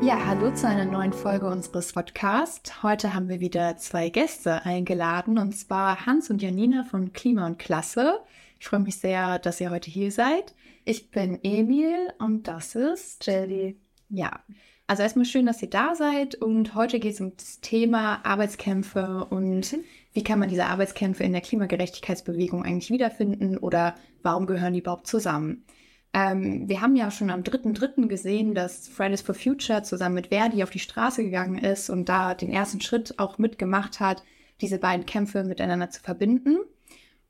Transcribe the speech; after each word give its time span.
Ja, 0.00 0.24
hallo 0.26 0.54
zu 0.54 0.68
einer 0.68 0.84
neuen 0.84 1.12
Folge 1.12 1.46
unseres 1.46 1.92
Podcasts. 1.92 2.84
Heute 2.84 3.14
haben 3.14 3.28
wir 3.28 3.40
wieder 3.40 3.76
zwei 3.78 4.10
Gäste 4.10 4.64
eingeladen, 4.64 5.38
und 5.38 5.52
zwar 5.56 6.06
Hans 6.06 6.30
und 6.30 6.40
Janina 6.40 6.84
von 6.84 7.12
Klima 7.12 7.46
und 7.46 7.58
Klasse. 7.58 8.20
Ich 8.60 8.68
freue 8.68 8.80
mich 8.80 8.96
sehr, 8.96 9.40
dass 9.40 9.60
ihr 9.60 9.70
heute 9.70 9.90
hier 9.90 10.12
seid. 10.12 10.54
Ich 10.84 11.10
bin 11.10 11.40
Emil 11.42 12.12
und 12.20 12.46
das 12.46 12.76
ist 12.76 13.26
Jelly. 13.26 13.76
Ja, 14.08 14.40
also 14.86 15.02
erstmal 15.02 15.26
schön, 15.26 15.46
dass 15.46 15.60
ihr 15.62 15.68
da 15.68 15.96
seid 15.96 16.36
und 16.36 16.76
heute 16.76 17.00
geht 17.00 17.14
es 17.14 17.20
um 17.20 17.36
das 17.36 17.60
Thema 17.60 18.24
Arbeitskämpfe 18.24 19.26
und 19.28 19.76
wie 20.12 20.22
kann 20.22 20.38
man 20.38 20.48
diese 20.48 20.66
Arbeitskämpfe 20.66 21.24
in 21.24 21.32
der 21.32 21.42
Klimagerechtigkeitsbewegung 21.42 22.64
eigentlich 22.64 22.90
wiederfinden 22.90 23.58
oder 23.58 23.96
warum 24.22 24.46
gehören 24.46 24.72
die 24.74 24.78
überhaupt 24.78 25.08
zusammen? 25.08 25.64
Ähm, 26.12 26.68
wir 26.68 26.80
haben 26.80 26.96
ja 26.96 27.10
schon 27.10 27.30
am 27.30 27.42
3.3. 27.42 28.06
gesehen, 28.06 28.54
dass 28.54 28.88
Fridays 28.88 29.20
for 29.20 29.34
Future 29.34 29.82
zusammen 29.82 30.14
mit 30.14 30.28
Verdi 30.28 30.62
auf 30.62 30.70
die 30.70 30.78
Straße 30.78 31.22
gegangen 31.22 31.58
ist 31.58 31.90
und 31.90 32.08
da 32.08 32.34
den 32.34 32.50
ersten 32.50 32.80
Schritt 32.80 33.18
auch 33.18 33.38
mitgemacht 33.38 34.00
hat, 34.00 34.22
diese 34.60 34.78
beiden 34.78 35.06
Kämpfe 35.06 35.44
miteinander 35.44 35.90
zu 35.90 36.00
verbinden. 36.00 36.58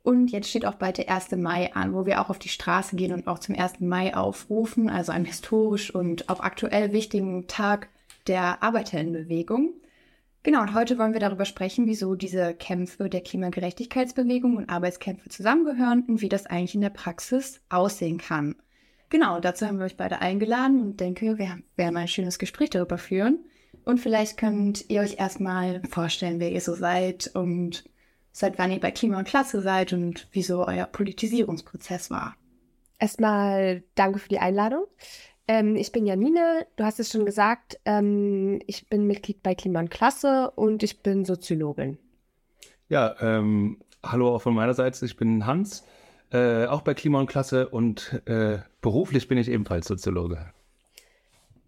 Und 0.02 0.30
jetzt 0.30 0.48
steht 0.48 0.64
auch 0.64 0.76
bald 0.76 0.98
der 0.98 1.10
1. 1.10 1.32
Mai 1.32 1.74
an, 1.74 1.92
wo 1.92 2.06
wir 2.06 2.20
auch 2.20 2.30
auf 2.30 2.38
die 2.38 2.48
Straße 2.48 2.96
gehen 2.96 3.12
und 3.12 3.26
auch 3.26 3.40
zum 3.40 3.58
1. 3.58 3.80
Mai 3.80 4.16
aufrufen, 4.16 4.88
also 4.88 5.12
einem 5.12 5.26
historisch 5.26 5.94
und 5.94 6.30
auch 6.30 6.40
aktuell 6.40 6.92
wichtigen 6.92 7.46
Tag 7.46 7.88
der 8.26 8.62
Arbeiterinnenbewegung. 8.62 9.74
Genau, 10.44 10.62
und 10.62 10.72
heute 10.72 10.98
wollen 10.98 11.12
wir 11.12 11.20
darüber 11.20 11.44
sprechen, 11.44 11.86
wieso 11.86 12.14
diese 12.14 12.54
Kämpfe 12.54 13.10
der 13.10 13.20
Klimagerechtigkeitsbewegung 13.20 14.56
und 14.56 14.70
Arbeitskämpfe 14.70 15.28
zusammengehören 15.28 16.04
und 16.08 16.22
wie 16.22 16.28
das 16.28 16.46
eigentlich 16.46 16.76
in 16.76 16.80
der 16.80 16.90
Praxis 16.90 17.60
aussehen 17.68 18.18
kann. 18.18 18.54
Genau, 19.10 19.40
dazu 19.40 19.66
haben 19.66 19.78
wir 19.78 19.86
euch 19.86 19.96
beide 19.96 20.20
eingeladen 20.20 20.80
und 20.82 21.00
denke, 21.00 21.38
wir 21.38 21.58
werden 21.76 21.94
mal 21.94 22.00
ein 22.00 22.08
schönes 22.08 22.38
Gespräch 22.38 22.70
darüber 22.70 22.98
führen. 22.98 23.38
Und 23.84 23.98
vielleicht 23.98 24.36
könnt 24.36 24.90
ihr 24.90 25.00
euch 25.00 25.18
erstmal 25.18 25.82
vorstellen, 25.84 26.40
wer 26.40 26.52
ihr 26.52 26.60
so 26.60 26.74
seid 26.74 27.30
und 27.34 27.84
seit 28.32 28.58
wann 28.58 28.70
ihr 28.70 28.80
bei 28.80 28.90
Klima 28.90 29.18
und 29.18 29.26
Klasse 29.26 29.62
seid 29.62 29.92
und 29.92 30.28
wieso 30.32 30.66
euer 30.66 30.86
Politisierungsprozess 30.86 32.10
war. 32.10 32.36
Erstmal 32.98 33.82
danke 33.94 34.18
für 34.18 34.28
die 34.28 34.40
Einladung. 34.40 34.84
Ähm, 35.46 35.76
ich 35.76 35.92
bin 35.92 36.04
Janine, 36.04 36.66
du 36.76 36.84
hast 36.84 37.00
es 37.00 37.10
schon 37.10 37.24
gesagt, 37.24 37.80
ähm, 37.86 38.60
ich 38.66 38.88
bin 38.88 39.06
Mitglied 39.06 39.42
bei 39.42 39.54
Klima 39.54 39.80
und 39.80 39.90
Klasse 39.90 40.50
und 40.50 40.82
ich 40.82 41.02
bin 41.02 41.24
Soziologin. 41.24 41.96
Ja, 42.90 43.16
ähm, 43.20 43.78
hallo 44.04 44.34
auch 44.34 44.42
von 44.42 44.54
meiner 44.54 44.74
Seite, 44.74 45.06
ich 45.06 45.16
bin 45.16 45.46
Hans, 45.46 45.84
äh, 46.32 46.66
auch 46.66 46.82
bei 46.82 46.94
Klima 46.94 47.20
und 47.20 47.26
Klasse 47.26 47.68
und 47.68 48.22
äh, 48.26 48.58
beruflich 48.80 49.28
bin 49.28 49.38
ich 49.38 49.48
ebenfalls 49.48 49.86
Soziologe. 49.86 50.52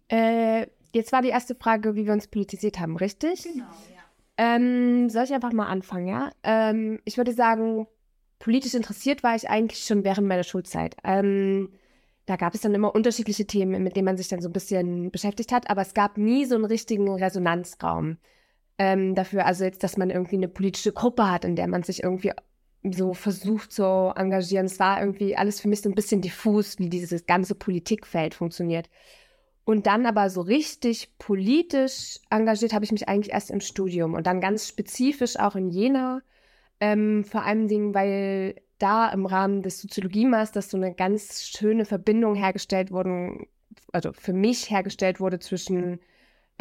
Äh, 0.09 0.67
jetzt 0.93 1.11
war 1.11 1.21
die 1.21 1.29
erste 1.29 1.55
Frage, 1.55 1.95
wie 1.95 2.05
wir 2.05 2.13
uns 2.13 2.27
politisiert 2.27 2.79
haben, 2.79 2.97
richtig? 2.97 3.43
Genau. 3.43 3.65
Ähm, 4.37 5.09
soll 5.09 5.23
ich 5.23 5.33
einfach 5.33 5.53
mal 5.53 5.67
anfangen, 5.67 6.07
ja? 6.07 6.31
Ähm, 6.43 6.99
ich 7.05 7.17
würde 7.17 7.33
sagen, 7.33 7.87
politisch 8.39 8.73
interessiert 8.73 9.23
war 9.23 9.35
ich 9.35 9.49
eigentlich 9.49 9.85
schon 9.85 10.03
während 10.03 10.27
meiner 10.27 10.43
Schulzeit. 10.43 10.95
Ähm, 11.03 11.69
da 12.25 12.35
gab 12.35 12.53
es 12.53 12.61
dann 12.61 12.73
immer 12.73 12.93
unterschiedliche 12.93 13.45
Themen, 13.45 13.83
mit 13.83 13.95
denen 13.95 14.05
man 14.05 14.17
sich 14.17 14.27
dann 14.27 14.41
so 14.41 14.49
ein 14.49 14.53
bisschen 14.53 15.11
beschäftigt 15.11 15.51
hat, 15.51 15.69
aber 15.69 15.81
es 15.81 15.93
gab 15.93 16.17
nie 16.17 16.45
so 16.45 16.55
einen 16.55 16.65
richtigen 16.65 17.09
Resonanzraum 17.09 18.17
ähm, 18.77 19.15
dafür, 19.15 19.45
also 19.45 19.63
jetzt, 19.63 19.83
dass 19.83 19.97
man 19.97 20.09
irgendwie 20.09 20.37
eine 20.37 20.47
politische 20.47 20.91
Gruppe 20.91 21.29
hat, 21.29 21.45
in 21.45 21.55
der 21.55 21.67
man 21.67 21.83
sich 21.83 22.03
irgendwie 22.03 22.31
so 22.83 23.13
versucht 23.13 23.71
zu 23.71 24.11
engagieren. 24.15 24.65
Es 24.65 24.79
war 24.79 24.99
irgendwie 24.99 25.35
alles 25.35 25.61
für 25.61 25.67
mich 25.67 25.81
so 25.81 25.89
ein 25.89 25.95
bisschen 25.95 26.21
diffus, 26.21 26.79
wie 26.79 26.89
dieses 26.89 27.25
ganze 27.25 27.55
Politikfeld 27.55 28.33
funktioniert. 28.33 28.89
Und 29.63 29.85
dann 29.85 30.05
aber 30.05 30.29
so 30.29 30.41
richtig 30.41 31.17
politisch 31.19 32.19
engagiert 32.29 32.73
habe 32.73 32.83
ich 32.83 32.91
mich 32.91 33.07
eigentlich 33.07 33.33
erst 33.33 33.51
im 33.51 33.61
Studium 33.61 34.15
und 34.15 34.25
dann 34.25 34.41
ganz 34.41 34.67
spezifisch 34.67 35.37
auch 35.37 35.55
in 35.55 35.69
Jena. 35.69 36.21
Ähm, 36.79 37.23
vor 37.23 37.43
allem 37.45 37.67
Dingen, 37.67 37.93
weil 37.93 38.55
da 38.79 39.09
im 39.09 39.27
Rahmen 39.27 39.61
des 39.61 39.79
Soziologie-Masters 39.81 40.71
so 40.71 40.77
eine 40.77 40.95
ganz 40.95 41.43
schöne 41.43 41.85
Verbindung 41.85 42.33
hergestellt 42.33 42.91
wurde, 42.91 43.45
also 43.93 44.11
für 44.13 44.33
mich 44.33 44.71
hergestellt 44.71 45.19
wurde 45.19 45.37
zwischen 45.39 45.99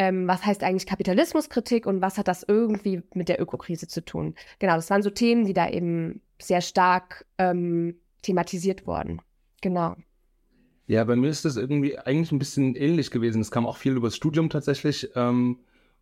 ähm, 0.01 0.27
was 0.27 0.47
heißt 0.47 0.63
eigentlich 0.63 0.87
Kapitalismuskritik 0.87 1.85
und 1.85 2.01
was 2.01 2.17
hat 2.17 2.27
das 2.27 2.43
irgendwie 2.43 3.03
mit 3.13 3.29
der 3.29 3.39
Ökokrise 3.39 3.87
zu 3.87 4.03
tun. 4.03 4.35
Genau, 4.59 4.77
das 4.77 4.89
waren 4.89 5.03
so 5.03 5.11
Themen, 5.11 5.45
die 5.45 5.53
da 5.53 5.69
eben 5.69 6.23
sehr 6.41 6.63
stark 6.63 7.27
ähm, 7.37 7.97
thematisiert 8.23 8.87
wurden. 8.87 9.21
Genau. 9.61 9.97
Ja, 10.87 11.05
bei 11.05 11.17
mir 11.17 11.29
ist 11.29 11.45
das 11.45 11.59
irgendwie 11.59 11.99
eigentlich 11.99 12.33
ein 12.33 12.39
bisschen 12.39 12.77
ähnlich 12.77 13.11
gewesen. 13.11 13.43
Es 13.43 13.51
kam 13.51 13.67
auch 13.67 13.77
viel 13.77 13.93
über 13.93 14.07
das 14.07 14.17
Studium 14.17 14.49
tatsächlich, 14.49 15.11
ähm, 15.17 15.59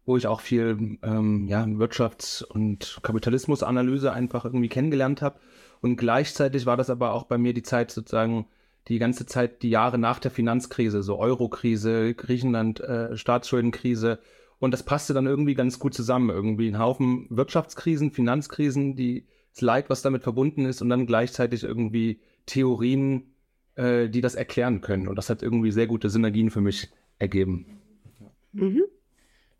wo 0.06 0.16
ich 0.16 0.28
auch 0.28 0.42
viel 0.42 0.96
ähm, 1.02 1.48
ja, 1.48 1.64
Wirtschafts- 1.64 2.44
und 2.44 3.00
Kapitalismusanalyse 3.02 4.12
einfach 4.12 4.44
irgendwie 4.44 4.68
kennengelernt 4.68 5.22
habe. 5.22 5.40
Und 5.80 5.96
gleichzeitig 5.96 6.66
war 6.66 6.76
das 6.76 6.88
aber 6.88 7.14
auch 7.14 7.24
bei 7.24 7.36
mir 7.36 7.52
die 7.52 7.64
Zeit 7.64 7.90
sozusagen, 7.90 8.46
die 8.88 8.98
ganze 8.98 9.26
Zeit, 9.26 9.62
die 9.62 9.70
Jahre 9.70 9.98
nach 9.98 10.18
der 10.18 10.30
Finanzkrise, 10.30 11.02
so 11.02 11.18
Euro-Krise, 11.18 12.14
Griechenland, 12.14 12.80
äh, 12.80 13.16
Staatsschuldenkrise. 13.16 14.18
Und 14.58 14.72
das 14.72 14.82
passte 14.82 15.14
dann 15.14 15.26
irgendwie 15.26 15.54
ganz 15.54 15.78
gut 15.78 15.94
zusammen. 15.94 16.30
Irgendwie 16.30 16.68
ein 16.68 16.78
Haufen 16.78 17.26
Wirtschaftskrisen, 17.30 18.10
Finanzkrisen, 18.10 18.96
die, 18.96 19.26
das 19.52 19.60
Leid, 19.60 19.90
was 19.90 20.02
damit 20.02 20.22
verbunden 20.22 20.64
ist, 20.64 20.82
und 20.82 20.88
dann 20.88 21.06
gleichzeitig 21.06 21.64
irgendwie 21.64 22.20
Theorien, 22.46 23.34
äh, 23.74 24.08
die 24.08 24.20
das 24.20 24.34
erklären 24.34 24.80
können. 24.80 25.08
Und 25.08 25.16
das 25.16 25.30
hat 25.30 25.42
irgendwie 25.42 25.70
sehr 25.70 25.86
gute 25.86 26.10
Synergien 26.10 26.50
für 26.50 26.60
mich 26.60 26.90
ergeben. 27.18 27.80
Mhm. 28.52 28.82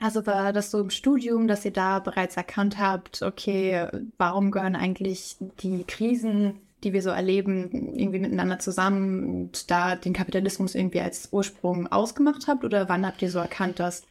Also 0.01 0.27
war 0.27 0.53
das 0.53 0.71
so 0.71 0.81
im 0.81 0.91
Studium, 0.91 1.49
dass 1.49 1.65
ihr 1.65 1.73
da 1.73 1.99
bereits 1.99 2.37
erkannt 2.37 2.79
habt, 2.79 3.23
okay, 3.23 3.89
warum 4.17 4.53
gehören 4.53 4.77
eigentlich 4.77 5.37
die 5.61 5.83
Krisen, 5.85 6.61
die 6.85 6.93
wir 6.93 7.03
so 7.03 7.11
erleben, 7.11 7.95
irgendwie 7.95 8.21
miteinander 8.21 8.59
zusammen 8.59 9.25
und 9.25 9.71
da 9.71 9.97
den 9.97 10.13
Kapitalismus 10.13 10.75
irgendwie 10.75 11.01
als 11.01 11.29
Ursprung 11.33 11.87
ausgemacht 11.89 12.47
habt? 12.47 12.65
Oder 12.65 12.89
wann 12.89 13.07
habt 13.07 13.23
ihr 13.23 13.31
so 13.31 13.39
erkannt, 13.39 13.81
dass 13.81 14.03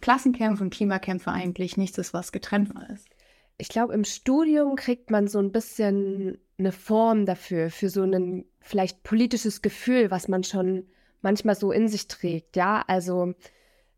Klassenkämpfe 0.00 0.64
und 0.64 0.72
Klimakämpfe 0.72 1.30
eigentlich 1.30 1.76
nichts 1.76 1.98
ist, 1.98 2.14
was 2.14 2.32
getrennt 2.32 2.72
ist? 2.92 3.08
Ich 3.56 3.68
glaube, 3.68 3.94
im 3.94 4.04
Studium 4.04 4.74
kriegt 4.76 5.10
man 5.10 5.28
so 5.28 5.38
ein 5.38 5.52
bisschen 5.52 6.38
eine 6.58 6.72
Form 6.72 7.26
dafür, 7.26 7.70
für 7.70 7.88
so 7.88 8.02
ein 8.02 8.44
vielleicht 8.60 9.02
politisches 9.02 9.62
Gefühl, 9.62 10.10
was 10.10 10.28
man 10.28 10.44
schon 10.44 10.86
manchmal 11.22 11.54
so 11.54 11.72
in 11.72 11.88
sich 11.88 12.08
trägt. 12.08 12.56
Ja, 12.56 12.84
also 12.86 13.34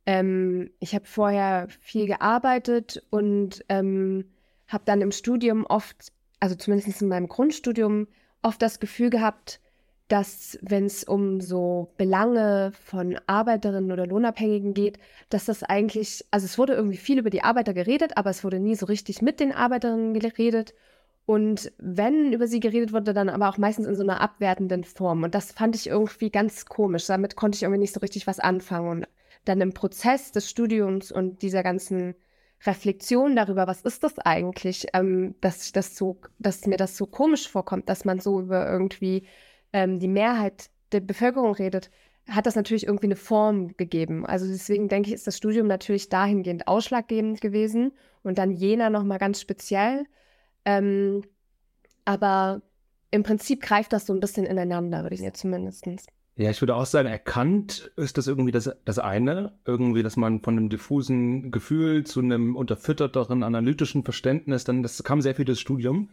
ähm, 0.07 0.71
ich 0.79 0.95
habe 0.95 1.05
vorher 1.05 1.69
viel 1.81 2.07
gearbeitet 2.07 3.03
und 3.11 3.65
ähm, 3.69 4.33
habe 4.69 4.85
dann 4.87 5.01
im 5.01 5.13
Studium 5.13 5.65
oft, 5.67 6.13
also 6.41 6.55
zumindest 6.55 7.03
in 7.03 7.09
meinem 7.09 7.29
Grundstudium, 7.29 8.09
oft 8.43 8.61
das 8.63 8.81
Gefühl 8.81 9.11
gehabt, 9.11 9.61
dass 10.09 10.57
wenn 10.63 10.87
es 10.87 11.03
um 11.03 11.41
so 11.41 11.93
Belange 11.97 12.73
von 12.85 13.19
Arbeiterinnen 13.27 13.91
oder 13.91 14.07
Lohnabhängigen 14.07 14.73
geht, 14.73 14.99
dass 15.31 15.47
das 15.47 15.65
eigentlich, 15.65 16.25
also 16.31 16.45
es 16.45 16.59
wurde 16.59 16.75
irgendwie 16.75 16.97
viel 16.97 17.19
über 17.19 17.31
die 17.31 17.43
Arbeiter 17.43 17.75
geredet, 17.75 18.17
aber 18.17 18.31
es 18.31 18.45
wurde 18.45 18.61
nie 18.61 18.77
so 18.77 18.87
richtig 18.87 19.21
mit 19.21 19.41
den 19.41 19.53
Arbeiterinnen 19.53 20.15
geredet. 20.15 20.75
Und 21.25 21.73
wenn 21.79 22.33
über 22.33 22.47
sie 22.47 22.61
geredet 22.61 22.93
wurde, 22.93 23.13
dann 23.13 23.29
aber 23.29 23.49
auch 23.49 23.59
meistens 23.59 23.89
in 23.89 23.97
so 23.97 24.05
einer 24.05 24.21
abwertenden 24.21 24.85
Form. 24.85 25.25
Und 25.25 25.35
das 25.35 25.51
fand 25.51 25.75
ich 25.75 25.89
irgendwie 25.89 26.31
ganz 26.31 26.67
komisch. 26.67 27.07
Damit 27.07 27.35
konnte 27.35 27.57
ich 27.57 27.65
irgendwie 27.65 27.81
nicht 27.81 27.95
so 27.95 27.99
richtig 27.99 28.29
was 28.29 28.39
anfangen. 28.39 28.89
Und 28.89 29.09
dann 29.45 29.61
im 29.61 29.73
Prozess 29.73 30.31
des 30.31 30.49
Studiums 30.49 31.11
und 31.11 31.43
dieser 31.43 31.65
ganzen 31.65 32.15
Reflexion 32.67 33.37
darüber, 33.37 33.67
was 33.67 33.83
ist 33.83 34.03
das 34.03 34.19
eigentlich, 34.19 34.87
ähm, 34.93 35.35
dass, 35.41 35.73
das 35.73 35.97
so, 35.97 36.19
dass 36.39 36.67
mir 36.67 36.77
das 36.77 36.97
so 36.97 37.07
komisch 37.07 37.49
vorkommt, 37.49 37.89
dass 37.89 38.05
man 38.05 38.21
so 38.21 38.41
über 38.41 38.71
irgendwie 38.71 39.27
ähm, 39.73 39.99
die 39.99 40.09
Mehrheit 40.09 40.71
der 40.93 41.01
Bevölkerung 41.01 41.55
redet, 41.55 41.91
hat 42.29 42.47
das 42.47 42.57
natürlich 42.57 42.87
irgendwie 42.87 43.07
eine 43.07 43.17
Form 43.17 43.77
gegeben. 43.77 44.27
Also 44.27 44.47
deswegen 44.47 44.89
denke 44.89 45.09
ich, 45.09 45.15
ist 45.15 45.27
das 45.27 45.37
Studium 45.37 45.67
natürlich 45.67 46.09
dahingehend 46.09 46.67
ausschlaggebend 46.67 47.41
gewesen 47.41 47.93
und 48.23 48.39
dann 48.39 48.51
jener 48.51 48.91
nochmal 48.91 49.19
ganz 49.19 49.41
speziell. 49.41 50.07
Ähm, 50.65 51.23
aber 52.05 52.63
im 53.11 53.23
Prinzip 53.23 53.63
greift 53.63 53.93
das 53.93 54.07
so 54.07 54.13
ein 54.13 54.21
bisschen 54.21 54.45
ineinander, 54.45 55.03
würde 55.03 55.15
ich 55.15 55.21
sagen, 55.21 55.35
zumindest. 55.35 55.87
Ja, 56.39 56.51
ich 56.51 56.61
würde 56.61 56.75
auch 56.75 56.85
sagen, 56.85 57.09
erkannt 57.09 57.91
ist 57.97 58.19
das 58.19 58.27
irgendwie 58.27 58.53
das, 58.53 58.71
das 58.85 58.99
eine. 58.99 59.53
Irgendwie, 59.65 60.03
dass 60.03 60.19
man 60.19 60.41
von 60.43 60.59
einem 60.59 60.69
diffusen 60.69 61.51
Gefühl 61.51 62.05
zu 62.05 62.21
einem 62.21 62.57
unterfütterteren 62.57 63.43
analytischen 63.43 64.05
Verständnis, 64.05 64.65
dann, 64.65 64.83
das 64.83 65.03
kam 65.03 65.23
sehr 65.23 65.35
viel 65.35 65.47
das 65.47 65.59
Studium. 65.59 66.11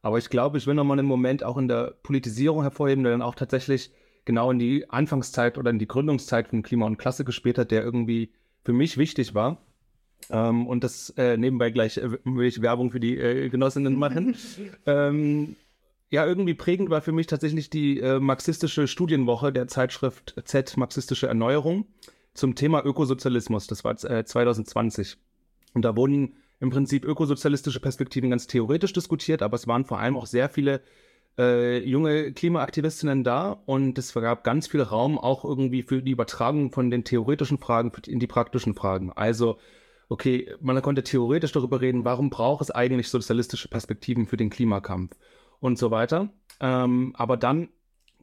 Aber 0.00 0.16
ich 0.16 0.30
glaube, 0.30 0.56
ich 0.56 0.66
will 0.66 0.74
nochmal 0.74 0.98
einen 0.98 1.08
Moment 1.08 1.44
auch 1.44 1.58
in 1.58 1.68
der 1.68 1.94
Politisierung 2.02 2.62
hervorheben, 2.62 3.04
der 3.04 3.12
dann 3.12 3.22
auch 3.22 3.34
tatsächlich 3.34 3.90
genau 4.24 4.50
in 4.50 4.58
die 4.58 4.88
Anfangszeit 4.88 5.58
oder 5.58 5.70
in 5.70 5.78
die 5.78 5.88
Gründungszeit 5.88 6.48
von 6.48 6.62
Klima 6.62 6.86
und 6.86 6.96
Klasse 6.96 7.24
gespielt 7.24 7.58
hat, 7.58 7.70
der 7.70 7.82
irgendwie 7.82 8.30
für 8.64 8.72
mich 8.72 8.96
wichtig 8.96 9.34
war. 9.34 9.58
Ähm, 10.30 10.66
und 10.66 10.84
das 10.84 11.10
äh, 11.18 11.36
nebenbei 11.36 11.70
gleich 11.70 11.98
äh, 11.98 12.12
will 12.24 12.46
ich 12.46 12.62
Werbung 12.62 12.90
für 12.90 13.00
die 13.00 13.18
äh, 13.18 13.50
Genossinnen 13.50 13.98
machen. 13.98 14.36
ähm, 14.86 15.56
ja, 16.10 16.24
irgendwie 16.24 16.54
prägend 16.54 16.90
war 16.90 17.00
für 17.00 17.12
mich 17.12 17.26
tatsächlich 17.26 17.68
die 17.70 18.00
äh, 18.00 18.20
marxistische 18.20 18.86
Studienwoche 18.86 19.52
der 19.52 19.66
Zeitschrift 19.66 20.34
Z 20.44 20.76
Marxistische 20.76 21.26
Erneuerung. 21.26 21.86
zum 22.34 22.54
Thema 22.54 22.84
Ökosozialismus. 22.84 23.66
Das 23.66 23.82
war 23.82 23.92
äh, 24.04 24.24
2020. 24.24 25.16
Und 25.74 25.84
da 25.84 25.96
wurden 25.96 26.36
im 26.60 26.70
Prinzip 26.70 27.04
ökosozialistische 27.04 27.80
Perspektiven 27.80 28.30
ganz 28.30 28.46
theoretisch 28.46 28.92
diskutiert, 28.92 29.42
aber 29.42 29.56
es 29.56 29.66
waren 29.66 29.84
vor 29.84 29.98
allem 29.98 30.16
auch 30.16 30.26
sehr 30.26 30.48
viele 30.48 30.80
äh, 31.38 31.78
junge 31.78 32.32
Klimaaktivistinnen 32.32 33.24
da 33.24 33.50
und 33.66 33.98
es 33.98 34.14
gab 34.14 34.44
ganz 34.44 34.66
viel 34.68 34.82
Raum 34.82 35.18
auch 35.18 35.44
irgendwie 35.44 35.82
für 35.82 36.02
die 36.02 36.12
Übertragung 36.12 36.72
von 36.72 36.90
den 36.90 37.04
theoretischen 37.04 37.58
Fragen 37.58 37.92
in 38.06 38.20
die 38.20 38.26
praktischen 38.26 38.74
Fragen. 38.74 39.12
Also, 39.12 39.58
okay, 40.08 40.50
man 40.60 40.80
konnte 40.80 41.02
theoretisch 41.02 41.52
darüber 41.52 41.80
reden, 41.80 42.04
warum 42.04 42.30
braucht 42.30 42.62
es 42.62 42.70
eigentlich 42.70 43.08
sozialistische 43.08 43.68
Perspektiven 43.68 44.26
für 44.26 44.38
den 44.38 44.50
Klimakampf 44.50 45.14
und 45.60 45.78
so 45.78 45.90
weiter. 45.90 46.30
Ähm, 46.60 47.12
aber 47.16 47.36
dann 47.36 47.68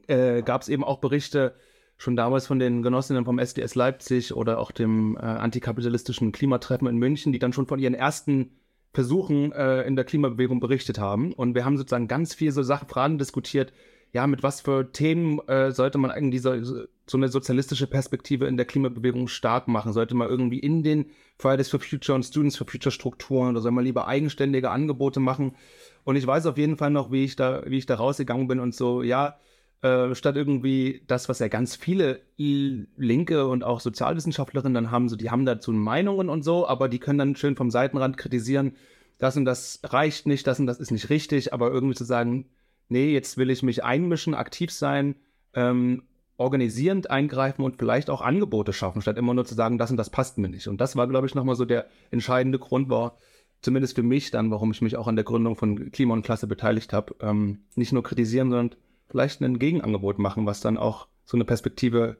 äh, 0.06 0.42
gab 0.42 0.62
es 0.62 0.68
eben 0.68 0.84
auch 0.84 0.98
Berichte, 0.98 1.54
schon 1.96 2.16
damals 2.16 2.46
von 2.46 2.58
den 2.58 2.82
Genossinnen 2.82 3.24
vom 3.24 3.38
SDS 3.38 3.74
Leipzig 3.74 4.34
oder 4.34 4.58
auch 4.58 4.72
dem 4.72 5.16
äh, 5.16 5.20
antikapitalistischen 5.20 6.32
Klimatreffen 6.32 6.88
in 6.88 6.96
München, 6.96 7.32
die 7.32 7.38
dann 7.38 7.52
schon 7.52 7.66
von 7.66 7.78
ihren 7.78 7.94
ersten 7.94 8.58
Versuchen 8.92 9.52
äh, 9.52 9.82
in 9.82 9.96
der 9.96 10.04
Klimabewegung 10.04 10.60
berichtet 10.60 10.98
haben. 10.98 11.32
Und 11.32 11.54
wir 11.54 11.64
haben 11.64 11.76
sozusagen 11.76 12.08
ganz 12.08 12.34
viel 12.34 12.52
so 12.52 12.62
Sachen, 12.62 12.88
Fragen 12.88 13.18
diskutiert. 13.18 13.72
Ja, 14.12 14.28
mit 14.28 14.44
was 14.44 14.60
für 14.60 14.92
Themen 14.92 15.40
äh, 15.48 15.72
sollte 15.72 15.98
man 15.98 16.12
eigentlich 16.12 16.42
so, 16.42 16.62
so 16.62 17.16
eine 17.16 17.28
sozialistische 17.28 17.88
Perspektive 17.88 18.46
in 18.46 18.56
der 18.56 18.66
Klimabewegung 18.66 19.26
stark 19.26 19.66
machen? 19.66 19.92
Sollte 19.92 20.14
man 20.14 20.28
irgendwie 20.28 20.60
in 20.60 20.84
den 20.84 21.06
Fridays 21.38 21.68
for 21.68 21.80
Future 21.80 22.14
und 22.14 22.22
Students 22.22 22.56
for 22.56 22.68
Future 22.68 22.92
Strukturen 22.92 23.50
oder 23.50 23.60
soll 23.60 23.72
man 23.72 23.84
lieber 23.84 24.06
eigenständige 24.06 24.70
Angebote 24.70 25.18
machen? 25.18 25.56
Und 26.04 26.16
ich 26.16 26.26
weiß 26.26 26.46
auf 26.46 26.58
jeden 26.58 26.76
Fall 26.76 26.90
noch, 26.90 27.10
wie 27.10 27.24
ich 27.24 27.36
da, 27.36 27.62
wie 27.66 27.78
ich 27.78 27.86
da 27.86 27.96
rausgegangen 27.96 28.46
bin 28.46 28.60
und 28.60 28.74
so, 28.74 29.02
ja, 29.02 29.38
äh, 29.82 30.14
statt 30.14 30.36
irgendwie 30.36 31.02
das, 31.06 31.28
was 31.28 31.40
ja 31.40 31.48
ganz 31.48 31.76
viele 31.76 32.20
Linke 32.36 33.46
und 33.46 33.64
auch 33.64 33.80
Sozialwissenschaftlerinnen 33.80 34.74
dann 34.74 34.90
haben, 34.90 35.08
so 35.08 35.16
die 35.16 35.30
haben 35.30 35.44
dazu 35.44 35.72
Meinungen 35.72 36.28
und 36.28 36.42
so, 36.42 36.66
aber 36.66 36.88
die 36.88 36.98
können 36.98 37.18
dann 37.18 37.36
schön 37.36 37.56
vom 37.56 37.70
Seitenrand 37.70 38.16
kritisieren, 38.16 38.76
das 39.18 39.36
und 39.36 39.44
das 39.44 39.80
reicht 39.84 40.26
nicht, 40.26 40.46
das 40.46 40.58
und 40.58 40.66
das 40.66 40.80
ist 40.80 40.90
nicht 40.90 41.10
richtig, 41.10 41.52
aber 41.52 41.70
irgendwie 41.70 41.94
zu 41.94 42.04
sagen, 42.04 42.46
nee, 42.88 43.12
jetzt 43.12 43.36
will 43.36 43.50
ich 43.50 43.62
mich 43.62 43.84
einmischen, 43.84 44.34
aktiv 44.34 44.70
sein, 44.70 45.16
ähm, 45.54 46.04
organisierend 46.36 47.10
eingreifen 47.10 47.62
und 47.62 47.76
vielleicht 47.76 48.10
auch 48.10 48.20
Angebote 48.20 48.72
schaffen, 48.72 49.02
statt 49.02 49.18
immer 49.18 49.34
nur 49.34 49.44
zu 49.44 49.54
sagen, 49.54 49.78
das 49.78 49.90
und 49.90 49.96
das 49.96 50.10
passt 50.10 50.38
mir 50.38 50.48
nicht. 50.48 50.66
Und 50.66 50.80
das 50.80 50.96
war, 50.96 51.06
glaube 51.06 51.26
ich, 51.26 51.34
nochmal 51.34 51.54
so 51.54 51.64
der 51.64 51.86
entscheidende 52.10 52.58
Grund, 52.58 52.88
war, 52.88 53.16
zumindest 53.64 53.96
für 53.96 54.02
mich 54.02 54.30
dann, 54.30 54.50
warum 54.50 54.70
ich 54.70 54.82
mich 54.82 54.96
auch 54.96 55.08
an 55.08 55.16
der 55.16 55.24
Gründung 55.24 55.56
von 55.56 55.90
Klima 55.90 56.14
und 56.14 56.22
Klasse 56.22 56.46
beteiligt 56.46 56.92
habe. 56.92 57.16
Ähm, 57.20 57.60
nicht 57.74 57.92
nur 57.92 58.02
kritisieren, 58.02 58.50
sondern 58.50 58.78
vielleicht 59.08 59.40
ein 59.40 59.58
Gegenangebot 59.58 60.18
machen, 60.18 60.46
was 60.46 60.60
dann 60.60 60.76
auch 60.76 61.08
so 61.24 61.36
eine 61.36 61.44
Perspektive 61.44 62.18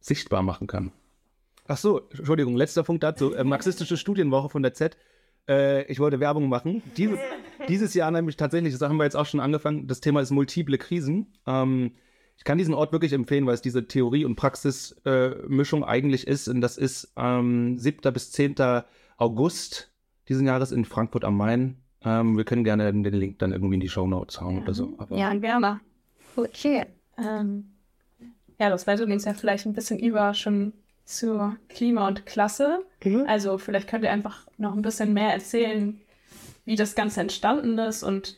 sichtbar 0.00 0.42
machen 0.42 0.66
kann. 0.66 0.92
Ach 1.66 1.76
so, 1.76 2.08
Entschuldigung, 2.10 2.56
letzter 2.56 2.84
Punkt 2.84 3.02
dazu. 3.02 3.34
Äh, 3.34 3.42
marxistische 3.42 3.96
Studienwoche 3.96 4.48
von 4.48 4.62
der 4.62 4.74
Z. 4.74 4.96
Äh, 5.48 5.84
ich 5.90 5.98
wollte 5.98 6.20
Werbung 6.20 6.48
machen. 6.48 6.82
Dieses, 6.96 7.18
dieses 7.68 7.94
Jahr 7.94 8.12
nämlich 8.12 8.36
tatsächlich, 8.36 8.72
das 8.72 8.88
haben 8.88 8.96
wir 8.96 9.04
jetzt 9.04 9.16
auch 9.16 9.26
schon 9.26 9.40
angefangen, 9.40 9.88
das 9.88 10.00
Thema 10.00 10.20
ist 10.20 10.30
multiple 10.30 10.78
Krisen. 10.78 11.34
Ähm, 11.46 11.92
ich 12.38 12.44
kann 12.44 12.58
diesen 12.58 12.74
Ort 12.74 12.92
wirklich 12.92 13.12
empfehlen, 13.12 13.46
weil 13.46 13.54
es 13.54 13.62
diese 13.62 13.88
Theorie- 13.88 14.24
und 14.24 14.36
Praxismischung 14.36 15.82
äh, 15.82 15.86
eigentlich 15.86 16.28
ist. 16.28 16.46
Und 16.46 16.60
das 16.60 16.76
ist 16.76 17.12
ähm, 17.16 17.76
7. 17.78 18.12
bis 18.12 18.30
10. 18.30 18.54
August 19.16 19.90
diesen 20.28 20.46
Jahres 20.46 20.72
in 20.72 20.84
Frankfurt 20.84 21.24
am 21.24 21.36
Main. 21.36 21.76
Ähm, 22.02 22.36
wir 22.36 22.44
können 22.44 22.64
gerne 22.64 22.92
den 22.92 23.04
Link 23.04 23.38
dann 23.38 23.52
irgendwie 23.52 23.74
in 23.74 23.80
die 23.80 23.88
Show 23.88 24.06
Notes 24.06 24.40
hauen 24.40 24.62
oder 24.62 24.74
so. 24.74 24.94
Aber 24.98 25.16
ja, 25.16 25.34
gerne. 25.34 25.80
Okay. 26.36 26.86
Ähm, 27.18 27.72
ja, 28.58 28.70
das 28.70 28.86
leitet 28.86 29.10
uns 29.10 29.24
ja 29.24 29.34
vielleicht 29.34 29.66
ein 29.66 29.72
bisschen 29.72 29.98
über 29.98 30.34
schon 30.34 30.72
zur 31.04 31.56
Klima 31.68 32.06
und 32.08 32.26
Klasse. 32.26 32.84
Mhm. 33.04 33.24
Also 33.26 33.58
vielleicht 33.58 33.88
könnt 33.88 34.04
ihr 34.04 34.10
einfach 34.10 34.46
noch 34.58 34.74
ein 34.74 34.82
bisschen 34.82 35.12
mehr 35.12 35.32
erzählen, 35.32 36.00
wie 36.64 36.76
das 36.76 36.94
Ganze 36.94 37.20
entstanden 37.20 37.78
ist 37.78 38.02
und 38.02 38.36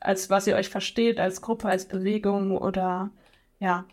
als 0.00 0.30
was 0.30 0.46
ihr 0.46 0.56
euch 0.56 0.68
versteht 0.68 1.20
als 1.20 1.42
Gruppe, 1.42 1.68
als 1.68 1.86
Bewegung 1.86 2.56
oder 2.56 3.10
ja. 3.58 3.84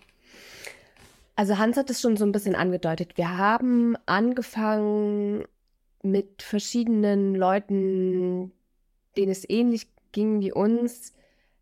Also 1.36 1.58
Hans 1.58 1.78
hat 1.78 1.90
es 1.90 2.00
schon 2.00 2.16
so 2.16 2.26
ein 2.26 2.32
bisschen 2.32 2.56
angedeutet. 2.56 3.18
Wir 3.18 3.38
haben 3.38 3.96
angefangen 4.06 5.46
mit 6.04 6.44
verschiedenen 6.44 7.36
Leuten, 7.36 8.52
denen 9.18 9.32
es 9.32 9.50
ähnlich 9.50 9.88
ging 10.12 10.42
wie 10.42 10.52
uns, 10.52 11.14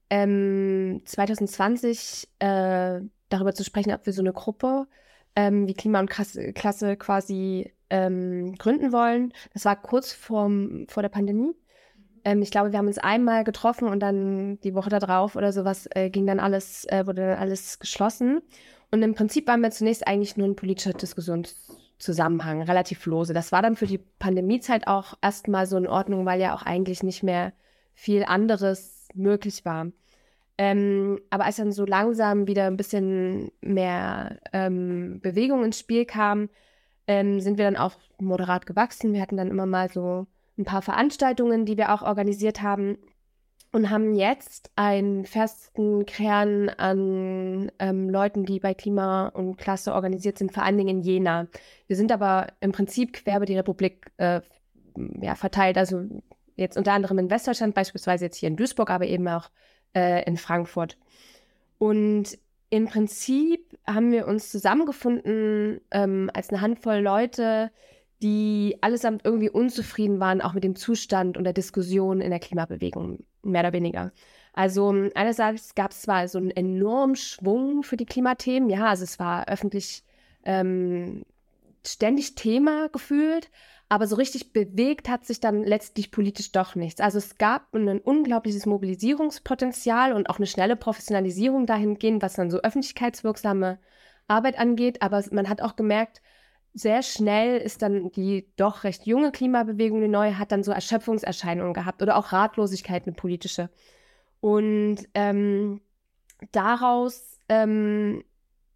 ähm, 0.09 1.01
2020 1.05 2.27
äh, 2.39 3.01
darüber 3.29 3.53
zu 3.53 3.63
sprechen, 3.63 3.93
ob 3.93 4.05
wir 4.05 4.13
so 4.13 4.21
eine 4.21 4.33
Gruppe 4.33 4.87
ähm, 5.35 5.67
wie 5.67 5.73
Klima 5.73 5.99
und 5.99 6.09
Klasse, 6.09 6.97
quasi 6.97 7.73
ähm, 7.89 8.55
gründen 8.55 8.91
wollen. 8.91 9.33
Das 9.53 9.65
war 9.65 9.81
kurz 9.81 10.11
vorm, 10.11 10.85
vor 10.89 11.01
der 11.01 11.09
Pandemie. 11.09 11.53
Ähm, 12.25 12.41
ich 12.41 12.51
glaube, 12.51 12.71
wir 12.71 12.79
haben 12.79 12.87
uns 12.87 12.97
einmal 12.97 13.43
getroffen 13.43 13.87
und 13.87 14.01
dann 14.01 14.59
die 14.61 14.75
Woche 14.75 14.89
darauf 14.89 15.35
oder 15.35 15.53
sowas 15.53 15.87
äh, 15.91 16.09
ging 16.09 16.25
dann 16.25 16.39
alles, 16.39 16.85
äh, 16.89 17.07
wurde 17.07 17.27
dann 17.27 17.39
alles 17.39 17.79
geschlossen. 17.79 18.41
Und 18.91 19.01
im 19.03 19.15
Prinzip 19.15 19.47
waren 19.47 19.61
wir 19.61 19.71
zunächst 19.71 20.05
eigentlich 20.07 20.35
nur 20.35 20.47
ein 20.47 20.55
politischer 20.55 20.97
Diskussionszusammenhang, 22.01 22.63
relativ 22.63 23.05
lose. 23.05 23.33
Das 23.33 23.51
war 23.51 23.61
dann 23.61 23.75
für 23.75 23.85
die 23.85 23.99
Pandemiezeit 23.99 24.87
auch 24.87 25.13
erstmal 25.21 25.65
so 25.67 25.77
in 25.77 25.87
Ordnung, 25.87 26.25
weil 26.25 26.41
ja 26.41 26.55
auch 26.55 26.63
eigentlich 26.63 27.03
nicht 27.03 27.23
mehr 27.23 27.53
viel 27.93 28.23
anderes 28.25 29.07
möglich 29.13 29.65
war. 29.65 29.87
Ähm, 30.57 31.19
aber 31.29 31.45
als 31.45 31.57
dann 31.57 31.71
so 31.71 31.85
langsam 31.85 32.47
wieder 32.47 32.65
ein 32.67 32.77
bisschen 32.77 33.51
mehr 33.61 34.39
ähm, 34.51 35.19
Bewegung 35.21 35.63
ins 35.63 35.79
Spiel 35.79 36.05
kam, 36.05 36.49
ähm, 37.07 37.39
sind 37.39 37.57
wir 37.57 37.65
dann 37.65 37.77
auch 37.77 37.95
moderat 38.19 38.65
gewachsen. 38.65 39.13
Wir 39.13 39.21
hatten 39.21 39.37
dann 39.37 39.49
immer 39.49 39.65
mal 39.65 39.89
so 39.89 40.27
ein 40.57 40.65
paar 40.65 40.81
Veranstaltungen, 40.81 41.65
die 41.65 41.77
wir 41.77 41.93
auch 41.93 42.01
organisiert 42.01 42.61
haben 42.61 42.97
und 43.71 43.89
haben 43.89 44.15
jetzt 44.15 44.71
einen 44.75 45.25
festen 45.25 46.05
Kern 46.05 46.69
an 46.69 47.71
ähm, 47.79 48.09
Leuten, 48.09 48.45
die 48.45 48.59
bei 48.59 48.73
Klima 48.73 49.27
und 49.29 49.57
Klasse 49.57 49.93
organisiert 49.93 50.37
sind, 50.37 50.51
vor 50.51 50.63
allen 50.63 50.77
Dingen 50.77 50.97
in 50.97 51.01
Jena. 51.01 51.47
Wir 51.87 51.95
sind 51.95 52.11
aber 52.11 52.47
im 52.59 52.73
Prinzip 52.73 53.13
quer 53.13 53.37
über 53.37 53.45
die 53.45 53.57
Republik 53.57 54.11
äh, 54.17 54.41
ja, 55.21 55.35
verteilt, 55.35 55.77
also 55.77 56.03
jetzt 56.57 56.77
unter 56.77 56.93
anderem 56.93 57.17
in 57.19 57.29
Westdeutschland, 57.29 57.73
beispielsweise 57.73 58.25
jetzt 58.25 58.37
hier 58.37 58.49
in 58.49 58.57
Duisburg, 58.57 58.89
aber 58.89 59.05
eben 59.05 59.27
auch 59.27 59.49
äh, 59.95 60.23
in 60.25 60.37
Frankfurt. 60.37 60.97
Und 61.77 62.37
im 62.69 62.87
Prinzip 62.87 63.77
haben 63.87 64.11
wir 64.11 64.27
uns 64.27 64.49
zusammengefunden 64.51 65.81
ähm, 65.91 66.29
als 66.33 66.49
eine 66.49 66.61
Handvoll 66.61 66.99
Leute, 66.99 67.71
die 68.21 68.77
allesamt 68.81 69.25
irgendwie 69.25 69.49
unzufrieden 69.49 70.19
waren, 70.19 70.41
auch 70.41 70.53
mit 70.53 70.63
dem 70.63 70.75
Zustand 70.75 71.37
und 71.37 71.43
der 71.43 71.53
Diskussion 71.53 72.21
in 72.21 72.29
der 72.29 72.39
Klimabewegung, 72.39 73.25
mehr 73.43 73.61
oder 73.61 73.73
weniger. 73.73 74.11
Also 74.53 74.89
einerseits 75.15 75.75
gab 75.75 75.91
es 75.91 76.01
zwar 76.01 76.27
so 76.27 76.37
einen 76.37 76.51
enormen 76.51 77.15
Schwung 77.15 77.83
für 77.83 77.97
die 77.97 78.05
Klimathemen, 78.05 78.69
ja, 78.69 78.87
also 78.87 79.03
es 79.03 79.17
war 79.17 79.47
öffentlich 79.47 80.03
ähm, 80.43 81.23
ständig 81.85 82.35
Thema 82.35 82.89
gefühlt, 82.89 83.49
aber 83.89 84.07
so 84.07 84.15
richtig 84.15 84.53
bewegt 84.53 85.09
hat 85.09 85.25
sich 85.25 85.39
dann 85.39 85.63
letztlich 85.63 86.11
politisch 86.11 86.51
doch 86.51 86.75
nichts. 86.75 87.01
Also 87.01 87.17
es 87.17 87.37
gab 87.37 87.73
ein 87.73 87.99
unglaubliches 87.99 88.65
Mobilisierungspotenzial 88.65 90.13
und 90.13 90.29
auch 90.29 90.37
eine 90.37 90.47
schnelle 90.47 90.77
Professionalisierung 90.77 91.65
dahingehend, 91.65 92.21
was 92.21 92.35
dann 92.35 92.49
so 92.49 92.59
öffentlichkeitswirksame 92.59 93.79
Arbeit 94.29 94.57
angeht. 94.57 95.01
Aber 95.01 95.21
man 95.31 95.49
hat 95.49 95.61
auch 95.61 95.75
gemerkt, 95.75 96.21
sehr 96.73 97.01
schnell 97.03 97.57
ist 97.57 97.81
dann 97.81 98.11
die 98.11 98.47
doch 98.55 98.83
recht 98.83 99.05
junge 99.05 99.31
Klimabewegung, 99.31 100.01
die 100.01 100.07
neue, 100.07 100.37
hat 100.37 100.51
dann 100.51 100.63
so 100.63 100.71
Erschöpfungserscheinungen 100.71 101.73
gehabt 101.73 102.01
oder 102.01 102.17
auch 102.17 102.31
Ratlosigkeit, 102.31 103.05
eine 103.05 103.15
politische. 103.15 103.69
Und 104.39 104.97
ähm, 105.13 105.81
daraus 106.51 107.37
ähm, 107.49 108.23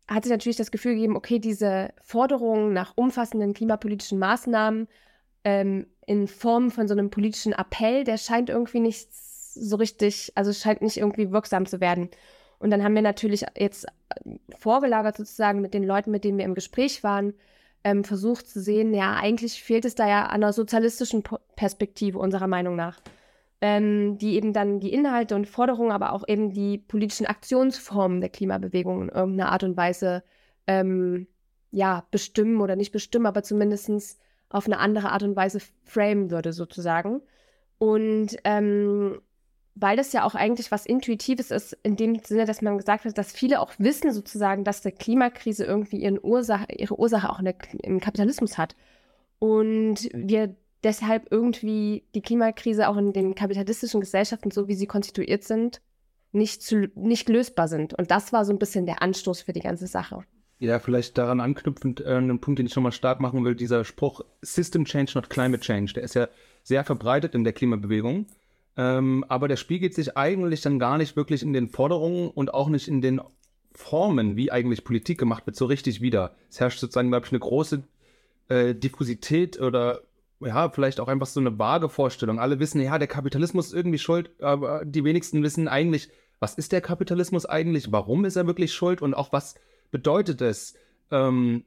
hat 0.08 0.24
sich 0.24 0.32
natürlich 0.32 0.58
das 0.58 0.72
Gefühl 0.72 0.96
gegeben, 0.96 1.16
okay, 1.16 1.40
diese 1.40 1.94
Forderung 2.02 2.74
nach 2.74 2.94
umfassenden 2.96 3.54
klimapolitischen 3.54 4.20
Maßnahmen 4.20 4.88
ähm, 5.44 5.88
in 6.06 6.28
Form 6.28 6.72
von 6.72 6.88
so 6.88 6.94
einem 6.94 7.10
politischen 7.10 7.54
Appell, 7.54 8.04
der 8.04 8.18
scheint 8.18 8.50
irgendwie 8.50 8.82
nicht 8.82 9.08
so 9.12 9.78
richtig, 9.78 10.34
also 10.36 10.52
scheint 10.54 10.82
nicht 10.82 10.98
irgendwie 10.98 11.32
wirksam 11.32 11.66
zu 11.66 11.80
werden. 11.80 12.10
Und 12.60 12.72
dann 12.72 12.84
haben 12.84 12.96
wir 12.96 13.02
natürlich 13.02 13.46
jetzt 13.58 13.86
äh, 13.86 14.38
vorgelagert 14.60 15.18
sozusagen 15.18 15.62
mit 15.62 15.74
den 15.74 15.84
Leuten, 15.84 16.12
mit 16.12 16.24
denen 16.24 16.38
wir 16.38 16.46
im 16.46 16.56
Gespräch 16.56 17.04
waren, 17.04 17.34
ähm, 17.86 18.04
versucht 18.04 18.50
zu 18.50 18.60
sehen, 18.60 18.94
ja, 18.94 19.14
eigentlich 19.16 19.64
fehlt 19.64 19.86
es 19.86 19.96
da 19.96 20.08
ja 20.10 20.26
an 20.26 20.44
einer 20.44 20.52
sozialistischen 20.52 21.24
Perspektive 21.56 22.20
unserer 22.20 22.48
Meinung 22.48 22.76
nach 22.76 23.00
ähm, 23.62 24.18
die 24.18 24.36
eben 24.36 24.54
dann 24.54 24.80
die 24.80 24.94
Inhalte 24.94 25.36
und 25.36 25.48
Forderungen, 25.48 25.92
aber 25.92 26.14
auch 26.14 26.28
eben 26.28 26.52
die 26.52 26.78
politischen 26.78 27.26
Aktionsformen 27.26 28.22
der 28.22 28.30
Klimabewegung 28.30 29.04
in 29.04 29.10
irgendeiner 29.10 29.52
Art 29.52 29.64
und 29.64 29.78
Weise 29.78 30.24
ähm, 30.68 31.28
ja, 31.72 32.06
bestimmen 32.12 32.62
oder 32.62 32.76
nicht 32.76 32.92
bestimmen, 32.92 33.26
aber 33.26 33.42
zumindest 33.42 34.20
auf 34.50 34.68
eine 34.68 34.78
andere 34.80 35.12
Art 35.12 35.24
und 35.24 35.36
Weise 35.36 35.60
framen 35.84 36.30
würde, 36.32 36.54
sozusagen. 36.54 37.22
Und 37.78 38.38
ähm, 38.44 39.20
weil 39.76 39.98
das 39.98 40.14
ja 40.14 40.24
auch 40.24 40.36
eigentlich 40.36 40.72
was 40.72 40.86
Intuitives 40.86 41.52
ist, 41.52 41.78
in 41.84 41.98
dem 41.98 42.20
Sinne, 42.24 42.46
dass 42.46 42.62
man 42.62 42.78
gesagt 42.78 43.04
hat, 43.04 43.18
dass 43.18 43.34
viele 43.34 43.60
auch 43.60 43.74
wissen 43.78 44.12
sozusagen, 44.12 44.64
dass 44.64 44.82
die 44.82 44.92
Klimakrise 44.92 45.66
irgendwie 45.66 46.02
Ursache, 46.18 46.68
ihre 46.76 46.98
Ursache 46.98 47.30
auch 47.30 47.42
der, 47.42 47.56
im 47.84 48.00
Kapitalismus 48.00 48.58
hat. 48.58 48.76
Und 49.40 50.10
wir 50.14 50.56
deshalb 50.84 51.28
irgendwie 51.30 52.04
die 52.16 52.22
Klimakrise 52.22 52.88
auch 52.88 52.96
in 52.96 53.12
den 53.12 53.36
kapitalistischen 53.36 54.00
Gesellschaften, 54.00 54.52
so 54.52 54.70
wie 54.70 54.76
sie 54.76 54.88
konstituiert 54.88 55.44
sind, 55.44 55.82
nicht, 56.32 56.62
zu, 56.62 56.88
nicht 56.96 57.28
lösbar 57.28 57.68
sind. 57.68 57.94
Und 57.94 58.12
das 58.12 58.32
war 58.32 58.46
so 58.46 58.54
ein 58.54 58.60
bisschen 58.60 58.86
der 58.86 59.02
Anstoß 59.02 59.42
für 59.42 59.54
die 59.54 59.62
ganze 59.62 59.88
Sache. 59.88 60.24
Ja, 60.60 60.80
vielleicht 60.80 61.18
daran 61.18 61.42
anknüpfend, 61.42 62.00
äh, 62.00 62.16
einen 62.16 62.40
Punkt, 62.40 62.60
den 62.60 62.68
ich 62.68 62.74
schon 62.74 62.84
mal 62.84 62.92
stark 62.94 63.20
machen 63.20 63.44
will, 63.44 63.56
dieser 63.56 63.84
Spruch 63.84 64.22
System 64.42 64.86
Change, 64.86 65.12
not 65.16 65.30
Climate 65.30 65.62
Change, 65.62 65.94
der 65.94 66.04
ist 66.04 66.16
ja 66.16 66.30
sehr 66.64 66.86
verbreitet 66.86 67.36
in 67.36 67.44
der 67.44 67.52
Klimabewegung. 67.52 68.28
Ähm, 68.78 69.24
aber 69.30 69.48
der 69.48 69.56
spiegelt 69.56 69.94
sich 69.94 70.18
eigentlich 70.18 70.62
dann 70.62 70.80
gar 70.80 70.98
nicht 70.98 71.16
wirklich 71.16 71.42
in 71.42 71.54
den 71.54 71.70
Forderungen 71.70 72.30
und 72.30 72.54
auch 72.54 72.70
nicht 72.70 72.88
in 72.88 73.02
den 73.02 73.22
Formen, 73.74 74.36
wie 74.36 74.52
eigentlich 74.52 74.84
Politik 74.84 75.18
gemacht 75.18 75.46
wird, 75.46 75.56
so 75.56 75.66
richtig 75.66 76.02
wieder. 76.02 76.36
Es 76.50 76.60
herrscht 76.60 76.80
sozusagen, 76.80 77.10
glaube 77.10 77.26
ich, 77.26 77.32
eine 77.32 77.40
große 77.40 77.84
äh, 78.50 78.74
Diffusität 78.76 79.60
oder 79.60 80.02
ja, 80.42 80.70
vielleicht 80.70 81.00
auch 81.00 81.08
einfach 81.08 81.28
so 81.28 81.40
eine 81.40 81.58
vage 81.58 81.90
Vorstellung. 81.90 82.40
Alle 82.40 82.60
wissen, 82.60 82.82
ja, 82.82 82.98
der 83.00 83.08
Kapitalismus 83.08 83.68
ist 83.68 83.74
irgendwie 83.74 83.98
schuld, 83.98 84.32
aber 84.42 84.84
die 84.86 85.04
wenigsten 85.04 85.44
wissen 85.44 85.68
eigentlich, 85.68 86.10
was 86.40 86.56
ist 86.56 86.72
der 86.72 86.82
Kapitalismus 86.82 87.46
eigentlich, 87.46 87.92
warum 87.92 88.26
ist 88.26 88.36
er 88.36 88.48
wirklich 88.48 88.74
schuld 88.74 89.02
und 89.02 89.14
auch 89.14 89.32
was 89.32 89.56
bedeutet 89.92 90.42
es, 90.42 90.76
ähm, 91.12 91.64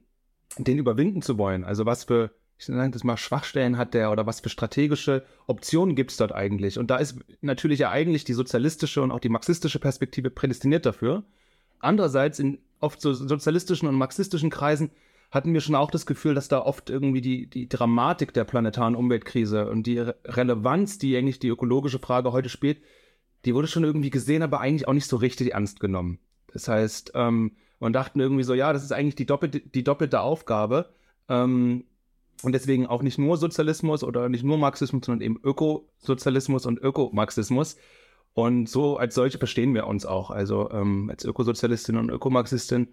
den 0.57 0.77
überwinden 0.77 1.21
zu 1.21 1.37
wollen. 1.37 1.63
Also 1.63 1.85
was 1.85 2.03
für 2.03 2.31
ich 2.59 2.65
sage 2.65 2.91
das 2.91 3.05
mal, 3.05 3.15
Schwachstellen 3.15 3.77
hat 3.77 3.93
der 3.93 4.11
oder 4.11 4.25
was 4.25 4.41
für 4.41 4.49
strategische 4.49 5.23
Optionen 5.47 5.95
gibt 5.95 6.11
es 6.11 6.17
dort 6.17 6.33
eigentlich? 6.33 6.77
Und 6.77 6.91
da 6.91 6.97
ist 6.97 7.17
natürlich 7.39 7.79
ja 7.79 7.89
eigentlich 7.89 8.25
die 8.25 8.33
sozialistische 8.33 9.01
und 9.01 9.11
auch 9.11 9.21
die 9.21 9.29
marxistische 9.29 9.79
Perspektive 9.79 10.29
prädestiniert 10.29 10.85
dafür. 10.85 11.23
Andererseits 11.79 12.37
in 12.37 12.59
oft 12.81 12.99
so 12.99 13.13
sozialistischen 13.13 13.87
und 13.87 13.95
marxistischen 13.95 14.49
Kreisen 14.49 14.91
hatten 15.31 15.53
wir 15.53 15.61
schon 15.61 15.75
auch 15.75 15.89
das 15.89 16.05
Gefühl, 16.05 16.35
dass 16.35 16.49
da 16.49 16.59
oft 16.59 16.89
irgendwie 16.89 17.21
die, 17.21 17.49
die 17.49 17.69
Dramatik 17.69 18.33
der 18.33 18.43
planetaren 18.43 18.95
Umweltkrise 18.95 19.69
und 19.69 19.87
die 19.87 19.99
Re 19.99 20.15
Relevanz, 20.25 20.97
die 20.97 21.15
eigentlich 21.15 21.39
die 21.39 21.49
ökologische 21.49 21.99
Frage 21.99 22.33
heute 22.33 22.49
spielt, 22.49 22.81
die 23.45 23.55
wurde 23.55 23.67
schon 23.67 23.85
irgendwie 23.85 24.09
gesehen, 24.09 24.41
aber 24.41 24.59
eigentlich 24.59 24.87
auch 24.87 24.93
nicht 24.93 25.07
so 25.07 25.15
richtig 25.15 25.53
ernst 25.53 25.79
genommen. 25.79 26.19
Das 26.51 26.67
heißt, 26.67 27.13
ähm, 27.15 27.55
man 27.79 27.93
dachten 27.93 28.19
irgendwie 28.19 28.43
so, 28.43 28.53
ja, 28.53 28.73
das 28.73 28.83
ist 28.83 28.91
eigentlich 28.91 29.15
die 29.15 29.25
doppelte, 29.25 29.61
die 29.61 29.83
doppelte 29.85 30.19
Aufgabe. 30.19 30.89
Ähm, 31.29 31.85
und 32.43 32.53
deswegen 32.53 32.87
auch 32.87 33.01
nicht 33.01 33.17
nur 33.17 33.37
Sozialismus 33.37 34.03
oder 34.03 34.29
nicht 34.29 34.43
nur 34.43 34.57
Marxismus, 34.57 35.05
sondern 35.05 35.21
eben 35.21 35.39
Ökosozialismus 35.43 36.65
und 36.65 36.79
Ökomarxismus. 36.79 37.77
Und 38.33 38.69
so 38.69 38.97
als 38.97 39.15
solche 39.15 39.37
verstehen 39.37 39.73
wir 39.73 39.87
uns 39.87 40.05
auch. 40.05 40.31
Also 40.31 40.69
ähm, 40.71 41.09
als 41.09 41.25
Ökosozialistin 41.25 41.97
und 41.97 42.09
Ökomarxistin 42.09 42.87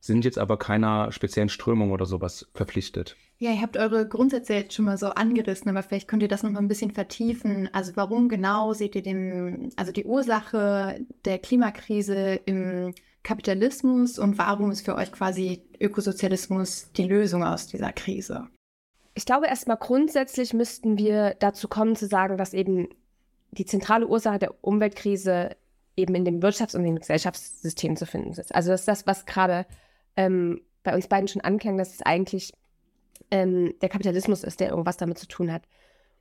sind 0.00 0.24
jetzt 0.24 0.38
aber 0.38 0.56
keiner 0.58 1.12
speziellen 1.12 1.48
Strömung 1.48 1.92
oder 1.92 2.06
sowas 2.06 2.48
verpflichtet. 2.54 3.16
Ja, 3.38 3.52
ihr 3.52 3.62
habt 3.62 3.76
eure 3.76 4.08
Grundsätze 4.08 4.54
jetzt 4.54 4.74
schon 4.74 4.84
mal 4.84 4.98
so 4.98 5.08
angerissen, 5.08 5.68
aber 5.68 5.82
vielleicht 5.82 6.08
könnt 6.08 6.22
ihr 6.22 6.28
das 6.28 6.42
noch 6.42 6.50
mal 6.50 6.60
ein 6.60 6.68
bisschen 6.68 6.90
vertiefen. 6.90 7.68
Also 7.72 7.92
warum 7.94 8.28
genau 8.28 8.72
seht 8.72 8.94
ihr 8.96 9.02
den, 9.02 9.70
also 9.76 9.92
die 9.92 10.04
Ursache 10.04 11.04
der 11.24 11.38
Klimakrise 11.38 12.40
im 12.46 12.94
Kapitalismus 13.22 14.18
und 14.18 14.38
warum 14.38 14.70
ist 14.70 14.84
für 14.84 14.94
euch 14.94 15.12
quasi 15.12 15.62
Ökosozialismus 15.80 16.90
die 16.96 17.04
Lösung 17.04 17.44
aus 17.44 17.66
dieser 17.66 17.92
Krise? 17.92 18.48
Ich 19.18 19.26
glaube, 19.26 19.48
erstmal 19.48 19.78
grundsätzlich 19.78 20.54
müssten 20.54 20.96
wir 20.96 21.34
dazu 21.40 21.66
kommen 21.66 21.96
zu 21.96 22.06
sagen, 22.06 22.36
dass 22.36 22.54
eben 22.54 22.86
die 23.50 23.66
zentrale 23.66 24.06
Ursache 24.06 24.38
der 24.38 24.54
Umweltkrise 24.62 25.56
eben 25.96 26.14
in 26.14 26.24
dem 26.24 26.38
Wirtschafts- 26.38 26.76
und 26.76 26.84
dem 26.84 27.00
Gesellschaftssystem 27.00 27.96
zu 27.96 28.06
finden 28.06 28.30
ist. 28.30 28.54
Also 28.54 28.70
das 28.70 28.82
ist 28.82 28.86
das, 28.86 29.08
was 29.08 29.26
gerade 29.26 29.66
ähm, 30.16 30.60
bei 30.84 30.94
uns 30.94 31.08
beiden 31.08 31.26
schon 31.26 31.42
anklang, 31.42 31.76
dass 31.78 31.94
es 31.94 32.02
eigentlich 32.02 32.52
ähm, 33.32 33.74
der 33.82 33.88
Kapitalismus 33.88 34.44
ist, 34.44 34.60
der 34.60 34.68
irgendwas 34.68 34.98
damit 34.98 35.18
zu 35.18 35.26
tun 35.26 35.52
hat. 35.52 35.62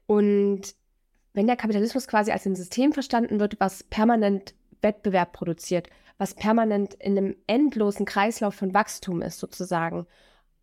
Und 0.08 0.74
wenn 1.34 1.46
der 1.46 1.56
Kapitalismus 1.56 2.08
quasi 2.08 2.32
als 2.32 2.48
ein 2.48 2.56
System 2.56 2.94
verstanden 2.94 3.40
wird, 3.40 3.60
was 3.60 3.84
permanent 3.84 4.56
Wettbewerb 4.82 5.34
produziert, 5.34 5.88
was 6.18 6.34
permanent 6.34 6.96
in 6.96 7.16
einem 7.16 7.36
endlosen 7.46 8.08
Kreislauf 8.08 8.56
von 8.56 8.74
Wachstum 8.74 9.22
ist, 9.22 9.38
sozusagen, 9.38 10.08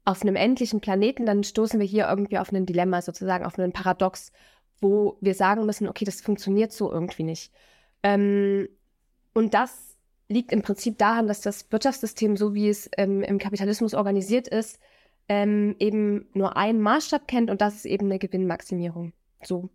auf 0.04 0.22
einem 0.22 0.36
endlichen 0.36 0.80
Planeten, 0.80 1.26
dann 1.26 1.44
stoßen 1.44 1.80
wir 1.80 1.86
hier 1.86 2.08
irgendwie 2.08 2.38
auf 2.38 2.52
ein 2.52 2.66
Dilemma, 2.66 3.00
sozusagen 3.00 3.44
auf 3.44 3.58
einen 3.58 3.72
Paradox, 3.72 4.32
wo 4.80 5.16
wir 5.20 5.34
sagen 5.34 5.64
müssen, 5.66 5.88
okay, 5.88 6.04
das 6.04 6.20
funktioniert 6.20 6.72
so 6.72 6.92
irgendwie 6.92 7.22
nicht. 7.22 7.52
Ähm, 8.02 8.68
und 9.32 9.54
das 9.54 9.96
liegt 10.28 10.52
im 10.52 10.62
Prinzip 10.62 10.98
daran, 10.98 11.26
dass 11.26 11.40
das 11.40 11.70
Wirtschaftssystem, 11.70 12.36
so 12.36 12.54
wie 12.54 12.68
es 12.68 12.90
ähm, 12.96 13.22
im 13.22 13.38
Kapitalismus 13.38 13.94
organisiert 13.94 14.48
ist, 14.48 14.78
ähm, 15.28 15.74
eben 15.78 16.28
nur 16.34 16.56
einen 16.56 16.80
Maßstab 16.80 17.26
kennt 17.26 17.50
und 17.50 17.60
das 17.60 17.76
ist 17.76 17.86
eben 17.86 18.06
eine 18.06 18.18
Gewinnmaximierung. 18.18 19.12
So. 19.42 19.70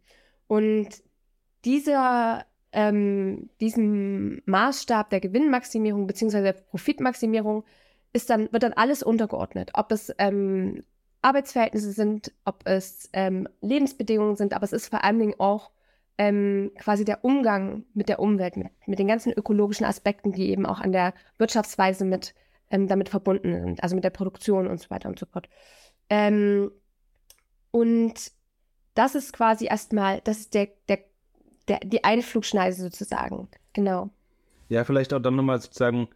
Und 0.47 0.89
dieser, 1.65 2.45
ähm, 2.71 3.49
diesem 3.59 4.41
Maßstab 4.45 5.09
der 5.09 5.19
Gewinnmaximierung 5.19 6.07
bzw. 6.07 6.41
der 6.41 6.53
Profitmaximierung 6.53 7.63
ist 8.13 8.29
dann, 8.29 8.51
wird 8.51 8.63
dann 8.63 8.73
alles 8.73 9.03
untergeordnet. 9.03 9.71
Ob 9.73 9.91
es 9.91 10.13
ähm, 10.17 10.83
Arbeitsverhältnisse 11.21 11.91
sind, 11.91 12.31
ob 12.45 12.65
es 12.65 13.09
ähm, 13.13 13.47
Lebensbedingungen 13.61 14.35
sind, 14.35 14.53
aber 14.53 14.63
es 14.63 14.73
ist 14.73 14.87
vor 14.87 15.03
allen 15.03 15.19
Dingen 15.19 15.35
auch 15.37 15.71
ähm, 16.17 16.71
quasi 16.77 17.05
der 17.05 17.23
Umgang 17.23 17.85
mit 17.93 18.09
der 18.09 18.19
Umwelt, 18.19 18.57
mit, 18.57 18.67
mit, 18.85 18.99
den 18.99 19.07
ganzen 19.07 19.31
ökologischen 19.31 19.85
Aspekten, 19.85 20.31
die 20.31 20.49
eben 20.49 20.65
auch 20.65 20.79
an 20.79 20.91
der 20.91 21.13
Wirtschaftsweise 21.37 22.05
mit 22.05 22.35
ähm, 22.69 22.87
damit 22.87 23.09
verbunden 23.09 23.61
sind, 23.61 23.83
also 23.83 23.95
mit 23.95 24.03
der 24.03 24.09
Produktion 24.09 24.67
und 24.67 24.79
so 24.79 24.89
weiter 24.89 25.09
und 25.09 25.17
so 25.17 25.25
fort. 25.25 25.49
Ähm, 26.09 26.71
und 27.71 28.31
das 28.95 29.15
ist 29.15 29.33
quasi 29.33 29.67
erstmal, 29.67 30.21
das 30.21 30.39
ist 30.39 30.53
der, 30.53 30.69
der, 30.87 30.99
der, 31.67 31.79
die 31.79 32.03
Einflugschneise 32.03 32.83
sozusagen. 32.83 33.47
Genau. 33.73 34.09
Ja, 34.67 34.83
vielleicht 34.83 35.13
auch 35.13 35.19
dann 35.19 35.35
nochmal 35.35 35.61
sozusagen 35.61 36.09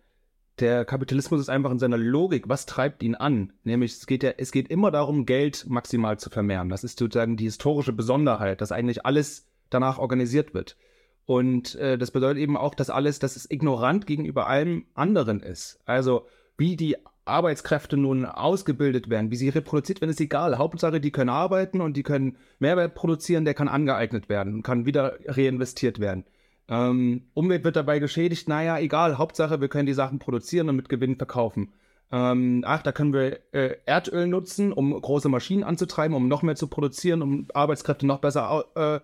der 0.60 0.86
Kapitalismus 0.86 1.42
ist 1.42 1.50
einfach 1.50 1.72
in 1.72 1.80
seiner 1.80 1.98
Logik, 1.98 2.48
was 2.48 2.66
treibt 2.66 3.02
ihn 3.04 3.16
an? 3.16 3.54
Nämlich, 3.64 3.94
es 3.94 4.06
geht 4.06 4.24
ja, 4.24 4.32
es 4.38 4.52
geht 4.52 4.70
immer 4.70 4.92
darum, 4.92 5.26
Geld 5.26 5.66
maximal 5.68 6.20
zu 6.20 6.30
vermehren. 6.30 6.70
Das 6.70 6.84
ist 6.84 7.00
sozusagen 7.00 7.38
die 7.38 7.46
historische 7.46 7.94
Besonderheit, 7.94 8.62
dass 8.62 8.72
eigentlich 8.72 9.06
alles 9.06 9.48
danach 9.70 9.98
organisiert 9.98 10.54
wird. 10.54 10.78
Und 11.26 11.76
äh, 11.76 11.98
das 11.98 12.12
bedeutet 12.12 12.42
eben 12.42 12.58
auch, 12.58 12.76
dass 12.76 12.90
alles, 12.90 13.20
dass 13.20 13.36
es 13.36 13.50
ignorant 13.50 14.06
gegenüber 14.06 14.48
allem 14.48 14.86
anderen 14.94 15.40
ist. 15.42 15.80
Also, 15.86 16.28
wie 16.58 16.76
die 16.76 16.98
Arbeitskräfte 17.26 17.96
nun 17.96 18.26
ausgebildet 18.26 19.10
werden, 19.10 19.32
wie 19.32 19.38
sie 19.38 19.50
reproduziert 19.50 20.02
werden, 20.02 20.12
ist 20.12 20.20
egal. 20.20 20.58
Hauptsache, 20.58 21.00
die 21.00 21.12
können 21.12 21.30
arbeiten 21.30 21.80
und 21.80 21.96
die 21.96 22.04
können 22.04 22.38
Mehrwert 22.60 22.96
produzieren, 22.96 23.46
der 23.46 23.54
kann 23.54 23.70
angeeignet 23.70 24.28
werden 24.28 24.56
und 24.56 24.64
kann 24.64 24.86
wieder 24.86 25.18
reinvestiert 25.26 26.00
werden. 26.00 26.26
Ähm, 26.68 27.24
Umwelt 27.34 27.64
wird 27.64 27.76
dabei 27.76 28.00
geschädigt, 28.00 28.48
naja, 28.48 28.80
egal, 28.80 29.18
Hauptsache, 29.18 29.62
wir 29.62 29.68
können 29.68 29.86
die 29.86 29.94
Sachen 29.94 30.20
produzieren 30.20 30.70
und 30.70 30.76
mit 30.76 30.90
Gewinn 30.90 31.18
verkaufen. 31.18 31.74
Ähm, 32.12 32.64
ach, 32.66 32.84
da 32.84 32.92
können 32.92 33.12
wir 33.12 33.40
äh, 33.54 33.78
Erdöl 33.86 34.28
nutzen, 34.28 34.72
um 34.72 34.94
große 35.00 35.30
Maschinen 35.30 35.64
anzutreiben, 35.64 36.16
um 36.16 36.28
noch 36.28 36.44
mehr 36.44 36.56
zu 36.56 36.68
produzieren, 36.68 37.22
um 37.22 37.48
Arbeitskräfte 37.54 38.06
noch 38.06 38.20
besser 38.20 38.66
äh, 38.76 39.00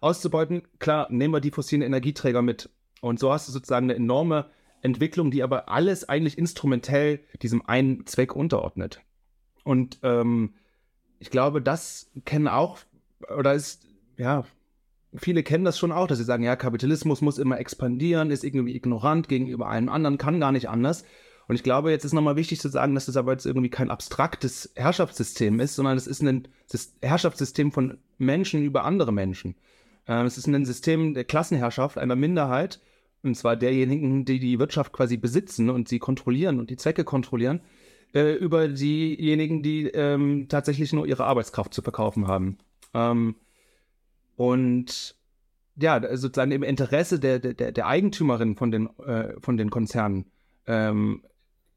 auszubeuten. 0.00 0.62
Klar, 0.78 1.08
nehmen 1.10 1.34
wir 1.34 1.40
die 1.40 1.50
fossilen 1.50 1.82
Energieträger 1.82 2.40
mit. 2.40 2.70
Und 3.00 3.18
so 3.18 3.32
hast 3.32 3.48
du 3.48 3.52
sozusagen 3.52 3.86
eine 3.86 3.96
enorme 3.96 4.46
Entwicklung, 4.80 5.30
die 5.30 5.42
aber 5.42 5.68
alles 5.68 6.08
eigentlich 6.08 6.38
instrumentell 6.38 7.20
diesem 7.40 7.66
einen 7.66 8.06
Zweck 8.06 8.34
unterordnet. 8.34 9.00
Und 9.64 9.98
ähm, 10.02 10.54
ich 11.18 11.30
glaube, 11.30 11.62
das 11.62 12.10
kennen 12.24 12.48
auch, 12.48 12.78
oder 13.36 13.54
ist, 13.54 13.86
ja, 14.16 14.44
viele 15.14 15.42
kennen 15.42 15.64
das 15.64 15.78
schon 15.78 15.92
auch, 15.92 16.06
dass 16.06 16.18
sie 16.18 16.24
sagen, 16.24 16.42
ja, 16.42 16.56
Kapitalismus 16.56 17.20
muss 17.20 17.38
immer 17.38 17.58
expandieren, 17.58 18.30
ist 18.30 18.44
irgendwie 18.44 18.74
ignorant 18.76 19.28
gegenüber 19.28 19.68
allem 19.68 19.88
anderen, 19.88 20.18
kann 20.18 20.40
gar 20.40 20.52
nicht 20.52 20.68
anders. 20.68 21.04
Und 21.48 21.56
ich 21.56 21.62
glaube, 21.62 21.90
jetzt 21.90 22.04
ist 22.04 22.12
nochmal 22.12 22.36
wichtig 22.36 22.60
zu 22.60 22.68
sagen, 22.68 22.94
dass 22.94 23.06
das 23.06 23.16
aber 23.16 23.32
jetzt 23.32 23.46
irgendwie 23.46 23.68
kein 23.68 23.90
abstraktes 23.90 24.72
Herrschaftssystem 24.74 25.60
ist, 25.60 25.74
sondern 25.74 25.96
es 25.96 26.06
ist 26.06 26.22
ein 26.22 26.48
Herrschaftssystem 27.00 27.72
von 27.72 27.98
Menschen 28.18 28.62
über 28.62 28.84
andere 28.84 29.12
Menschen. 29.12 29.56
Ähm, 30.06 30.26
es 30.26 30.38
ist 30.38 30.46
ein 30.46 30.64
System 30.64 31.14
der 31.14 31.24
Klassenherrschaft 31.24 31.98
einer 31.98 32.16
Minderheit, 32.16 32.80
und 33.22 33.36
zwar 33.36 33.56
derjenigen, 33.56 34.24
die 34.24 34.38
die 34.38 34.58
Wirtschaft 34.58 34.92
quasi 34.92 35.16
besitzen 35.16 35.70
und 35.70 35.88
sie 35.88 35.98
kontrollieren 35.98 36.58
und 36.58 36.70
die 36.70 36.76
Zwecke 36.76 37.04
kontrollieren, 37.04 37.60
äh, 38.14 38.32
über 38.34 38.68
diejenigen, 38.68 39.62
die 39.62 39.86
ähm, 39.88 40.46
tatsächlich 40.48 40.92
nur 40.92 41.06
ihre 41.06 41.24
Arbeitskraft 41.24 41.74
zu 41.74 41.82
verkaufen 41.82 42.26
haben. 42.26 42.58
Ähm, 42.94 43.36
und 44.36 45.16
ja, 45.76 46.16
sozusagen 46.16 46.52
im 46.52 46.62
Interesse 46.62 47.18
der, 47.18 47.38
der, 47.38 47.72
der 47.72 47.86
Eigentümerin 47.86 48.56
von 48.56 48.70
den, 48.70 48.88
äh, 49.00 49.34
von 49.40 49.56
den 49.56 49.70
Konzernen, 49.70 50.26
ähm, 50.66 51.22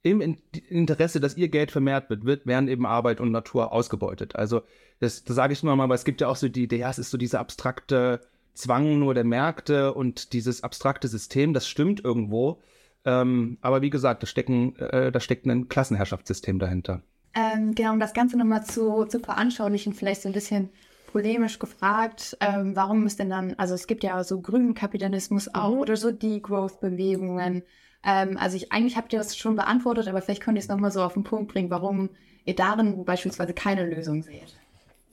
im 0.03 0.37
Interesse, 0.69 1.19
dass 1.19 1.35
ihr 1.35 1.47
Geld 1.47 1.71
vermehrt 1.71 2.11
wird, 2.11 2.25
wird, 2.25 2.45
werden 2.45 2.69
eben 2.69 2.85
Arbeit 2.85 3.19
und 3.19 3.31
Natur 3.31 3.71
ausgebeutet. 3.71 4.35
Also, 4.35 4.61
das, 4.99 5.23
das 5.23 5.35
sage 5.35 5.53
ich 5.53 5.63
nur 5.63 5.75
mal, 5.75 5.89
weil 5.89 5.95
es 5.95 6.05
gibt 6.05 6.21
ja 6.21 6.27
auch 6.27 6.35
so 6.35 6.47
die 6.47 6.63
Idee, 6.63 6.77
ja, 6.77 6.91
es 6.91 6.99
ist 6.99 7.09
so 7.09 7.17
diese 7.17 7.39
abstrakte 7.39 8.21
Zwang 8.53 8.99
nur 8.99 9.15
der 9.15 9.23
Märkte 9.23 9.93
und 9.93 10.33
dieses 10.33 10.63
abstrakte 10.63 11.07
System, 11.07 11.53
das 11.53 11.67
stimmt 11.67 12.03
irgendwo. 12.03 12.61
Ähm, 13.03 13.57
aber 13.61 13.81
wie 13.81 13.89
gesagt, 13.89 14.21
da, 14.21 14.27
stecken, 14.27 14.75
äh, 14.77 15.11
da 15.11 15.19
steckt 15.19 15.47
ein 15.47 15.69
Klassenherrschaftssystem 15.69 16.59
dahinter. 16.59 17.01
Ähm, 17.33 17.75
genau, 17.75 17.91
um 17.91 17.99
das 17.99 18.13
Ganze 18.13 18.37
nochmal 18.37 18.63
zu, 18.63 19.05
zu 19.05 19.19
veranschaulichen, 19.19 19.93
vielleicht 19.93 20.21
so 20.21 20.29
ein 20.29 20.33
bisschen 20.33 20.69
polemisch 21.15 21.59
gefragt, 21.59 22.35
ähm, 22.41 22.75
warum 22.75 23.05
ist 23.05 23.19
denn 23.19 23.29
dann, 23.29 23.53
also 23.53 23.73
es 23.73 23.87
gibt 23.87 24.03
ja 24.03 24.21
so 24.25 24.41
grünen 24.41 24.73
Kapitalismus 24.73 25.47
auch 25.55 25.71
mhm. 25.71 25.79
oder 25.79 25.95
so 25.95 26.11
Degrowth-Bewegungen. 26.11 27.63
Ähm, 28.03 28.37
also 28.37 28.57
ich, 28.57 28.73
eigentlich 28.73 28.97
habt 28.97 29.13
ihr 29.13 29.19
das 29.19 29.37
schon 29.37 29.55
beantwortet, 29.55 30.09
aber 30.09 30.21
vielleicht 30.21 30.43
könnt 30.43 30.57
ihr 30.57 30.59
es 30.59 30.67
nochmal 30.67 30.91
so 30.91 31.01
auf 31.01 31.13
den 31.13 31.23
Punkt 31.23 31.53
bringen, 31.53 31.69
warum 31.69 32.09
ihr 32.43 32.53
darin 32.53 33.05
beispielsweise 33.05 33.53
keine 33.53 33.85
Lösung 33.85 34.23
seht. 34.23 34.57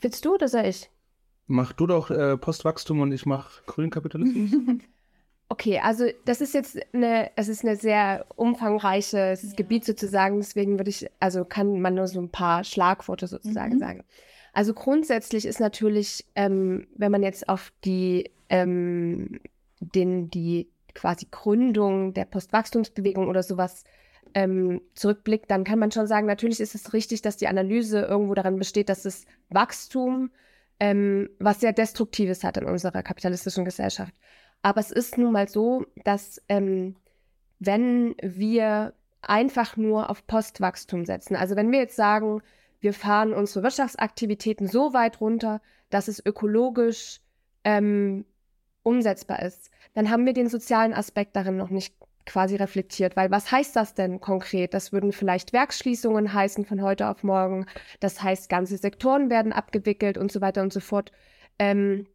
Willst 0.01 0.25
du 0.25 0.33
oder 0.33 0.49
soll 0.49 0.65
ich? 0.65 0.89
Mach 1.47 1.71
du 1.71 1.87
doch 1.87 2.11
äh, 2.11 2.35
Postwachstum 2.35 2.99
und 2.99 3.13
ich 3.13 3.25
mach 3.25 3.65
grünen 3.65 3.89
Kapitalismus. 3.89 4.51
Okay, 5.49 5.79
also 5.83 6.05
das 6.25 6.41
ist 6.41 6.55
jetzt 6.55 6.79
eine, 6.93 7.29
es 7.35 7.47
ist 7.47 7.63
eine 7.63 7.75
sehr 7.75 8.25
umfangreiches 8.37 9.43
ja. 9.43 9.53
Gebiet 9.55 9.85
sozusagen, 9.85 10.37
deswegen 10.37 10.79
würde 10.79 10.89
ich, 10.89 11.07
also 11.19 11.45
kann 11.45 11.79
man 11.79 11.93
nur 11.93 12.07
so 12.07 12.19
ein 12.19 12.29
paar 12.31 12.63
Schlagworte 12.63 13.27
sozusagen 13.27 13.75
mhm. 13.75 13.79
sagen. 13.79 14.03
Also 14.53 14.73
grundsätzlich 14.73 15.45
ist 15.45 15.59
natürlich, 15.59 16.25
ähm, 16.35 16.87
wenn 16.95 17.11
man 17.11 17.23
jetzt 17.23 17.49
auf 17.49 17.73
die, 17.83 18.31
ähm, 18.49 19.39
den, 19.79 20.29
die 20.29 20.69
quasi 20.93 21.27
Gründung 21.29 22.13
der 22.13 22.25
Postwachstumsbewegung 22.25 23.27
oder 23.27 23.41
sowas 23.41 23.83
ähm, 24.35 24.81
zurückblickt, 24.93 25.49
dann 25.49 25.63
kann 25.63 25.79
man 25.79 25.91
schon 25.91 26.07
sagen, 26.07 26.27
natürlich 26.27 26.59
ist 26.59 26.75
es 26.75 26.93
richtig, 26.93 27.23
dass 27.23 27.37
die 27.37 27.47
Analyse 27.47 28.01
irgendwo 28.01 28.35
daran 28.35 28.57
besteht, 28.57 28.89
dass 28.89 29.03
das 29.03 29.25
Wachstum 29.49 30.31
ähm, 30.79 31.29
was 31.39 31.59
sehr 31.59 31.73
Destruktives 31.73 32.43
hat 32.43 32.57
in 32.57 32.65
unserer 32.65 33.03
kapitalistischen 33.03 33.65
Gesellschaft. 33.65 34.13
Aber 34.61 34.79
es 34.79 34.91
ist 34.91 35.17
nun 35.17 35.33
mal 35.33 35.47
so, 35.47 35.85
dass 36.03 36.41
ähm, 36.47 36.95
wenn 37.59 38.15
wir 38.21 38.93
einfach 39.21 39.77
nur 39.77 40.09
auf 40.09 40.25
Postwachstum 40.27 41.05
setzen, 41.05 41.35
also 41.35 41.55
wenn 41.55 41.71
wir 41.71 41.79
jetzt 41.79 41.95
sagen, 41.95 42.41
wir 42.83 42.93
fahren 42.93 43.33
unsere 43.33 43.63
Wirtschaftsaktivitäten 43.63 44.67
so 44.67 44.93
weit 44.93 45.21
runter, 45.21 45.61
dass 45.89 46.09
es 46.09 46.23
ökologisch 46.23 47.21
ähm, 47.63 48.25
umsetzbar 48.83 49.41
ist, 49.41 49.71
dann 49.93 50.09
haben 50.09 50.25
wir 50.25 50.33
den 50.33 50.49
sozialen 50.49 50.93
Aspekt 50.93 51.35
darin 51.37 51.55
noch 51.55 51.69
nicht 51.69 51.95
quasi 52.25 52.57
reflektiert. 52.57 53.15
Weil 53.15 53.31
was 53.31 53.51
heißt 53.51 53.75
das 53.75 53.93
denn 53.93 54.19
konkret? 54.19 54.73
Das 54.73 54.91
würden 54.91 55.13
vielleicht 55.13 55.53
Werksschließungen 55.53 56.33
heißen 56.33 56.65
von 56.65 56.81
heute 56.81 57.07
auf 57.07 57.23
morgen. 57.23 57.65
Das 58.01 58.21
heißt, 58.21 58.49
ganze 58.49 58.77
Sektoren 58.77 59.29
werden 59.29 59.53
abgewickelt 59.53 60.17
und 60.17 60.31
so 60.31 60.41
weiter 60.41 60.61
und 60.61 60.73
so 60.73 60.81
fort. 60.81 61.13
Ähm, 61.59 62.07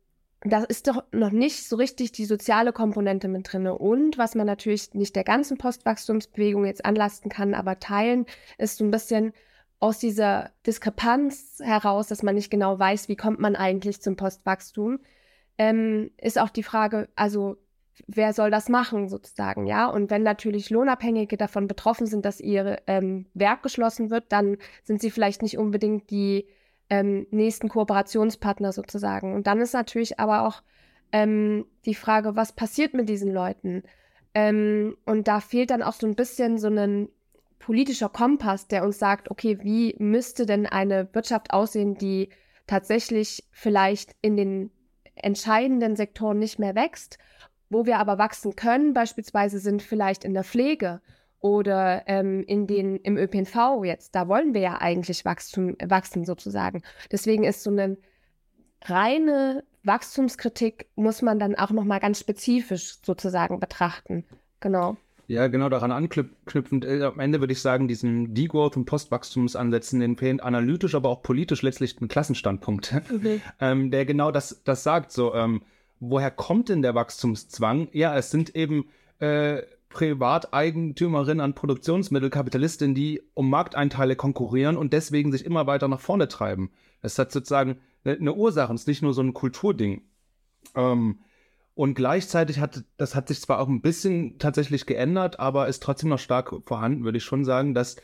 da 0.42 0.64
ist 0.64 0.86
doch 0.86 1.02
noch 1.12 1.30
nicht 1.30 1.66
so 1.66 1.76
richtig 1.76 2.12
die 2.12 2.26
soziale 2.26 2.72
Komponente 2.72 3.28
mit 3.28 3.50
drin. 3.52 3.66
Und 3.66 4.18
was 4.18 4.34
man 4.34 4.46
natürlich 4.46 4.92
nicht 4.92 5.16
der 5.16 5.24
ganzen 5.24 5.56
Postwachstumsbewegung 5.56 6.66
jetzt 6.66 6.84
anlasten 6.84 7.30
kann, 7.30 7.54
aber 7.54 7.80
teilen, 7.80 8.26
ist 8.58 8.76
so 8.76 8.84
ein 8.84 8.90
bisschen 8.90 9.32
aus 9.80 9.98
dieser 9.98 10.50
Diskrepanz 10.66 11.60
heraus, 11.62 12.08
dass 12.08 12.22
man 12.22 12.34
nicht 12.34 12.50
genau 12.50 12.78
weiß, 12.78 13.08
wie 13.08 13.16
kommt 13.16 13.38
man 13.38 13.56
eigentlich 13.56 14.02
zum 14.02 14.16
Postwachstum, 14.16 14.98
ähm, 15.56 16.10
ist 16.18 16.38
auch 16.38 16.50
die 16.50 16.62
Frage, 16.62 17.08
also 17.14 17.56
wer 18.06 18.32
soll 18.32 18.50
das 18.50 18.68
machen 18.68 19.08
sozusagen, 19.08 19.66
ja? 19.66 19.86
Und 19.86 20.10
wenn 20.10 20.22
natürlich 20.22 20.70
Lohnabhängige 20.70 21.36
davon 21.36 21.66
betroffen 21.66 22.06
sind, 22.06 22.24
dass 22.24 22.40
ihr 22.40 22.78
ähm, 22.86 23.26
Werk 23.34 23.62
geschlossen 23.62 24.10
wird, 24.10 24.32
dann 24.32 24.56
sind 24.84 25.00
sie 25.00 25.10
vielleicht 25.10 25.42
nicht 25.42 25.58
unbedingt 25.58 26.10
die 26.10 26.46
ähm, 26.90 27.26
nächsten 27.30 27.68
Kooperationspartner 27.68 28.72
sozusagen. 28.72 29.34
Und 29.34 29.46
dann 29.46 29.60
ist 29.60 29.74
natürlich 29.74 30.18
aber 30.20 30.46
auch 30.46 30.62
ähm, 31.12 31.66
die 31.84 31.94
Frage, 31.94 32.36
was 32.36 32.52
passiert 32.52 32.94
mit 32.94 33.08
diesen 33.08 33.32
Leuten? 33.32 33.82
Ähm, 34.34 34.96
und 35.04 35.28
da 35.28 35.40
fehlt 35.40 35.70
dann 35.70 35.82
auch 35.82 35.94
so 35.94 36.06
ein 36.06 36.14
bisschen 36.14 36.58
so 36.58 36.68
ein 36.68 37.08
politischer 37.58 38.08
Kompass, 38.08 38.68
der 38.68 38.84
uns 38.84 38.98
sagt, 38.98 39.30
okay, 39.30 39.58
wie 39.62 39.94
müsste 39.98 40.46
denn 40.46 40.66
eine 40.66 41.08
Wirtschaft 41.12 41.52
aussehen, 41.52 41.96
die 41.96 42.30
tatsächlich 42.66 43.44
vielleicht 43.50 44.14
in 44.22 44.36
den 44.36 44.70
entscheidenden 45.14 45.96
Sektoren 45.96 46.38
nicht 46.38 46.58
mehr 46.58 46.74
wächst, 46.74 47.18
wo 47.70 47.86
wir 47.86 47.98
aber 47.98 48.18
wachsen 48.18 48.56
können, 48.56 48.94
beispielsweise 48.94 49.58
sind 49.58 49.82
vielleicht 49.82 50.24
in 50.24 50.34
der 50.34 50.44
Pflege 50.44 51.00
oder 51.40 52.04
ähm, 52.06 52.44
in 52.46 52.66
den, 52.66 52.96
im 52.96 53.16
ÖPNV 53.16 53.84
jetzt, 53.84 54.14
da 54.14 54.28
wollen 54.28 54.54
wir 54.54 54.60
ja 54.60 54.80
eigentlich 54.80 55.24
Wachstum, 55.24 55.76
wachsen 55.84 56.24
sozusagen. 56.24 56.82
Deswegen 57.12 57.44
ist 57.44 57.62
so 57.62 57.70
eine 57.70 57.96
reine 58.84 59.64
Wachstumskritik, 59.84 60.88
muss 60.94 61.22
man 61.22 61.38
dann 61.38 61.54
auch 61.54 61.70
nochmal 61.70 62.00
ganz 62.00 62.20
spezifisch 62.20 62.98
sozusagen 63.04 63.60
betrachten. 63.60 64.24
Genau. 64.60 64.96
Ja, 65.28 65.46
genau 65.48 65.68
daran 65.68 65.92
anknüpfend, 65.92 66.86
äh, 66.86 67.02
am 67.02 67.20
Ende 67.20 67.40
würde 67.40 67.52
ich 67.52 67.60
sagen, 67.60 67.86
diesen 67.86 68.32
Degrowth- 68.32 68.76
und 68.78 68.86
Postwachstumsansätzen, 68.86 70.00
den 70.00 70.16
fehlt 70.16 70.42
analytisch, 70.42 70.94
aber 70.94 71.10
auch 71.10 71.22
politisch 71.22 71.60
letztlich 71.60 72.00
ein 72.00 72.08
Klassenstandpunkt, 72.08 72.94
okay. 73.14 73.42
ähm, 73.60 73.90
der 73.90 74.06
genau 74.06 74.30
das, 74.30 74.62
das 74.64 74.82
sagt. 74.82 75.12
So, 75.12 75.34
ähm, 75.34 75.60
woher 76.00 76.30
kommt 76.30 76.70
denn 76.70 76.80
der 76.80 76.94
Wachstumszwang? 76.94 77.88
Ja, 77.92 78.16
es 78.16 78.30
sind 78.30 78.56
eben 78.56 78.86
äh, 79.18 79.60
Privateigentümerinnen 79.90 81.42
an 81.42 81.54
Produktionsmittel, 81.54 82.30
Kapitalistinnen, 82.30 82.94
die 82.94 83.20
um 83.34 83.50
Markteinteile 83.50 84.16
konkurrieren 84.16 84.78
und 84.78 84.94
deswegen 84.94 85.30
sich 85.30 85.44
immer 85.44 85.66
weiter 85.66 85.88
nach 85.88 86.00
vorne 86.00 86.28
treiben. 86.28 86.70
Es 87.02 87.18
hat 87.18 87.32
sozusagen 87.32 87.76
eine 88.02 88.32
Ursache, 88.32 88.72
es 88.72 88.82
ist 88.82 88.88
nicht 88.88 89.02
nur 89.02 89.12
so 89.12 89.20
ein 89.20 89.34
Kulturding. 89.34 90.02
Ähm, 90.74 91.18
und 91.78 91.94
gleichzeitig 91.94 92.58
hat 92.58 92.82
das 92.96 93.14
hat 93.14 93.28
sich 93.28 93.40
zwar 93.40 93.60
auch 93.60 93.68
ein 93.68 93.82
bisschen 93.82 94.40
tatsächlich 94.40 94.84
geändert, 94.84 95.38
aber 95.38 95.68
ist 95.68 95.80
trotzdem 95.80 96.08
noch 96.08 96.18
stark 96.18 96.52
vorhanden, 96.66 97.04
würde 97.04 97.18
ich 97.18 97.24
schon 97.24 97.44
sagen, 97.44 97.72
dass 97.72 97.94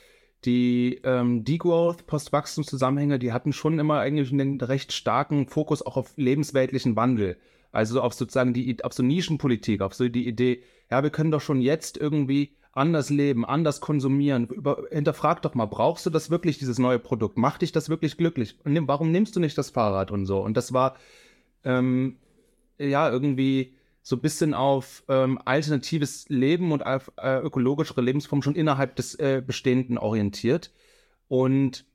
die 0.45 1.01
ähm, 1.03 1.45
Degrowth, 1.45 2.07
Postwachstumszusammenhänge, 2.07 3.19
die 3.19 3.33
hatten 3.33 3.53
schon 3.53 3.81
immer 3.81 3.99
eigentlich 3.99 4.31
einen 4.31 4.61
recht 4.61 4.93
starken 4.93 5.49
Fokus 5.49 5.85
auch 5.85 5.97
auf 5.97 6.13
lebensweltlichen 6.15 6.95
Wandel. 6.95 7.37
Also 7.73 8.01
auf 8.01 8.15
sozusagen 8.15 8.55
die, 8.55 8.77
auf 8.85 8.93
so 8.93 9.03
Nischenpolitik, 9.03 9.81
auf 9.81 9.93
so 9.93 10.09
die 10.09 10.29
Idee, 10.29 10.63
ja, 10.89 11.03
wir 11.03 11.11
können 11.11 11.33
doch 11.33 11.41
schon 11.41 11.61
jetzt 11.61 11.97
irgendwie 11.97 12.55
anders 12.71 13.11
leben, 13.11 13.45
anders 13.45 13.81
konsumieren. 13.81 14.47
Über, 14.47 14.85
hinterfrag 14.93 15.43
doch 15.43 15.57
mal, 15.57 15.67
brauchst 15.67 16.07
du 16.07 16.11
das 16.11 16.31
wirklich, 16.31 16.59
dieses 16.59 16.79
neue 16.79 17.01
Produkt? 17.01 17.39
Macht 17.39 17.63
dich 17.63 17.73
das 17.73 17.89
wirklich 17.89 18.19
glücklich? 18.19 18.57
Und 18.63 18.87
warum 18.87 19.11
nimmst 19.11 19.35
du 19.35 19.41
nicht 19.41 19.59
das 19.59 19.71
Fahrrad 19.71 20.13
und 20.13 20.27
so? 20.27 20.39
Und 20.39 20.57
das 20.57 20.73
war, 20.73 20.95
ähm, 21.65 22.19
ja, 22.79 23.11
irgendwie 23.11 23.75
so 24.03 24.17
ein 24.17 24.21
bisschen 24.21 24.53
auf 24.53 25.03
ähm, 25.09 25.39
alternatives 25.45 26.29
Leben 26.29 26.73
und 26.73 26.85
auf 26.85 27.11
äh, 27.17 27.39
ökologischere 27.39 28.03
Lebensformen 28.03 28.43
schon 28.43 28.55
innerhalb 28.55 28.97
des 28.97 29.15
äh, 29.15 29.43
Bestehenden 29.45 29.97
orientiert. 29.97 30.73
Und 31.29 31.87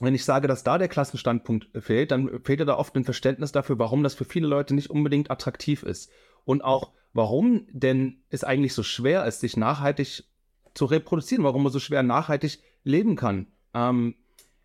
wenn 0.00 0.14
ich 0.14 0.24
sage, 0.24 0.48
dass 0.48 0.64
da 0.64 0.78
der 0.78 0.88
Klassenstandpunkt 0.88 1.68
fehlt, 1.80 2.10
dann 2.10 2.40
fehlt 2.42 2.58
ja 2.58 2.64
da 2.66 2.76
oft 2.76 2.96
ein 2.96 3.04
Verständnis 3.04 3.52
dafür, 3.52 3.78
warum 3.78 4.02
das 4.02 4.14
für 4.14 4.24
viele 4.24 4.48
Leute 4.48 4.74
nicht 4.74 4.90
unbedingt 4.90 5.30
attraktiv 5.30 5.84
ist. 5.84 6.10
Und 6.44 6.64
auch, 6.64 6.90
warum 7.12 7.66
denn 7.70 8.18
es 8.30 8.42
eigentlich 8.42 8.74
so 8.74 8.82
schwer 8.82 9.24
ist, 9.24 9.40
sich 9.40 9.56
nachhaltig 9.56 10.24
zu 10.74 10.84
reproduzieren, 10.86 11.44
warum 11.44 11.62
man 11.62 11.72
so 11.72 11.78
schwer 11.78 12.02
nachhaltig 12.02 12.58
leben 12.82 13.14
kann. 13.14 13.46
Ähm, 13.72 14.16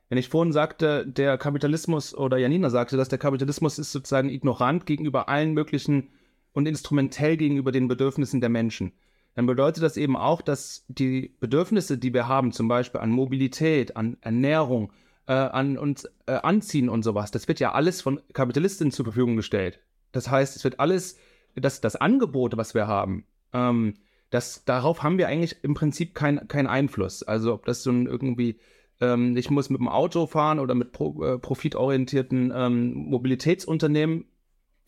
wenn 0.09 0.17
ich 0.17 0.29
vorhin 0.29 0.51
sagte, 0.51 1.05
der 1.07 1.37
Kapitalismus 1.37 2.15
oder 2.15 2.37
Janina 2.37 2.69
sagte, 2.69 2.97
dass 2.97 3.09
der 3.09 3.19
Kapitalismus 3.19 3.77
ist 3.79 3.91
sozusagen 3.91 4.29
ignorant 4.29 4.85
gegenüber 4.85 5.29
allen 5.29 5.53
möglichen 5.53 6.09
und 6.53 6.67
instrumentell 6.67 7.37
gegenüber 7.37 7.71
den 7.71 7.87
Bedürfnissen 7.87 8.41
der 8.41 8.49
Menschen, 8.49 8.91
dann 9.35 9.45
bedeutet 9.45 9.83
das 9.83 9.97
eben 9.97 10.17
auch, 10.17 10.41
dass 10.41 10.83
die 10.87 11.35
Bedürfnisse, 11.39 11.97
die 11.97 12.13
wir 12.13 12.27
haben, 12.27 12.51
zum 12.51 12.67
Beispiel 12.67 12.99
an 13.01 13.11
Mobilität, 13.11 13.95
an 13.95 14.17
Ernährung, 14.21 14.91
äh, 15.27 15.33
an 15.33 15.77
uns 15.77 16.05
äh, 16.25 16.33
anziehen 16.33 16.89
und 16.89 17.03
sowas, 17.03 17.29
das 17.31 17.47
wird 17.47 17.59
ja 17.59 17.71
alles 17.73 18.01
von 18.01 18.19
Kapitalistinnen 18.33 18.91
zur 18.91 19.05
Verfügung 19.05 19.35
gestellt. 19.35 19.79
Das 20.11 20.29
heißt, 20.29 20.55
es 20.55 20.63
wird 20.63 20.79
alles, 20.79 21.17
das, 21.55 21.81
das 21.81 21.95
Angebot, 21.95 22.57
was 22.57 22.73
wir 22.73 22.87
haben, 22.87 23.25
ähm, 23.53 23.93
das, 24.31 24.63
darauf 24.65 25.03
haben 25.03 25.17
wir 25.17 25.27
eigentlich 25.27 25.63
im 25.63 25.73
Prinzip 25.73 26.13
keinen 26.13 26.47
kein 26.47 26.67
Einfluss. 26.67 27.23
Also 27.23 27.53
ob 27.53 27.65
das 27.65 27.83
so 27.83 27.91
ein 27.91 28.05
irgendwie, 28.05 28.59
ähm, 29.01 29.37
ich 29.37 29.49
muss 29.49 29.69
mit 29.69 29.79
dem 29.79 29.87
Auto 29.87 30.27
fahren 30.27 30.59
oder 30.59 30.75
mit 30.75 30.91
pro, 30.91 31.23
äh, 31.23 31.39
profitorientierten 31.39 32.51
ähm, 32.55 32.93
Mobilitätsunternehmen, 32.93 34.25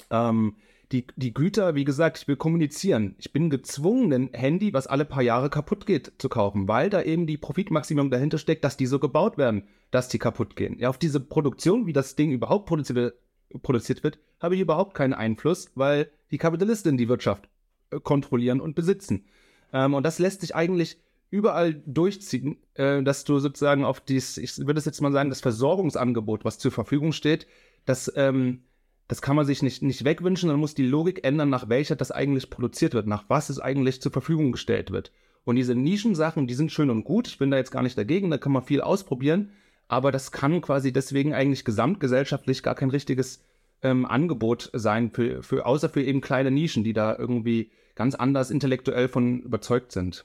ähm, 0.09 0.55
die, 0.91 1.07
die 1.15 1.33
Güter, 1.33 1.75
wie 1.75 1.85
gesagt, 1.85 2.17
ich 2.19 2.27
will 2.27 2.35
kommunizieren. 2.35 3.15
Ich 3.17 3.31
bin 3.31 3.49
gezwungen, 3.49 4.11
ein 4.11 4.29
Handy, 4.33 4.73
was 4.73 4.87
alle 4.87 5.05
paar 5.05 5.23
Jahre 5.23 5.49
kaputt 5.49 5.85
geht, 5.85 6.11
zu 6.17 6.27
kaufen, 6.27 6.67
weil 6.67 6.89
da 6.89 7.01
eben 7.01 7.27
die 7.27 7.37
Profitmaximum 7.37 8.09
dahinter 8.09 8.37
steckt, 8.37 8.63
dass 8.65 8.77
die 8.77 8.87
so 8.87 8.99
gebaut 8.99 9.37
werden, 9.37 9.63
dass 9.91 10.09
die 10.09 10.19
kaputt 10.19 10.55
gehen. 10.55 10.77
Ja, 10.79 10.89
auf 10.89 10.97
diese 10.97 11.21
Produktion, 11.21 11.85
wie 11.85 11.93
das 11.93 12.15
Ding 12.15 12.31
überhaupt 12.31 12.65
produziert, 12.65 13.13
produziert 13.61 14.03
wird, 14.03 14.19
habe 14.41 14.55
ich 14.55 14.61
überhaupt 14.61 14.93
keinen 14.93 15.13
Einfluss, 15.13 15.71
weil 15.75 16.09
die 16.31 16.37
Kapitalisten 16.37 16.97
die 16.97 17.09
Wirtschaft 17.09 17.47
äh, 17.91 17.99
kontrollieren 17.99 18.59
und 18.59 18.75
besitzen. 18.75 19.25
Ähm, 19.71 19.93
und 19.93 20.05
das 20.05 20.19
lässt 20.19 20.41
sich 20.41 20.55
eigentlich 20.55 20.97
überall 21.31 21.81
durchziehen, 21.85 22.57
äh, 22.75 23.01
dass 23.01 23.23
du 23.23 23.39
sozusagen 23.39 23.83
auf 23.83 23.99
dieses, 23.99 24.37
ich 24.37 24.59
würde 24.59 24.77
es 24.77 24.85
jetzt 24.85 25.01
mal 25.01 25.11
sagen, 25.11 25.29
das 25.29 25.41
Versorgungsangebot, 25.41 26.45
was 26.45 26.59
zur 26.59 26.71
Verfügung 26.71 27.11
steht, 27.11 27.47
das 27.85 28.11
ähm, 28.15 28.65
das 29.11 29.21
kann 29.21 29.35
man 29.35 29.45
sich 29.45 29.61
nicht, 29.61 29.81
nicht 29.81 30.05
wegwünschen, 30.05 30.47
dann 30.47 30.61
muss 30.61 30.73
die 30.73 30.87
Logik 30.87 31.25
ändern, 31.25 31.49
nach 31.49 31.67
welcher 31.67 31.97
das 31.97 32.11
eigentlich 32.11 32.49
produziert 32.49 32.93
wird, 32.93 33.07
nach 33.07 33.25
was 33.27 33.49
es 33.49 33.59
eigentlich 33.59 34.01
zur 34.01 34.13
Verfügung 34.13 34.53
gestellt 34.53 34.91
wird. 34.91 35.11
Und 35.43 35.57
diese 35.57 35.75
Nischensachen, 35.75 36.47
die 36.47 36.53
sind 36.53 36.71
schön 36.71 36.89
und 36.89 37.03
gut, 37.03 37.27
ich 37.27 37.37
bin 37.37 37.51
da 37.51 37.57
jetzt 37.57 37.71
gar 37.71 37.83
nicht 37.83 37.97
dagegen, 37.97 38.31
da 38.31 38.37
kann 38.37 38.53
man 38.53 38.63
viel 38.63 38.79
ausprobieren, 38.79 39.51
aber 39.89 40.13
das 40.13 40.31
kann 40.31 40.61
quasi 40.61 40.93
deswegen 40.93 41.33
eigentlich 41.33 41.65
gesamtgesellschaftlich 41.65 42.63
gar 42.63 42.75
kein 42.75 42.89
richtiges 42.89 43.43
ähm, 43.81 44.05
Angebot 44.05 44.69
sein, 44.71 45.11
für, 45.11 45.43
für, 45.43 45.65
außer 45.65 45.89
für 45.89 46.03
eben 46.03 46.21
kleine 46.21 46.49
Nischen, 46.49 46.85
die 46.85 46.93
da 46.93 47.13
irgendwie 47.13 47.71
ganz 47.95 48.15
anders 48.15 48.49
intellektuell 48.49 49.09
von 49.09 49.41
überzeugt 49.41 49.91
sind. 49.91 50.23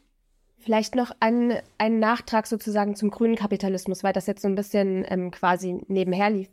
Vielleicht 0.66 0.96
noch 0.96 1.12
ein, 1.20 1.60
ein 1.78 2.00
Nachtrag 2.00 2.48
sozusagen 2.48 2.96
zum 2.96 3.10
grünen 3.10 3.36
Kapitalismus, 3.36 4.02
weil 4.02 4.12
das 4.12 4.26
jetzt 4.26 4.42
so 4.42 4.48
ein 4.48 4.56
bisschen 4.56 5.06
ähm, 5.08 5.30
quasi 5.30 5.80
nebenher 5.86 6.28
lief. 6.28 6.48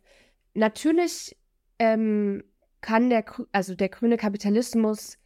Natürlich 0.53 1.35
ähm, 1.79 2.43
kann 2.81 3.09
der, 3.09 3.25
also 3.53 3.73
der 3.73 3.89
grüne 3.89 4.17
Kapitalismus 4.17 5.17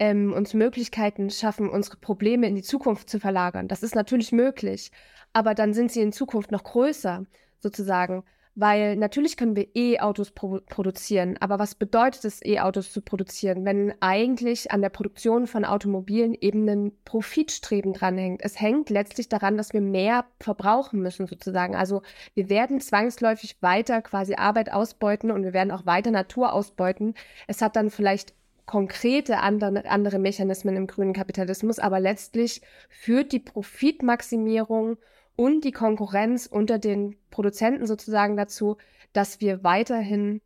ähm, 0.00 0.32
uns 0.32 0.54
Möglichkeiten 0.54 1.30
schaffen, 1.30 1.70
unsere 1.70 1.98
Probleme 1.98 2.48
in 2.48 2.56
die 2.56 2.64
Zukunft 2.64 3.08
zu 3.08 3.20
verlagern. 3.20 3.68
Das 3.68 3.84
ist 3.84 3.94
natürlich 3.94 4.32
möglich, 4.32 4.90
aber 5.32 5.54
dann 5.54 5.72
sind 5.72 5.92
sie 5.92 6.00
in 6.00 6.10
Zukunft 6.10 6.50
noch 6.50 6.64
größer, 6.64 7.24
sozusagen. 7.60 8.24
Weil 8.54 8.96
natürlich 8.96 9.38
können 9.38 9.56
wir 9.56 9.74
E-Autos 9.74 10.30
pro 10.30 10.60
produzieren, 10.68 11.38
aber 11.40 11.58
was 11.58 11.74
bedeutet 11.74 12.26
es, 12.26 12.44
E-Autos 12.44 12.92
zu 12.92 13.00
produzieren, 13.00 13.64
wenn 13.64 13.94
eigentlich 14.00 14.70
an 14.70 14.82
der 14.82 14.90
Produktion 14.90 15.46
von 15.46 15.64
Automobilen 15.64 16.34
eben 16.34 16.68
ein 16.68 16.92
Profitstreben 17.06 17.94
dranhängt? 17.94 18.42
Es 18.44 18.60
hängt 18.60 18.90
letztlich 18.90 19.30
daran, 19.30 19.56
dass 19.56 19.72
wir 19.72 19.80
mehr 19.80 20.26
verbrauchen 20.38 21.00
müssen, 21.00 21.26
sozusagen. 21.26 21.74
Also 21.74 22.02
wir 22.34 22.50
werden 22.50 22.80
zwangsläufig 22.80 23.56
weiter 23.62 24.02
quasi 24.02 24.34
Arbeit 24.34 24.70
ausbeuten 24.70 25.30
und 25.30 25.44
wir 25.44 25.54
werden 25.54 25.70
auch 25.70 25.86
weiter 25.86 26.10
Natur 26.10 26.52
ausbeuten. 26.52 27.14
Es 27.46 27.62
hat 27.62 27.74
dann 27.74 27.88
vielleicht 27.88 28.34
konkrete 28.66 29.38
andere, 29.38 29.88
andere 29.88 30.18
Mechanismen 30.18 30.76
im 30.76 30.86
grünen 30.86 31.14
Kapitalismus, 31.14 31.78
aber 31.78 32.00
letztlich 32.00 32.60
führt 32.90 33.32
die 33.32 33.40
Profitmaximierung 33.40 34.98
und 35.36 35.64
die 35.64 35.72
Konkurrenz 35.72 36.46
unter 36.46 36.78
den 36.78 37.16
Produzenten 37.30 37.86
sozusagen 37.86 38.36
dazu, 38.36 38.76
dass 39.12 39.40
wir 39.40 39.64
weiterhin 39.64 40.40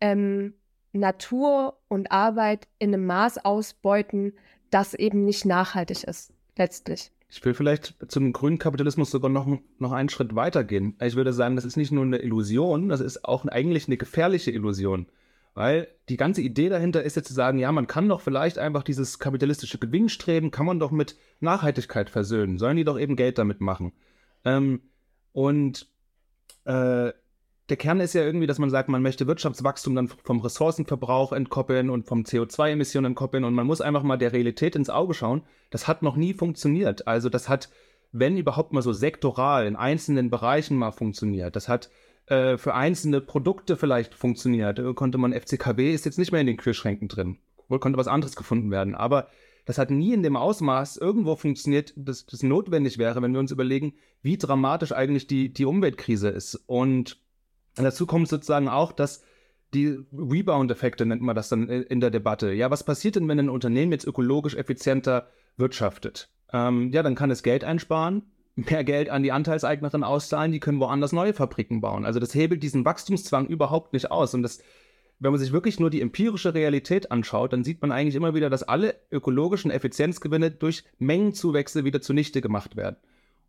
ähm, 0.00 0.54
Natur 0.92 1.78
und 1.88 2.10
Arbeit 2.10 2.68
in 2.78 2.92
einem 2.92 3.06
Maß 3.06 3.44
ausbeuten, 3.44 4.34
das 4.70 4.94
eben 4.94 5.24
nicht 5.24 5.44
nachhaltig 5.44 6.04
ist, 6.04 6.32
letztlich. 6.56 7.10
Ich 7.28 7.44
will 7.44 7.54
vielleicht 7.54 7.94
zum 8.08 8.32
grünen 8.32 8.58
Kapitalismus 8.58 9.10
sogar 9.10 9.30
noch, 9.30 9.46
noch 9.78 9.92
einen 9.92 10.08
Schritt 10.08 10.34
weiter 10.34 10.64
gehen. 10.64 10.96
Ich 11.00 11.14
würde 11.14 11.32
sagen, 11.32 11.54
das 11.54 11.64
ist 11.64 11.76
nicht 11.76 11.92
nur 11.92 12.04
eine 12.04 12.18
Illusion, 12.18 12.88
das 12.88 13.00
ist 13.00 13.24
auch 13.24 13.44
eigentlich 13.46 13.86
eine 13.86 13.96
gefährliche 13.96 14.50
Illusion. 14.50 15.06
Weil 15.54 15.88
die 16.08 16.16
ganze 16.16 16.42
Idee 16.42 16.68
dahinter 16.68 17.02
ist 17.02 17.16
jetzt 17.16 17.28
zu 17.28 17.34
sagen, 17.34 17.58
ja, 17.58 17.70
man 17.70 17.86
kann 17.86 18.08
doch 18.08 18.20
vielleicht 18.20 18.58
einfach 18.58 18.82
dieses 18.82 19.18
kapitalistische 19.18 19.78
Gewinnstreben, 19.78 20.50
kann 20.50 20.66
man 20.66 20.80
doch 20.80 20.90
mit 20.90 21.16
Nachhaltigkeit 21.40 22.10
versöhnen. 22.10 22.58
Sollen 22.58 22.76
die 22.76 22.84
doch 22.84 22.98
eben 22.98 23.16
Geld 23.16 23.38
damit 23.38 23.60
machen. 23.60 23.92
Ähm, 24.44 24.80
und 25.32 25.88
äh, 26.64 27.12
der 27.70 27.76
Kern 27.76 28.00
ist 28.00 28.14
ja 28.14 28.22
irgendwie, 28.22 28.48
dass 28.48 28.58
man 28.58 28.68
sagt, 28.68 28.88
man 28.88 29.02
möchte 29.02 29.28
Wirtschaftswachstum 29.28 29.94
dann 29.94 30.08
vom 30.08 30.40
Ressourcenverbrauch 30.40 31.32
entkoppeln 31.32 31.88
und 31.88 32.06
vom 32.06 32.22
CO2-Emissionen 32.22 33.12
entkoppeln 33.12 33.44
und 33.44 33.54
man 33.54 33.66
muss 33.66 33.80
einfach 33.80 34.02
mal 34.02 34.16
der 34.16 34.32
Realität 34.32 34.74
ins 34.74 34.90
Auge 34.90 35.14
schauen. 35.14 35.42
Das 35.70 35.86
hat 35.86 36.02
noch 36.02 36.16
nie 36.16 36.34
funktioniert. 36.34 37.06
Also 37.06 37.28
das 37.28 37.48
hat, 37.48 37.70
wenn 38.10 38.36
überhaupt 38.36 38.72
mal 38.72 38.82
so 38.82 38.92
sektoral 38.92 39.66
in 39.66 39.76
einzelnen 39.76 40.30
Bereichen 40.30 40.76
mal 40.76 40.90
funktioniert. 40.90 41.54
Das 41.54 41.68
hat 41.68 41.90
äh, 42.26 42.58
für 42.58 42.74
einzelne 42.74 43.20
Produkte 43.20 43.76
vielleicht 43.76 44.14
funktioniert. 44.14 44.80
Äh, 44.80 44.94
konnte 44.94 45.18
man 45.18 45.32
FCKW 45.32 45.94
ist 45.94 46.04
jetzt 46.04 46.18
nicht 46.18 46.32
mehr 46.32 46.40
in 46.40 46.48
den 46.48 46.56
Kühlschränken 46.56 47.06
drin. 47.06 47.38
Wohl 47.68 47.78
konnte 47.78 47.98
was 47.98 48.08
anderes 48.08 48.34
gefunden 48.34 48.72
werden. 48.72 48.96
Aber 48.96 49.28
das 49.70 49.78
hat 49.78 49.92
nie 49.92 50.12
in 50.12 50.24
dem 50.24 50.34
Ausmaß 50.34 50.96
irgendwo 50.96 51.36
funktioniert, 51.36 51.92
dass 51.94 52.26
das 52.26 52.42
notwendig 52.42 52.98
wäre, 52.98 53.22
wenn 53.22 53.32
wir 53.32 53.38
uns 53.38 53.52
überlegen, 53.52 53.94
wie 54.20 54.36
dramatisch 54.36 54.90
eigentlich 54.90 55.28
die, 55.28 55.52
die 55.52 55.64
Umweltkrise 55.64 56.28
ist. 56.28 56.56
Und 56.66 57.20
dazu 57.76 58.04
kommt 58.04 58.26
sozusagen 58.26 58.68
auch, 58.68 58.90
dass 58.90 59.22
die 59.72 59.96
Rebound-Effekte 60.12 61.06
nennt 61.06 61.22
man 61.22 61.36
das 61.36 61.50
dann 61.50 61.68
in 61.68 62.00
der 62.00 62.10
Debatte. 62.10 62.52
Ja, 62.52 62.72
was 62.72 62.82
passiert 62.82 63.14
denn, 63.14 63.28
wenn 63.28 63.38
ein 63.38 63.48
Unternehmen 63.48 63.92
jetzt 63.92 64.08
ökologisch 64.08 64.56
effizienter 64.56 65.28
wirtschaftet? 65.56 66.30
Ähm, 66.52 66.90
ja, 66.90 67.04
dann 67.04 67.14
kann 67.14 67.30
es 67.30 67.44
Geld 67.44 67.62
einsparen, 67.62 68.22
mehr 68.56 68.82
Geld 68.82 69.08
an 69.08 69.22
die 69.22 69.30
Anteilseignerin 69.30 70.02
auszahlen, 70.02 70.50
die 70.50 70.58
können 70.58 70.80
woanders 70.80 71.12
neue 71.12 71.32
Fabriken 71.32 71.80
bauen. 71.80 72.04
Also 72.04 72.18
das 72.18 72.34
hebelt 72.34 72.64
diesen 72.64 72.84
Wachstumszwang 72.84 73.46
überhaupt 73.46 73.92
nicht 73.92 74.10
aus. 74.10 74.34
Und 74.34 74.42
das 74.42 74.64
wenn 75.20 75.32
man 75.32 75.40
sich 75.40 75.52
wirklich 75.52 75.78
nur 75.78 75.90
die 75.90 76.00
empirische 76.00 76.54
Realität 76.54 77.12
anschaut, 77.12 77.52
dann 77.52 77.62
sieht 77.62 77.80
man 77.82 77.92
eigentlich 77.92 78.14
immer 78.14 78.34
wieder, 78.34 78.50
dass 78.50 78.62
alle 78.62 78.96
ökologischen 79.10 79.70
Effizienzgewinne 79.70 80.50
durch 80.50 80.84
Mengenzuwächse 80.98 81.84
wieder 81.84 82.00
zunichte 82.00 82.40
gemacht 82.40 82.74
werden. 82.74 82.96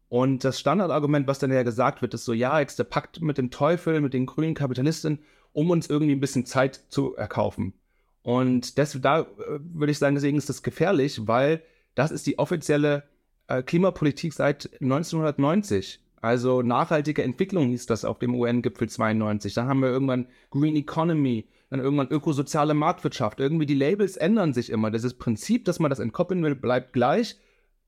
Und 0.09 0.43
das 0.43 0.59
Standardargument, 0.59 1.27
was 1.27 1.39
dann 1.39 1.53
ja 1.53 1.63
gesagt 1.63 2.01
wird, 2.01 2.13
ist 2.13 2.25
so, 2.25 2.33
ja, 2.33 2.59
jetzt 2.59 2.77
der 2.77 2.83
Pakt 2.83 3.21
mit 3.21 3.37
dem 3.37 3.49
Teufel, 3.49 4.01
mit 4.01 4.13
den 4.13 4.25
grünen 4.25 4.53
Kapitalisten, 4.53 5.19
um 5.53 5.69
uns 5.69 5.89
irgendwie 5.89 6.13
ein 6.13 6.19
bisschen 6.19 6.45
Zeit 6.45 6.81
zu 6.89 7.15
erkaufen. 7.15 7.73
Und 8.21 8.77
das, 8.77 8.99
da 9.01 9.21
äh, 9.21 9.25
würde 9.59 9.91
ich 9.91 9.97
sagen, 9.97 10.15
deswegen 10.15 10.37
ist 10.37 10.49
das 10.49 10.63
gefährlich, 10.63 11.27
weil 11.27 11.63
das 11.95 12.11
ist 12.11 12.27
die 12.27 12.37
offizielle 12.37 13.03
äh, 13.47 13.63
Klimapolitik 13.63 14.33
seit 14.33 14.69
1990. 14.81 16.01
Also 16.21 16.61
nachhaltige 16.61 17.23
Entwicklung 17.23 17.69
hieß 17.69 17.87
das 17.87 18.05
auf 18.05 18.19
dem 18.19 18.35
UN-Gipfel 18.35 18.89
92. 18.89 19.53
Dann 19.53 19.67
haben 19.67 19.79
wir 19.79 19.89
irgendwann 19.89 20.27
Green 20.51 20.75
Economy, 20.75 21.47
dann 21.71 21.79
irgendwann 21.79 22.09
ökosoziale 22.09 22.73
Marktwirtschaft. 22.73 23.39
Irgendwie 23.39 23.65
die 23.65 23.75
Labels 23.75 24.17
ändern 24.17 24.53
sich 24.53 24.69
immer. 24.69 24.91
Das 24.91 25.05
ist 25.05 25.15
Prinzip, 25.15 25.63
dass 25.63 25.79
man 25.79 25.89
das 25.89 25.99
entkoppeln 25.99 26.43
will, 26.43 26.53
bleibt 26.53 26.91
gleich. 26.91 27.37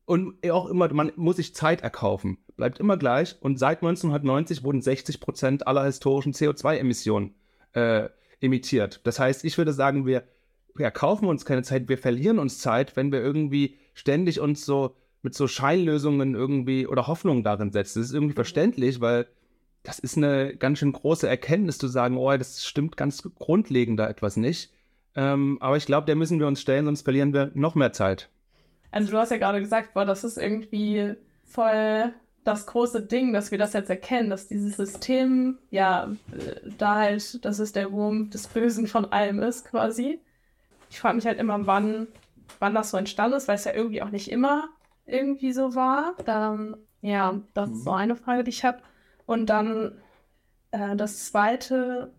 Und 0.06 0.36
auch 0.50 0.70
immer, 0.70 0.92
man 0.94 1.12
muss 1.18 1.36
sich 1.36 1.54
Zeit 1.54 1.82
erkaufen. 1.82 2.38
Bleibt 2.56 2.80
immer 2.80 2.96
gleich. 2.96 3.36
Und 3.42 3.60
seit 3.60 3.80
1990 3.84 4.64
wurden 4.64 4.82
60 4.82 5.20
Prozent 5.20 5.68
aller 5.68 5.84
historischen 5.84 6.34
CO2-Emissionen 6.34 7.36
äh, 7.74 8.08
emittiert. 8.40 9.02
Das 9.04 9.20
heißt, 9.20 9.44
ich 9.44 9.58
würde 9.58 9.74
sagen, 9.74 10.06
wir, 10.06 10.24
wir 10.76 10.86
erkaufen 10.86 11.28
uns 11.28 11.44
keine 11.44 11.64
Zeit, 11.64 11.90
wir 11.90 11.98
verlieren 11.98 12.40
uns 12.40 12.60
Zeit, 12.60 12.96
wenn 12.96 13.12
wir 13.12 13.20
irgendwie 13.20 13.78
ständig 13.94 14.40
uns 14.40 14.66
so 14.66 14.96
mit 15.24 15.36
so 15.36 15.48
Scheinlösungen 15.48 16.36
irgendwie 16.36 16.88
oder 16.88 17.08
Hoffnungen 17.08 17.44
darin 17.44 17.74
setzen. 17.74 18.00
Das 18.00 18.10
ist 18.10 18.14
irgendwie 18.16 18.34
verständlich, 18.34 19.02
weil 19.02 19.28
das 19.84 20.00
ist 20.00 20.18
eine 20.18 20.56
ganz 20.56 20.80
schön 20.80 20.94
große 20.94 21.28
Erkenntnis 21.28 21.78
zu 21.78 21.88
sagen, 21.88 22.18
oh, 22.18 22.36
das 22.36 22.66
stimmt 22.66 22.98
ganz 22.98 23.22
grundlegend 23.38 24.00
da 24.00 24.08
etwas 24.08 24.38
nicht. 24.38 24.72
Ähm, 25.16 25.58
aber 25.62 25.78
ich 25.78 25.86
glaube, 25.86 26.06
der 26.06 26.16
müssen 26.16 26.40
wir 26.40 26.48
uns 26.48 26.62
stellen, 26.62 26.86
sonst 26.86 27.02
verlieren 27.04 27.34
wir 27.34 27.52
noch 27.54 27.76
mehr 27.76 27.94
Zeit. 27.94 28.30
Also 28.92 29.12
du 29.12 29.18
hast 29.18 29.32
ja 29.32 29.38
gerade 29.38 29.60
gesagt, 29.60 29.94
boah, 29.94 30.06
das 30.06 30.24
ist 30.24 30.38
irgendwie 30.38 31.16
voll 31.46 32.14
das 32.44 32.66
große 32.66 33.02
Ding, 33.02 33.34
dass 33.34 33.52
wir 33.52 33.58
das 33.58 33.74
jetzt 33.74 33.90
erkennen, 33.90 34.30
dass 34.30 34.48
dieses 34.48 34.76
System, 34.76 35.60
ja, 35.70 36.12
äh, 36.32 36.70
da 36.78 36.96
halt, 36.96 37.44
dass 37.46 37.60
es 37.60 37.72
der 37.72 37.92
Wurm 37.92 38.30
des 38.30 38.48
Bösen 38.48 38.88
von 38.88 39.06
allem 39.06 39.40
ist, 39.40 39.66
quasi. 39.66 40.20
Ich 40.90 41.00
frage 41.00 41.16
mich 41.16 41.26
halt 41.26 41.40
immer, 41.40 41.66
wann, 41.66 42.08
wann 42.60 42.76
das 42.76 42.92
so 42.92 42.98
entstanden 42.98 43.38
ist, 43.38 43.48
weil 43.48 43.56
es 43.56 43.66
ja 43.66 43.74
irgendwie 43.74 44.02
auch 44.02 44.10
nicht 44.10 44.30
immer 44.30 44.70
irgendwie 45.06 45.54
so 45.54 45.76
war. 45.76 46.16
Dann, 46.26 46.78
ja, 47.02 47.40
das 47.54 47.70
ist 47.72 47.84
so 47.84 47.92
mhm. 47.92 47.98
eine 47.98 48.16
Frage, 48.16 48.44
die 48.44 48.50
ich 48.50 48.64
habe. 48.64 48.80
Und 49.26 49.48
dann 49.48 50.02
äh, 50.72 50.96
das 50.96 51.26
zweite, 51.26 52.14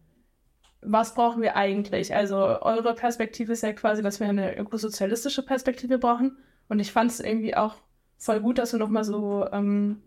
was 0.80 1.14
brauchen 1.14 1.42
wir 1.42 1.56
eigentlich? 1.56 2.14
Also 2.14 2.36
eure 2.36 2.94
Perspektive 2.94 3.52
ist 3.52 3.62
ja 3.62 3.72
quasi, 3.72 4.02
dass 4.02 4.20
wir 4.20 4.28
eine 4.28 4.56
ökosozialistische 4.56 5.42
Perspektive 5.42 5.98
brauchen. 5.98 6.38
Und 6.68 6.80
ich 6.80 6.92
fand 6.92 7.10
es 7.10 7.20
irgendwie 7.20 7.56
auch 7.56 7.76
voll 8.16 8.40
gut, 8.40 8.58
dass 8.58 8.70
du 8.70 8.78
nochmal 8.78 9.04
so, 9.04 9.46
ähm, 9.52 10.02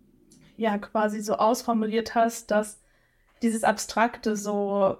ja, 0.55 0.77
quasi 0.77 1.21
so 1.21 1.35
ausformuliert 1.35 2.15
hast, 2.15 2.51
dass 2.51 2.81
dieses 3.41 3.63
Abstrakte 3.63 4.35
so, 4.35 4.97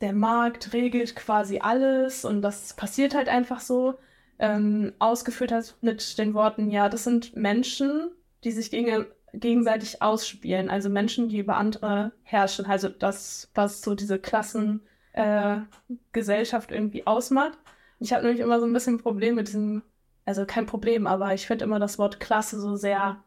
der 0.00 0.12
Markt 0.12 0.72
regelt 0.72 1.16
quasi 1.16 1.60
alles 1.60 2.24
und 2.24 2.42
das 2.42 2.74
passiert 2.74 3.14
halt 3.14 3.28
einfach 3.28 3.60
so, 3.60 3.94
ähm, 4.38 4.92
ausgeführt 4.98 5.52
hast 5.52 5.82
mit 5.82 6.18
den 6.18 6.34
Worten, 6.34 6.70
ja, 6.70 6.88
das 6.88 7.04
sind 7.04 7.36
Menschen, 7.36 8.10
die 8.44 8.52
sich 8.52 8.70
gegen 8.70 9.06
gegenseitig 9.32 10.02
ausspielen. 10.02 10.70
Also 10.70 10.88
Menschen, 10.88 11.28
die 11.28 11.38
über 11.38 11.56
andere 11.56 12.12
herrschen. 12.22 12.66
Also 12.66 12.88
das, 12.88 13.50
was 13.54 13.82
so 13.82 13.94
diese 13.94 14.18
Klassengesellschaft 14.18 16.70
äh, 16.70 16.74
irgendwie 16.74 17.06
ausmacht. 17.06 17.58
Ich 17.98 18.12
habe 18.12 18.24
nämlich 18.24 18.40
immer 18.40 18.60
so 18.60 18.66
ein 18.66 18.72
bisschen 18.72 18.96
ein 18.96 19.02
Problem 19.02 19.36
mit 19.36 19.48
diesem, 19.48 19.82
also 20.24 20.44
kein 20.44 20.66
Problem, 20.66 21.06
aber 21.06 21.34
ich 21.34 21.46
finde 21.46 21.64
immer 21.64 21.78
das 21.78 21.98
Wort 21.98 22.20
Klasse 22.20 22.60
so 22.60 22.76
sehr, 22.76 23.22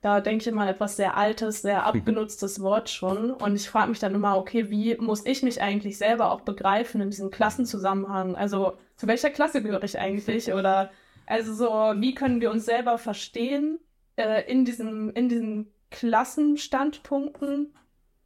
da 0.00 0.20
denke 0.20 0.42
ich 0.42 0.48
immer 0.48 0.68
etwas 0.68 0.96
sehr 0.96 1.16
altes, 1.16 1.62
sehr 1.62 1.84
abgenutztes 1.84 2.62
Wort 2.62 2.88
schon. 2.88 3.30
Und 3.30 3.56
ich 3.56 3.68
frage 3.68 3.90
mich 3.90 3.98
dann 3.98 4.14
immer, 4.14 4.38
okay, 4.38 4.70
wie 4.70 4.96
muss 4.96 5.26
ich 5.26 5.42
mich 5.42 5.60
eigentlich 5.60 5.98
selber 5.98 6.32
auch 6.32 6.42
begreifen 6.42 7.00
in 7.00 7.10
diesem 7.10 7.30
Klassenzusammenhang? 7.30 8.36
Also 8.36 8.78
zu 8.96 9.06
welcher 9.06 9.30
Klasse 9.30 9.62
gehöre 9.62 9.84
ich 9.84 9.98
eigentlich? 9.98 10.52
Oder 10.52 10.90
also 11.26 11.52
so, 11.52 11.68
wie 12.00 12.14
können 12.14 12.40
wir 12.40 12.50
uns 12.50 12.64
selber 12.64 12.98
verstehen? 12.98 13.78
Äh, 14.16 14.50
in, 14.50 14.64
diesem, 14.64 15.10
in 15.10 15.28
diesen 15.28 15.72
Klassenstandpunkten 15.90 17.74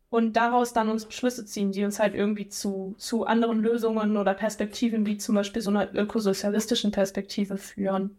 und 0.09 0.33
daraus 0.35 0.73
dann 0.73 0.89
unsere 0.89 1.13
Schlüsse 1.13 1.45
ziehen, 1.47 1.73
die 1.73 1.85
uns 1.85 2.01
halt 2.01 2.15
irgendwie 2.15 2.49
zu, 2.49 2.95
zu 2.99 3.25
anderen 3.27 3.61
Lösungen 3.61 4.17
oder 4.17 4.35
Perspektiven, 4.35 5.07
wie 5.07 5.19
zum 5.19 5.37
Beispiel 5.37 5.63
so 5.63 5.71
einer 5.71 5.95
ökosozialistischen 5.95 6.91
Perspektive 6.91 7.57
führen. 7.57 8.17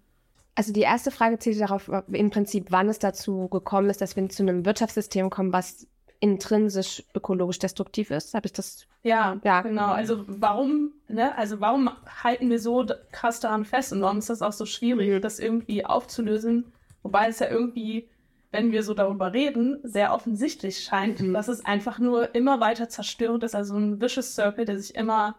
Also 0.55 0.73
die 0.73 0.81
erste 0.81 1.11
Frage 1.11 1.39
zielt 1.39 1.59
darauf 1.59 1.89
im 2.11 2.29
Prinzip, 2.29 2.67
wann 2.69 2.89
es 2.89 2.99
dazu 2.99 3.47
gekommen 3.47 3.89
ist, 3.89 4.01
dass 4.01 4.15
wir 4.15 4.27
zu 4.29 4.43
einem 4.43 4.65
Wirtschaftssystem 4.65 5.29
kommen, 5.29 5.53
was 5.53 5.87
intrinsisch 6.19 7.03
ökologisch 7.15 7.59
destruktiv 7.59 8.11
ist. 8.11 8.33
Habe 8.33 8.45
ich 8.45 8.53
das? 8.53 8.85
Ja, 9.03 9.39
ja, 9.43 9.61
genau. 9.61 9.87
Also 9.87 10.23
warum, 10.27 10.93
ne, 11.07 11.35
also 11.35 11.59
warum 11.59 11.89
halten 12.23 12.49
wir 12.49 12.59
so 12.59 12.85
krass 13.11 13.39
daran 13.39 13.65
fest 13.65 13.91
und 13.91 14.01
warum 14.01 14.19
ist 14.19 14.29
das 14.29 14.41
auch 14.41 14.51
so 14.51 14.65
schwierig, 14.65 15.21
das 15.21 15.39
irgendwie 15.39 15.83
aufzulösen? 15.83 16.71
Wobei 17.03 17.27
es 17.27 17.39
ja 17.39 17.49
irgendwie, 17.49 18.09
wenn 18.51 18.71
wir 18.71 18.83
so 18.83 18.93
darüber 18.93 19.33
reden, 19.33 19.79
sehr 19.83 20.13
offensichtlich 20.13 20.83
scheint, 20.83 21.21
mhm. 21.21 21.33
dass 21.33 21.47
es 21.47 21.65
einfach 21.65 21.99
nur 21.99 22.35
immer 22.35 22.59
weiter 22.59 22.89
zerstört 22.89 23.43
ist, 23.43 23.55
also 23.55 23.75
ein 23.75 24.01
vicious 24.01 24.35
Circle, 24.35 24.65
der 24.65 24.79
sich 24.79 24.95
immer 24.95 25.35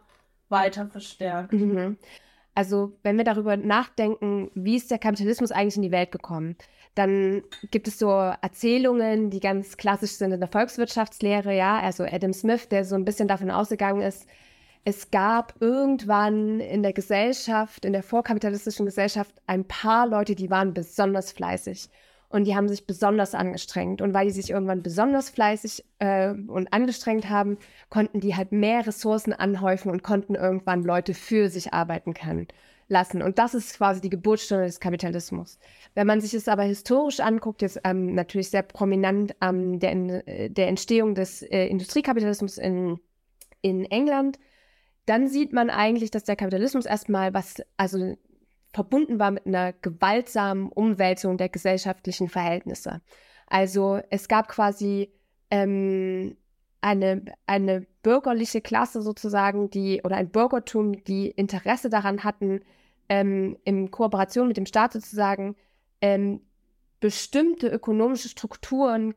weiter 0.49 0.87
verstärkt. 0.87 1.53
Mhm. 1.53 1.97
Also 2.55 2.93
wenn 3.01 3.17
wir 3.17 3.23
darüber 3.23 3.57
nachdenken, 3.57 4.51
wie 4.53 4.75
ist 4.75 4.91
der 4.91 4.99
Kapitalismus 4.99 5.51
eigentlich 5.51 5.77
in 5.77 5.81
die 5.81 5.91
Welt 5.91 6.11
gekommen, 6.11 6.55
dann 6.95 7.41
gibt 7.71 7.87
es 7.87 7.97
so 7.97 8.09
Erzählungen, 8.09 9.31
die 9.31 9.39
ganz 9.39 9.77
klassisch 9.77 10.11
sind 10.11 10.31
in 10.31 10.39
der 10.39 10.49
Volkswirtschaftslehre, 10.49 11.55
ja, 11.55 11.79
also 11.79 12.03
Adam 12.03 12.33
Smith, 12.33 12.69
der 12.69 12.85
so 12.85 12.93
ein 12.95 13.05
bisschen 13.05 13.27
davon 13.27 13.49
ausgegangen 13.49 14.01
ist, 14.01 14.27
es 14.85 15.11
gab 15.11 15.55
irgendwann 15.61 16.59
in 16.59 16.83
der 16.83 16.93
Gesellschaft, 16.93 17.85
in 17.85 17.93
der 17.93 18.03
vorkapitalistischen 18.03 18.85
Gesellschaft, 18.85 19.33
ein 19.47 19.65
paar 19.65 20.07
Leute, 20.07 20.35
die 20.35 20.49
waren 20.49 20.73
besonders 20.73 21.31
fleißig 21.31 21.89
und 22.27 22.45
die 22.45 22.55
haben 22.55 22.67
sich 22.67 22.85
besonders 22.85 23.33
angestrengt. 23.33 24.01
Und 24.01 24.13
weil 24.13 24.25
die 24.25 24.33
sich 24.33 24.49
irgendwann 24.49 24.83
besonders 24.83 25.29
fleißig 25.29 25.85
äh, 25.99 26.31
und 26.31 26.73
angestrengt 26.73 27.29
haben, 27.29 27.57
konnten 27.89 28.19
die 28.19 28.35
halt 28.35 28.51
mehr 28.51 28.85
Ressourcen 28.85 29.31
anhäufen 29.31 29.89
und 29.89 30.03
konnten 30.03 30.35
irgendwann 30.35 30.83
Leute 30.83 31.13
für 31.13 31.47
sich 31.47 31.73
arbeiten 31.73 32.13
können 32.13 32.47
lassen. 32.89 33.21
Und 33.21 33.39
das 33.39 33.53
ist 33.53 33.77
quasi 33.77 34.01
die 34.01 34.09
Geburtsstunde 34.09 34.65
des 34.65 34.81
Kapitalismus. 34.81 35.59
Wenn 35.93 36.07
man 36.07 36.19
sich 36.19 36.33
es 36.33 36.49
aber 36.49 36.63
historisch 36.63 37.21
anguckt, 37.21 37.61
jetzt 37.61 37.79
ähm, 37.85 38.13
natürlich 38.15 38.49
sehr 38.49 38.63
prominent 38.63 39.33
ähm, 39.41 39.79
der, 39.79 40.23
der 40.49 40.67
Entstehung 40.67 41.15
des 41.15 41.41
äh, 41.43 41.67
Industriekapitalismus 41.67 42.57
in, 42.57 42.99
in 43.61 43.85
England, 43.85 44.39
dann 45.05 45.27
sieht 45.27 45.53
man 45.53 45.69
eigentlich, 45.69 46.11
dass 46.11 46.23
der 46.23 46.35
Kapitalismus 46.35 46.85
erstmal 46.85 47.33
was, 47.33 47.61
also 47.77 48.15
verbunden 48.73 49.19
war 49.19 49.31
mit 49.31 49.45
einer 49.45 49.73
gewaltsamen 49.73 50.69
Umwälzung 50.69 51.37
der 51.37 51.49
gesellschaftlichen 51.49 52.29
Verhältnisse. 52.29 53.01
Also 53.47 53.99
es 54.09 54.27
gab 54.27 54.47
quasi 54.47 55.11
ähm, 55.51 56.35
eine, 56.81 57.23
eine 57.45 57.85
bürgerliche 58.01 58.61
Klasse 58.61 59.01
sozusagen, 59.01 59.69
die 59.69 60.01
oder 60.03 60.17
ein 60.17 60.29
Bürgertum, 60.29 61.03
die 61.03 61.29
Interesse 61.29 61.89
daran 61.89 62.23
hatten, 62.23 62.61
ähm, 63.09 63.57
in 63.63 63.91
Kooperation 63.91 64.47
mit 64.47 64.57
dem 64.57 64.65
Staat 64.65 64.93
sozusagen 64.93 65.55
ähm, 66.01 66.41
bestimmte 66.99 67.67
ökonomische 67.67 68.29
Strukturen 68.29 69.13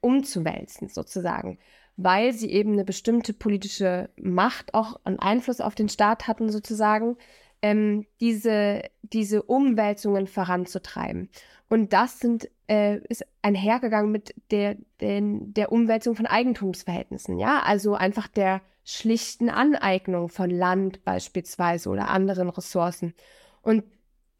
umzuwälzen 0.00 0.88
sozusagen, 0.88 1.58
weil 1.98 2.32
sie 2.32 2.50
eben 2.50 2.72
eine 2.74 2.84
bestimmte 2.84 3.34
politische 3.34 4.08
Macht 4.16 4.72
auch 4.72 5.00
einen 5.04 5.18
Einfluss 5.18 5.60
auf 5.60 5.74
den 5.74 5.88
Staat 5.88 6.28
hatten 6.28 6.48
sozusagen, 6.48 7.16
ähm, 7.60 8.06
diese, 8.20 8.82
diese 9.02 9.42
Umwälzungen 9.42 10.28
voranzutreiben. 10.28 11.28
Und 11.68 11.92
das 11.92 12.20
sind, 12.20 12.48
äh, 12.68 13.00
ist 13.08 13.26
einhergegangen 13.42 14.12
mit 14.12 14.32
der, 14.52 14.76
den, 15.00 15.52
der 15.54 15.72
Umwälzung 15.72 16.14
von 16.14 16.26
Eigentumsverhältnissen, 16.26 17.36
ja, 17.36 17.62
also 17.64 17.94
einfach 17.94 18.28
der 18.28 18.62
schlichten 18.84 19.50
Aneignung 19.50 20.28
von 20.28 20.50
Land 20.50 21.04
beispielsweise 21.04 21.90
oder 21.90 22.10
anderen 22.10 22.48
Ressourcen. 22.48 23.12
Und 23.60 23.82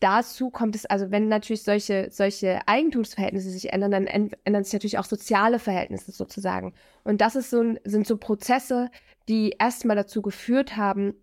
dazu 0.00 0.50
kommt 0.50 0.74
es, 0.74 0.86
also 0.86 1.10
wenn 1.10 1.28
natürlich 1.28 1.62
solche, 1.62 2.08
solche 2.10 2.60
Eigentumsverhältnisse 2.66 3.50
sich 3.50 3.72
ändern, 3.72 3.90
dann 3.90 4.06
ändern 4.06 4.64
sich 4.64 4.72
natürlich 4.72 4.98
auch 4.98 5.04
soziale 5.04 5.58
Verhältnisse 5.58 6.12
sozusagen. 6.12 6.74
Und 7.04 7.20
das 7.20 7.36
ist 7.36 7.50
so, 7.50 7.74
sind 7.84 8.06
so 8.06 8.16
Prozesse, 8.16 8.90
die 9.28 9.56
erstmal 9.58 9.96
dazu 9.96 10.22
geführt 10.22 10.76
haben, 10.76 11.14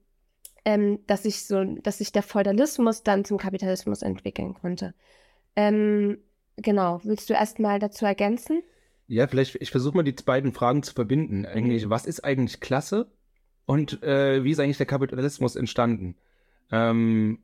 ähm, 0.66 1.00
dass 1.08 1.24
sich 1.24 1.46
so, 1.46 1.64
dass 1.64 2.00
sich 2.00 2.12
der 2.12 2.24
Feudalismus 2.24 3.04
dann 3.04 3.24
zum 3.24 3.38
Kapitalismus 3.38 4.02
entwickeln 4.02 4.56
konnte. 4.56 4.94
Ähm, 5.56 6.18
genau, 6.58 7.00
willst 7.04 7.30
du 7.30 7.34
erstmal 7.34 7.80
dazu 7.80 8.06
ergänzen? 8.06 8.62
Ja, 9.08 9.28
vielleicht, 9.28 9.56
ich 9.56 9.72
versuche 9.72 9.98
mal 9.98 10.04
die 10.04 10.14
beiden 10.14 10.52
Fragen 10.52 10.82
zu 10.82 10.94
verbinden. 10.94 11.46
Eigentlich, 11.46 11.90
was 11.90 12.06
ist 12.06 12.24
eigentlich 12.24 12.60
Klasse 12.60 13.12
und 13.66 14.02
äh, 14.04 14.44
wie 14.44 14.52
ist 14.52 14.60
eigentlich 14.60 14.78
der 14.78 14.88
Kapitalismus 14.88 15.56
entstanden? 15.56 16.16
Ähm, 16.72 17.40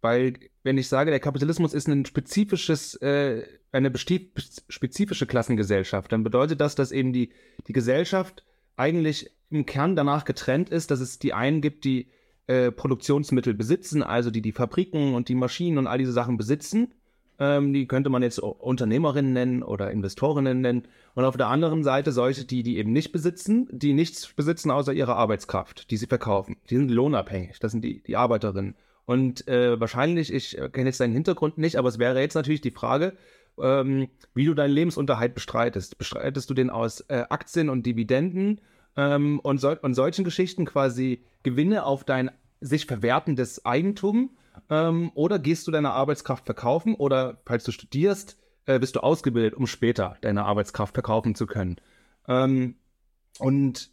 weil, 0.00 0.34
wenn 0.62 0.78
ich 0.78 0.88
sage, 0.88 1.10
der 1.10 1.20
Kapitalismus 1.20 1.74
ist 1.74 1.88
ein 1.88 2.04
spezifisches, 2.04 2.94
äh, 2.96 3.44
eine 3.72 3.92
spezifische 3.96 5.26
Klassengesellschaft, 5.26 6.12
dann 6.12 6.22
bedeutet 6.22 6.60
das, 6.60 6.74
dass 6.74 6.92
eben 6.92 7.12
die, 7.12 7.30
die 7.66 7.72
Gesellschaft 7.72 8.44
eigentlich 8.76 9.30
im 9.50 9.66
Kern 9.66 9.96
danach 9.96 10.24
getrennt 10.24 10.70
ist, 10.70 10.90
dass 10.90 11.00
es 11.00 11.18
die 11.18 11.34
einen 11.34 11.60
gibt, 11.60 11.84
die 11.84 12.08
äh, 12.46 12.70
Produktionsmittel 12.70 13.54
besitzen, 13.54 14.02
also 14.02 14.30
die 14.30 14.42
die 14.42 14.52
Fabriken 14.52 15.14
und 15.14 15.28
die 15.28 15.34
Maschinen 15.34 15.78
und 15.78 15.86
all 15.86 15.98
diese 15.98 16.12
Sachen 16.12 16.36
besitzen. 16.36 16.94
Ähm, 17.40 17.72
die 17.72 17.86
könnte 17.86 18.10
man 18.10 18.22
jetzt 18.22 18.40
Unternehmerinnen 18.40 19.32
nennen 19.32 19.62
oder 19.62 19.90
Investorinnen 19.90 20.60
nennen. 20.60 20.88
Und 21.14 21.24
auf 21.24 21.36
der 21.36 21.48
anderen 21.48 21.84
Seite 21.84 22.10
solche, 22.10 22.44
die 22.44 22.62
die 22.62 22.78
eben 22.78 22.92
nicht 22.92 23.12
besitzen, 23.12 23.68
die 23.70 23.92
nichts 23.92 24.32
besitzen 24.32 24.70
außer 24.70 24.92
ihrer 24.92 25.16
Arbeitskraft, 25.16 25.90
die 25.90 25.96
sie 25.96 26.06
verkaufen. 26.06 26.56
Die 26.68 26.76
sind 26.76 26.90
lohnabhängig. 26.90 27.58
Das 27.60 27.72
sind 27.72 27.84
die, 27.84 28.02
die 28.02 28.16
Arbeiterinnen. 28.16 28.74
Und 29.08 29.48
äh, 29.48 29.80
wahrscheinlich, 29.80 30.30
ich 30.30 30.58
äh, 30.58 30.68
kenne 30.68 30.90
jetzt 30.90 31.00
deinen 31.00 31.14
Hintergrund 31.14 31.56
nicht, 31.56 31.76
aber 31.76 31.88
es 31.88 31.98
wäre 31.98 32.20
jetzt 32.20 32.34
natürlich 32.34 32.60
die 32.60 32.70
Frage, 32.70 33.16
ähm, 33.58 34.08
wie 34.34 34.44
du 34.44 34.52
deinen 34.52 34.72
Lebensunterhalt 34.72 35.34
bestreitest. 35.34 35.96
Bestreitest 35.96 36.50
du 36.50 36.52
den 36.52 36.68
aus 36.68 37.00
äh, 37.08 37.24
Aktien 37.30 37.70
und 37.70 37.86
Dividenden 37.86 38.60
ähm, 38.98 39.40
und, 39.40 39.62
so, 39.62 39.74
und 39.80 39.94
solchen 39.94 40.26
Geschichten 40.26 40.66
quasi 40.66 41.24
Gewinne 41.42 41.86
auf 41.86 42.04
dein 42.04 42.30
sich 42.60 42.84
verwertendes 42.84 43.64
Eigentum? 43.64 44.36
Ähm, 44.68 45.10
oder 45.14 45.38
gehst 45.38 45.66
du 45.66 45.70
deine 45.70 45.92
Arbeitskraft 45.92 46.44
verkaufen? 46.44 46.94
Oder 46.94 47.40
falls 47.46 47.64
du 47.64 47.72
studierst, 47.72 48.38
äh, 48.66 48.78
bist 48.78 48.94
du 48.94 49.00
ausgebildet, 49.00 49.54
um 49.54 49.66
später 49.66 50.18
deine 50.20 50.44
Arbeitskraft 50.44 50.92
verkaufen 50.92 51.34
zu 51.34 51.46
können? 51.46 51.76
Ähm, 52.28 52.74
und 53.38 53.90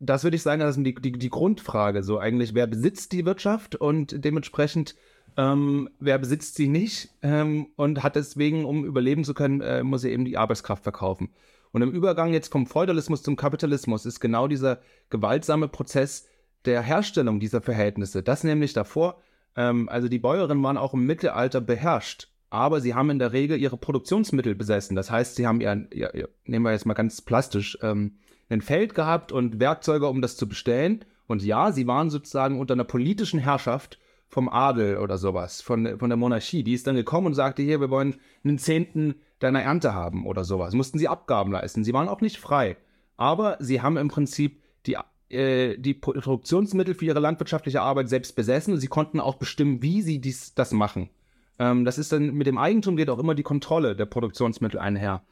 das 0.00 0.24
würde 0.24 0.36
ich 0.36 0.42
sagen, 0.42 0.60
das 0.60 0.76
ist 0.76 0.84
die, 0.84 0.94
die, 0.94 1.12
die 1.12 1.30
Grundfrage. 1.30 2.02
So 2.02 2.18
eigentlich, 2.18 2.54
wer 2.54 2.66
besitzt 2.66 3.12
die 3.12 3.24
Wirtschaft 3.24 3.76
und 3.76 4.24
dementsprechend 4.24 4.96
ähm, 5.36 5.88
wer 6.00 6.18
besitzt 6.18 6.56
sie 6.56 6.68
nicht 6.68 7.10
ähm, 7.22 7.68
und 7.76 8.02
hat 8.02 8.16
deswegen, 8.16 8.64
um 8.64 8.84
überleben 8.84 9.24
zu 9.24 9.34
können, 9.34 9.60
äh, 9.60 9.82
muss 9.82 10.04
er 10.04 10.10
eben 10.10 10.24
die 10.24 10.36
Arbeitskraft 10.36 10.82
verkaufen. 10.82 11.30
Und 11.72 11.82
im 11.82 11.92
Übergang 11.92 12.32
jetzt 12.32 12.50
vom 12.50 12.66
Feudalismus 12.66 13.22
zum 13.22 13.36
Kapitalismus 13.36 14.06
ist 14.06 14.20
genau 14.20 14.48
dieser 14.48 14.80
gewaltsame 15.08 15.68
Prozess 15.68 16.26
der 16.64 16.82
Herstellung 16.82 17.38
dieser 17.38 17.60
Verhältnisse. 17.60 18.22
Das 18.22 18.42
nämlich 18.42 18.72
davor, 18.72 19.20
ähm, 19.56 19.88
also 19.88 20.08
die 20.08 20.18
Bäuerinnen 20.18 20.62
waren 20.62 20.76
auch 20.76 20.94
im 20.94 21.06
Mittelalter 21.06 21.60
beherrscht, 21.60 22.28
aber 22.50 22.80
sie 22.80 22.94
haben 22.94 23.10
in 23.10 23.20
der 23.20 23.32
Regel 23.32 23.58
ihre 23.58 23.76
Produktionsmittel 23.76 24.56
besessen. 24.56 24.96
Das 24.96 25.10
heißt, 25.10 25.36
sie 25.36 25.46
haben 25.46 25.60
ihr, 25.60 25.86
ihr, 25.92 26.14
ihr 26.14 26.28
nehmen 26.44 26.64
wir 26.64 26.72
jetzt 26.72 26.86
mal 26.86 26.94
ganz 26.94 27.20
plastisch, 27.20 27.78
ähm, 27.82 28.16
ein 28.50 28.60
Feld 28.60 28.94
gehabt 28.94 29.32
und 29.32 29.60
Werkzeuge, 29.60 30.08
um 30.08 30.20
das 30.20 30.36
zu 30.36 30.48
bestellen. 30.48 31.04
Und 31.26 31.42
ja, 31.42 31.72
sie 31.72 31.86
waren 31.86 32.10
sozusagen 32.10 32.58
unter 32.58 32.74
einer 32.74 32.84
politischen 32.84 33.38
Herrschaft 33.38 33.98
vom 34.28 34.48
Adel 34.48 34.98
oder 34.98 35.18
sowas, 35.18 35.60
von, 35.60 35.98
von 35.98 36.10
der 36.10 36.16
Monarchie. 36.16 36.62
Die 36.62 36.74
ist 36.74 36.86
dann 36.86 36.96
gekommen 36.96 37.28
und 37.28 37.34
sagte, 37.34 37.62
hier, 37.62 37.80
wir 37.80 37.90
wollen 37.90 38.16
einen 38.44 38.58
Zehnten 38.58 39.14
deiner 39.38 39.62
Ernte 39.62 39.94
haben 39.94 40.26
oder 40.26 40.44
sowas. 40.44 40.74
Mussten 40.74 40.98
sie 40.98 41.08
Abgaben 41.08 41.52
leisten. 41.52 41.84
Sie 41.84 41.92
waren 41.92 42.08
auch 42.08 42.20
nicht 42.20 42.38
frei. 42.38 42.76
Aber 43.16 43.56
sie 43.60 43.80
haben 43.80 43.96
im 43.96 44.08
Prinzip 44.08 44.62
die, 44.86 44.96
äh, 45.28 45.76
die 45.78 45.94
Produktionsmittel 45.94 46.94
für 46.94 47.06
ihre 47.06 47.20
landwirtschaftliche 47.20 47.82
Arbeit 47.82 48.08
selbst 48.08 48.34
besessen 48.36 48.74
und 48.74 48.80
sie 48.80 48.88
konnten 48.88 49.20
auch 49.20 49.36
bestimmen, 49.36 49.82
wie 49.82 50.02
sie 50.02 50.20
dies, 50.20 50.54
das 50.54 50.72
machen. 50.72 51.10
Ähm, 51.58 51.84
das 51.84 51.98
ist 51.98 52.12
dann 52.12 52.34
mit 52.34 52.46
dem 52.46 52.58
Eigentum 52.58 52.96
geht 52.96 53.10
auch 53.10 53.18
immer 53.18 53.34
die 53.34 53.42
Kontrolle 53.42 53.94
der 53.94 54.06
Produktionsmittel 54.06 54.80
einher. 54.80 55.22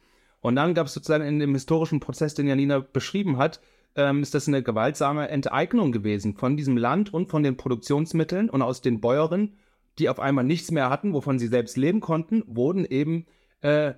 Und 0.41 0.55
dann 0.55 0.73
gab 0.73 0.87
es 0.87 0.93
sozusagen 0.93 1.25
in 1.25 1.39
dem 1.39 1.53
historischen 1.53 1.99
Prozess, 1.99 2.33
den 2.33 2.47
Janina 2.47 2.79
beschrieben 2.79 3.37
hat, 3.37 3.59
ähm, 3.95 4.21
ist 4.21 4.33
das 4.33 4.47
eine 4.47 4.63
gewaltsame 4.63 5.29
Enteignung 5.29 5.91
gewesen 5.91 6.35
von 6.35 6.55
diesem 6.55 6.77
Land 6.77 7.13
und 7.13 7.29
von 7.29 7.43
den 7.43 7.57
Produktionsmitteln 7.57 8.49
und 8.49 8.61
aus 8.61 8.81
den 8.81 9.01
Bäuerinnen, 9.01 9.57
die 9.97 10.09
auf 10.09 10.19
einmal 10.19 10.45
nichts 10.45 10.71
mehr 10.71 10.89
hatten, 10.89 11.13
wovon 11.13 11.39
sie 11.39 11.47
selbst 11.47 11.75
leben 11.75 11.99
konnten, 11.99 12.43
wurden 12.47 12.85
eben 12.85 13.25
äh, 13.61 13.93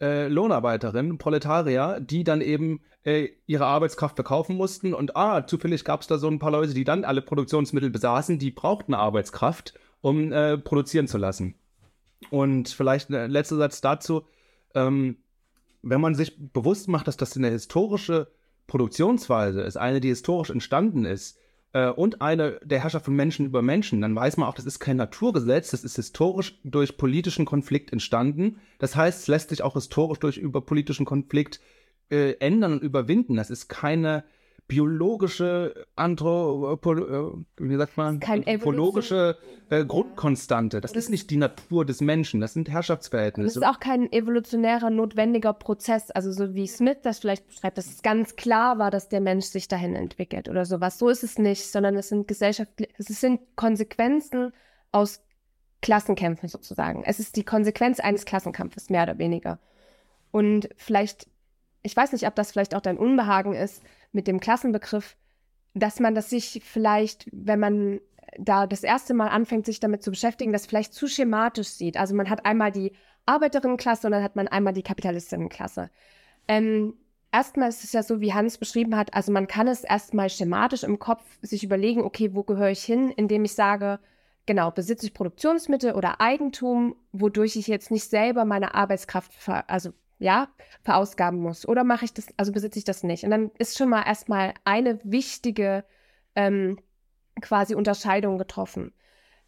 äh, 0.00 0.28
Lohnarbeiterinnen, 0.28 1.18
Proletarier, 1.18 2.00
die 2.00 2.24
dann 2.24 2.40
eben 2.40 2.80
äh, 3.04 3.28
ihre 3.46 3.66
Arbeitskraft 3.66 4.16
verkaufen 4.16 4.56
mussten. 4.56 4.94
Und 4.94 5.16
ah, 5.16 5.46
zufällig 5.46 5.84
gab 5.84 6.00
es 6.00 6.06
da 6.06 6.18
so 6.18 6.28
ein 6.28 6.38
paar 6.38 6.50
Leute, 6.50 6.74
die 6.74 6.84
dann 6.84 7.04
alle 7.04 7.22
Produktionsmittel 7.22 7.90
besaßen, 7.90 8.38
die 8.38 8.50
brauchten 8.50 8.94
Arbeitskraft, 8.94 9.74
um 10.00 10.32
äh, 10.32 10.58
produzieren 10.58 11.08
zu 11.08 11.18
lassen. 11.18 11.54
Und 12.30 12.68
vielleicht 12.68 13.10
ein 13.10 13.30
letzter 13.30 13.56
Satz 13.56 13.80
dazu. 13.80 14.22
Ähm, 14.74 15.18
wenn 15.82 16.00
man 16.00 16.14
sich 16.14 16.36
bewusst 16.52 16.88
macht, 16.88 17.08
dass 17.08 17.16
das 17.16 17.36
eine 17.36 17.50
historische 17.50 18.28
Produktionsweise 18.66 19.62
ist, 19.62 19.76
eine, 19.76 20.00
die 20.00 20.08
historisch 20.08 20.50
entstanden 20.50 21.04
ist, 21.04 21.38
äh, 21.72 21.88
und 21.88 22.22
eine 22.22 22.60
der 22.62 22.80
Herrschaft 22.80 23.04
von 23.04 23.16
Menschen 23.16 23.46
über 23.46 23.62
Menschen, 23.62 24.00
dann 24.00 24.14
weiß 24.14 24.36
man 24.36 24.48
auch, 24.48 24.54
das 24.54 24.66
ist 24.66 24.78
kein 24.78 24.96
Naturgesetz, 24.96 25.70
das 25.70 25.84
ist 25.84 25.96
historisch 25.96 26.60
durch 26.64 26.96
politischen 26.96 27.44
Konflikt 27.44 27.92
entstanden. 27.92 28.60
Das 28.78 28.96
heißt, 28.96 29.20
es 29.20 29.28
lässt 29.28 29.50
sich 29.50 29.62
auch 29.62 29.74
historisch 29.74 30.18
durch 30.18 30.36
über 30.36 30.60
politischen 30.60 31.06
Konflikt 31.06 31.60
äh, 32.10 32.32
ändern 32.38 32.74
und 32.74 32.82
überwinden. 32.82 33.36
Das 33.36 33.50
ist 33.50 33.68
keine 33.68 34.24
biologische, 34.72 35.86
Anthropo, 35.96 36.94
äh, 36.94 37.44
wie 37.58 37.76
sagt 37.76 37.98
man, 37.98 38.22
anthropologische 38.22 39.36
äh, 39.68 39.84
Grundkonstante. 39.84 40.80
Das 40.80 40.92
ist 40.92 41.10
nicht 41.10 41.28
die 41.28 41.36
Natur 41.36 41.84
des 41.84 42.00
Menschen, 42.00 42.40
das 42.40 42.54
sind 42.54 42.68
Und 42.68 42.72
Herrschaftsverhältnisse. 42.72 43.58
ist 43.58 43.66
auch 43.66 43.80
kein 43.80 44.10
evolutionärer, 44.10 44.88
notwendiger 44.88 45.52
Prozess. 45.52 46.10
Also 46.10 46.32
so 46.32 46.54
wie 46.54 46.66
Smith 46.66 46.96
das 47.02 47.18
vielleicht 47.18 47.46
beschreibt, 47.48 47.76
dass 47.76 47.86
es 47.86 48.00
ganz 48.00 48.34
klar 48.36 48.78
war, 48.78 48.90
dass 48.90 49.10
der 49.10 49.20
Mensch 49.20 49.44
sich 49.44 49.68
dahin 49.68 49.94
entwickelt 49.94 50.48
oder 50.48 50.64
sowas. 50.64 50.98
So 50.98 51.10
ist 51.10 51.22
es 51.22 51.38
nicht, 51.38 51.70
sondern 51.70 51.94
es 51.96 52.08
sind 52.08 52.26
gesellschaftliche, 52.26 52.90
es 52.96 53.20
sind 53.20 53.40
Konsequenzen 53.56 54.54
aus 54.90 55.20
Klassenkämpfen 55.82 56.48
sozusagen. 56.48 57.04
Es 57.04 57.18
ist 57.18 57.36
die 57.36 57.44
Konsequenz 57.44 58.00
eines 58.00 58.24
Klassenkampfes, 58.24 58.88
mehr 58.88 59.02
oder 59.02 59.18
weniger. 59.18 59.58
Und 60.30 60.70
vielleicht, 60.76 61.28
ich 61.82 61.94
weiß 61.94 62.12
nicht, 62.12 62.26
ob 62.26 62.34
das 62.36 62.52
vielleicht 62.52 62.74
auch 62.74 62.80
dein 62.80 62.96
Unbehagen 62.96 63.52
ist 63.52 63.82
mit 64.12 64.26
dem 64.26 64.40
Klassenbegriff, 64.40 65.16
dass 65.74 66.00
man 66.00 66.14
das 66.14 66.30
sich 66.30 66.62
vielleicht, 66.64 67.28
wenn 67.32 67.60
man 67.60 68.00
da 68.38 68.66
das 68.66 68.82
erste 68.82 69.14
Mal 69.14 69.28
anfängt, 69.28 69.66
sich 69.66 69.80
damit 69.80 70.02
zu 70.02 70.10
beschäftigen, 70.10 70.52
das 70.52 70.66
vielleicht 70.66 70.94
zu 70.94 71.06
schematisch 71.06 71.68
sieht. 71.68 71.96
Also 71.96 72.14
man 72.14 72.30
hat 72.30 72.46
einmal 72.46 72.72
die 72.72 72.92
Arbeiterinnenklasse 73.26 74.06
und 74.06 74.12
dann 74.12 74.22
hat 74.22 74.36
man 74.36 74.48
einmal 74.48 74.72
die 74.72 74.82
Kapitalistinnenklasse. 74.82 75.90
Ähm, 76.48 76.94
erstmal 77.30 77.68
ist 77.68 77.84
es 77.84 77.92
ja 77.92 78.02
so, 78.02 78.20
wie 78.20 78.32
Hans 78.32 78.58
beschrieben 78.58 78.96
hat, 78.96 79.14
also 79.14 79.32
man 79.32 79.46
kann 79.46 79.68
es 79.68 79.84
erstmal 79.84 80.30
schematisch 80.30 80.82
im 80.82 80.98
Kopf 80.98 81.24
sich 81.40 81.62
überlegen, 81.62 82.02
okay, 82.02 82.34
wo 82.34 82.42
gehöre 82.42 82.70
ich 82.70 82.84
hin, 82.84 83.10
indem 83.10 83.44
ich 83.44 83.54
sage, 83.54 84.00
genau, 84.46 84.70
besitze 84.70 85.06
ich 85.06 85.14
Produktionsmittel 85.14 85.92
oder 85.92 86.20
Eigentum, 86.20 86.96
wodurch 87.12 87.56
ich 87.56 87.66
jetzt 87.68 87.90
nicht 87.90 88.08
selber 88.08 88.44
meine 88.44 88.74
Arbeitskraft, 88.74 89.32
ver 89.34 89.68
also 89.70 89.92
ja, 90.22 90.48
verausgaben 90.82 91.40
muss. 91.40 91.66
Oder 91.66 91.84
mache 91.84 92.04
ich 92.04 92.14
das, 92.14 92.26
also 92.36 92.52
besitze 92.52 92.78
ich 92.78 92.84
das 92.84 93.02
nicht. 93.02 93.24
Und 93.24 93.30
dann 93.30 93.50
ist 93.58 93.76
schon 93.76 93.88
mal 93.88 94.04
erstmal 94.04 94.54
eine 94.64 95.00
wichtige 95.04 95.84
ähm, 96.34 96.78
quasi 97.40 97.74
Unterscheidung 97.74 98.38
getroffen. 98.38 98.92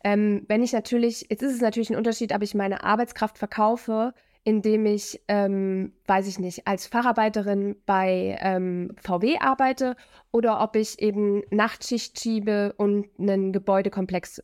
Ähm, 0.02 0.44
wenn 0.48 0.62
ich 0.62 0.72
natürlich, 0.72 1.26
jetzt 1.30 1.42
ist 1.42 1.54
es 1.54 1.60
natürlich 1.60 1.90
ein 1.90 1.96
Unterschied, 1.96 2.34
ob 2.34 2.42
ich 2.42 2.54
meine 2.54 2.84
Arbeitskraft 2.84 3.38
verkaufe, 3.38 4.12
indem 4.42 4.84
ich, 4.84 5.22
ähm, 5.28 5.94
weiß 6.06 6.26
ich 6.26 6.38
nicht, 6.38 6.66
als 6.66 6.86
Facharbeiterin 6.86 7.76
bei 7.86 8.36
ähm, 8.40 8.94
VW 9.02 9.38
arbeite 9.38 9.96
oder 10.32 10.60
ob 10.60 10.76
ich 10.76 11.00
eben 11.00 11.42
Nachtschicht 11.50 12.20
schiebe 12.20 12.74
und 12.76 13.08
einen 13.18 13.52
Gebäudekomplex 13.52 14.42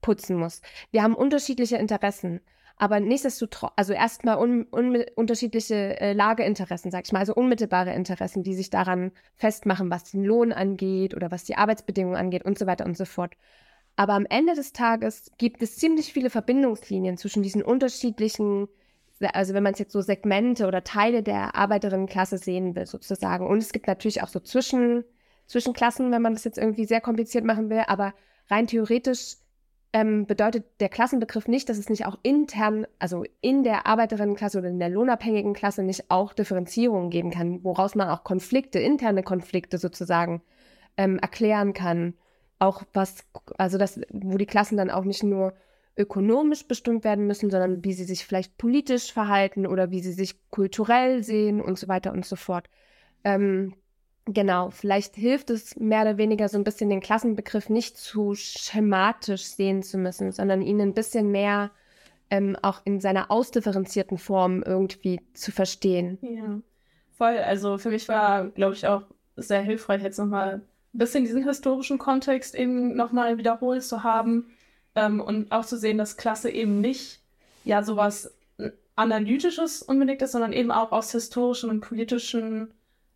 putzen 0.00 0.36
muss. 0.36 0.60
Wir 0.92 1.02
haben 1.02 1.14
unterschiedliche 1.14 1.76
Interessen. 1.76 2.40
Aber 2.82 2.98
nichtsdestotrotz, 2.98 3.70
also 3.76 3.92
erstmal 3.92 4.38
un, 4.38 4.66
un, 4.72 5.04
unterschiedliche 5.14 6.00
äh, 6.00 6.14
Lageinteressen, 6.14 6.90
sag 6.90 7.04
ich 7.06 7.12
mal, 7.12 7.20
also 7.20 7.32
unmittelbare 7.32 7.94
Interessen, 7.94 8.42
die 8.42 8.54
sich 8.54 8.70
daran 8.70 9.12
festmachen, 9.36 9.88
was 9.88 10.10
den 10.10 10.24
Lohn 10.24 10.52
angeht 10.52 11.14
oder 11.14 11.30
was 11.30 11.44
die 11.44 11.54
Arbeitsbedingungen 11.54 12.16
angeht 12.16 12.44
und 12.44 12.58
so 12.58 12.66
weiter 12.66 12.84
und 12.84 12.96
so 12.96 13.04
fort. 13.04 13.36
Aber 13.94 14.14
am 14.14 14.26
Ende 14.28 14.56
des 14.56 14.72
Tages 14.72 15.30
gibt 15.38 15.62
es 15.62 15.76
ziemlich 15.76 16.12
viele 16.12 16.28
Verbindungslinien 16.28 17.16
zwischen 17.18 17.44
diesen 17.44 17.62
unterschiedlichen, 17.62 18.66
also 19.32 19.54
wenn 19.54 19.62
man 19.62 19.74
es 19.74 19.78
jetzt 19.78 19.92
so 19.92 20.00
Segmente 20.00 20.66
oder 20.66 20.82
Teile 20.82 21.22
der 21.22 21.54
Arbeiterinnenklasse 21.54 22.36
sehen 22.36 22.74
will, 22.74 22.86
sozusagen. 22.86 23.46
Und 23.46 23.58
es 23.58 23.70
gibt 23.70 23.86
natürlich 23.86 24.24
auch 24.24 24.28
so 24.28 24.40
Zwischen, 24.40 25.04
Zwischenklassen, 25.46 26.10
wenn 26.10 26.22
man 26.22 26.32
das 26.32 26.42
jetzt 26.42 26.58
irgendwie 26.58 26.86
sehr 26.86 27.00
kompliziert 27.00 27.44
machen 27.44 27.70
will, 27.70 27.84
aber 27.86 28.12
rein 28.48 28.66
theoretisch 28.66 29.36
ähm, 29.92 30.26
bedeutet 30.26 30.64
der 30.80 30.88
Klassenbegriff 30.88 31.48
nicht, 31.48 31.68
dass 31.68 31.78
es 31.78 31.90
nicht 31.90 32.06
auch 32.06 32.18
intern, 32.22 32.86
also 32.98 33.24
in 33.40 33.62
der 33.62 33.86
Arbeiterinnenklasse 33.86 34.58
oder 34.58 34.68
in 34.68 34.78
der 34.78 34.88
lohnabhängigen 34.88 35.52
Klasse 35.52 35.82
nicht 35.82 36.10
auch 36.10 36.32
Differenzierungen 36.32 37.10
geben 37.10 37.30
kann, 37.30 37.62
woraus 37.62 37.94
man 37.94 38.08
auch 38.08 38.24
Konflikte, 38.24 38.78
interne 38.78 39.22
Konflikte 39.22 39.78
sozusagen 39.78 40.42
ähm, 40.96 41.18
erklären 41.18 41.74
kann. 41.74 42.14
Auch 42.58 42.84
was, 42.94 43.26
also 43.58 43.76
das, 43.76 44.00
wo 44.10 44.38
die 44.38 44.46
Klassen 44.46 44.76
dann 44.76 44.90
auch 44.90 45.04
nicht 45.04 45.22
nur 45.22 45.52
ökonomisch 45.96 46.66
bestimmt 46.66 47.04
werden 47.04 47.26
müssen, 47.26 47.50
sondern 47.50 47.84
wie 47.84 47.92
sie 47.92 48.04
sich 48.04 48.24
vielleicht 48.24 48.56
politisch 48.56 49.12
verhalten 49.12 49.66
oder 49.66 49.90
wie 49.90 50.00
sie 50.00 50.12
sich 50.12 50.48
kulturell 50.50 51.22
sehen 51.22 51.60
und 51.60 51.78
so 51.78 51.88
weiter 51.88 52.12
und 52.12 52.24
so 52.24 52.36
fort. 52.36 52.70
Ähm, 53.24 53.74
Genau, 54.26 54.70
vielleicht 54.70 55.16
hilft 55.16 55.50
es 55.50 55.76
mehr 55.76 56.02
oder 56.02 56.16
weniger 56.16 56.48
so 56.48 56.56
ein 56.56 56.64
bisschen 56.64 56.90
den 56.90 57.00
Klassenbegriff 57.00 57.68
nicht 57.68 57.96
zu 57.96 58.34
schematisch 58.34 59.44
sehen 59.44 59.82
zu 59.82 59.98
müssen, 59.98 60.30
sondern 60.30 60.62
ihn 60.62 60.80
ein 60.80 60.94
bisschen 60.94 61.32
mehr 61.32 61.72
ähm, 62.30 62.56
auch 62.62 62.80
in 62.84 63.00
seiner 63.00 63.30
ausdifferenzierten 63.30 64.18
Form 64.18 64.62
irgendwie 64.62 65.20
zu 65.34 65.50
verstehen. 65.50 66.18
Ja, 66.22 66.60
voll. 67.16 67.36
Also 67.38 67.78
für 67.78 67.90
mich 67.90 68.08
war, 68.08 68.46
glaube 68.50 68.74
ich, 68.74 68.86
auch 68.86 69.02
sehr 69.36 69.62
hilfreich, 69.62 70.02
jetzt 70.02 70.18
nochmal 70.18 70.62
ein 70.94 70.98
bisschen 70.98 71.24
diesen 71.24 71.44
historischen 71.44 71.98
Kontext 71.98 72.54
eben 72.54 72.94
nochmal 72.94 73.38
wiederholt 73.38 73.82
zu 73.82 74.04
haben 74.04 74.50
ähm, 74.94 75.20
und 75.20 75.50
auch 75.50 75.64
zu 75.64 75.76
sehen, 75.76 75.98
dass 75.98 76.16
Klasse 76.16 76.48
eben 76.48 76.80
nicht 76.80 77.20
ja 77.64 77.82
sowas 77.82 78.32
Analytisches 78.94 79.82
unbedingt 79.82 80.22
ist, 80.22 80.32
sondern 80.32 80.52
eben 80.52 80.70
auch 80.70 80.92
aus 80.92 81.12
historischen 81.12 81.70
und 81.70 81.80
politischen 81.80 82.72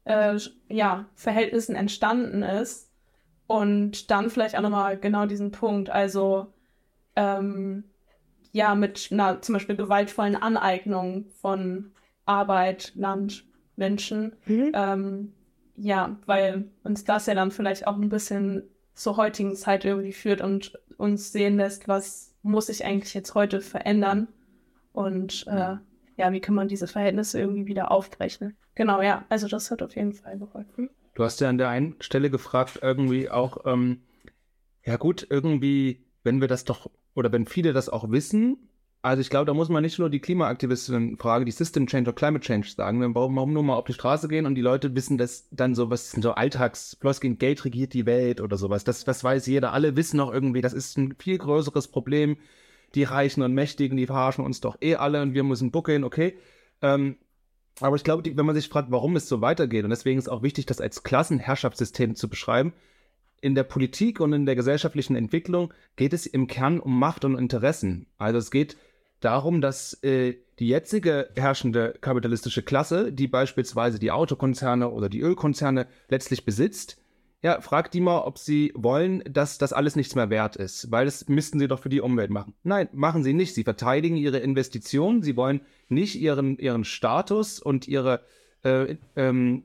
äh, 0.06 0.38
ja, 0.68 1.06
Verhältnissen 1.14 1.76
entstanden 1.76 2.42
ist. 2.42 2.90
Und 3.46 4.10
dann 4.10 4.30
vielleicht 4.30 4.56
auch 4.56 4.62
nochmal 4.62 4.98
genau 4.98 5.26
diesen 5.26 5.52
Punkt, 5.52 5.88
also 5.88 6.52
ähm, 7.14 7.84
ja, 8.50 8.74
mit 8.74 9.08
einer 9.12 9.40
zum 9.40 9.52
Beispiel 9.52 9.76
gewaltvollen 9.76 10.34
Aneignung 10.34 11.26
von 11.40 11.92
Arbeit, 12.24 12.92
Land, 12.96 13.44
Menschen. 13.76 14.32
Mhm. 14.46 14.72
Ähm, 14.74 15.32
ja, 15.76 16.16
weil 16.26 16.70
uns 16.82 17.04
das 17.04 17.26
ja 17.26 17.34
dann 17.34 17.52
vielleicht 17.52 17.86
auch 17.86 17.96
ein 17.96 18.08
bisschen 18.08 18.64
zur 18.94 19.16
heutigen 19.16 19.54
Zeit 19.54 19.84
irgendwie 19.84 20.12
führt 20.12 20.40
und 20.40 20.72
uns 20.96 21.30
sehen 21.30 21.56
lässt, 21.58 21.86
was 21.86 22.34
muss 22.42 22.66
sich 22.66 22.84
eigentlich 22.84 23.14
jetzt 23.14 23.34
heute 23.34 23.60
verändern 23.60 24.28
und 24.92 25.46
äh, 25.46 25.76
ja, 26.16 26.32
wie 26.32 26.40
kann 26.40 26.54
man 26.54 26.68
diese 26.68 26.86
Verhältnisse 26.86 27.38
irgendwie 27.38 27.66
wieder 27.66 27.90
aufbrechen. 27.90 28.56
Genau, 28.76 29.02
ja, 29.02 29.24
also 29.28 29.48
das 29.48 29.70
hat 29.70 29.82
auf 29.82 29.96
jeden 29.96 30.12
Fall 30.12 30.38
geholfen. 30.38 30.90
Du 31.14 31.24
hast 31.24 31.40
ja 31.40 31.48
an 31.48 31.58
der 31.58 31.70
einen 31.70 31.96
Stelle 32.00 32.30
gefragt, 32.30 32.78
irgendwie 32.82 33.30
auch, 33.30 33.64
ähm, 33.64 34.02
ja 34.84 34.96
gut, 34.96 35.26
irgendwie, 35.28 36.04
wenn 36.22 36.40
wir 36.40 36.46
das 36.46 36.64
doch, 36.64 36.90
oder 37.14 37.32
wenn 37.32 37.46
viele 37.46 37.72
das 37.72 37.88
auch 37.88 38.10
wissen, 38.10 38.68
also 39.00 39.20
ich 39.20 39.30
glaube, 39.30 39.46
da 39.46 39.54
muss 39.54 39.68
man 39.68 39.82
nicht 39.82 39.98
nur 39.98 40.10
die 40.10 40.20
Klimaaktivistinnen 40.20 41.16
fragen, 41.16 41.46
die 41.46 41.52
System 41.52 41.86
Change 41.86 42.10
oder 42.10 42.16
Climate 42.16 42.44
Change 42.44 42.68
sagen, 42.68 43.00
wir 43.00 43.08
brauchen 43.08 43.52
nur 43.52 43.62
mal 43.62 43.76
auf 43.76 43.84
die 43.84 43.92
Straße 43.92 44.28
gehen 44.28 44.46
und 44.46 44.56
die 44.56 44.62
Leute 44.62 44.94
wissen 44.94 45.16
das 45.16 45.48
dann 45.52 45.74
so, 45.74 45.90
was 45.90 46.10
sind 46.10 46.22
so 46.22 46.32
Alltagsfloskeln, 46.32 47.38
Geld 47.38 47.64
regiert 47.64 47.94
die 47.94 48.04
Welt 48.04 48.40
oder 48.40 48.56
sowas. 48.56 48.84
Das, 48.84 49.04
das 49.04 49.22
weiß 49.22 49.46
jeder. 49.46 49.72
Alle 49.72 49.96
wissen 49.96 50.18
auch 50.18 50.32
irgendwie, 50.32 50.60
das 50.60 50.72
ist 50.72 50.98
ein 50.98 51.14
viel 51.18 51.38
größeres 51.38 51.88
Problem. 51.88 52.36
Die 52.94 53.04
Reichen 53.04 53.42
und 53.42 53.54
Mächtigen, 53.54 53.96
die 53.96 54.06
verarschen 54.06 54.44
uns 54.44 54.60
doch 54.60 54.76
eh 54.82 54.96
alle 54.96 55.22
und 55.22 55.34
wir 55.34 55.44
müssen 55.44 55.70
buckeln, 55.70 56.02
okay. 56.02 56.36
Ähm, 56.82 57.16
aber 57.80 57.96
ich 57.96 58.04
glaube, 58.04 58.22
die- 58.22 58.36
wenn 58.36 58.46
man 58.46 58.54
sich 58.54 58.68
fragt, 58.68 58.90
warum 58.90 59.16
es 59.16 59.28
so 59.28 59.40
weitergeht, 59.40 59.84
und 59.84 59.90
deswegen 59.90 60.18
ist 60.18 60.28
auch 60.28 60.42
wichtig, 60.42 60.66
das 60.66 60.80
als 60.80 61.02
Klassenherrschaftssystem 61.02 62.14
zu 62.14 62.28
beschreiben, 62.28 62.72
in 63.40 63.54
der 63.54 63.64
Politik 63.64 64.20
und 64.20 64.32
in 64.32 64.46
der 64.46 64.56
gesellschaftlichen 64.56 65.14
Entwicklung 65.14 65.72
geht 65.96 66.12
es 66.12 66.26
im 66.26 66.46
Kern 66.46 66.80
um 66.80 66.98
Macht 66.98 67.24
und 67.24 67.36
Interessen. 67.38 68.06
Also 68.18 68.38
es 68.38 68.50
geht 68.50 68.76
darum, 69.20 69.60
dass 69.60 70.02
äh, 70.02 70.36
die 70.58 70.68
jetzige 70.68 71.28
herrschende 71.36 71.94
kapitalistische 72.00 72.62
Klasse, 72.62 73.12
die 73.12 73.28
beispielsweise 73.28 73.98
die 73.98 74.10
Autokonzerne 74.10 74.90
oder 74.90 75.08
die 75.08 75.20
Ölkonzerne 75.20 75.86
letztlich 76.08 76.44
besitzt, 76.44 76.98
ja, 77.42 77.60
fragt 77.60 77.94
die 77.94 78.00
mal, 78.00 78.20
ob 78.20 78.38
sie 78.38 78.72
wollen, 78.74 79.22
dass 79.28 79.58
das 79.58 79.72
alles 79.72 79.94
nichts 79.94 80.14
mehr 80.14 80.30
wert 80.30 80.56
ist, 80.56 80.90
weil 80.90 81.04
das 81.04 81.28
müssten 81.28 81.58
sie 81.58 81.68
doch 81.68 81.80
für 81.80 81.88
die 81.88 82.00
Umwelt 82.00 82.30
machen. 82.30 82.54
Nein, 82.62 82.88
machen 82.92 83.22
sie 83.22 83.34
nicht. 83.34 83.54
Sie 83.54 83.64
verteidigen 83.64 84.16
ihre 84.16 84.38
Investitionen, 84.38 85.22
sie 85.22 85.36
wollen 85.36 85.60
nicht 85.88 86.16
ihren, 86.16 86.58
ihren 86.58 86.84
Status 86.84 87.60
und 87.60 87.86
ihre, 87.86 88.22
äh, 88.64 88.96
ähm, 89.16 89.64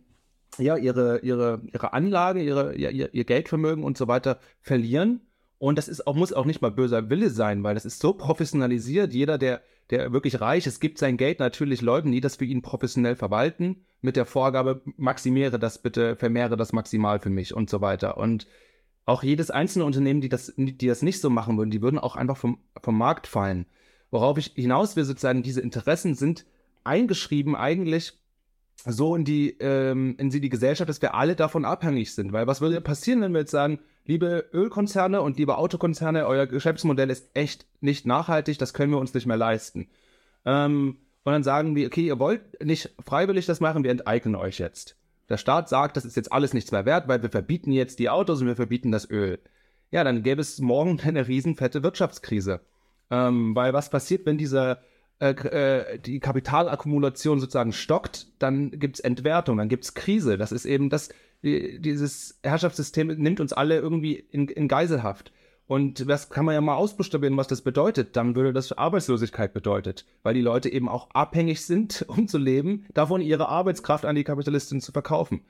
ja, 0.57 0.75
ihre, 0.75 1.19
ihre, 1.19 1.61
ihre 1.71 1.93
Anlage, 1.93 2.43
ihre, 2.43 2.75
ihr, 2.75 2.91
ihr 2.91 3.13
ihr 3.13 3.23
Geldvermögen 3.23 3.83
und 3.83 3.97
so 3.97 4.07
weiter 4.07 4.39
verlieren. 4.59 5.21
Und 5.61 5.77
das 5.77 5.87
ist 5.87 6.07
auch, 6.07 6.15
muss 6.15 6.33
auch 6.33 6.45
nicht 6.45 6.63
mal 6.63 6.71
böser 6.71 7.11
Wille 7.11 7.29
sein, 7.29 7.63
weil 7.63 7.75
das 7.75 7.85
ist 7.85 7.99
so 7.99 8.13
professionalisiert. 8.13 9.13
Jeder, 9.13 9.37
der, 9.37 9.61
der 9.91 10.11
wirklich 10.11 10.41
reich 10.41 10.65
ist, 10.65 10.79
gibt 10.79 10.97
sein 10.97 11.17
Geld 11.17 11.37
natürlich 11.37 11.83
Leuten, 11.83 12.11
die 12.11 12.19
das 12.19 12.37
für 12.37 12.45
ihn 12.45 12.63
professionell 12.63 13.15
verwalten, 13.15 13.85
mit 14.01 14.15
der 14.15 14.25
Vorgabe, 14.25 14.81
maximiere 14.97 15.59
das 15.59 15.79
bitte, 15.79 16.15
vermehre 16.15 16.57
das 16.57 16.73
maximal 16.73 17.19
für 17.19 17.29
mich 17.29 17.53
und 17.53 17.69
so 17.69 17.79
weiter. 17.79 18.17
Und 18.17 18.47
auch 19.05 19.21
jedes 19.21 19.51
einzelne 19.51 19.85
Unternehmen, 19.85 20.19
die 20.19 20.29
das, 20.29 20.51
die 20.57 20.87
das 20.87 21.03
nicht 21.03 21.21
so 21.21 21.29
machen 21.29 21.59
würden, 21.59 21.69
die 21.69 21.83
würden 21.83 21.99
auch 21.99 22.15
einfach 22.15 22.37
vom, 22.37 22.57
vom 22.81 22.97
Markt 22.97 23.27
fallen. 23.27 23.67
Worauf 24.09 24.39
ich 24.39 24.53
hinaus 24.55 24.95
will, 24.95 25.03
sozusagen, 25.03 25.43
diese 25.43 25.61
Interessen 25.61 26.15
sind 26.15 26.43
eingeschrieben 26.83 27.55
eigentlich 27.55 28.13
so 28.83 29.15
in 29.15 29.25
die, 29.25 29.57
ähm, 29.59 30.15
in 30.17 30.31
die 30.31 30.49
Gesellschaft, 30.49 30.89
dass 30.89 31.03
wir 31.03 31.13
alle 31.13 31.35
davon 31.35 31.65
abhängig 31.65 32.15
sind. 32.15 32.33
Weil 32.33 32.47
was 32.47 32.61
würde 32.61 32.81
passieren, 32.81 33.21
wenn 33.21 33.33
wir 33.33 33.41
jetzt 33.41 33.51
sagen, 33.51 33.77
liebe 34.05 34.49
Ölkonzerne 34.53 35.21
und 35.21 35.37
liebe 35.37 35.57
Autokonzerne, 35.57 36.25
euer 36.27 36.47
Geschäftsmodell 36.47 37.09
ist 37.09 37.29
echt 37.33 37.65
nicht 37.79 38.05
nachhaltig, 38.05 38.57
das 38.57 38.73
können 38.73 38.91
wir 38.91 38.99
uns 38.99 39.13
nicht 39.13 39.25
mehr 39.25 39.37
leisten. 39.37 39.89
Ähm, 40.45 40.97
und 41.23 41.33
dann 41.33 41.43
sagen 41.43 41.75
wir, 41.75 41.87
okay, 41.87 42.05
ihr 42.05 42.19
wollt 42.19 42.63
nicht 42.63 42.95
freiwillig 43.05 43.45
das 43.45 43.59
machen, 43.59 43.83
wir 43.83 43.91
enteignen 43.91 44.35
euch 44.35 44.57
jetzt. 44.57 44.97
Der 45.29 45.37
Staat 45.37 45.69
sagt, 45.69 45.95
das 45.95 46.05
ist 46.05 46.15
jetzt 46.17 46.31
alles 46.31 46.53
nichts 46.53 46.71
mehr 46.71 46.85
wert, 46.85 47.07
weil 47.07 47.21
wir 47.21 47.29
verbieten 47.29 47.71
jetzt 47.71 47.99
die 47.99 48.09
Autos 48.09 48.41
und 48.41 48.47
wir 48.47 48.55
verbieten 48.55 48.91
das 48.91 49.09
Öl. 49.09 49.39
Ja, 49.91 50.03
dann 50.03 50.23
gäbe 50.23 50.41
es 50.41 50.59
morgen 50.59 50.99
eine 51.05 51.27
riesenfette 51.27 51.83
Wirtschaftskrise. 51.83 52.61
Ähm, 53.09 53.55
weil 53.55 53.73
was 53.73 53.89
passiert, 53.89 54.25
wenn 54.25 54.37
dieser 54.37 54.79
äh, 55.19 55.33
äh, 55.33 55.99
die 55.99 56.19
Kapitalakkumulation 56.19 57.39
sozusagen 57.39 57.73
stockt, 57.73 58.27
dann 58.39 58.71
gibt 58.71 58.95
es 58.95 58.99
Entwertung, 59.01 59.57
dann 59.57 59.69
gibt 59.69 59.83
es 59.83 59.93
Krise. 59.93 60.37
Das 60.37 60.51
ist 60.51 60.65
eben 60.65 60.89
das, 60.89 61.09
die, 61.43 61.79
dieses 61.79 62.39
Herrschaftssystem 62.43 63.07
nimmt 63.07 63.39
uns 63.39 63.53
alle 63.53 63.77
irgendwie 63.79 64.15
in, 64.15 64.47
in 64.47 64.67
Geiselhaft. 64.67 65.31
Und 65.67 66.09
das 66.09 66.29
kann 66.29 66.43
man 66.43 66.53
ja 66.53 66.59
mal 66.59 66.75
ausbuchstabieren, 66.75 67.37
was 67.37 67.47
das 67.47 67.61
bedeutet. 67.61 68.17
Dann 68.17 68.35
würde 68.35 68.51
das 68.51 68.73
Arbeitslosigkeit 68.73 69.53
bedeutet, 69.53 70.05
weil 70.21 70.33
die 70.33 70.41
Leute 70.41 70.69
eben 70.69 70.89
auch 70.89 71.09
abhängig 71.11 71.65
sind, 71.65 72.05
um 72.07 72.27
zu 72.27 72.37
leben, 72.37 72.85
davon 72.93 73.21
ihre 73.21 73.47
Arbeitskraft 73.47 74.05
an 74.05 74.15
die 74.15 74.25
Kapitalistinnen 74.25 74.81
zu 74.81 74.91
verkaufen. 74.91 75.45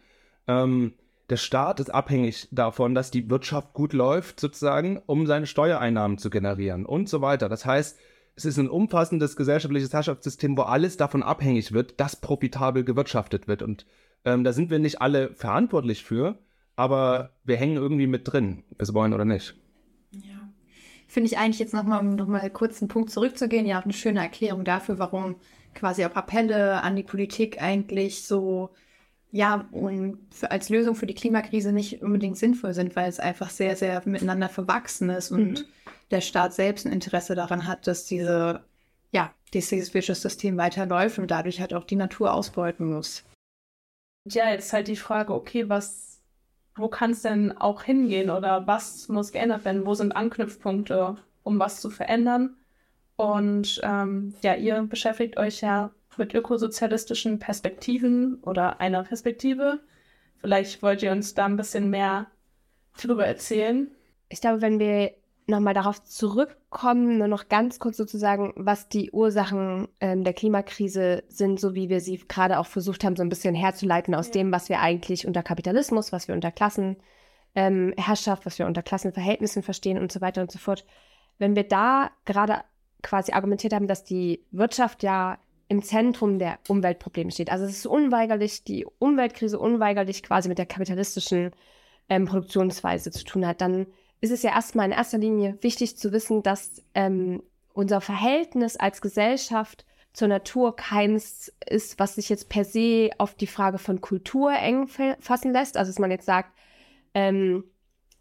Ähm, 0.47 0.93
der 1.29 1.37
Staat 1.37 1.79
ist 1.79 1.89
abhängig 1.89 2.49
davon, 2.51 2.93
dass 2.93 3.09
die 3.09 3.29
Wirtschaft 3.29 3.73
gut 3.73 3.93
läuft, 3.93 4.39
sozusagen, 4.39 5.01
um 5.05 5.25
seine 5.27 5.47
Steuereinnahmen 5.47 6.17
zu 6.17 6.29
generieren 6.29 6.85
und 6.85 7.09
so 7.09 7.21
weiter. 7.21 7.47
Das 7.47 7.65
heißt, 7.65 7.97
es 8.35 8.45
ist 8.45 8.57
ein 8.57 8.69
umfassendes 8.69 9.35
gesellschaftliches 9.35 9.93
Herrschaftssystem, 9.93 10.57
wo 10.57 10.63
alles 10.63 10.97
davon 10.97 11.23
abhängig 11.23 11.71
wird, 11.71 11.99
dass 11.99 12.15
profitabel 12.15 12.83
gewirtschaftet 12.83 13.47
wird. 13.47 13.61
Und 13.61 13.85
ähm, 14.25 14.43
da 14.43 14.53
sind 14.53 14.69
wir 14.69 14.79
nicht 14.79 15.01
alle 15.01 15.33
verantwortlich 15.33 16.03
für, 16.03 16.37
aber 16.75 17.31
wir 17.43 17.57
hängen 17.57 17.77
irgendwie 17.77 18.07
mit 18.07 18.31
drin, 18.31 18.63
es 18.77 18.93
wollen 18.93 19.13
oder 19.13 19.25
nicht. 19.25 19.55
Ja. 20.11 20.49
Finde 21.07 21.27
ich 21.27 21.37
eigentlich 21.37 21.59
jetzt 21.59 21.73
nochmal, 21.73 21.99
um 21.99 22.15
nochmal 22.15 22.49
kurz 22.49 22.81
einen 22.81 22.89
Punkt 22.89 23.11
zurückzugehen, 23.11 23.65
ja, 23.65 23.79
eine 23.79 23.93
schöne 23.93 24.21
Erklärung 24.21 24.63
dafür, 24.63 24.99
warum 24.99 25.35
quasi 25.73 26.05
auch 26.05 26.15
Appelle 26.15 26.81
an 26.81 26.95
die 26.95 27.03
Politik 27.03 27.61
eigentlich 27.61 28.23
so, 28.23 28.69
ja, 29.31 29.69
für, 30.31 30.51
als 30.51 30.69
Lösung 30.69 30.95
für 30.95 31.05
die 31.05 31.13
Klimakrise 31.13 31.71
nicht 31.71 32.01
unbedingt 32.01 32.37
sinnvoll 32.37 32.73
sind, 32.73 32.95
weil 32.95 33.09
es 33.09 33.19
einfach 33.19 33.49
sehr, 33.49 33.75
sehr 33.75 34.01
miteinander 34.05 34.49
verwachsen 34.49 35.09
ist 35.09 35.31
und 35.31 35.59
mhm. 35.59 35.65
der 36.11 36.21
Staat 36.21 36.53
selbst 36.53 36.85
ein 36.85 36.93
Interesse 36.93 37.35
daran 37.35 37.67
hat, 37.67 37.87
dass 37.87 38.05
diese, 38.05 38.63
ja, 39.11 39.33
dieses 39.53 39.93
Wirtschaftssystem 39.93 40.57
weiterläuft 40.57 41.19
und 41.19 41.31
dadurch 41.31 41.59
halt 41.59 41.73
auch 41.73 41.85
die 41.85 41.95
Natur 41.95 42.33
ausbeuten 42.33 42.91
muss. 42.93 43.23
Ja, 44.25 44.49
jetzt 44.51 44.71
halt 44.73 44.87
die 44.87 44.95
Frage, 44.95 45.33
okay, 45.33 45.67
was, 45.67 46.21
wo 46.75 46.87
kann 46.87 47.11
es 47.11 47.23
denn 47.23 47.57
auch 47.57 47.83
hingehen 47.83 48.29
oder 48.29 48.67
was 48.67 49.07
muss 49.09 49.31
geändert 49.31 49.65
werden? 49.65 49.85
Wo 49.85 49.93
sind 49.95 50.11
Anknüpfpunkte, 50.11 51.17
um 51.43 51.59
was 51.59 51.81
zu 51.81 51.89
verändern? 51.89 52.55
Und 53.15 53.81
ähm, 53.83 54.35
ja, 54.41 54.55
ihr 54.55 54.81
beschäftigt 54.83 55.37
euch 55.37 55.61
ja 55.61 55.91
mit 56.17 56.33
ökosozialistischen 56.33 57.39
Perspektiven 57.39 58.35
oder 58.43 58.79
einer 58.79 59.03
Perspektive. 59.03 59.79
Vielleicht 60.39 60.81
wollt 60.83 61.03
ihr 61.03 61.11
uns 61.11 61.33
da 61.33 61.45
ein 61.45 61.57
bisschen 61.57 61.89
mehr 61.89 62.27
drüber 62.99 63.25
erzählen. 63.25 63.89
Ich 64.29 64.41
glaube, 64.41 64.61
wenn 64.61 64.79
wir 64.79 65.13
nochmal 65.51 65.73
darauf 65.75 66.03
zurückkommen, 66.03 67.19
nur 67.19 67.27
noch 67.27 67.47
ganz 67.47 67.77
kurz 67.77 67.97
sozusagen, 67.97 68.53
was 68.55 68.89
die 68.89 69.11
Ursachen 69.11 69.87
ähm, 69.99 70.23
der 70.23 70.33
Klimakrise 70.33 71.23
sind, 71.27 71.59
so 71.59 71.75
wie 71.75 71.89
wir 71.89 71.99
sie 71.99 72.17
gerade 72.27 72.57
auch 72.57 72.65
versucht 72.65 73.03
haben, 73.03 73.15
so 73.15 73.21
ein 73.21 73.29
bisschen 73.29 73.53
herzuleiten 73.53 74.15
aus 74.15 74.27
ja. 74.27 74.33
dem, 74.33 74.51
was 74.51 74.69
wir 74.69 74.79
eigentlich 74.79 75.27
unter 75.27 75.43
Kapitalismus, 75.43 76.11
was 76.11 76.27
wir 76.27 76.35
unter 76.35 76.51
Klassenherrschaft, 76.51 78.41
ähm, 78.41 78.45
was 78.45 78.57
wir 78.57 78.65
unter 78.65 78.81
Klassenverhältnissen 78.81 79.61
verstehen 79.61 79.99
und 79.99 80.11
so 80.11 80.21
weiter 80.21 80.41
und 80.41 80.51
so 80.51 80.57
fort. 80.57 80.85
Wenn 81.37 81.55
wir 81.55 81.63
da 81.63 82.09
gerade 82.25 82.63
quasi 83.03 83.31
argumentiert 83.31 83.73
haben, 83.73 83.87
dass 83.87 84.03
die 84.03 84.43
Wirtschaft 84.51 85.03
ja 85.03 85.37
im 85.67 85.81
Zentrum 85.81 86.37
der 86.37 86.59
Umweltprobleme 86.67 87.31
steht. 87.31 87.49
Also 87.49 87.63
es 87.63 87.71
ist 87.71 87.85
unweigerlich, 87.85 88.65
die 88.65 88.85
Umweltkrise 88.99 89.57
unweigerlich 89.57 90.21
quasi 90.21 90.49
mit 90.49 90.57
der 90.57 90.65
kapitalistischen 90.65 91.51
ähm, 92.09 92.25
Produktionsweise 92.25 93.09
zu 93.09 93.23
tun 93.23 93.47
hat, 93.47 93.61
dann 93.61 93.87
ist 94.21 94.31
es 94.31 94.43
ja 94.43 94.51
erstmal 94.51 94.85
in 94.85 94.91
erster 94.91 95.17
Linie 95.17 95.57
wichtig 95.61 95.97
zu 95.97 96.11
wissen, 96.11 96.43
dass 96.43 96.83
ähm, 96.93 97.43
unser 97.73 98.01
Verhältnis 98.01 98.77
als 98.77 99.01
Gesellschaft 99.01 99.85
zur 100.13 100.27
Natur 100.27 100.75
keins 100.75 101.51
ist, 101.67 101.97
was 101.99 102.15
sich 102.15 102.29
jetzt 102.29 102.49
per 102.49 102.65
se 102.65 103.09
auf 103.17 103.33
die 103.33 103.47
Frage 103.47 103.77
von 103.77 104.01
Kultur 104.01 104.53
eng 104.53 104.87
fassen 105.19 105.53
lässt. 105.53 105.77
Also 105.77 105.89
dass 105.89 105.99
man 105.99 106.11
jetzt 106.11 106.25
sagt, 106.25 106.51
ähm, 107.13 107.63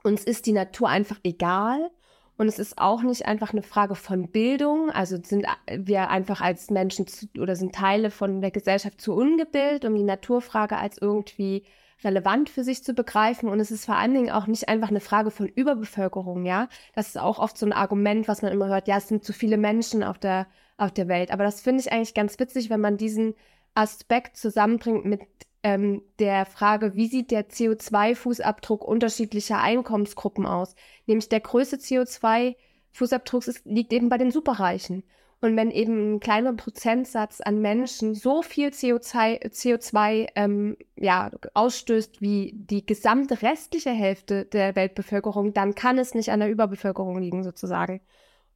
uns 0.03 0.25
ist 0.25 0.47
die 0.47 0.53
Natur 0.53 0.89
einfach 0.89 1.19
egal. 1.23 1.91
Und 2.39 2.49
es 2.49 2.59
ist 2.59 2.79
auch 2.79 3.03
nicht 3.03 3.27
einfach 3.27 3.53
eine 3.53 3.63
Frage 3.63 3.95
von 3.95 4.31
Bildung. 4.31 4.89
Also 4.91 5.19
sind 5.23 5.45
wir 5.71 6.09
einfach 6.09 6.41
als 6.41 6.71
Menschen 6.71 7.07
zu, 7.07 7.27
oder 7.39 7.55
sind 7.55 7.75
Teile 7.75 8.11
von 8.11 8.41
der 8.41 8.51
Gesellschaft 8.51 8.99
zu 8.99 9.13
ungebildet, 9.13 9.85
um 9.85 9.95
die 9.95 10.05
Naturfrage 10.05 10.79
als 10.79 10.97
irgendwie 10.97 11.65
relevant 12.05 12.49
für 12.49 12.65
sich 12.65 12.85
zu 12.85 12.95
begreifen. 12.95 13.49
Und 13.49 13.61
es 13.61 13.71
ist 13.71 13.87
vor 13.87 13.97
allen 13.97 14.15
Dingen 14.15 14.31
auch 14.31 14.47
nicht 14.47 14.69
einfach 14.69 14.89
eine 14.89 15.01
Frage 15.01 15.31
von 15.31 15.47
Überbevölkerung, 15.47 16.45
ja. 16.47 16.69
Das 16.95 17.09
ist 17.09 17.19
auch 17.19 17.39
oft 17.39 17.59
so 17.59 17.67
ein 17.67 17.73
Argument, 17.73 18.29
was 18.29 18.43
man 18.43 18.53
immer 18.53 18.69
hört, 18.69 18.89
ja, 18.89 18.97
es 18.99 19.09
sind 19.09 19.25
zu 19.25 19.33
viele 19.33 19.57
Menschen 19.57 20.03
auf 20.03 20.19
der, 20.19 20.47
auf 20.77 20.93
der 20.93 21.09
Welt. 21.09 21.31
Aber 21.31 21.45
das 21.45 21.61
finde 21.61 21.81
ich 21.81 21.93
eigentlich 21.93 22.15
ganz 22.15 22.39
witzig, 22.39 22.71
wenn 22.71 22.81
man 22.81 22.97
diesen 22.97 23.35
Aspekt 23.75 24.37
zusammenbringt 24.37 25.05
mit 25.05 25.21
ähm, 25.63 26.03
der 26.19 26.47
Frage, 26.47 26.95
wie 26.97 27.07
sieht 27.07 27.31
der 27.31 27.49
CO2-Fußabdruck 27.49 28.83
unterschiedlicher 28.83 29.61
Einkommensgruppen 29.61 30.47
aus? 30.47 30.75
Nämlich 31.07 31.29
der 31.29 31.41
größte 31.41 31.77
CO2-Fußabdruck 31.77 33.61
liegt 33.65 33.93
eben 33.93 34.09
bei 34.09 34.19
den 34.19 34.31
Superreichen. 34.31 35.05
Und 35.43 35.57
wenn 35.57 35.71
eben 35.71 36.17
ein 36.17 36.21
kleiner 36.21 36.53
Prozentsatz 36.53 37.41
an 37.41 37.63
Menschen 37.63 38.15
so 38.15 38.43
viel 38.43 38.69
CO2, 38.69 39.51
CO2 39.51 40.29
ähm, 40.35 40.77
ja, 40.97 41.31
ausstößt 41.55 42.21
wie 42.21 42.53
die 42.55 42.85
gesamte 42.85 43.41
restliche 43.41 43.91
Hälfte 43.91 44.45
der 44.45 44.77
Weltbevölkerung, 44.77 45.55
dann 45.55 45.75
kann 45.75 45.99
es 45.99 46.15
nicht 46.15 46.31
an 46.31 46.41
der 46.41 46.51
Überbevölkerung 46.51 47.19
liegen, 47.19 47.43
sozusagen. 47.43 48.03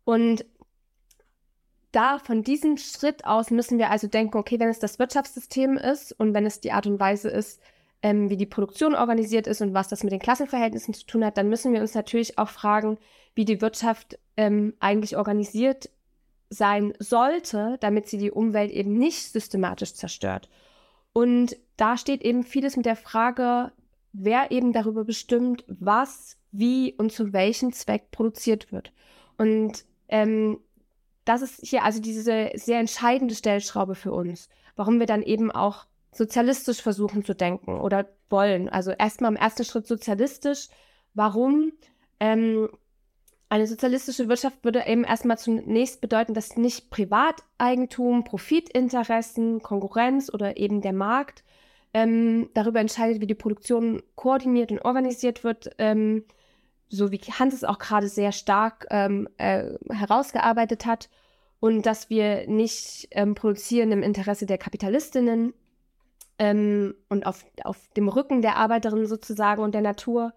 Und 0.04 0.44
da 1.90 2.18
von 2.18 2.42
diesem 2.42 2.76
Schritt 2.76 3.24
aus 3.24 3.50
müssen 3.50 3.78
wir 3.78 3.90
also 3.90 4.06
denken, 4.06 4.36
okay, 4.36 4.60
wenn 4.60 4.68
es 4.68 4.78
das 4.78 4.98
Wirtschaftssystem 4.98 5.78
ist 5.78 6.12
und 6.12 6.34
wenn 6.34 6.44
es 6.44 6.60
die 6.60 6.72
Art 6.72 6.86
und 6.86 7.00
Weise 7.00 7.30
ist, 7.30 7.62
ähm, 8.02 8.28
wie 8.28 8.36
die 8.36 8.44
Produktion 8.44 8.94
organisiert 8.94 9.46
ist 9.46 9.62
und 9.62 9.72
was 9.72 9.88
das 9.88 10.02
mit 10.02 10.12
den 10.12 10.20
Klassenverhältnissen 10.20 10.92
zu 10.92 11.06
tun 11.06 11.24
hat, 11.24 11.38
dann 11.38 11.48
müssen 11.48 11.72
wir 11.72 11.80
uns 11.80 11.94
natürlich 11.94 12.36
auch 12.36 12.50
fragen, 12.50 12.98
wie 13.34 13.46
die 13.46 13.62
Wirtschaft 13.62 14.18
ähm, 14.36 14.74
eigentlich 14.80 15.16
organisiert 15.16 15.88
sein 16.54 16.94
sollte, 16.98 17.76
damit 17.80 18.08
sie 18.08 18.18
die 18.18 18.30
Umwelt 18.30 18.70
eben 18.70 18.92
nicht 18.94 19.32
systematisch 19.32 19.94
zerstört. 19.94 20.48
Und 21.12 21.56
da 21.76 21.96
steht 21.96 22.22
eben 22.22 22.44
vieles 22.44 22.76
mit 22.76 22.86
der 22.86 22.96
Frage, 22.96 23.72
wer 24.12 24.50
eben 24.50 24.72
darüber 24.72 25.04
bestimmt, 25.04 25.64
was, 25.68 26.36
wie 26.52 26.94
und 26.94 27.12
zu 27.12 27.32
welchem 27.32 27.72
Zweck 27.72 28.10
produziert 28.10 28.72
wird. 28.72 28.92
Und 29.36 29.84
ähm, 30.08 30.58
das 31.24 31.42
ist 31.42 31.60
hier 31.62 31.82
also 31.82 32.00
diese 32.00 32.50
sehr 32.54 32.78
entscheidende 32.78 33.34
Stellschraube 33.34 33.94
für 33.94 34.12
uns, 34.12 34.48
warum 34.76 35.00
wir 35.00 35.06
dann 35.06 35.22
eben 35.22 35.50
auch 35.50 35.86
sozialistisch 36.12 36.80
versuchen 36.80 37.24
zu 37.24 37.34
denken 37.34 37.80
oder 37.80 38.08
wollen. 38.30 38.68
Also 38.68 38.92
erstmal 38.92 39.32
im 39.32 39.36
ersten 39.36 39.64
Schritt 39.64 39.86
sozialistisch. 39.86 40.68
Warum? 41.14 41.72
Ähm, 42.20 42.68
eine 43.48 43.66
sozialistische 43.66 44.28
Wirtschaft 44.28 44.64
würde 44.64 44.84
eben 44.86 45.04
erstmal 45.04 45.38
zunächst 45.38 46.00
bedeuten, 46.00 46.34
dass 46.34 46.56
nicht 46.56 46.90
Privateigentum, 46.90 48.24
Profitinteressen, 48.24 49.62
Konkurrenz 49.62 50.32
oder 50.32 50.56
eben 50.56 50.80
der 50.80 50.92
Markt 50.92 51.44
ähm, 51.92 52.50
darüber 52.54 52.80
entscheidet, 52.80 53.20
wie 53.20 53.26
die 53.26 53.34
Produktion 53.34 54.02
koordiniert 54.16 54.72
und 54.72 54.84
organisiert 54.84 55.44
wird, 55.44 55.70
ähm, 55.78 56.24
so 56.88 57.12
wie 57.12 57.18
Hans 57.18 57.54
es 57.54 57.64
auch 57.64 57.78
gerade 57.78 58.08
sehr 58.08 58.32
stark 58.32 58.86
ähm, 58.90 59.28
äh, 59.36 59.74
herausgearbeitet 59.90 60.86
hat, 60.86 61.08
und 61.64 61.86
dass 61.86 62.10
wir 62.10 62.46
nicht 62.46 63.08
ähm, 63.12 63.34
produzieren 63.34 63.90
im 63.90 64.02
Interesse 64.02 64.44
der 64.44 64.58
Kapitalistinnen 64.58 65.54
ähm, 66.38 66.94
und 67.08 67.24
auf, 67.24 67.46
auf 67.64 67.88
dem 67.96 68.08
Rücken 68.08 68.42
der 68.42 68.56
Arbeiterinnen 68.56 69.06
sozusagen 69.06 69.62
und 69.62 69.72
der 69.72 69.80
Natur, 69.80 70.34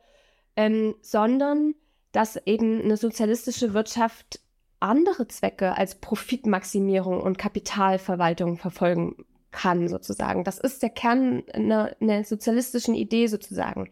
ähm, 0.55 0.95
sondern 1.01 1.75
dass 2.17 2.35
eben 2.47 2.81
eine 2.81 2.97
sozialistische 2.97 3.75
Wirtschaft 3.75 4.39
andere 4.79 5.27
Zwecke 5.27 5.77
als 5.77 5.93
Profitmaximierung 5.93 7.21
und 7.21 7.37
Kapitalverwaltung 7.37 8.57
verfolgen 8.57 9.23
kann, 9.51 9.87
sozusagen. 9.87 10.43
Das 10.43 10.57
ist 10.57 10.81
der 10.81 10.89
Kern 10.89 11.43
einer, 11.53 11.95
einer 12.01 12.23
sozialistischen 12.23 12.95
Idee 12.95 13.27
sozusagen. 13.27 13.91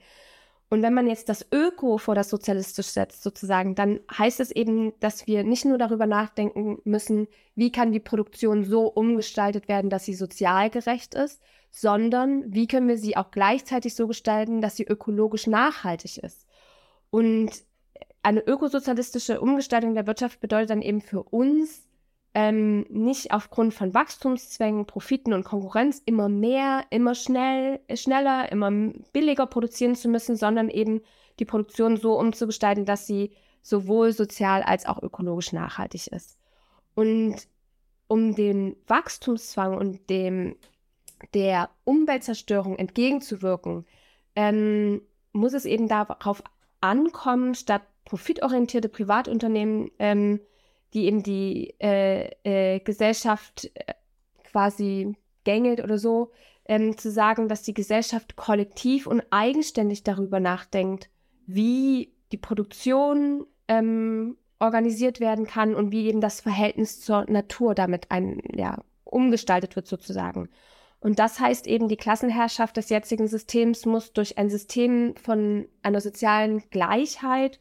Und 0.72 0.82
wenn 0.82 0.96
man 0.96 1.06
jetzt 1.06 1.30
das 1.30 1.46
Öko 1.54 2.00
vor 2.00 2.16
das 2.16 2.32
Sozialistisch 2.32 2.88
setzt, 2.88 3.22
sozusagen, 3.22 3.76
dann 3.76 4.00
heißt 4.12 4.40
es 4.40 4.50
eben, 4.50 5.00
dass 5.00 5.28
wir 5.28 5.44
nicht 5.44 5.66
nur 5.66 5.78
darüber 5.78 6.08
nachdenken 6.08 6.80
müssen, 6.84 7.28
wie 7.54 7.72
kann 7.72 7.92
die 7.92 8.00
Produktion 8.00 8.64
so 8.64 8.88
umgestaltet 8.88 9.68
werden, 9.68 9.92
dass 9.92 10.06
sie 10.06 10.16
sozial 10.16 10.72
gerecht 10.72 11.14
ist, 11.14 11.44
sondern 11.70 12.52
wie 12.52 12.66
können 12.66 12.88
wir 12.88 12.98
sie 12.98 13.18
auch 13.18 13.30
gleichzeitig 13.30 13.94
so 13.94 14.08
gestalten, 14.08 14.62
dass 14.62 14.78
sie 14.78 14.88
ökologisch 14.88 15.46
nachhaltig 15.46 16.18
ist. 16.18 16.48
Und 17.12 17.52
eine 18.26 18.42
ökosozialistische 18.42 19.40
Umgestaltung 19.40 19.94
der 19.94 20.08
Wirtschaft 20.08 20.40
bedeutet 20.40 20.72
dann 20.72 20.82
eben 20.82 21.00
für 21.00 21.22
uns, 21.22 21.88
ähm, 22.34 22.88
nicht 22.90 23.32
aufgrund 23.32 23.76
von 23.76 23.94
Wachstumszwängen, 23.94 24.88
Profiten 24.88 25.32
und 25.32 25.44
Konkurrenz 25.44 26.02
immer 26.06 26.28
mehr, 26.28 26.86
immer 26.90 27.14
schnell, 27.14 27.82
schneller, 27.94 28.52
immer 28.52 28.72
billiger 29.14 29.46
produzieren 29.46 29.94
zu 29.94 30.10
müssen, 30.10 30.36
sondern 30.36 30.70
eben 30.70 31.02
die 31.38 31.46
Produktion 31.46 31.98
so 31.98 32.20
umzugestalten, 32.20 32.86
dass 32.86 33.06
sie 33.06 33.32
sowohl 33.62 34.12
sozial 34.12 34.64
als 34.64 34.88
auch 34.88 35.04
ökologisch 35.04 35.54
nachhaltig 35.54 36.08
ist. 36.08 36.40
Und 36.96 37.36
um 38.08 38.34
den 38.34 38.76
Wachstumszwang 38.88 39.78
und 39.78 40.10
dem 40.10 40.56
der 41.36 41.70
Umweltzerstörung 41.84 42.76
entgegenzuwirken, 42.76 43.86
ähm, 44.36 45.04
muss 45.32 45.54
es 45.54 45.66
eben 45.66 45.88
darauf 45.88 46.42
ankommen, 46.82 47.54
statt 47.54 47.84
profitorientierte 48.06 48.90
Privatunternehmen 48.90 49.92
ähm, 50.00 50.40
die 50.96 51.06
eben 51.06 51.22
die 51.22 51.76
äh, 51.80 52.30
äh, 52.44 52.80
Gesellschaft 52.80 53.70
äh, 53.76 53.94
quasi 54.50 55.16
gängelt 55.44 55.84
oder 55.84 55.98
so, 55.98 56.32
ähm, 56.68 56.98
zu 56.98 57.12
sagen, 57.12 57.50
dass 57.50 57.64
die 57.64 57.74
Gesellschaft 57.74 58.38
kollektiv 58.38 59.06
und 59.06 59.22
eigenständig 59.30 60.04
darüber 60.04 60.40
nachdenkt, 60.40 61.10
wie 61.46 62.14
die 62.32 62.38
Produktion 62.38 63.46
ähm, 63.68 64.38
organisiert 64.58 65.20
werden 65.20 65.46
kann 65.46 65.76
und 65.76 65.92
wie 65.92 66.08
eben 66.08 66.22
das 66.22 66.40
Verhältnis 66.40 67.02
zur 67.02 67.30
Natur 67.30 67.76
damit 67.76 68.10
ein, 68.10 68.42
ja, 68.56 68.82
umgestaltet 69.04 69.76
wird 69.76 69.88
sozusagen. 69.88 70.50
Und 71.02 71.20
das 71.20 71.40
heißt 71.42 71.68
eben, 71.68 71.90
die 71.90 71.98
Klassenherrschaft 71.98 72.78
des 72.78 72.90
jetzigen 72.90 73.28
Systems 73.28 73.86
muss 73.86 74.14
durch 74.14 74.38
ein 74.38 74.50
System 74.50 75.14
von 75.18 75.68
einer 75.84 76.02
sozialen 76.02 76.64
Gleichheit 76.70 77.60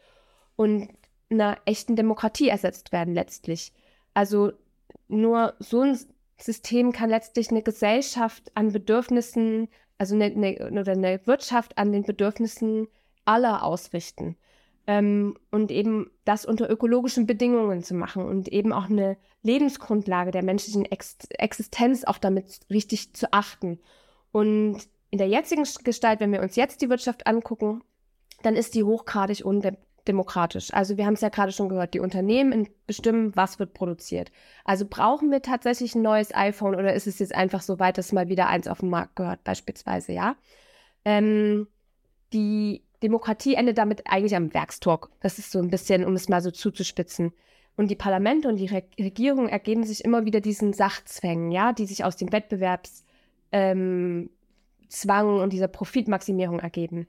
und 0.56 0.88
einer 1.30 1.58
echten 1.64 1.96
Demokratie 1.96 2.48
ersetzt 2.48 2.92
werden 2.92 3.14
letztlich. 3.14 3.72
Also 4.14 4.52
nur 5.08 5.54
so 5.58 5.80
ein 5.82 5.98
System 6.38 6.92
kann 6.92 7.10
letztlich 7.10 7.50
eine 7.50 7.62
Gesellschaft 7.62 8.50
an 8.54 8.72
Bedürfnissen, 8.72 9.68
also 9.98 10.14
eine, 10.14 10.26
eine, 10.26 10.80
oder 10.80 10.92
eine 10.92 11.26
Wirtschaft 11.26 11.78
an 11.78 11.92
den 11.92 12.02
Bedürfnissen 12.02 12.88
aller 13.24 13.62
ausrichten. 13.62 14.36
Ähm, 14.86 15.38
und 15.50 15.70
eben 15.70 16.10
das 16.24 16.44
unter 16.44 16.68
ökologischen 16.68 17.26
Bedingungen 17.26 17.82
zu 17.82 17.94
machen 17.94 18.24
und 18.24 18.48
eben 18.48 18.72
auch 18.72 18.90
eine 18.90 19.16
Lebensgrundlage 19.42 20.30
der 20.30 20.44
menschlichen 20.44 20.84
Ex 20.84 21.16
Existenz 21.30 22.04
auch 22.04 22.18
damit 22.18 22.60
richtig 22.68 23.14
zu 23.14 23.32
achten. 23.32 23.80
Und 24.30 24.82
in 25.10 25.18
der 25.18 25.28
jetzigen 25.28 25.66
Gestalt, 25.84 26.20
wenn 26.20 26.32
wir 26.32 26.42
uns 26.42 26.56
jetzt 26.56 26.82
die 26.82 26.90
Wirtschaft 26.90 27.26
angucken, 27.26 27.82
dann 28.42 28.56
ist 28.56 28.74
die 28.74 28.84
hochgradig 28.84 29.44
unde 29.44 29.78
demokratisch. 30.08 30.72
Also 30.72 30.96
wir 30.96 31.06
haben 31.06 31.14
es 31.14 31.20
ja 31.20 31.28
gerade 31.28 31.52
schon 31.52 31.68
gehört, 31.68 31.94
die 31.94 32.00
Unternehmen 32.00 32.68
bestimmen, 32.86 33.34
was 33.36 33.58
wird 33.58 33.74
produziert. 33.74 34.30
Also 34.64 34.86
brauchen 34.88 35.30
wir 35.30 35.42
tatsächlich 35.42 35.94
ein 35.94 36.02
neues 36.02 36.34
iPhone 36.34 36.74
oder 36.74 36.94
ist 36.94 37.06
es 37.06 37.18
jetzt 37.18 37.34
einfach 37.34 37.62
so 37.62 37.78
weit, 37.78 37.98
dass 37.98 38.12
mal 38.12 38.28
wieder 38.28 38.48
eins 38.48 38.68
auf 38.68 38.80
den 38.80 38.90
Markt 38.90 39.16
gehört, 39.16 39.44
beispielsweise, 39.44 40.12
ja? 40.12 40.36
Ähm, 41.04 41.66
die 42.32 42.82
Demokratie 43.02 43.54
endet 43.54 43.78
damit 43.78 44.02
eigentlich 44.06 44.34
am 44.36 44.52
Werkstor. 44.54 45.08
Das 45.20 45.38
ist 45.38 45.50
so 45.50 45.58
ein 45.58 45.70
bisschen, 45.70 46.04
um 46.04 46.14
es 46.14 46.28
mal 46.28 46.40
so 46.40 46.50
zuzuspitzen. 46.50 47.32
Und 47.76 47.90
die 47.90 47.96
Parlamente 47.96 48.48
und 48.48 48.56
die 48.56 48.66
Re 48.66 48.84
Regierungen 48.98 49.48
ergeben 49.48 49.84
sich 49.84 50.04
immer 50.04 50.24
wieder 50.24 50.40
diesen 50.40 50.72
Sachzwängen, 50.72 51.50
ja, 51.50 51.72
die 51.72 51.86
sich 51.86 52.04
aus 52.04 52.16
dem 52.16 52.32
Wettbewerbszwang 52.32 53.08
ähm, 53.52 54.30
und 55.40 55.52
dieser 55.52 55.68
Profitmaximierung 55.68 56.60
ergeben. 56.60 57.08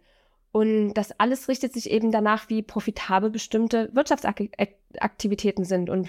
Und 0.55 0.93
das 0.93 1.11
alles 1.19 1.49
richtet 1.49 1.73
sich 1.73 1.91
eben 1.91 2.11
danach, 2.11 2.47
wie 2.47 2.61
profitabel 2.61 3.29
bestimmte 3.29 3.89
Wirtschaftsaktivitäten 3.91 5.65
sind 5.65 5.89
und 5.89 6.07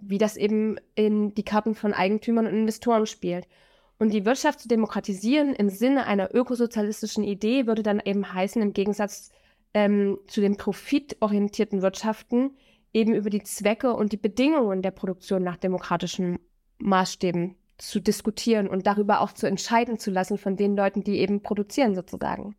wie 0.00 0.16
das 0.16 0.38
eben 0.38 0.78
in 0.94 1.34
die 1.34 1.42
Karten 1.42 1.74
von 1.74 1.92
Eigentümern 1.92 2.46
und 2.46 2.54
Investoren 2.54 3.04
spielt. 3.04 3.46
Und 3.98 4.14
die 4.14 4.24
Wirtschaft 4.24 4.60
zu 4.60 4.68
demokratisieren 4.68 5.54
im 5.54 5.68
Sinne 5.68 6.06
einer 6.06 6.34
ökosozialistischen 6.34 7.24
Idee 7.24 7.66
würde 7.66 7.82
dann 7.82 8.00
eben 8.02 8.32
heißen, 8.32 8.62
im 8.62 8.72
Gegensatz 8.72 9.32
ähm, 9.74 10.18
zu 10.28 10.40
den 10.40 10.56
profitorientierten 10.56 11.82
Wirtschaften, 11.82 12.56
eben 12.94 13.12
über 13.12 13.28
die 13.28 13.42
Zwecke 13.42 13.92
und 13.92 14.12
die 14.12 14.16
Bedingungen 14.16 14.80
der 14.80 14.92
Produktion 14.92 15.42
nach 15.42 15.58
demokratischen 15.58 16.38
Maßstäben 16.78 17.54
zu 17.76 18.00
diskutieren 18.00 18.66
und 18.66 18.86
darüber 18.86 19.20
auch 19.20 19.32
zu 19.32 19.46
entscheiden 19.46 19.98
zu 19.98 20.10
lassen 20.10 20.38
von 20.38 20.56
den 20.56 20.74
Leuten, 20.74 21.04
die 21.04 21.18
eben 21.18 21.42
produzieren 21.42 21.94
sozusagen. 21.94 22.56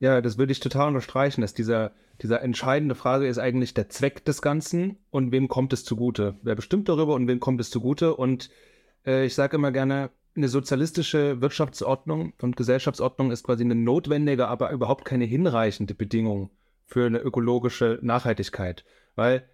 Ja, 0.00 0.20
das 0.20 0.38
würde 0.38 0.52
ich 0.52 0.60
total 0.60 0.88
unterstreichen, 0.88 1.40
dass 1.40 1.54
dieser, 1.54 1.92
dieser 2.20 2.42
entscheidende 2.42 2.94
Frage 2.94 3.26
ist 3.26 3.38
eigentlich 3.38 3.74
der 3.74 3.88
Zweck 3.88 4.24
des 4.24 4.42
Ganzen 4.42 4.98
und 5.10 5.32
wem 5.32 5.48
kommt 5.48 5.72
es 5.72 5.84
zugute. 5.84 6.36
Wer 6.42 6.54
bestimmt 6.54 6.88
darüber 6.88 7.14
und 7.14 7.28
wem 7.28 7.40
kommt 7.40 7.60
es 7.60 7.70
zugute? 7.70 8.14
Und 8.14 8.50
äh, 9.06 9.24
ich 9.24 9.34
sage 9.34 9.56
immer 9.56 9.72
gerne, 9.72 10.10
eine 10.36 10.48
sozialistische 10.48 11.40
Wirtschaftsordnung 11.40 12.32
und 12.40 12.56
Gesellschaftsordnung 12.56 13.30
ist 13.30 13.44
quasi 13.44 13.62
eine 13.62 13.76
notwendige, 13.76 14.48
aber 14.48 14.70
überhaupt 14.72 15.04
keine 15.04 15.24
hinreichende 15.24 15.94
Bedingung 15.94 16.50
für 16.86 17.06
eine 17.06 17.18
ökologische 17.18 17.98
Nachhaltigkeit. 18.02 18.84
Weil 19.14 19.48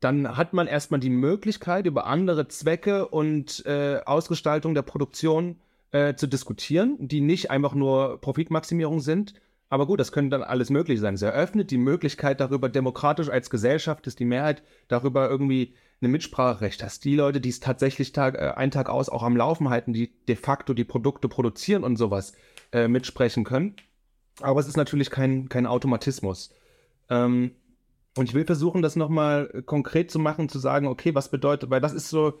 dann 0.00 0.36
hat 0.36 0.52
man 0.52 0.66
erstmal 0.66 1.00
die 1.00 1.10
Möglichkeit, 1.10 1.86
über 1.86 2.06
andere 2.06 2.48
Zwecke 2.48 3.08
und 3.08 3.64
äh, 3.66 4.00
Ausgestaltung 4.04 4.74
der 4.74 4.82
Produktion 4.82 5.60
äh, 5.92 6.14
zu 6.14 6.26
diskutieren, 6.26 6.96
die 6.98 7.20
nicht 7.20 7.50
einfach 7.50 7.74
nur 7.74 8.20
Profitmaximierung 8.20 9.00
sind, 9.00 9.34
aber 9.68 9.86
gut, 9.86 9.98
das 9.98 10.12
könnte 10.12 10.30
dann 10.30 10.42
alles 10.42 10.70
möglich 10.70 11.00
sein. 11.00 11.14
Es 11.14 11.22
eröffnet 11.22 11.70
die 11.70 11.78
Möglichkeit 11.78 12.40
darüber, 12.40 12.68
demokratisch 12.68 13.28
als 13.28 13.50
Gesellschaft, 13.50 14.06
dass 14.06 14.14
die 14.14 14.24
Mehrheit 14.24 14.62
darüber 14.88 15.28
irgendwie 15.28 15.74
ein 16.00 16.10
Mitspracherecht 16.10 16.82
hast. 16.82 17.04
Die 17.04 17.16
Leute, 17.16 17.40
die 17.40 17.48
es 17.48 17.60
tatsächlich 17.60 18.12
Tag, 18.12 18.36
äh, 18.36 18.52
einen 18.54 18.70
Tag 18.70 18.88
aus 18.88 19.08
auch 19.08 19.22
am 19.22 19.36
Laufen 19.36 19.70
halten, 19.70 19.92
die 19.92 20.12
de 20.26 20.36
facto 20.36 20.74
die 20.74 20.84
Produkte 20.84 21.28
produzieren 21.28 21.84
und 21.84 21.96
sowas, 21.96 22.32
äh, 22.72 22.86
mitsprechen 22.86 23.44
können. 23.44 23.76
Aber 24.40 24.60
es 24.60 24.68
ist 24.68 24.76
natürlich 24.76 25.10
kein, 25.10 25.48
kein 25.48 25.66
Automatismus. 25.66 26.52
Ähm, 27.08 27.52
und 28.16 28.28
ich 28.28 28.34
will 28.34 28.44
versuchen, 28.44 28.82
das 28.82 28.96
nochmal 28.96 29.62
konkret 29.66 30.10
zu 30.10 30.18
machen, 30.18 30.48
zu 30.48 30.58
sagen, 30.58 30.86
okay, 30.86 31.14
was 31.14 31.30
bedeutet, 31.30 31.70
weil 31.70 31.80
das 31.80 31.92
ist 31.92 32.08
so 32.08 32.40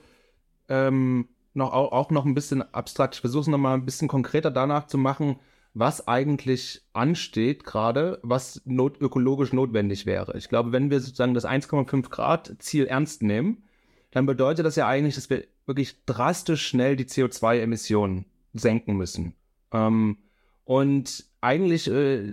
ähm, 0.68 1.28
noch, 1.54 1.72
auch 1.72 2.10
noch 2.10 2.24
ein 2.24 2.34
bisschen 2.34 2.62
abstrakt. 2.74 3.14
Ich 3.14 3.20
versuche 3.20 3.42
es 3.42 3.46
nochmal 3.46 3.74
ein 3.74 3.84
bisschen 3.84 4.08
konkreter 4.08 4.50
danach 4.50 4.86
zu 4.86 4.98
machen, 4.98 5.36
was 5.78 6.08
eigentlich 6.08 6.80
ansteht 6.94 7.62
gerade, 7.64 8.18
was 8.22 8.62
not 8.64 8.98
ökologisch 8.98 9.52
notwendig 9.52 10.06
wäre. 10.06 10.34
Ich 10.38 10.48
glaube, 10.48 10.72
wenn 10.72 10.90
wir 10.90 11.00
sozusagen 11.00 11.34
das 11.34 11.44
1,5 11.44 12.08
Grad 12.08 12.56
Ziel 12.60 12.86
ernst 12.86 13.22
nehmen, 13.22 13.64
dann 14.10 14.24
bedeutet 14.24 14.64
das 14.64 14.76
ja 14.76 14.88
eigentlich, 14.88 15.16
dass 15.16 15.28
wir 15.28 15.44
wirklich 15.66 16.02
drastisch 16.06 16.66
schnell 16.66 16.96
die 16.96 17.04
CO2-Emissionen 17.04 18.24
senken 18.54 18.96
müssen. 18.96 19.34
Ähm, 19.70 20.16
und 20.64 21.26
eigentlich 21.42 21.90
äh, 21.90 22.32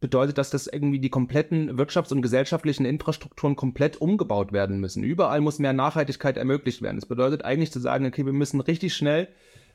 bedeutet 0.00 0.36
das, 0.36 0.50
dass 0.50 0.66
irgendwie 0.66 0.98
die 0.98 1.08
kompletten 1.08 1.78
wirtschafts- 1.78 2.12
und 2.12 2.20
gesellschaftlichen 2.20 2.84
Infrastrukturen 2.84 3.56
komplett 3.56 3.96
umgebaut 3.96 4.52
werden 4.52 4.78
müssen. 4.78 5.02
Überall 5.02 5.40
muss 5.40 5.58
mehr 5.58 5.72
Nachhaltigkeit 5.72 6.36
ermöglicht 6.36 6.82
werden. 6.82 6.98
Das 6.98 7.08
bedeutet 7.08 7.46
eigentlich 7.46 7.72
zu 7.72 7.80
sagen, 7.80 8.04
okay, 8.04 8.26
wir 8.26 8.34
müssen 8.34 8.60
richtig 8.60 8.92
schnell 8.94 9.28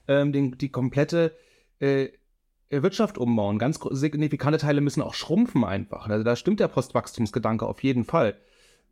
ähm, 0.07 0.31
den, 0.31 0.59
die 0.59 0.69
komplette 0.69 1.35
äh, 1.79 2.09
Wirtschaft 2.69 3.17
umbauen. 3.17 3.59
Ganz 3.59 3.79
signifikante 3.91 4.59
Teile 4.59 4.81
müssen 4.81 5.01
auch 5.01 5.13
schrumpfen 5.13 5.63
einfach. 5.63 6.07
Also 6.07 6.23
da 6.23 6.35
stimmt 6.35 6.59
der 6.59 6.67
Postwachstumsgedanke 6.67 7.65
auf 7.65 7.83
jeden 7.83 8.03
Fall. 8.03 8.37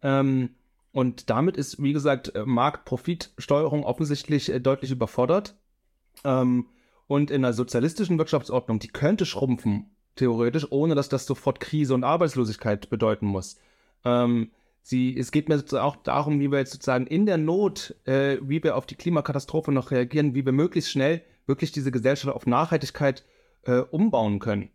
Ähm, 0.01 0.51
und 0.91 1.29
damit 1.29 1.57
ist, 1.57 1.81
wie 1.83 1.93
gesagt, 1.93 2.35
äh, 2.35 2.45
Marktprofitsteuerung 2.45 3.83
offensichtlich 3.83 4.49
äh, 4.49 4.61
deutlich 4.61 4.91
überfordert. 4.91 5.55
Ähm, 6.23 6.67
und 7.07 7.31
in 7.31 7.43
einer 7.43 7.53
sozialistischen 7.53 8.17
Wirtschaftsordnung, 8.17 8.79
die 8.79 8.87
könnte 8.87 9.25
schrumpfen, 9.25 9.91
theoretisch, 10.15 10.71
ohne 10.71 10.95
dass 10.95 11.09
das 11.09 11.25
sofort 11.25 11.59
Krise 11.59 11.93
und 11.93 12.03
Arbeitslosigkeit 12.03 12.89
bedeuten 12.89 13.25
muss. 13.27 13.57
Ähm, 14.05 14.51
sie, 14.81 15.17
es 15.17 15.31
geht 15.31 15.49
mir 15.49 15.61
auch 15.83 15.97
darum, 15.97 16.39
wie 16.39 16.49
wir 16.51 16.59
jetzt 16.59 16.71
sozusagen 16.71 17.07
in 17.07 17.25
der 17.25 17.37
Not, 17.37 17.95
äh, 18.05 18.37
wie 18.41 18.63
wir 18.63 18.77
auf 18.77 18.85
die 18.85 18.95
Klimakatastrophe 18.95 19.71
noch 19.71 19.91
reagieren, 19.91 20.33
wie 20.33 20.45
wir 20.45 20.53
möglichst 20.53 20.91
schnell 20.91 21.21
wirklich 21.45 21.71
diese 21.71 21.91
Gesellschaft 21.91 22.33
auf 22.33 22.47
Nachhaltigkeit 22.47 23.23
äh, 23.65 23.79
umbauen 23.79 24.39
können. 24.39 24.69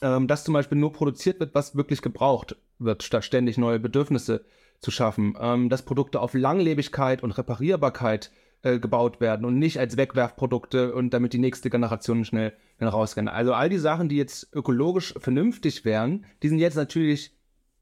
Ähm, 0.00 0.28
dass 0.28 0.44
zum 0.44 0.54
Beispiel 0.54 0.78
nur 0.78 0.92
produziert 0.92 1.40
wird, 1.40 1.54
was 1.54 1.76
wirklich 1.76 2.02
gebraucht 2.02 2.56
wird, 2.78 3.02
statt 3.02 3.24
ständig 3.24 3.58
neue 3.58 3.80
Bedürfnisse 3.80 4.44
zu 4.80 4.90
schaffen. 4.90 5.36
Ähm, 5.40 5.68
dass 5.68 5.84
Produkte 5.84 6.20
auf 6.20 6.34
Langlebigkeit 6.34 7.22
und 7.22 7.32
Reparierbarkeit 7.32 8.30
äh, 8.62 8.78
gebaut 8.78 9.20
werden 9.20 9.44
und 9.44 9.58
nicht 9.58 9.78
als 9.78 9.96
Wegwerfprodukte 9.96 10.94
und 10.94 11.10
damit 11.10 11.32
die 11.32 11.38
nächste 11.38 11.70
Generation 11.70 12.24
schnell, 12.24 12.54
rausrennen. 12.80 13.28
Also 13.28 13.54
all 13.54 13.68
die 13.68 13.78
Sachen, 13.78 14.08
die 14.08 14.16
jetzt 14.16 14.48
ökologisch 14.52 15.14
vernünftig 15.18 15.84
wären, 15.84 16.26
die 16.42 16.48
sind 16.48 16.58
jetzt 16.58 16.76
natürlich 16.76 17.36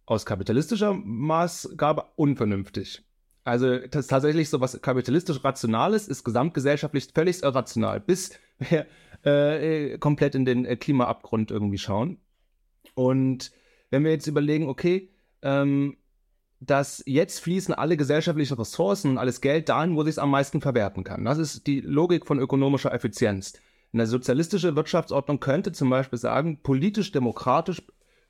aus 0.06 0.24
kapitalistischer 0.24 0.94
Maßgabe 0.94 2.04
unvernünftig. 2.16 3.02
Also 3.44 3.78
das 3.78 4.06
tatsächlich 4.06 4.48
so 4.50 4.60
was 4.60 4.80
kapitalistisch 4.80 5.44
Rationales 5.44 6.08
ist 6.08 6.24
gesamtgesellschaftlich 6.24 7.08
völlig 7.14 7.42
irrational, 7.42 8.00
bis 8.00 8.32
wir 8.58 8.86
äh, 9.26 9.98
komplett 9.98 10.34
in 10.34 10.44
den 10.44 10.64
äh, 10.64 10.76
Klimaabgrund 10.76 11.50
irgendwie 11.50 11.78
schauen. 11.78 12.18
Und 12.94 13.50
wenn 13.90 14.04
wir 14.04 14.12
jetzt 14.12 14.26
überlegen, 14.26 14.68
okay, 14.68 15.10
ähm, 15.42 15.96
dass 16.60 17.02
jetzt 17.06 17.40
fließen 17.40 17.74
alle 17.74 17.96
gesellschaftlichen 17.96 18.56
Ressourcen 18.56 19.12
und 19.12 19.18
alles 19.18 19.40
Geld 19.40 19.68
dahin, 19.68 19.94
wo 19.94 20.02
sich 20.02 20.12
es 20.12 20.18
am 20.18 20.30
meisten 20.30 20.60
verwerten 20.60 21.04
kann. 21.04 21.24
Das 21.24 21.38
ist 21.38 21.66
die 21.66 21.80
Logik 21.80 22.26
von 22.26 22.38
ökonomischer 22.38 22.94
Effizienz. 22.94 23.54
Eine 23.92 24.06
sozialistische 24.06 24.74
Wirtschaftsordnung 24.74 25.40
könnte 25.40 25.72
zum 25.72 25.90
Beispiel 25.90 26.18
sagen, 26.18 26.60
politisch-demokratisch 26.62 27.82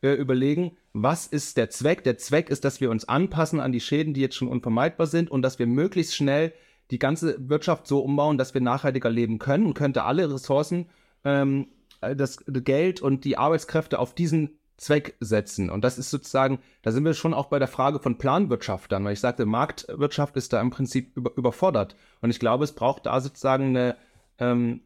äh, 0.03 0.13
überlegen, 0.13 0.77
was 0.93 1.27
ist 1.27 1.57
der 1.57 1.71
Zweck? 1.71 2.05
Der 2.05 2.19
Zweck 2.19 2.51
ist, 2.51 2.65
dass 2.65 2.81
wir 2.81 2.91
uns 2.91 3.09
anpassen 3.09 3.61
an 3.61 3.73
die 3.73 3.81
Schäden, 3.81 4.13
die 4.13 4.21
jetzt 4.21 4.37
schon 4.37 4.49
unvermeidbar 4.49 5.07
sind 5.07 5.31
und 5.31 5.43
dass 5.43 5.59
wir 5.59 5.67
möglichst 5.67 6.17
schnell 6.17 6.53
die 6.91 6.99
ganze 6.99 7.37
Wirtschaft 7.49 7.87
so 7.87 8.01
umbauen, 8.01 8.39
dass 8.39 8.55
wir 8.55 8.61
nachhaltiger 8.61 9.11
leben 9.11 9.39
können 9.39 9.67
und 9.67 9.75
könnte 9.75 10.05
alle 10.05 10.33
Ressourcen, 10.33 10.89
ähm, 11.25 11.69
das 12.01 12.45
Geld 12.47 13.01
und 13.01 13.25
die 13.25 13.39
Arbeitskräfte 13.39 13.99
auf 13.99 14.15
diesen 14.15 14.59
Zweck 14.77 15.17
setzen. 15.21 15.71
Und 15.71 15.83
das 15.83 15.99
ist 15.99 16.11
sozusagen, 16.11 16.59
da 16.83 16.93
sind 16.93 17.05
wir 17.05 17.15
schon 17.15 17.35
auch 17.35 17.47
bei 17.47 17.59
der 17.59 17.69
Frage 17.69 17.99
von 17.99 18.19
Planwirtschaft 18.19 18.93
dann, 18.93 19.05
weil 19.05 19.15
ich 19.15 19.21
sagte, 19.21 19.47
Marktwirtschaft 19.47 20.37
ist 20.37 20.53
da 20.53 20.61
im 20.61 20.71
Prinzip 20.71 21.17
über, 21.17 21.33
überfordert. 21.37 21.97
Und 22.21 22.31
ich 22.31 22.39
glaube, 22.39 22.65
es 22.65 22.73
braucht 22.73 23.07
da 23.07 23.21
sozusagen 23.21 23.69
eine, 23.69 23.97
ähm, 24.39 24.83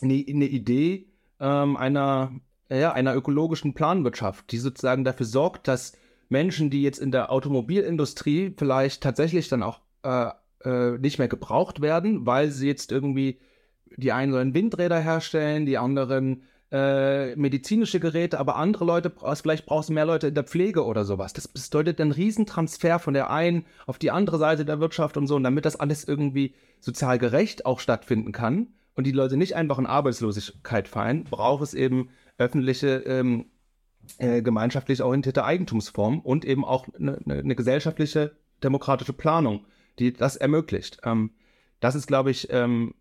eine, 0.00 0.24
eine 0.26 0.46
Idee 0.46 1.06
ähm, 1.38 1.76
einer, 1.76 2.32
ja, 2.70 2.92
einer 2.92 3.14
ökologischen 3.14 3.74
Planwirtschaft, 3.74 4.50
die 4.52 4.58
sozusagen 4.58 5.04
dafür 5.04 5.26
sorgt, 5.26 5.68
dass 5.68 5.92
Menschen, 6.28 6.70
die 6.70 6.82
jetzt 6.82 6.98
in 6.98 7.12
der 7.12 7.30
Automobilindustrie 7.30 8.54
vielleicht 8.56 9.02
tatsächlich 9.02 9.48
dann 9.48 9.62
auch 9.62 9.80
äh, 10.02 10.30
äh, 10.64 10.92
nicht 10.98 11.18
mehr 11.18 11.28
gebraucht 11.28 11.80
werden, 11.80 12.26
weil 12.26 12.50
sie 12.50 12.66
jetzt 12.66 12.92
irgendwie 12.92 13.38
die 13.96 14.12
einen 14.12 14.32
sollen 14.32 14.54
Windräder 14.54 14.98
herstellen, 14.98 15.66
die 15.66 15.78
anderen 15.78 16.42
äh, 16.72 17.36
medizinische 17.36 18.00
Geräte, 18.00 18.40
aber 18.40 18.56
andere 18.56 18.84
Leute, 18.84 19.12
vielleicht 19.34 19.66
brauchst 19.66 19.88
du 19.88 19.92
mehr 19.92 20.04
Leute 20.04 20.28
in 20.28 20.34
der 20.34 20.44
Pflege 20.44 20.84
oder 20.84 21.04
sowas. 21.04 21.32
Das 21.32 21.46
bedeutet 21.46 22.00
einen 22.00 22.10
Riesentransfer 22.10 22.98
von 22.98 23.14
der 23.14 23.30
einen 23.30 23.64
auf 23.86 23.98
die 23.98 24.10
andere 24.10 24.38
Seite 24.38 24.64
der 24.64 24.80
Wirtschaft 24.80 25.16
und 25.16 25.28
so. 25.28 25.36
Und 25.36 25.44
damit 25.44 25.64
das 25.64 25.78
alles 25.78 26.04
irgendwie 26.04 26.54
sozial 26.80 27.18
gerecht 27.18 27.66
auch 27.66 27.78
stattfinden 27.78 28.32
kann 28.32 28.68
und 28.94 29.06
die 29.06 29.12
Leute 29.12 29.36
nicht 29.36 29.54
einfach 29.54 29.78
in 29.78 29.86
Arbeitslosigkeit 29.86 30.88
fallen, 30.88 31.24
braucht 31.24 31.62
es 31.62 31.72
eben 31.72 32.10
öffentliche, 32.36 32.96
ähm, 33.06 33.46
äh, 34.18 34.42
gemeinschaftlich 34.42 35.02
orientierte 35.02 35.44
Eigentumsformen 35.44 36.20
und 36.20 36.44
eben 36.44 36.64
auch 36.64 36.86
eine, 36.98 37.18
eine, 37.24 37.54
gesellschaftliche 37.54 38.32
demokratische 38.62 39.12
Planung, 39.12 39.66
die 39.98 40.12
das 40.12 40.36
ermöglicht. 40.36 41.00
Ähm, 41.04 41.30
das 41.80 41.94
ist, 41.94 42.06
glaube 42.06 42.30
ich, 42.30 42.48
ähm, 42.50 42.94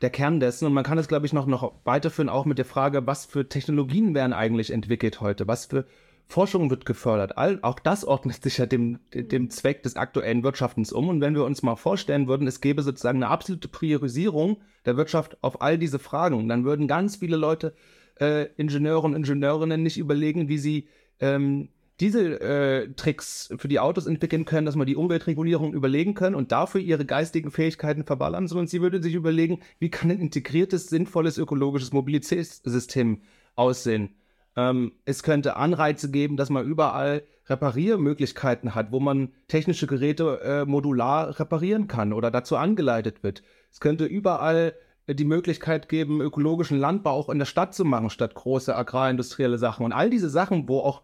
der 0.00 0.10
Kern 0.10 0.40
dessen. 0.40 0.66
Und 0.66 0.72
man 0.72 0.84
kann 0.84 0.98
es, 0.98 1.08
glaube 1.08 1.26
ich, 1.26 1.32
noch, 1.32 1.46
noch 1.46 1.74
weiterführen, 1.84 2.28
auch 2.28 2.44
mit 2.44 2.58
der 2.58 2.64
Frage, 2.64 3.06
was 3.06 3.26
für 3.26 3.48
Technologien 3.48 4.14
werden 4.14 4.32
eigentlich 4.32 4.70
entwickelt 4.70 5.20
heute? 5.20 5.46
Was 5.46 5.66
für 5.66 5.86
Forschung 6.26 6.70
wird 6.70 6.86
gefördert? 6.86 7.36
All, 7.36 7.58
auch 7.62 7.78
das 7.78 8.04
ordnet 8.04 8.42
sich 8.42 8.58
ja 8.58 8.66
dem, 8.66 9.00
dem 9.12 9.50
Zweck 9.50 9.82
des 9.82 9.96
aktuellen 9.96 10.42
Wirtschaftens 10.42 10.92
um. 10.92 11.08
Und 11.08 11.20
wenn 11.20 11.34
wir 11.34 11.44
uns 11.44 11.62
mal 11.62 11.76
vorstellen 11.76 12.28
würden, 12.28 12.46
es 12.46 12.60
gäbe 12.60 12.82
sozusagen 12.82 13.22
eine 13.22 13.32
absolute 13.32 13.68
Priorisierung 13.68 14.58
der 14.86 14.96
Wirtschaft 14.96 15.36
auf 15.42 15.60
all 15.60 15.76
diese 15.76 15.98
Fragen, 15.98 16.48
dann 16.48 16.64
würden 16.64 16.88
ganz 16.88 17.16
viele 17.16 17.36
Leute, 17.36 17.74
äh, 18.18 18.46
Ingenieure 18.56 19.06
und 19.06 19.14
Ingenieurinnen, 19.14 19.82
nicht 19.82 19.98
überlegen, 19.98 20.48
wie 20.48 20.58
sie 20.58 20.88
ähm, 21.18 21.68
diese 22.00 22.40
äh, 22.40 22.92
Tricks 22.94 23.52
für 23.56 23.68
die 23.68 23.78
Autos 23.78 24.06
entwickeln 24.06 24.46
können, 24.46 24.64
dass 24.64 24.74
man 24.74 24.86
die 24.86 24.96
Umweltregulierung 24.96 25.74
überlegen 25.74 26.14
können 26.14 26.34
und 26.34 26.50
dafür 26.50 26.80
ihre 26.80 27.04
geistigen 27.04 27.50
Fähigkeiten 27.50 28.04
verballern, 28.04 28.48
sondern 28.48 28.66
sie 28.66 28.80
würde 28.80 29.02
sich 29.02 29.14
überlegen, 29.14 29.60
wie 29.78 29.90
kann 29.90 30.10
ein 30.10 30.20
integriertes, 30.20 30.88
sinnvolles 30.88 31.36
ökologisches 31.36 31.92
Mobilitätssystem 31.92 33.20
aussehen. 33.54 34.14
Ähm, 34.56 34.92
es 35.04 35.22
könnte 35.22 35.56
Anreize 35.56 36.10
geben, 36.10 36.36
dass 36.36 36.50
man 36.50 36.64
überall 36.64 37.22
Repariermöglichkeiten 37.46 38.74
hat, 38.74 38.92
wo 38.92 39.00
man 39.00 39.32
technische 39.48 39.86
Geräte 39.86 40.40
äh, 40.42 40.64
modular 40.64 41.38
reparieren 41.38 41.86
kann 41.86 42.12
oder 42.12 42.30
dazu 42.30 42.56
angeleitet 42.56 43.22
wird. 43.22 43.42
Es 43.70 43.80
könnte 43.80 44.06
überall 44.06 44.74
die 45.08 45.24
Möglichkeit 45.24 45.88
geben, 45.88 46.20
ökologischen 46.20 46.78
Landbau 46.78 47.10
auch 47.10 47.28
in 47.28 47.38
der 47.38 47.46
Stadt 47.46 47.74
zu 47.74 47.84
machen, 47.84 48.10
statt 48.10 48.34
große 48.34 48.74
agrarindustrielle 48.74 49.58
Sachen. 49.58 49.84
Und 49.84 49.92
all 49.92 50.08
diese 50.08 50.30
Sachen, 50.30 50.68
wo 50.68 50.80
auch 50.80 51.02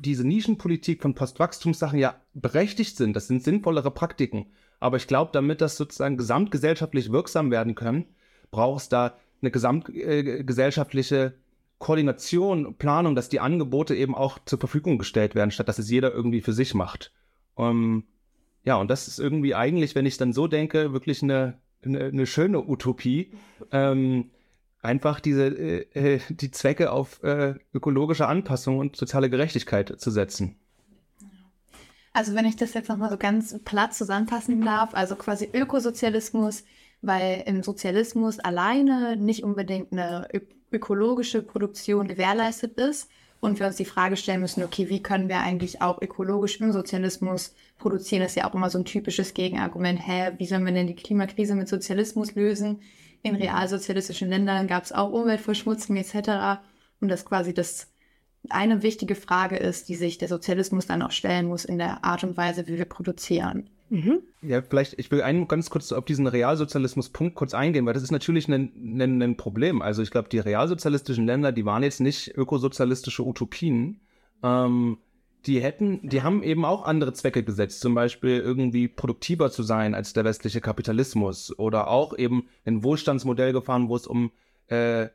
diese 0.00 0.26
Nischenpolitik 0.26 1.02
von 1.02 1.14
Postwachstumssachen 1.14 1.98
ja 1.98 2.20
berechtigt 2.34 2.96
sind. 2.96 3.14
Das 3.14 3.28
sind 3.28 3.42
sinnvollere 3.42 3.90
Praktiken. 3.90 4.46
Aber 4.80 4.96
ich 4.96 5.06
glaube, 5.06 5.30
damit 5.32 5.60
das 5.60 5.76
sozusagen 5.76 6.16
gesamtgesellschaftlich 6.16 7.12
wirksam 7.12 7.50
werden 7.50 7.74
kann, 7.74 8.06
braucht 8.50 8.82
es 8.82 8.88
da 8.88 9.16
eine 9.40 9.50
gesamtgesellschaftliche 9.50 11.16
äh, 11.16 11.32
Koordination, 11.78 12.76
Planung, 12.76 13.14
dass 13.14 13.28
die 13.28 13.40
Angebote 13.40 13.94
eben 13.94 14.14
auch 14.14 14.38
zur 14.44 14.58
Verfügung 14.58 14.98
gestellt 14.98 15.34
werden, 15.34 15.50
statt 15.50 15.68
dass 15.68 15.78
es 15.78 15.90
jeder 15.90 16.12
irgendwie 16.12 16.40
für 16.40 16.52
sich 16.52 16.74
macht. 16.74 17.12
Um, 17.54 17.66
ähm, 17.66 18.04
ja, 18.64 18.76
und 18.76 18.88
das 18.90 19.08
ist 19.08 19.18
irgendwie 19.18 19.54
eigentlich, 19.54 19.94
wenn 19.94 20.06
ich 20.06 20.16
dann 20.16 20.32
so 20.32 20.46
denke, 20.46 20.92
wirklich 20.92 21.22
eine, 21.22 21.58
eine, 21.84 22.04
eine 22.04 22.26
schöne 22.26 22.66
Utopie. 22.66 23.32
Ähm, 23.70 24.30
einfach 24.84 25.20
diese, 25.20 25.46
äh, 25.46 26.14
äh, 26.14 26.20
die 26.28 26.50
Zwecke 26.50 26.92
auf 26.92 27.22
äh, 27.22 27.54
ökologische 27.72 28.26
Anpassung 28.26 28.78
und 28.78 28.96
soziale 28.96 29.30
Gerechtigkeit 29.30 30.00
zu 30.00 30.10
setzen. 30.10 30.56
Also 32.12 32.34
wenn 32.34 32.44
ich 32.44 32.56
das 32.56 32.74
jetzt 32.74 32.88
nochmal 32.88 33.10
so 33.10 33.16
ganz 33.16 33.58
platt 33.64 33.92
zusammenfassen 33.94 34.64
darf, 34.64 34.94
also 34.94 35.16
quasi 35.16 35.50
Ökosozialismus, 35.52 36.64
weil 37.02 37.42
im 37.46 37.62
Sozialismus 37.62 38.38
alleine 38.38 39.16
nicht 39.16 39.42
unbedingt 39.42 39.92
eine 39.92 40.28
ökologische 40.70 41.42
Produktion 41.42 42.06
gewährleistet 42.06 42.78
ist 42.78 43.10
und 43.44 43.60
wir 43.60 43.66
uns 43.66 43.76
die 43.76 43.84
Frage 43.84 44.16
stellen 44.16 44.40
müssen, 44.40 44.64
okay, 44.64 44.88
wie 44.88 45.02
können 45.02 45.28
wir 45.28 45.40
eigentlich 45.40 45.82
auch 45.82 46.00
ökologisch 46.00 46.60
im 46.60 46.72
Sozialismus 46.72 47.54
produzieren? 47.78 48.22
Das 48.22 48.32
ist 48.32 48.36
ja 48.36 48.48
auch 48.48 48.54
immer 48.54 48.70
so 48.70 48.78
ein 48.78 48.84
typisches 48.84 49.34
Gegenargument, 49.34 50.00
hä, 50.06 50.32
wie 50.38 50.46
sollen 50.46 50.64
wir 50.64 50.72
denn 50.72 50.86
die 50.86 50.96
Klimakrise 50.96 51.54
mit 51.54 51.68
Sozialismus 51.68 52.34
lösen? 52.34 52.80
in 53.24 53.36
realsozialistischen 53.36 54.28
Ländern 54.28 54.66
gab 54.66 54.84
es 54.84 54.92
auch 54.92 55.10
Umweltverschmutzung 55.10 55.96
etc. 55.96 56.60
Und 57.00 57.08
das 57.08 57.24
quasi 57.24 57.54
das 57.54 57.90
eine 58.50 58.82
wichtige 58.82 59.14
Frage 59.14 59.56
ist, 59.56 59.88
die 59.88 59.94
sich 59.94 60.18
der 60.18 60.28
Sozialismus 60.28 60.86
dann 60.86 61.02
auch 61.02 61.10
stellen 61.10 61.46
muss 61.46 61.64
in 61.64 61.78
der 61.78 62.04
Art 62.04 62.22
und 62.22 62.36
Weise, 62.36 62.66
wie 62.66 62.76
wir 62.76 62.84
produzieren. 62.84 63.70
Mhm. 63.94 64.22
Ja, 64.42 64.60
vielleicht, 64.60 64.98
ich 64.98 65.12
will 65.12 65.22
einen 65.22 65.46
ganz 65.46 65.70
kurz 65.70 65.92
auf 65.92 66.04
diesen 66.04 66.26
Realsozialismus-Punkt 66.26 67.36
kurz 67.36 67.54
eingehen, 67.54 67.86
weil 67.86 67.94
das 67.94 68.02
ist 68.02 68.10
natürlich 68.10 68.48
ein, 68.48 68.72
ein, 69.00 69.22
ein 69.22 69.36
Problem. 69.36 69.82
Also 69.82 70.02
ich 70.02 70.10
glaube, 70.10 70.28
die 70.28 70.40
realsozialistischen 70.40 71.26
Länder, 71.26 71.52
die 71.52 71.64
waren 71.64 71.84
jetzt 71.84 72.00
nicht 72.00 72.36
ökosozialistische 72.36 73.24
Utopien. 73.24 74.00
Ähm, 74.42 74.98
die 75.46 75.60
hätten, 75.60 76.08
die 76.08 76.22
haben 76.22 76.42
eben 76.42 76.64
auch 76.64 76.84
andere 76.84 77.12
Zwecke 77.12 77.44
gesetzt, 77.44 77.82
zum 77.82 77.94
Beispiel 77.94 78.40
irgendwie 78.40 78.88
produktiver 78.88 79.52
zu 79.52 79.62
sein 79.62 79.94
als 79.94 80.12
der 80.12 80.24
westliche 80.24 80.60
Kapitalismus 80.60 81.56
oder 81.56 81.86
auch 81.86 82.18
eben 82.18 82.48
ein 82.64 82.82
Wohlstandsmodell 82.82 83.52
gefahren, 83.52 83.88
wo 83.88 83.94
es 83.94 84.08
um 84.08 84.32
äh, 84.66 85.06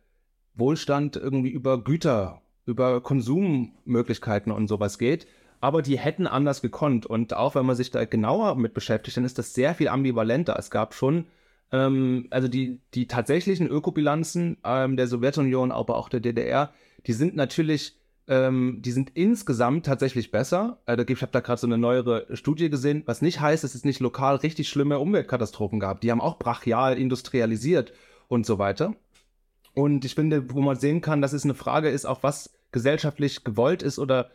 Wohlstand 0.55 1.17
irgendwie 1.17 1.49
über 1.49 1.83
Güter, 1.83 2.41
über 2.65 3.01
Konsummöglichkeiten 3.01 4.53
und 4.53 4.69
sowas 4.69 4.97
geht. 4.97 5.27
Aber 5.61 5.81
die 5.81 5.97
hätten 5.97 6.27
anders 6.27 6.61
gekonnt. 6.61 7.05
Und 7.05 7.33
auch 7.33 7.55
wenn 7.55 7.65
man 7.65 7.75
sich 7.75 7.91
da 7.91 8.05
genauer 8.05 8.55
mit 8.55 8.73
beschäftigt, 8.73 9.17
dann 9.17 9.25
ist 9.25 9.37
das 9.37 9.53
sehr 9.53 9.75
viel 9.75 9.89
ambivalenter. 9.89 10.55
Es 10.57 10.71
gab 10.71 10.93
schon, 10.93 11.25
ähm, 11.71 12.27
also 12.29 12.47
die, 12.47 12.79
die 12.93 13.07
tatsächlichen 13.07 13.67
Ökobilanzen 13.67 14.57
ähm, 14.63 14.95
der 14.95 15.07
Sowjetunion, 15.07 15.71
aber 15.71 15.97
auch 15.97 16.09
der 16.09 16.21
DDR, 16.21 16.73
die 17.05 17.13
sind 17.13 17.35
natürlich 17.35 17.99
ähm, 18.29 18.77
die 18.83 18.91
sind 18.91 19.11
insgesamt 19.15 19.87
tatsächlich 19.87 20.29
besser. 20.29 20.77
Äh, 20.85 21.03
ich 21.07 21.21
habe 21.23 21.31
da 21.31 21.39
gerade 21.39 21.59
so 21.59 21.65
eine 21.65 21.79
neuere 21.79 22.27
Studie 22.37 22.69
gesehen, 22.69 23.01
was 23.07 23.23
nicht 23.23 23.41
heißt, 23.41 23.63
dass 23.63 23.73
es 23.73 23.83
nicht 23.83 23.99
lokal 23.99 24.35
richtig 24.35 24.69
schlimme 24.69 24.99
Umweltkatastrophen 24.99 25.79
gab. 25.79 26.01
Die 26.01 26.11
haben 26.11 26.21
auch 26.21 26.37
brachial 26.37 26.97
industrialisiert 26.97 27.91
und 28.27 28.45
so 28.45 28.59
weiter. 28.59 28.93
Und 29.73 30.05
ich 30.05 30.13
finde, 30.13 30.53
wo 30.53 30.61
man 30.61 30.77
sehen 30.77 31.01
kann, 31.01 31.21
dass 31.21 31.33
es 31.33 31.43
eine 31.43 31.55
Frage 31.55 31.89
ist, 31.89 32.05
auch 32.05 32.21
was 32.21 32.53
gesellschaftlich 32.71 33.43
gewollt 33.43 33.81
ist 33.81 33.97
oder 33.97 34.29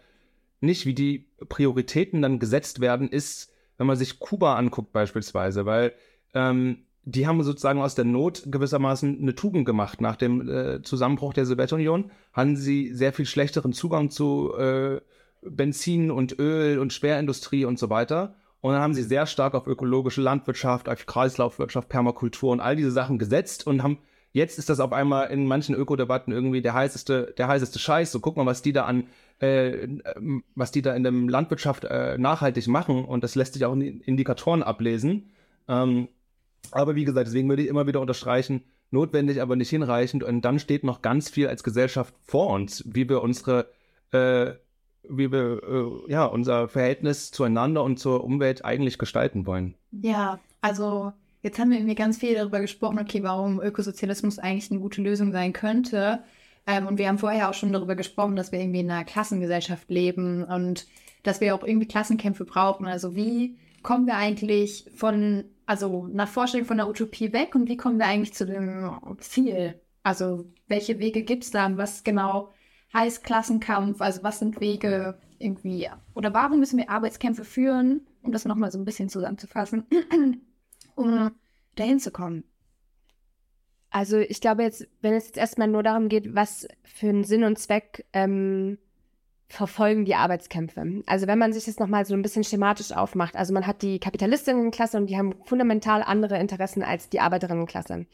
nicht, 0.60 0.86
wie 0.86 0.94
die 0.94 1.28
Prioritäten 1.48 2.22
dann 2.22 2.38
gesetzt 2.38 2.80
werden, 2.80 3.08
ist, 3.08 3.52
wenn 3.78 3.86
man 3.86 3.96
sich 3.96 4.18
Kuba 4.18 4.56
anguckt 4.56 4.92
beispielsweise, 4.92 5.66
weil 5.66 5.92
ähm, 6.32 6.84
die 7.04 7.26
haben 7.26 7.42
sozusagen 7.42 7.82
aus 7.82 7.94
der 7.94 8.06
Not 8.06 8.44
gewissermaßen 8.46 9.18
eine 9.20 9.34
Tugend 9.34 9.66
gemacht. 9.66 10.00
Nach 10.00 10.16
dem 10.16 10.48
äh, 10.48 10.82
Zusammenbruch 10.82 11.34
der 11.34 11.44
Sowjetunion 11.44 12.10
hatten 12.32 12.56
sie 12.56 12.94
sehr 12.94 13.12
viel 13.12 13.26
schlechteren 13.26 13.72
Zugang 13.72 14.10
zu 14.10 14.54
äh, 14.56 15.00
Benzin 15.42 16.10
und 16.10 16.38
Öl 16.38 16.78
und 16.78 16.92
Schwerindustrie 16.92 17.66
und 17.66 17.78
so 17.78 17.90
weiter. 17.90 18.36
Und 18.62 18.72
dann 18.72 18.80
haben 18.80 18.94
sie 18.94 19.02
sehr 19.02 19.26
stark 19.26 19.54
auf 19.54 19.66
ökologische 19.66 20.22
Landwirtschaft, 20.22 20.88
auf 20.88 21.04
Kreislaufwirtschaft, 21.04 21.90
Permakultur 21.90 22.50
und 22.52 22.60
all 22.60 22.76
diese 22.76 22.90
Sachen 22.90 23.18
gesetzt 23.18 23.66
und 23.66 23.82
haben 23.82 23.98
jetzt 24.32 24.58
ist 24.58 24.68
das 24.68 24.80
auf 24.80 24.92
einmal 24.92 25.30
in 25.30 25.46
manchen 25.46 25.74
Ökodebatten 25.74 26.32
irgendwie 26.32 26.62
der 26.62 26.74
heißeste, 26.74 27.34
der 27.38 27.48
heißeste 27.48 27.78
Scheiß. 27.78 28.10
So 28.10 28.20
guck 28.20 28.36
mal, 28.36 28.46
was 28.46 28.62
die 28.62 28.72
da 28.72 28.84
an, 28.84 29.06
äh, 29.40 29.88
was 30.54 30.70
die 30.70 30.82
da 30.82 30.94
in 30.94 31.02
der 31.02 31.12
Landwirtschaft 31.12 31.84
äh, 31.84 32.18
nachhaltig 32.18 32.68
machen 32.68 33.04
und 33.04 33.24
das 33.24 33.34
lässt 33.34 33.54
sich 33.54 33.64
auch 33.64 33.72
in 33.74 34.00
Indikatoren 34.00 34.62
ablesen. 34.62 35.30
Ähm, 35.68 36.08
aber 36.70 36.94
wie 36.94 37.04
gesagt, 37.04 37.26
deswegen 37.26 37.48
würde 37.48 37.62
ich 37.62 37.68
immer 37.68 37.86
wieder 37.86 38.00
unterstreichen, 38.00 38.62
notwendig, 38.90 39.42
aber 39.42 39.56
nicht 39.56 39.70
hinreichend. 39.70 40.22
Und 40.24 40.42
dann 40.42 40.58
steht 40.58 40.84
noch 40.84 41.02
ganz 41.02 41.28
viel 41.28 41.48
als 41.48 41.62
Gesellschaft 41.62 42.14
vor 42.22 42.50
uns, 42.50 42.84
wie 42.86 43.08
wir 43.08 43.22
unsere 43.22 43.68
äh, 44.12 44.54
wie 45.08 45.30
wir 45.30 45.62
äh, 45.62 46.10
ja 46.12 46.24
unser 46.24 46.68
Verhältnis 46.68 47.30
zueinander 47.30 47.82
und 47.82 47.98
zur 47.98 48.24
Umwelt 48.24 48.64
eigentlich 48.64 48.98
gestalten 48.98 49.46
wollen. 49.46 49.74
Ja, 49.90 50.40
also 50.60 51.12
jetzt 51.42 51.58
haben 51.58 51.70
wir 51.70 51.78
irgendwie 51.78 51.94
ganz 51.94 52.18
viel 52.18 52.34
darüber 52.34 52.60
gesprochen, 52.60 52.98
okay, 52.98 53.22
warum 53.22 53.60
Ökosozialismus 53.60 54.38
eigentlich 54.38 54.70
eine 54.70 54.80
gute 54.80 55.02
Lösung 55.02 55.32
sein 55.32 55.52
könnte. 55.52 56.24
Ähm, 56.66 56.86
und 56.86 56.98
wir 56.98 57.08
haben 57.08 57.18
vorher 57.18 57.50
auch 57.50 57.54
schon 57.54 57.72
darüber 57.72 57.94
gesprochen, 57.94 58.36
dass 58.36 58.52
wir 58.52 58.60
irgendwie 58.60 58.80
in 58.80 58.90
einer 58.90 59.04
Klassengesellschaft 59.04 59.90
leben 59.90 60.44
und 60.44 60.86
dass 61.22 61.40
wir 61.40 61.54
auch 61.54 61.64
irgendwie 61.64 61.88
Klassenkämpfe 61.88 62.44
brauchen. 62.44 62.86
Also 62.86 63.16
wie 63.16 63.58
kommen 63.82 64.06
wir 64.06 64.16
eigentlich 64.16 64.90
von, 64.94 65.44
also 65.66 66.08
nach 66.12 66.28
Vorstellung 66.28 66.66
von 66.66 66.78
der 66.78 66.88
Utopie 66.88 67.32
weg 67.32 67.54
und 67.54 67.68
wie 67.68 67.76
kommen 67.76 67.98
wir 67.98 68.06
eigentlich 68.06 68.34
zu 68.34 68.46
dem 68.46 68.98
Ziel? 69.20 69.80
Also 70.02 70.46
welche 70.68 70.98
Wege 70.98 71.22
gibt 71.22 71.44
es 71.44 71.50
da 71.50 71.66
und 71.66 71.76
was 71.78 72.04
genau 72.04 72.52
heißt 72.92 73.24
Klassenkampf? 73.24 74.00
Also 74.00 74.22
was 74.22 74.38
sind 74.38 74.60
Wege 74.60 75.18
irgendwie? 75.38 75.88
Oder 76.14 76.32
warum 76.32 76.60
müssen 76.60 76.78
wir 76.78 76.90
Arbeitskämpfe 76.90 77.44
führen, 77.44 78.06
um 78.22 78.32
das 78.32 78.44
nochmal 78.44 78.70
so 78.70 78.78
ein 78.78 78.84
bisschen 78.84 79.08
zusammenzufassen, 79.08 79.86
um 80.94 81.30
dahin 81.74 82.00
zu 82.00 82.10
kommen? 82.10 82.44
Also 83.94 84.18
ich 84.18 84.40
glaube 84.40 84.64
jetzt, 84.64 84.88
wenn 85.02 85.14
es 85.14 85.26
jetzt 85.26 85.36
erstmal 85.36 85.68
nur 85.68 85.84
darum 85.84 86.08
geht, 86.08 86.34
was 86.34 86.66
für 86.82 87.08
einen 87.08 87.22
Sinn 87.22 87.44
und 87.44 87.60
Zweck 87.60 88.04
ähm, 88.12 88.76
verfolgen 89.46 90.04
die 90.04 90.16
Arbeitskämpfe. 90.16 91.04
Also 91.06 91.28
wenn 91.28 91.38
man 91.38 91.52
sich 91.52 91.66
das 91.66 91.78
nochmal 91.78 92.04
so 92.04 92.12
ein 92.14 92.22
bisschen 92.22 92.42
schematisch 92.42 92.90
aufmacht, 92.90 93.36
also 93.36 93.54
man 93.54 93.68
hat 93.68 93.82
die 93.82 94.00
Kapitalistinnenklasse 94.00 94.96
und 94.96 95.10
die 95.10 95.16
haben 95.16 95.36
fundamental 95.44 96.02
andere 96.02 96.40
Interessen 96.40 96.82
als 96.82 97.08
die 97.08 97.20
Arbeiterinnenklasse, 97.20 98.06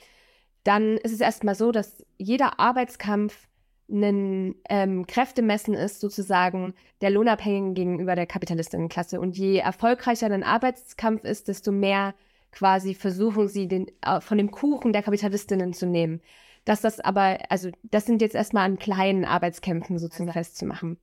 dann 0.65 0.99
ist 0.99 1.13
es 1.13 1.21
erstmal 1.21 1.55
so, 1.55 1.73
dass 1.73 2.05
jeder 2.19 2.61
Arbeitskampf 2.61 3.49
ein 3.89 4.57
ähm, 4.69 5.07
Kräftemessen 5.07 5.73
ist 5.73 6.01
sozusagen 6.01 6.75
der 7.01 7.09
Lohnabhängigen 7.09 7.73
gegenüber 7.73 8.17
der 8.17 8.27
Kapitalistinnenklasse. 8.27 9.19
Und 9.19 9.39
je 9.39 9.57
erfolgreicher 9.57 10.27
ein 10.27 10.45
Arbeitskampf 10.45 11.25
ist, 11.25 11.49
desto 11.49 11.73
mehr 11.73 12.13
quasi 12.53 12.95
versuchen 12.95 13.49
sie, 13.49 13.69
den, 13.69 13.87
äh, 14.03 14.21
von 14.21 14.39
dem 14.39 14.51
Kuchen 14.51 14.93
der 14.93 15.03
Kapitalistinnen 15.03 15.73
zu 15.73 15.87
nehmen. 15.87 16.21
Dass 16.65 16.81
das 16.81 17.01
aber, 17.01 17.39
also 17.49 17.71
das 17.83 18.07
sind 18.07 18.21
jetzt 18.21 18.35
erstmal 18.35 18.65
an 18.65 18.79
kleinen 18.79 19.25
Arbeitskämpfen 19.25 19.99
sozusagen 19.99 20.33
festzumachen. 20.33 20.99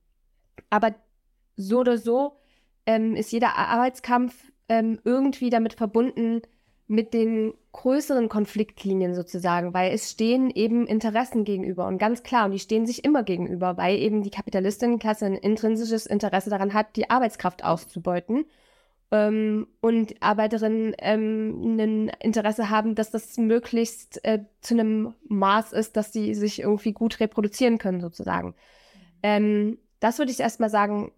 Aber 0.70 0.94
so 1.56 1.80
oder 1.80 1.98
so 1.98 2.36
ähm, 2.86 3.16
ist 3.16 3.32
jeder 3.32 3.56
Arbeitskampf 3.56 4.52
ähm, 4.68 5.00
irgendwie 5.04 5.50
damit 5.50 5.74
verbunden, 5.74 6.42
mit 6.88 7.12
den 7.12 7.52
größeren 7.72 8.30
Konfliktlinien 8.30 9.14
sozusagen, 9.14 9.74
weil 9.74 9.92
es 9.92 10.10
stehen 10.10 10.50
eben 10.50 10.86
Interessen 10.86 11.44
gegenüber 11.44 11.86
und 11.86 11.98
ganz 11.98 12.22
klar, 12.22 12.46
und 12.46 12.52
die 12.52 12.58
stehen 12.58 12.86
sich 12.86 13.04
immer 13.04 13.22
gegenüber, 13.22 13.76
weil 13.76 13.98
eben 13.98 14.22
die 14.22 14.30
Kapitalistinnenklasse 14.30 15.26
ein 15.26 15.34
intrinsisches 15.34 16.06
Interesse 16.06 16.48
daran 16.48 16.72
hat, 16.72 16.96
die 16.96 17.10
Arbeitskraft 17.10 17.62
auszubeuten 17.62 18.46
ähm, 19.10 19.66
und 19.80 20.22
Arbeiterinnen 20.22 20.94
ähm, 20.98 21.76
ein 21.78 22.08
Interesse 22.20 22.70
haben, 22.70 22.94
dass 22.94 23.10
das 23.10 23.36
möglichst 23.38 24.24
äh, 24.24 24.44
zu 24.60 24.74
einem 24.74 25.14
Maß 25.28 25.72
ist, 25.72 25.96
dass 25.96 26.12
sie 26.12 26.34
sich 26.34 26.60
irgendwie 26.60 26.92
gut 26.92 27.20
reproduzieren 27.20 27.78
können 27.78 28.00
sozusagen. 28.00 28.54
Ähm, 29.22 29.78
das 30.00 30.18
würde 30.18 30.30
ich 30.30 30.40
erstmal 30.40 30.70
sagen, 30.70 31.12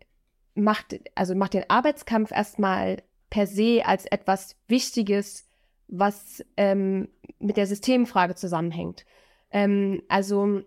macht, 0.55 1.01
also 1.15 1.35
macht 1.35 1.55
den 1.55 1.69
Arbeitskampf 1.69 2.31
erstmal 2.31 3.03
per 3.29 3.47
se 3.47 3.83
als 3.85 4.07
etwas 4.07 4.57
Wichtiges, 4.69 5.49
was 5.89 6.45
ähm, 6.57 7.09
mit 7.39 7.57
der 7.57 7.67
Systemfrage 7.67 8.35
zusammenhängt. 8.37 9.05
Ähm, 9.51 10.03
also 10.09 10.63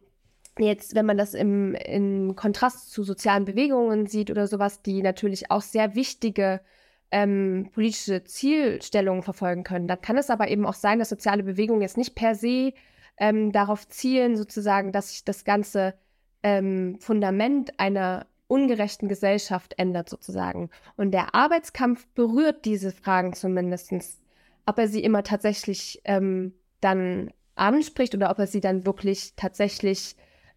jetzt, 0.59 0.95
wenn 0.95 1.05
man 1.05 1.17
das 1.17 1.34
im, 1.34 1.74
im 1.76 2.36
Kontrast 2.36 2.91
zu 2.91 3.03
sozialen 3.03 3.45
Bewegungen 3.45 4.07
sieht 4.07 4.30
oder 4.30 4.47
sowas, 4.47 4.82
die 4.82 5.01
natürlich 5.01 5.51
auch 5.51 5.61
sehr 5.61 5.95
wichtige 5.95 6.61
ähm, 7.14 7.70
politische 7.72 8.24
Zielstellungen 8.24 9.22
verfolgen 9.22 9.64
können, 9.64 9.88
dann 9.88 10.01
kann 10.01 10.18
es 10.18 10.32
aber 10.32 10.47
eben 10.47 10.66
auch 10.66 10.74
sein, 10.74 10.97
dass 10.97 11.09
soziale 11.09 11.43
Bewegungen 11.43 11.82
jetzt 11.82 11.95
nicht 11.95 12.16
per 12.16 12.34
se 12.34 12.74
ähm, 13.18 13.51
darauf 13.51 13.88
zielen, 13.88 14.36
sozusagen, 14.36 14.91
dass 14.91 15.11
sich 15.11 15.24
das 15.24 15.45
ganze 15.45 15.93
ähm, 16.41 16.97
Fundament 16.99 17.80
einer 17.80 18.26
ungerechten 18.47 19.09
Gesellschaft 19.09 19.76
ändert, 19.78 20.09
sozusagen. 20.09 20.72
Und 20.97 21.11
der 21.11 21.36
Arbeitskampf 21.36 22.07
berührt 22.16 22.66
diese 22.66 22.91
Fragen 22.91 23.34
zumindest 23.34 23.93
ob 24.66 24.80
er 24.80 24.88
sie 24.88 25.03
immer 25.03 25.24
tatsächlich 25.24 26.01
ähm, 26.05 26.53
dann 26.82 27.32
anspricht 27.53 28.16
oder 28.16 28.32
ob 28.32 28.39
er 28.39 28.47
sie 28.47 28.61
dann 28.61 28.88
wirklich 28.88 29.34
tatsächlich 29.36 30.16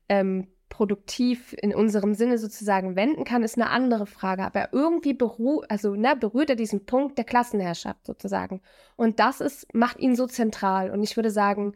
ähm, 0.09 0.47
produktiv 0.77 1.57
in 1.63 1.75
unserem 1.75 2.13
Sinne 2.13 2.37
sozusagen 2.37 2.97
wenden 2.97 3.25
kann, 3.25 3.43
ist 3.43 3.57
eine 3.57 3.71
andere 3.71 4.05
Frage. 4.05 4.45
Aber 4.45 4.75
irgendwie 4.75 5.15
beru 5.15 5.63
also, 5.71 5.95
ne, 5.95 6.15
berührt 6.15 6.51
er 6.51 6.57
diesen 6.57 6.85
Punkt 6.85 7.17
der 7.17 7.25
Klassenherrschaft 7.25 8.05
sozusagen. 8.05 8.61
Und 8.95 9.19
das 9.19 9.41
ist, 9.41 9.75
macht 9.75 9.99
ihn 9.99 10.15
so 10.15 10.27
zentral. 10.27 10.91
Und 10.91 11.03
ich 11.03 11.17
würde 11.17 11.31
sagen, 11.31 11.73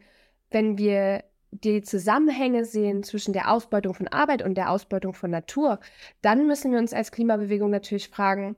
wenn 0.51 0.77
wir 0.77 1.23
die 1.49 1.81
Zusammenhänge 1.81 2.63
sehen 2.63 3.01
zwischen 3.01 3.33
der 3.33 3.51
Ausbeutung 3.51 3.95
von 3.95 4.07
Arbeit 4.07 4.43
und 4.43 4.53
der 4.53 4.69
Ausbeutung 4.69 5.15
von 5.15 5.31
Natur, 5.31 5.79
dann 6.21 6.45
müssen 6.45 6.71
wir 6.71 6.77
uns 6.77 6.93
als 6.93 7.11
Klimabewegung 7.11 7.71
natürlich 7.71 8.09
fragen, 8.09 8.55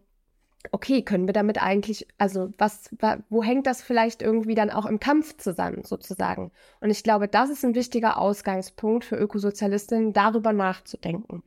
okay, 0.72 1.01
können 1.01 1.28
wir 1.28 1.34
damit 1.34 1.61
eigentlich, 1.61 2.07
also 2.18 2.51
was, 2.57 2.89
wo 3.30 3.43
hängt 3.43 3.68
das 3.68 3.82
vielleicht 3.82 4.22
irgendwie 4.22 4.55
dann 4.55 4.70
auch 4.70 4.86
im 4.86 4.99
Kampf 4.99 5.38
zusammen, 5.38 5.84
sozusagen? 5.84 6.51
Und 6.80 6.89
ich 6.89 7.03
glaube, 7.03 7.28
das 7.28 7.49
ist 7.49 7.66
ein 7.66 7.76
wichtiger 7.76 8.18
Ausgangspunkt 8.18 9.05
für 9.05 9.16
Ökosozialistinnen, 9.16 10.14
darüber 10.14 10.53
nachzudenken. 10.53 11.43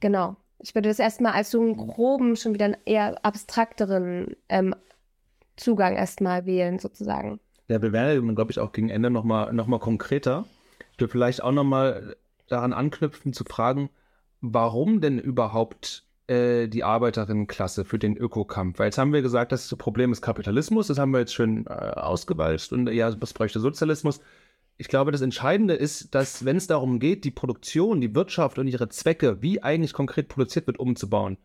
Genau. 0.00 0.36
Ich 0.58 0.74
würde 0.74 0.88
das 0.90 0.98
erstmal 0.98 1.32
als 1.32 1.50
so 1.50 1.60
einen 1.60 1.76
groben, 1.76 2.36
schon 2.36 2.52
wieder 2.52 2.66
einen 2.66 2.76
eher 2.84 3.24
abstrakteren 3.24 4.36
ähm, 4.48 4.74
Zugang 5.56 5.96
erstmal 5.96 6.44
wählen, 6.44 6.78
sozusagen. 6.78 7.40
Ja, 7.68 7.80
wir 7.80 7.92
werden, 7.92 8.34
glaube 8.34 8.50
ich, 8.50 8.58
auch 8.58 8.72
gegen 8.72 8.90
Ende 8.90 9.10
nochmal 9.10 9.52
noch 9.52 9.68
mal 9.68 9.78
konkreter. 9.78 10.44
Ich 10.92 11.00
würde 11.00 11.12
vielleicht 11.12 11.42
auch 11.42 11.52
nochmal 11.52 12.16
daran 12.48 12.72
anknüpfen, 12.72 13.32
zu 13.32 13.44
fragen, 13.44 13.90
warum 14.40 15.00
denn 15.00 15.18
überhaupt 15.18 16.04
äh, 16.30 16.68
die 16.68 16.84
Arbeiterinnenklasse 16.84 17.84
für 17.84 17.98
den 17.98 18.16
Ökokampf? 18.16 18.78
Weil 18.78 18.86
jetzt 18.86 18.98
haben 18.98 19.12
wir 19.12 19.22
gesagt, 19.22 19.52
das 19.52 19.74
Problem 19.76 20.12
ist 20.12 20.22
Kapitalismus, 20.22 20.86
das 20.86 20.98
haben 20.98 21.10
wir 21.10 21.18
jetzt 21.20 21.34
schön 21.34 21.66
äh, 21.66 21.70
ausgewalzt 21.70 22.72
und 22.72 22.88
ja, 22.88 23.12
was 23.20 23.34
bräuchte 23.34 23.58
Sozialismus? 23.58 24.20
Ich 24.76 24.88
glaube, 24.88 25.12
das 25.12 25.20
Entscheidende 25.20 25.74
ist, 25.74 26.14
dass 26.14 26.44
wenn 26.44 26.56
es 26.56 26.66
darum 26.66 27.00
geht, 27.00 27.24
die 27.24 27.30
Produktion, 27.30 28.00
die 28.00 28.14
Wirtschaft 28.14 28.58
und 28.58 28.68
ihre 28.68 28.88
Zwecke, 28.88 29.42
wie 29.42 29.62
eigentlich 29.62 29.92
konkret 29.92 30.28
produziert 30.28 30.66
wird, 30.68 30.78
umzubauen, 30.78 31.36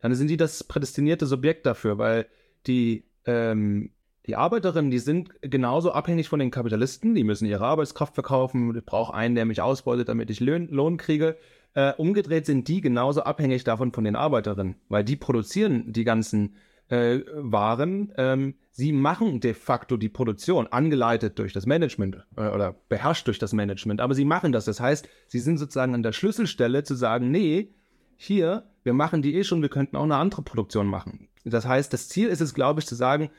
dann 0.00 0.14
sind 0.14 0.28
die 0.28 0.36
das 0.36 0.62
prädestinierte 0.62 1.26
Subjekt 1.26 1.64
dafür, 1.64 1.98
weil 1.98 2.26
die, 2.66 3.04
ähm, 3.24 3.90
die 4.26 4.36
Arbeiterinnen, 4.36 4.90
die 4.90 4.98
sind 4.98 5.30
genauso 5.40 5.92
abhängig 5.92 6.28
von 6.28 6.38
den 6.38 6.50
Kapitalisten, 6.50 7.14
die 7.14 7.24
müssen 7.24 7.46
ihre 7.46 7.64
Arbeitskraft 7.64 8.14
verkaufen, 8.14 8.76
ich 8.76 8.84
brauche 8.84 9.14
einen, 9.14 9.34
der 9.34 9.46
mich 9.46 9.62
ausbeutet, 9.62 10.08
damit 10.08 10.30
ich 10.30 10.40
Lohn, 10.40 10.68
Lohn 10.68 10.98
kriege. 10.98 11.36
Äh, 11.74 11.92
umgedreht 11.94 12.46
sind 12.46 12.68
die 12.68 12.80
genauso 12.80 13.22
abhängig 13.22 13.64
davon 13.64 13.92
von 13.92 14.04
den 14.04 14.16
Arbeiterinnen, 14.16 14.76
weil 14.88 15.04
die 15.04 15.16
produzieren 15.16 15.92
die 15.92 16.04
ganzen 16.04 16.54
äh, 16.88 17.20
Waren. 17.34 18.12
Ähm, 18.16 18.54
sie 18.70 18.92
machen 18.92 19.40
de 19.40 19.54
facto 19.54 19.96
die 19.96 20.08
Produktion, 20.08 20.68
angeleitet 20.68 21.38
durch 21.38 21.52
das 21.52 21.66
Management 21.66 22.24
äh, 22.36 22.48
oder 22.48 22.76
beherrscht 22.88 23.26
durch 23.26 23.38
das 23.38 23.52
Management, 23.52 24.00
aber 24.00 24.14
sie 24.14 24.24
machen 24.24 24.52
das. 24.52 24.66
Das 24.66 24.80
heißt, 24.80 25.08
sie 25.26 25.40
sind 25.40 25.58
sozusagen 25.58 25.94
an 25.94 26.02
der 26.02 26.12
Schlüsselstelle 26.12 26.84
zu 26.84 26.94
sagen, 26.94 27.30
nee, 27.30 27.74
hier, 28.16 28.70
wir 28.84 28.92
machen 28.92 29.22
die 29.22 29.34
eh 29.34 29.44
schon, 29.44 29.62
wir 29.62 29.68
könnten 29.68 29.96
auch 29.96 30.04
eine 30.04 30.16
andere 30.16 30.42
Produktion 30.42 30.86
machen. 30.86 31.28
Das 31.44 31.66
heißt, 31.66 31.92
das 31.92 32.08
Ziel 32.08 32.28
ist 32.28 32.40
es, 32.40 32.54
glaube 32.54 32.80
ich, 32.80 32.86
zu 32.86 32.94
sagen, 32.94 33.30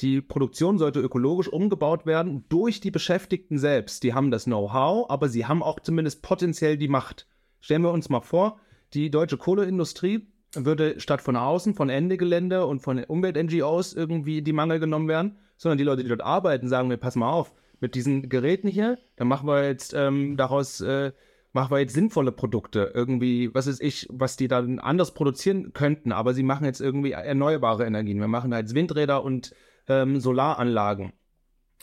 die 0.00 0.20
Produktion 0.20 0.78
sollte 0.78 1.00
ökologisch 1.00 1.48
umgebaut 1.48 2.06
werden 2.06 2.44
durch 2.48 2.80
die 2.80 2.90
Beschäftigten 2.90 3.58
selbst. 3.58 4.02
Die 4.02 4.14
haben 4.14 4.30
das 4.30 4.44
Know-how, 4.44 5.10
aber 5.10 5.28
sie 5.28 5.46
haben 5.46 5.62
auch 5.62 5.78
zumindest 5.80 6.22
potenziell 6.22 6.76
die 6.76 6.88
Macht. 6.88 7.26
Stellen 7.62 7.82
wir 7.82 7.92
uns 7.92 8.10
mal 8.10 8.20
vor, 8.20 8.60
die 8.92 9.10
deutsche 9.10 9.38
Kohleindustrie 9.38 10.26
würde 10.54 11.00
statt 11.00 11.22
von 11.22 11.36
außen, 11.36 11.74
von 11.74 11.88
Ende 11.88 12.18
Gelände 12.18 12.66
und 12.66 12.80
von 12.80 13.02
Umwelt-NGOs 13.02 13.94
irgendwie 13.94 14.42
die 14.42 14.52
Mangel 14.52 14.78
genommen 14.78 15.08
werden, 15.08 15.38
sondern 15.56 15.78
die 15.78 15.84
Leute, 15.84 16.02
die 16.02 16.10
dort 16.10 16.20
arbeiten, 16.20 16.68
sagen 16.68 16.90
wir, 16.90 16.98
pass 16.98 17.16
mal 17.16 17.30
auf, 17.30 17.54
mit 17.80 17.94
diesen 17.94 18.28
Geräten 18.28 18.68
hier, 18.68 18.98
dann 19.16 19.28
machen 19.28 19.48
wir 19.48 19.64
jetzt 19.64 19.94
ähm, 19.94 20.36
daraus 20.36 20.82
äh, 20.82 21.12
machen 21.52 21.70
wir 21.70 21.78
jetzt 21.78 21.94
sinnvolle 21.94 22.32
Produkte, 22.32 22.90
irgendwie, 22.94 23.54
was 23.54 23.66
ist 23.66 23.80
ich, 23.80 24.06
was 24.10 24.36
die 24.36 24.48
dann 24.48 24.78
anders 24.78 25.14
produzieren 25.14 25.72
könnten, 25.72 26.12
aber 26.12 26.34
sie 26.34 26.42
machen 26.42 26.64
jetzt 26.64 26.80
irgendwie 26.80 27.12
erneuerbare 27.12 27.84
Energien. 27.84 28.20
Wir 28.20 28.28
machen 28.28 28.52
jetzt 28.52 28.74
Windräder 28.74 29.22
und 29.22 29.54
ähm, 29.86 30.20
Solaranlagen. 30.20 31.12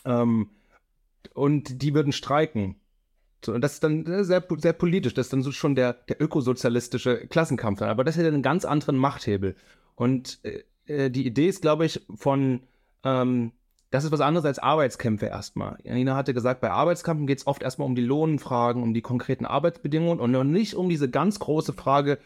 Ähm, 0.06 0.50
und 1.34 1.82
die 1.82 1.94
würden 1.94 2.12
streiken. 2.12 2.76
So, 3.44 3.54
und 3.54 3.62
das 3.62 3.74
ist 3.74 3.84
dann 3.84 4.06
sehr, 4.06 4.44
sehr 4.58 4.74
politisch, 4.74 5.14
das 5.14 5.28
ist 5.28 5.34
dann 5.34 5.42
so 5.42 5.52
schon 5.52 5.76
der, 5.76 5.94
der 5.94 6.22
ökosozialistische 6.22 7.28
Klassenkampf. 7.28 7.82
Aber 7.82 8.04
das 8.04 8.18
hätte 8.18 8.28
einen 8.28 8.42
ganz 8.42 8.66
anderen 8.66 8.98
Machthebel. 8.98 9.56
Und 9.96 10.40
äh, 10.44 10.64
äh, 10.90 11.10
die 11.10 11.26
Idee 11.26 11.48
ist, 11.48 11.62
glaube 11.62 11.86
ich, 11.86 12.06
von, 12.16 12.62
ähm, 13.04 13.54
das 13.92 14.04
ist 14.04 14.12
was 14.12 14.22
anderes 14.22 14.46
als 14.46 14.60
Arbeitskämpfe 14.60 15.28
erstmal. 15.28 15.78
Janina 15.84 16.16
hatte 16.16 16.34
gesagt, 16.34 16.62
bei 16.62 16.72
Arbeitskämpfen 16.72 17.28
geht 17.28 17.40
es 17.40 17.48
oft 17.48 17.64
erstmal 17.64 17.88
um 17.88 17.96
die 17.96 18.04
Lohnfragen, 18.04 18.84
um 18.84 18.94
die 18.94 19.02
konkreten 19.02 19.46
Arbeitsbedingungen 19.46 20.20
und 20.20 20.32
noch 20.32 20.44
nicht 20.44 20.76
um 20.76 20.90
diese 20.90 21.10
ganz 21.10 21.40
große 21.40 21.74
Frage 21.74 22.20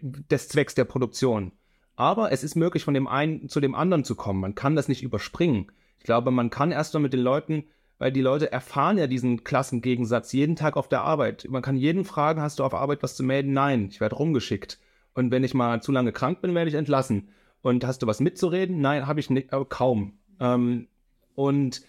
des 0.00 0.48
Zwecks 0.48 0.74
der 0.74 0.84
Produktion. 0.84 1.52
Aber 1.94 2.30
es 2.30 2.44
ist 2.44 2.56
möglich, 2.56 2.84
von 2.84 2.94
dem 2.94 3.08
einen 3.08 3.48
zu 3.48 3.60
dem 3.60 3.74
anderen 3.74 4.04
zu 4.04 4.16
kommen. 4.16 4.40
Man 4.40 4.54
kann 4.54 4.76
das 4.76 4.88
nicht 4.88 5.02
überspringen. 5.02 5.72
Ich 5.98 6.04
glaube, 6.04 6.30
man 6.30 6.50
kann 6.50 6.72
erstmal 6.72 7.02
mit 7.02 7.14
den 7.14 7.20
Leuten, 7.20 7.64
weil 7.98 8.12
die 8.12 8.20
Leute 8.20 8.52
erfahren 8.52 8.98
ja 8.98 9.06
diesen 9.06 9.44
Klassengegensatz 9.44 10.32
jeden 10.32 10.56
Tag 10.56 10.76
auf 10.76 10.88
der 10.88 11.02
Arbeit. 11.02 11.46
Man 11.48 11.62
kann 11.62 11.76
jeden 11.76 12.04
fragen, 12.04 12.42
hast 12.42 12.58
du 12.58 12.64
auf 12.64 12.74
Arbeit 12.74 13.02
was 13.02 13.16
zu 13.16 13.22
melden? 13.22 13.52
Nein, 13.52 13.88
ich 13.90 14.00
werde 14.00 14.16
rumgeschickt. 14.16 14.78
Und 15.14 15.30
wenn 15.30 15.44
ich 15.44 15.54
mal 15.54 15.80
zu 15.80 15.92
lange 15.92 16.12
krank 16.12 16.42
bin, 16.42 16.54
werde 16.54 16.68
ich 16.68 16.74
entlassen. 16.76 17.28
Und 17.62 17.86
hast 17.86 18.02
du 18.02 18.06
was 18.06 18.20
mitzureden? 18.20 18.80
Nein, 18.80 19.06
habe 19.06 19.20
ich 19.20 19.30
nicht, 19.30 19.52
äh, 19.52 19.64
kaum. 19.68 20.18
Ähm, 20.40 20.88
und 21.34 21.82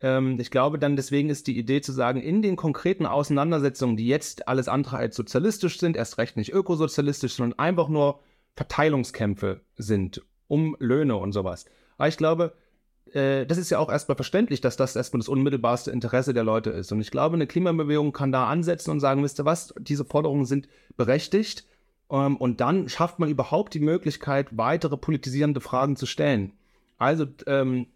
ähm, 0.00 0.38
ich 0.38 0.50
glaube 0.50 0.78
dann, 0.78 0.96
deswegen 0.96 1.30
ist 1.30 1.46
die 1.46 1.58
Idee 1.58 1.80
zu 1.80 1.92
sagen, 1.92 2.20
in 2.20 2.42
den 2.42 2.56
konkreten 2.56 3.06
Auseinandersetzungen, 3.06 3.96
die 3.96 4.06
jetzt 4.06 4.46
alles 4.48 4.68
andere 4.68 4.98
als 4.98 5.16
sozialistisch 5.16 5.78
sind, 5.78 5.96
erst 5.96 6.18
recht 6.18 6.36
nicht 6.36 6.52
ökosozialistisch, 6.52 7.34
sondern 7.34 7.58
einfach 7.58 7.88
nur 7.88 8.20
Verteilungskämpfe 8.54 9.62
sind 9.76 10.22
um 10.46 10.76
Löhne 10.78 11.16
und 11.16 11.32
sowas. 11.32 11.64
Aber 11.96 12.08
ich 12.08 12.18
glaube, 12.18 12.52
äh, 13.14 13.46
das 13.46 13.58
ist 13.58 13.70
ja 13.70 13.78
auch 13.78 13.90
erstmal 13.90 14.16
verständlich, 14.16 14.60
dass 14.60 14.76
das 14.76 14.96
erstmal 14.96 15.20
das 15.20 15.28
unmittelbarste 15.28 15.90
Interesse 15.90 16.34
der 16.34 16.44
Leute 16.44 16.70
ist. 16.70 16.90
Und 16.92 17.00
ich 17.00 17.10
glaube, 17.10 17.34
eine 17.36 17.46
Klimabewegung 17.46 18.12
kann 18.12 18.32
da 18.32 18.46
ansetzen 18.46 18.90
und 18.90 19.00
sagen, 19.00 19.22
wisst 19.22 19.38
ihr 19.40 19.44
was, 19.44 19.72
diese 19.78 20.04
Forderungen 20.04 20.44
sind 20.44 20.68
berechtigt 20.96 21.64
ähm, 22.10 22.36
und 22.36 22.60
dann 22.60 22.88
schafft 22.88 23.18
man 23.18 23.28
überhaupt 23.28 23.74
die 23.74 23.80
Möglichkeit, 23.80 24.56
weitere 24.56 24.96
politisierende 24.96 25.60
Fragen 25.60 25.96
zu 25.96 26.06
stellen. 26.06 26.52
Also 26.98 27.26
ähm, 27.46 27.86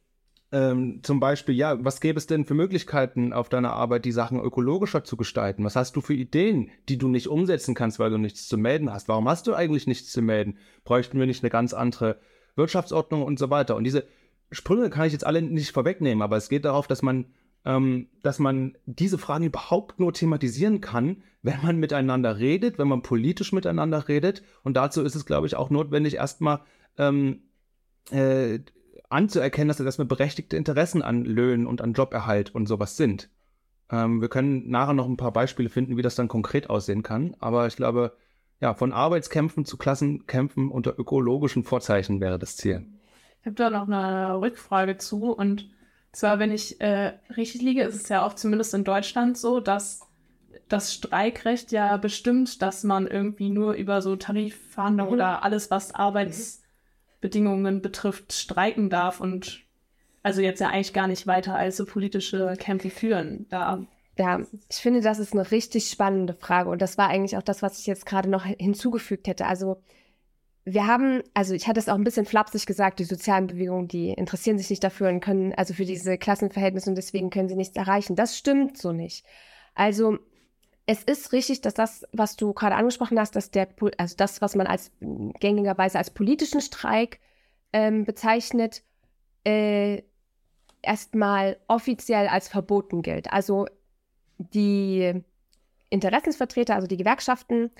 ähm, 0.50 1.00
zum 1.02 1.20
Beispiel, 1.20 1.54
ja, 1.54 1.84
was 1.84 2.00
gäbe 2.00 2.16
es 2.16 2.26
denn 2.26 2.46
für 2.46 2.54
Möglichkeiten 2.54 3.32
auf 3.32 3.48
deiner 3.48 3.72
Arbeit, 3.72 4.04
die 4.04 4.12
Sachen 4.12 4.40
ökologischer 4.40 5.04
zu 5.04 5.16
gestalten? 5.16 5.64
Was 5.64 5.76
hast 5.76 5.96
du 5.96 6.00
für 6.00 6.14
Ideen, 6.14 6.70
die 6.88 6.96
du 6.96 7.08
nicht 7.08 7.28
umsetzen 7.28 7.74
kannst, 7.74 7.98
weil 7.98 8.10
du 8.10 8.18
nichts 8.18 8.48
zu 8.48 8.56
melden 8.56 8.90
hast? 8.90 9.08
Warum 9.08 9.28
hast 9.28 9.46
du 9.46 9.54
eigentlich 9.54 9.86
nichts 9.86 10.10
zu 10.10 10.22
melden? 10.22 10.56
Bräuchten 10.84 11.18
wir 11.18 11.26
nicht 11.26 11.42
eine 11.42 11.50
ganz 11.50 11.74
andere 11.74 12.18
Wirtschaftsordnung 12.56 13.24
und 13.24 13.38
so 13.38 13.50
weiter? 13.50 13.76
Und 13.76 13.84
diese 13.84 14.06
Sprünge 14.50 14.90
kann 14.90 15.06
ich 15.06 15.12
jetzt 15.12 15.26
alle 15.26 15.42
nicht 15.42 15.72
vorwegnehmen, 15.72 16.22
aber 16.22 16.36
es 16.36 16.48
geht 16.48 16.64
darauf, 16.64 16.86
dass 16.86 17.02
man 17.02 17.26
ähm, 17.64 18.08
dass 18.22 18.38
man 18.38 18.76
diese 18.86 19.18
Fragen 19.18 19.44
überhaupt 19.44 20.00
nur 20.00 20.12
thematisieren 20.12 20.80
kann, 20.80 21.22
wenn 21.42 21.60
man 21.62 21.76
miteinander 21.76 22.38
redet, 22.38 22.78
wenn 22.78 22.88
man 22.88 23.02
politisch 23.02 23.52
miteinander 23.52 24.08
redet. 24.08 24.42
Und 24.62 24.76
dazu 24.76 25.02
ist 25.02 25.14
es, 25.14 25.26
glaube 25.26 25.46
ich, 25.46 25.56
auch 25.56 25.70
notwendig, 25.70 26.14
erstmal 26.14 26.60
ähm, 26.96 27.42
äh, 28.10 28.60
anzuerkennen, 29.10 29.68
dass 29.68 29.78
das 29.78 29.86
erstmal 29.86 30.06
berechtigte 30.06 30.56
Interessen 30.56 31.02
an 31.02 31.24
Löhnen 31.24 31.66
und 31.66 31.80
an 31.80 31.92
Joberhalt 31.92 32.54
und 32.54 32.66
sowas 32.66 32.96
sind. 32.96 33.28
Ähm, 33.90 34.20
wir 34.20 34.28
können 34.28 34.70
nachher 34.70 34.94
noch 34.94 35.06
ein 35.06 35.16
paar 35.16 35.32
Beispiele 35.32 35.68
finden, 35.68 35.96
wie 35.96 36.02
das 36.02 36.14
dann 36.14 36.28
konkret 36.28 36.70
aussehen 36.70 37.02
kann. 37.02 37.36
Aber 37.38 37.66
ich 37.66 37.76
glaube, 37.76 38.16
ja, 38.60 38.74
von 38.74 38.92
Arbeitskämpfen 38.92 39.64
zu 39.64 39.76
Klassenkämpfen 39.76 40.70
unter 40.70 40.98
ökologischen 40.98 41.64
Vorzeichen 41.64 42.20
wäre 42.20 42.38
das 42.38 42.56
Ziel. 42.56 42.86
Ich 43.40 43.46
habe 43.46 43.56
da 43.56 43.70
noch 43.70 43.88
eine 43.88 44.40
Rückfrage 44.40 44.98
zu 44.98 45.32
und 45.32 45.70
zwar, 46.12 46.38
wenn 46.38 46.52
ich 46.52 46.80
äh, 46.80 47.12
richtig 47.36 47.62
liege, 47.62 47.82
ist 47.82 47.94
es 47.94 48.08
ja 48.08 48.24
auch 48.24 48.34
zumindest 48.34 48.74
in 48.74 48.84
Deutschland 48.84 49.38
so, 49.38 49.60
dass 49.60 50.00
das 50.68 50.92
Streikrecht 50.92 51.72
ja 51.72 51.96
bestimmt, 51.96 52.60
dass 52.62 52.84
man 52.84 53.06
irgendwie 53.06 53.50
nur 53.50 53.74
über 53.74 54.02
so 54.02 54.16
Tarifverhandlungen 54.16 55.12
mhm. 55.12 55.20
oder 55.20 55.42
alles, 55.42 55.70
was 55.70 55.94
Arbeitsbedingungen 55.94 57.80
betrifft, 57.80 58.32
streiken 58.32 58.90
darf 58.90 59.20
und 59.20 59.60
also 60.22 60.42
jetzt 60.42 60.60
ja 60.60 60.68
eigentlich 60.68 60.92
gar 60.92 61.06
nicht 61.06 61.26
weiter 61.26 61.54
als 61.54 61.76
so 61.76 61.86
politische 61.86 62.54
Kämpfe 62.58 62.90
führen. 62.90 63.46
Da 63.48 63.86
ja, 64.18 64.40
ich 64.68 64.76
finde, 64.76 65.00
das 65.00 65.20
ist 65.20 65.32
eine 65.32 65.48
richtig 65.52 65.88
spannende 65.88 66.34
Frage 66.34 66.70
und 66.70 66.82
das 66.82 66.98
war 66.98 67.08
eigentlich 67.08 67.36
auch 67.36 67.42
das, 67.42 67.62
was 67.62 67.78
ich 67.78 67.86
jetzt 67.86 68.04
gerade 68.04 68.28
noch 68.28 68.44
hinzugefügt 68.44 69.28
hätte. 69.28 69.46
Also 69.46 69.80
wir 70.72 70.86
haben, 70.86 71.22
also 71.34 71.54
ich 71.54 71.66
hatte 71.66 71.80
es 71.80 71.88
auch 71.88 71.94
ein 71.94 72.04
bisschen 72.04 72.26
flapsig 72.26 72.66
gesagt, 72.66 72.98
die 72.98 73.04
sozialen 73.04 73.46
Bewegungen, 73.46 73.88
die 73.88 74.10
interessieren 74.10 74.58
sich 74.58 74.70
nicht 74.70 74.84
dafür 74.84 75.08
und 75.08 75.20
können, 75.20 75.54
also 75.54 75.72
für 75.74 75.84
diese 75.84 76.18
Klassenverhältnisse 76.18 76.90
und 76.90 76.96
deswegen 76.96 77.30
können 77.30 77.48
sie 77.48 77.56
nichts 77.56 77.76
erreichen. 77.76 78.16
Das 78.16 78.36
stimmt 78.36 78.76
so 78.76 78.92
nicht. 78.92 79.24
Also 79.74 80.18
es 80.86 81.04
ist 81.04 81.32
richtig, 81.32 81.60
dass 81.60 81.74
das, 81.74 82.04
was 82.12 82.36
du 82.36 82.52
gerade 82.52 82.76
angesprochen 82.76 83.18
hast, 83.18 83.36
dass 83.36 83.50
der, 83.50 83.68
also 83.98 84.16
das, 84.16 84.40
was 84.40 84.56
man 84.56 84.66
als 84.66 84.90
gängigerweise 85.40 85.98
als 85.98 86.10
politischen 86.10 86.60
Streik 86.60 87.20
ähm, 87.72 88.04
bezeichnet, 88.04 88.82
äh, 89.44 90.02
erstmal 90.82 91.58
offiziell 91.68 92.28
als 92.28 92.48
verboten 92.48 93.02
gilt. 93.02 93.32
Also 93.32 93.66
die 94.38 95.22
Interessensvertreter, 95.90 96.74
also 96.74 96.86
die 96.86 96.96
Gewerkschaften, 96.96 97.70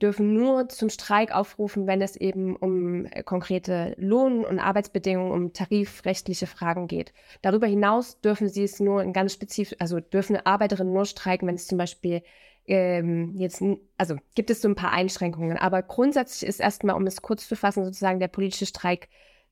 dürfen 0.00 0.32
nur 0.32 0.68
zum 0.68 0.90
Streik 0.90 1.34
aufrufen, 1.34 1.86
wenn 1.86 2.00
es 2.00 2.16
eben 2.16 2.56
um 2.56 3.06
äh, 3.06 3.22
konkrete 3.22 3.94
Lohn- 3.98 4.44
und 4.44 4.58
Arbeitsbedingungen, 4.58 5.32
um 5.32 5.52
tarifrechtliche 5.52 6.46
Fragen 6.46 6.86
geht. 6.86 7.12
Darüber 7.42 7.66
hinaus 7.66 8.20
dürfen 8.20 8.48
sie 8.48 8.64
es 8.64 8.80
nur 8.80 9.02
in 9.02 9.12
ganz 9.12 9.32
spezifisch, 9.32 9.76
also 9.80 10.00
dürfen 10.00 10.36
Arbeiterinnen 10.36 10.92
nur 10.92 11.04
streiken, 11.04 11.48
wenn 11.48 11.56
es 11.56 11.66
zum 11.66 11.78
Beispiel 11.78 12.22
ähm, 12.66 13.34
jetzt, 13.34 13.62
also 13.96 14.16
gibt 14.34 14.50
es 14.50 14.60
so 14.60 14.68
ein 14.68 14.74
paar 14.76 14.92
Einschränkungen. 14.92 15.56
Aber 15.56 15.82
grundsätzlich 15.82 16.48
ist 16.48 16.60
erstmal, 16.60 16.96
um 16.96 17.06
es 17.06 17.22
kurz 17.22 17.48
zu 17.48 17.56
fassen, 17.56 17.84
sozusagen 17.84 18.20
der 18.20 18.28
politische 18.28 18.66
Streik 18.66 19.08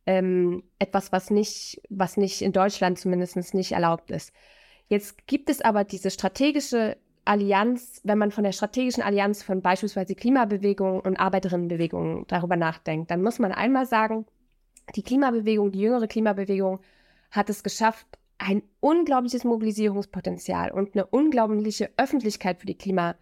ähm, 0.07 0.62
etwas, 0.78 1.11
was 1.12 1.30
nicht, 1.30 1.80
was 1.88 2.16
nicht 2.16 2.42
in 2.42 2.53
Deutschland 2.53 2.99
zumindest 2.99 3.55
nicht 3.55 3.72
erlaubt 3.72 4.11
ist. 4.11 4.32
Jetzt 4.88 5.26
gibt 5.26 5.51
es 5.51 5.61
aber 5.61 5.82
diese 5.82 6.11
strategische 6.11 6.97
Allianz, 7.26 8.00
wenn 8.04 8.18
man 8.18 8.30
von 8.30 8.44
der 8.44 8.52
strategischen 8.52 9.02
Allianz 9.02 9.42
von 9.42 9.60
beispielsweise 9.60 10.14
Klimabewegungen 10.14 11.00
und 11.00 11.18
Arbeiterinnenbewegungen 11.18 12.24
darüber 12.28 12.56
nachdenkt, 12.56 13.10
dann 13.10 13.22
muss 13.22 13.38
man 13.38 13.52
einmal 13.52 13.86
sagen, 13.86 14.26
die 14.94 15.02
Klimabewegung, 15.02 15.72
die 15.72 15.80
jüngere 15.80 16.06
Klimabewegung 16.06 16.80
hat 17.32 17.50
es 17.50 17.64
geschafft, 17.64 18.06
ein 18.38 18.62
unglaubliches 18.80 19.44
Mobilisierungspotenzial 19.44 20.70
und 20.70 20.94
eine 20.94 21.06
unglaubliche 21.06 21.90
Öffentlichkeit 21.96 22.60
für 22.60 22.66
die 22.66 22.78
Klimafrage 22.78 23.16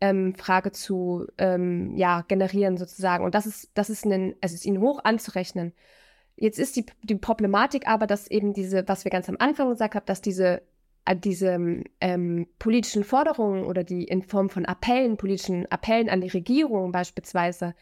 ähm, 0.00 0.72
zu 0.72 1.26
ähm, 1.38 1.96
ja, 1.96 2.22
generieren 2.28 2.76
sozusagen. 2.76 3.24
Und 3.24 3.34
das 3.34 3.46
ist, 3.46 3.70
das 3.74 3.90
ist, 3.90 4.04
ein, 4.04 4.36
es 4.40 4.52
ist 4.52 4.66
ihnen 4.66 4.80
hoch 4.80 5.00
anzurechnen. 5.02 5.72
Jetzt 6.36 6.60
ist 6.60 6.76
die, 6.76 6.86
die 7.02 7.16
Problematik 7.16 7.88
aber, 7.88 8.06
dass 8.06 8.30
eben 8.30 8.52
diese, 8.52 8.86
was 8.86 9.04
wir 9.04 9.10
ganz 9.10 9.28
am 9.28 9.36
Anfang 9.40 9.70
gesagt 9.70 9.96
haben, 9.96 10.06
dass 10.06 10.20
diese 10.20 10.62
diese 11.14 11.82
ähm, 12.00 12.46
politischen 12.58 13.04
Forderungen 13.04 13.64
oder 13.64 13.84
die 13.84 14.04
in 14.04 14.22
Form 14.22 14.50
von 14.50 14.64
Appellen, 14.64 15.16
politischen 15.16 15.66
Appellen 15.66 16.08
an 16.08 16.20
die 16.20 16.28
Regierung 16.28 16.92
beispielsweise 16.92 17.74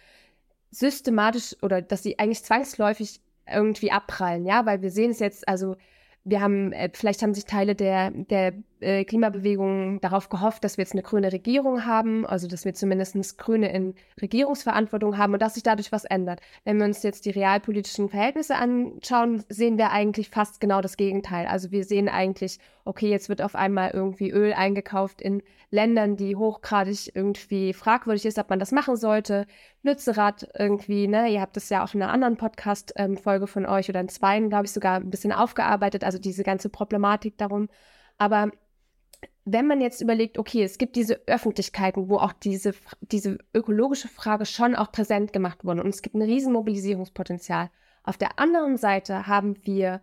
systematisch 0.71 1.57
oder 1.63 1.83
dass 1.83 2.03
sie 2.03 2.19
eigentlich 2.19 2.45
zwangsläufig 2.45 3.21
irgendwie 3.49 3.93
abprallen, 3.93 4.45
ja, 4.45 4.67
weil 4.67 4.83
wir 4.83 4.91
sehen 4.91 5.11
es 5.11 5.21
jetzt, 5.21 5.49
also 5.49 5.77
wir 6.25 6.41
haben, 6.41 6.73
äh, 6.73 6.91
vielleicht 6.93 7.23
haben 7.23 7.35
sich 7.35 7.45
Teile 7.45 7.75
der, 7.77 8.11
der 8.11 8.53
äh, 8.81 9.05
Klimabewegung 9.05 10.01
darauf 10.01 10.29
gehofft, 10.29 10.65
dass 10.65 10.77
wir 10.77 10.83
jetzt 10.83 10.93
eine 10.93 11.03
grüne 11.03 11.33
Regierung 11.33 11.87
haben, 11.87 12.27
also 12.27 12.47
dass 12.49 12.65
wir 12.65 12.75
zumindest 12.75 13.39
Grüne 13.39 13.73
in 13.73 13.95
Regierungsverantwortung 14.21 15.17
haben 15.17 15.33
und 15.33 15.43
dass 15.43 15.55
sich 15.55 15.63
dadurch 15.63 15.93
was 15.93 16.05
ändert. 16.05 16.41
Wenn 16.65 16.79
wir 16.79 16.85
uns 16.85 17.03
jetzt 17.03 17.25
die 17.25 17.31
realpolitischen 17.31 18.09
Verhältnisse 18.09 18.57
anschauen, 18.57 19.45
sehen 19.49 19.79
wir 19.79 19.91
eigentlich 19.91 20.31
fast 20.31 20.61
genau 20.61 20.81
das 20.81 20.97
Gegenteil. 20.97 21.47
Also 21.47 21.71
wir 21.71 21.85
sehen 21.85 22.09
eigentlich, 22.09 22.59
okay, 22.85 23.09
jetzt 23.09 23.29
wird 23.29 23.43
auf 23.43 23.55
einmal 23.55 23.91
irgendwie 23.93 24.31
Öl 24.31 24.53
eingekauft 24.53 25.21
in 25.21 25.43
Ländern, 25.71 26.17
die 26.17 26.37
hochgradig 26.37 27.13
irgendwie 27.15 27.73
fragwürdig 27.73 28.27
ist, 28.27 28.39
ob 28.39 28.51
man 28.51 28.59
das 28.59 28.73
machen 28.73 28.97
sollte. 28.97 29.47
Lützerath 29.83 30.49
irgendwie, 30.57 31.09
ne, 31.09 31.29
ihr 31.29 31.41
habt 31.41 31.57
das 31.57 31.69
ja 31.69 31.85
auch 31.85 31.95
in 31.95 32.03
einer 32.03 32.13
anderen 32.13 32.37
Podcast-Folge 32.37 33.45
ähm, 33.45 33.49
von 33.49 33.67
euch 33.67 33.89
oder 33.89 34.01
in 34.01 34.09
zweien, 34.09 34.49
glaube 34.49 34.67
ich, 34.67 34.73
sogar 34.73 34.97
ein 34.97 35.11
bisschen 35.11 35.33
aufgearbeitet, 35.33 36.05
also 36.05 36.19
diese 36.19 36.45
ganze 36.45 36.69
Problematik 36.69 37.37
darum. 37.39 37.69
Aber 38.19 38.51
wenn 39.45 39.67
man 39.67 39.81
jetzt 39.81 40.01
überlegt, 40.01 40.39
okay, 40.39 40.65
es 40.65 40.77
gibt 40.77 40.97
diese 40.97 41.21
Öffentlichkeiten, 41.27 42.09
wo 42.09 42.19
auch 42.19 42.33
diese, 42.33 42.75
diese 43.01 43.39
ökologische 43.55 44.09
Frage 44.09 44.45
schon 44.45 44.75
auch 44.75 44.91
präsent 44.91 45.33
gemacht 45.33 45.65
wurde 45.65 45.83
und 45.83 45.91
es 45.91 46.03
gibt 46.03 46.17
ein 46.17 46.23
riesen 46.23 46.53
Mobilisierungspotenzial. 46.53 47.71
Auf 48.03 48.17
der 48.17 48.39
anderen 48.39 48.77
Seite 48.77 49.27
haben 49.27 49.57
wir 49.65 50.01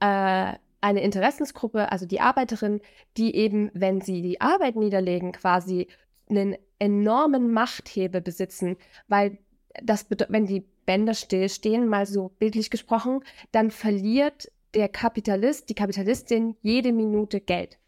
äh, 0.00 0.54
eine 0.80 1.02
Interessensgruppe, 1.02 1.92
also 1.92 2.06
die 2.06 2.20
Arbeiterinnen, 2.20 2.80
die 3.16 3.34
eben, 3.34 3.70
wenn 3.74 4.00
sie 4.00 4.22
die 4.22 4.40
Arbeit 4.40 4.76
niederlegen, 4.76 5.32
quasi 5.32 5.88
einen 6.30 6.56
enormen 6.78 7.52
Machthebel 7.52 8.20
besitzen, 8.20 8.76
weil 9.08 9.38
das, 9.82 10.06
wenn 10.28 10.46
die 10.46 10.64
Bänder 10.86 11.14
stillstehen, 11.14 11.88
mal 11.88 12.06
so 12.06 12.30
bildlich 12.38 12.70
gesprochen, 12.70 13.20
dann 13.52 13.70
verliert 13.70 14.50
der 14.74 14.88
Kapitalist, 14.88 15.68
die 15.68 15.74
Kapitalistin 15.74 16.56
jede 16.62 16.92
Minute 16.92 17.40
Geld. 17.40 17.78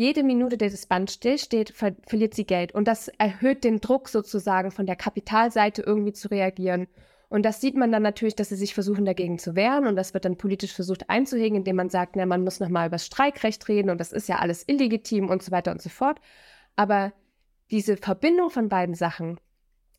Jede 0.00 0.22
Minute, 0.22 0.56
der 0.56 0.70
das 0.70 0.86
Band 0.86 1.10
stillsteht, 1.10 1.70
ver 1.70 1.96
verliert 2.06 2.32
sie 2.32 2.46
Geld. 2.46 2.72
Und 2.72 2.86
das 2.86 3.08
erhöht 3.08 3.64
den 3.64 3.80
Druck 3.80 4.08
sozusagen 4.08 4.70
von 4.70 4.86
der 4.86 4.94
Kapitalseite 4.94 5.82
irgendwie 5.82 6.12
zu 6.12 6.28
reagieren. 6.28 6.86
Und 7.28 7.44
das 7.44 7.60
sieht 7.60 7.74
man 7.74 7.90
dann 7.90 8.04
natürlich, 8.04 8.36
dass 8.36 8.50
sie 8.50 8.54
sich 8.54 8.74
versuchen, 8.74 9.04
dagegen 9.04 9.40
zu 9.40 9.56
wehren. 9.56 9.88
Und 9.88 9.96
das 9.96 10.14
wird 10.14 10.24
dann 10.24 10.36
politisch 10.36 10.72
versucht 10.72 11.10
einzuhegen, 11.10 11.58
indem 11.58 11.74
man 11.74 11.90
sagt, 11.90 12.14
na, 12.14 12.26
man 12.26 12.44
muss 12.44 12.60
nochmal 12.60 12.86
über 12.86 12.94
das 12.94 13.06
Streikrecht 13.06 13.66
reden 13.66 13.90
und 13.90 13.98
das 13.98 14.12
ist 14.12 14.28
ja 14.28 14.36
alles 14.36 14.62
illegitim 14.68 15.28
und 15.28 15.42
so 15.42 15.50
weiter 15.50 15.72
und 15.72 15.82
so 15.82 15.88
fort. 15.88 16.20
Aber 16.76 17.12
diese 17.72 17.96
Verbindung 17.96 18.50
von 18.50 18.68
beiden 18.68 18.94
Sachen 18.94 19.40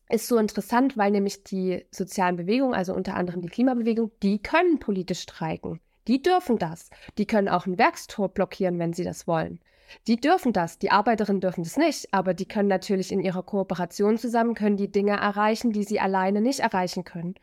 ist 0.08 0.28
so 0.28 0.38
interessant, 0.38 0.96
weil 0.96 1.10
nämlich 1.10 1.44
die 1.44 1.84
sozialen 1.90 2.36
Bewegungen, 2.36 2.72
also 2.72 2.94
unter 2.94 3.16
anderem 3.16 3.42
die 3.42 3.50
Klimabewegung, 3.50 4.12
die 4.22 4.40
können 4.40 4.78
politisch 4.78 5.20
streiken. 5.20 5.78
Die 6.08 6.22
dürfen 6.22 6.56
das. 6.56 6.88
Die 7.18 7.26
können 7.26 7.50
auch 7.50 7.66
ein 7.66 7.76
Werkstor 7.76 8.30
blockieren, 8.30 8.78
wenn 8.78 8.94
sie 8.94 9.04
das 9.04 9.26
wollen. 9.26 9.60
Die 10.06 10.16
dürfen 10.16 10.52
das, 10.52 10.78
die 10.78 10.90
Arbeiterinnen 10.90 11.40
dürfen 11.40 11.64
das 11.64 11.76
nicht, 11.76 12.12
aber 12.12 12.34
die 12.34 12.46
können 12.46 12.68
natürlich 12.68 13.12
in 13.12 13.20
ihrer 13.20 13.42
Kooperation 13.42 14.18
zusammen, 14.18 14.54
können 14.54 14.76
die 14.76 14.90
Dinge 14.90 15.12
erreichen, 15.12 15.72
die 15.72 15.84
sie 15.84 16.00
alleine 16.00 16.40
nicht 16.40 16.60
erreichen 16.60 17.04
können. 17.04 17.34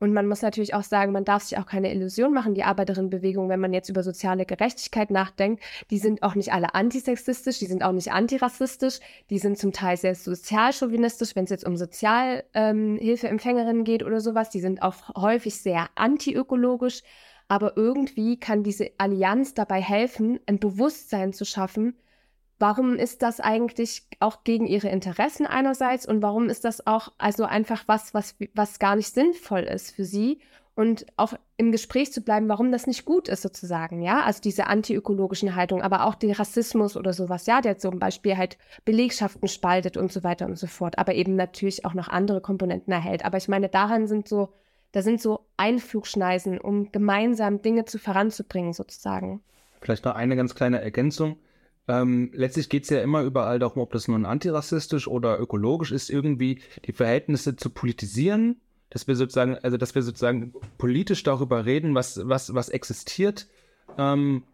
Und 0.00 0.12
man 0.12 0.26
muss 0.26 0.42
natürlich 0.42 0.74
auch 0.74 0.82
sagen, 0.82 1.12
man 1.12 1.24
darf 1.24 1.44
sich 1.44 1.56
auch 1.56 1.66
keine 1.66 1.94
Illusion 1.94 2.34
machen, 2.34 2.54
die 2.54 2.64
Arbeiterinnenbewegung, 2.64 3.48
wenn 3.48 3.60
man 3.60 3.72
jetzt 3.72 3.88
über 3.88 4.02
soziale 4.02 4.44
Gerechtigkeit 4.44 5.10
nachdenkt, 5.10 5.62
die 5.90 5.98
sind 5.98 6.22
auch 6.22 6.34
nicht 6.34 6.52
alle 6.52 6.74
antisexistisch, 6.74 7.60
die 7.60 7.66
sind 7.66 7.82
auch 7.84 7.92
nicht 7.92 8.12
antirassistisch, 8.12 8.98
die 9.30 9.38
sind 9.38 9.56
zum 9.56 9.72
Teil 9.72 9.96
sehr 9.96 10.14
sozialchauvinistisch, 10.14 11.34
wenn 11.36 11.44
es 11.44 11.50
jetzt 11.50 11.64
um 11.64 11.76
Sozialhilfeempfängerinnen 11.76 13.78
ähm, 13.78 13.84
geht 13.84 14.02
oder 14.02 14.20
sowas, 14.20 14.50
die 14.50 14.60
sind 14.60 14.82
auch 14.82 15.14
häufig 15.16 15.60
sehr 15.60 15.88
antiökologisch 15.94 17.02
aber 17.48 17.76
irgendwie 17.76 18.38
kann 18.38 18.62
diese 18.62 18.90
Allianz 18.98 19.54
dabei 19.54 19.80
helfen, 19.80 20.40
ein 20.46 20.58
Bewusstsein 20.58 21.32
zu 21.32 21.44
schaffen, 21.44 21.96
warum 22.58 22.96
ist 22.96 23.22
das 23.22 23.40
eigentlich 23.40 24.06
auch 24.20 24.44
gegen 24.44 24.66
ihre 24.66 24.88
Interessen 24.88 25.46
einerseits 25.46 26.06
und 26.06 26.22
warum 26.22 26.48
ist 26.48 26.64
das 26.64 26.86
auch 26.86 27.12
also 27.18 27.44
einfach 27.44 27.84
was, 27.86 28.14
was, 28.14 28.36
was 28.54 28.78
gar 28.78 28.96
nicht 28.96 29.12
sinnvoll 29.12 29.60
ist 29.60 29.90
für 29.90 30.04
sie 30.04 30.40
und 30.74 31.06
auch 31.16 31.34
im 31.56 31.70
Gespräch 31.70 32.12
zu 32.12 32.20
bleiben, 32.20 32.48
warum 32.48 32.72
das 32.72 32.86
nicht 32.86 33.04
gut 33.04 33.28
ist 33.28 33.42
sozusagen, 33.42 34.02
ja, 34.02 34.22
also 34.22 34.40
diese 34.40 34.66
antiökologischen 34.66 35.54
Haltung, 35.54 35.82
aber 35.82 36.04
auch 36.04 36.16
der 36.16 36.38
Rassismus 36.38 36.96
oder 36.96 37.12
sowas, 37.12 37.46
ja, 37.46 37.60
der 37.60 37.78
zum 37.78 37.98
Beispiel 37.98 38.36
halt 38.36 38.58
Belegschaften 38.84 39.46
spaltet 39.46 39.96
und 39.96 40.12
so 40.12 40.24
weiter 40.24 40.46
und 40.46 40.58
so 40.58 40.66
fort, 40.66 40.98
aber 40.98 41.14
eben 41.14 41.36
natürlich 41.36 41.84
auch 41.84 41.94
noch 41.94 42.08
andere 42.08 42.40
Komponenten 42.40 42.92
erhält. 42.92 43.24
Aber 43.24 43.36
ich 43.38 43.46
meine, 43.46 43.68
daran 43.68 44.08
sind 44.08 44.26
so 44.26 44.52
da 44.94 45.02
sind 45.02 45.20
so 45.20 45.40
Einflugschneisen, 45.56 46.60
um 46.60 46.92
gemeinsam 46.92 47.60
Dinge 47.60 47.84
zu 47.84 47.98
voranzubringen, 47.98 48.72
sozusagen. 48.72 49.42
Vielleicht 49.80 50.04
noch 50.04 50.14
eine 50.14 50.36
ganz 50.36 50.54
kleine 50.54 50.80
Ergänzung. 50.80 51.36
Ähm, 51.88 52.30
letztlich 52.32 52.68
geht 52.68 52.84
es 52.84 52.90
ja 52.90 53.00
immer 53.00 53.22
überall 53.22 53.58
darum, 53.58 53.82
ob 53.82 53.92
das 53.92 54.06
nun 54.06 54.24
antirassistisch 54.24 55.08
oder 55.08 55.40
ökologisch 55.40 55.90
ist, 55.90 56.10
irgendwie 56.10 56.60
die 56.84 56.92
Verhältnisse 56.92 57.56
zu 57.56 57.70
politisieren, 57.70 58.60
dass 58.88 59.08
wir 59.08 59.16
sozusagen, 59.16 59.58
also 59.58 59.76
dass 59.76 59.96
wir 59.96 60.02
sozusagen 60.02 60.54
politisch 60.78 61.24
darüber 61.24 61.66
reden, 61.66 61.96
was, 61.96 62.20
was, 62.22 62.54
was 62.54 62.68
existiert. 62.68 63.48
Ähm, 63.98 64.44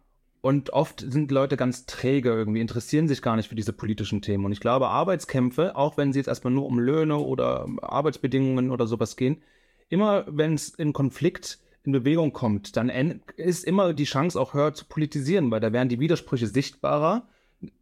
und 0.41 0.73
oft 0.73 1.05
sind 1.07 1.29
Leute 1.29 1.55
ganz 1.55 1.85
träge 1.85 2.29
irgendwie, 2.29 2.61
interessieren 2.61 3.07
sich 3.07 3.21
gar 3.21 3.35
nicht 3.35 3.47
für 3.47 3.55
diese 3.55 3.73
politischen 3.73 4.23
Themen. 4.23 4.45
Und 4.45 4.53
ich 4.53 4.59
glaube, 4.59 4.87
Arbeitskämpfe, 4.87 5.75
auch 5.75 5.97
wenn 5.97 6.11
sie 6.11 6.19
jetzt 6.19 6.27
erstmal 6.27 6.51
nur 6.51 6.65
um 6.65 6.79
Löhne 6.79 7.17
oder 7.19 7.67
Arbeitsbedingungen 7.83 8.71
oder 8.71 8.87
sowas 8.87 9.15
gehen, 9.15 9.43
immer 9.91 10.25
wenn 10.27 10.55
es 10.55 10.69
in 10.69 10.93
Konflikt 10.93 11.59
in 11.83 11.91
Bewegung 11.91 12.31
kommt, 12.31 12.77
dann 12.77 12.89
ist 13.37 13.65
immer 13.65 13.93
die 13.93 14.05
Chance 14.05 14.39
auch 14.39 14.53
höher 14.53 14.73
zu 14.73 14.85
politisieren, 14.85 15.51
weil 15.51 15.59
da 15.59 15.73
werden 15.73 15.89
die 15.89 15.99
Widersprüche 15.99 16.47
sichtbarer 16.47 17.27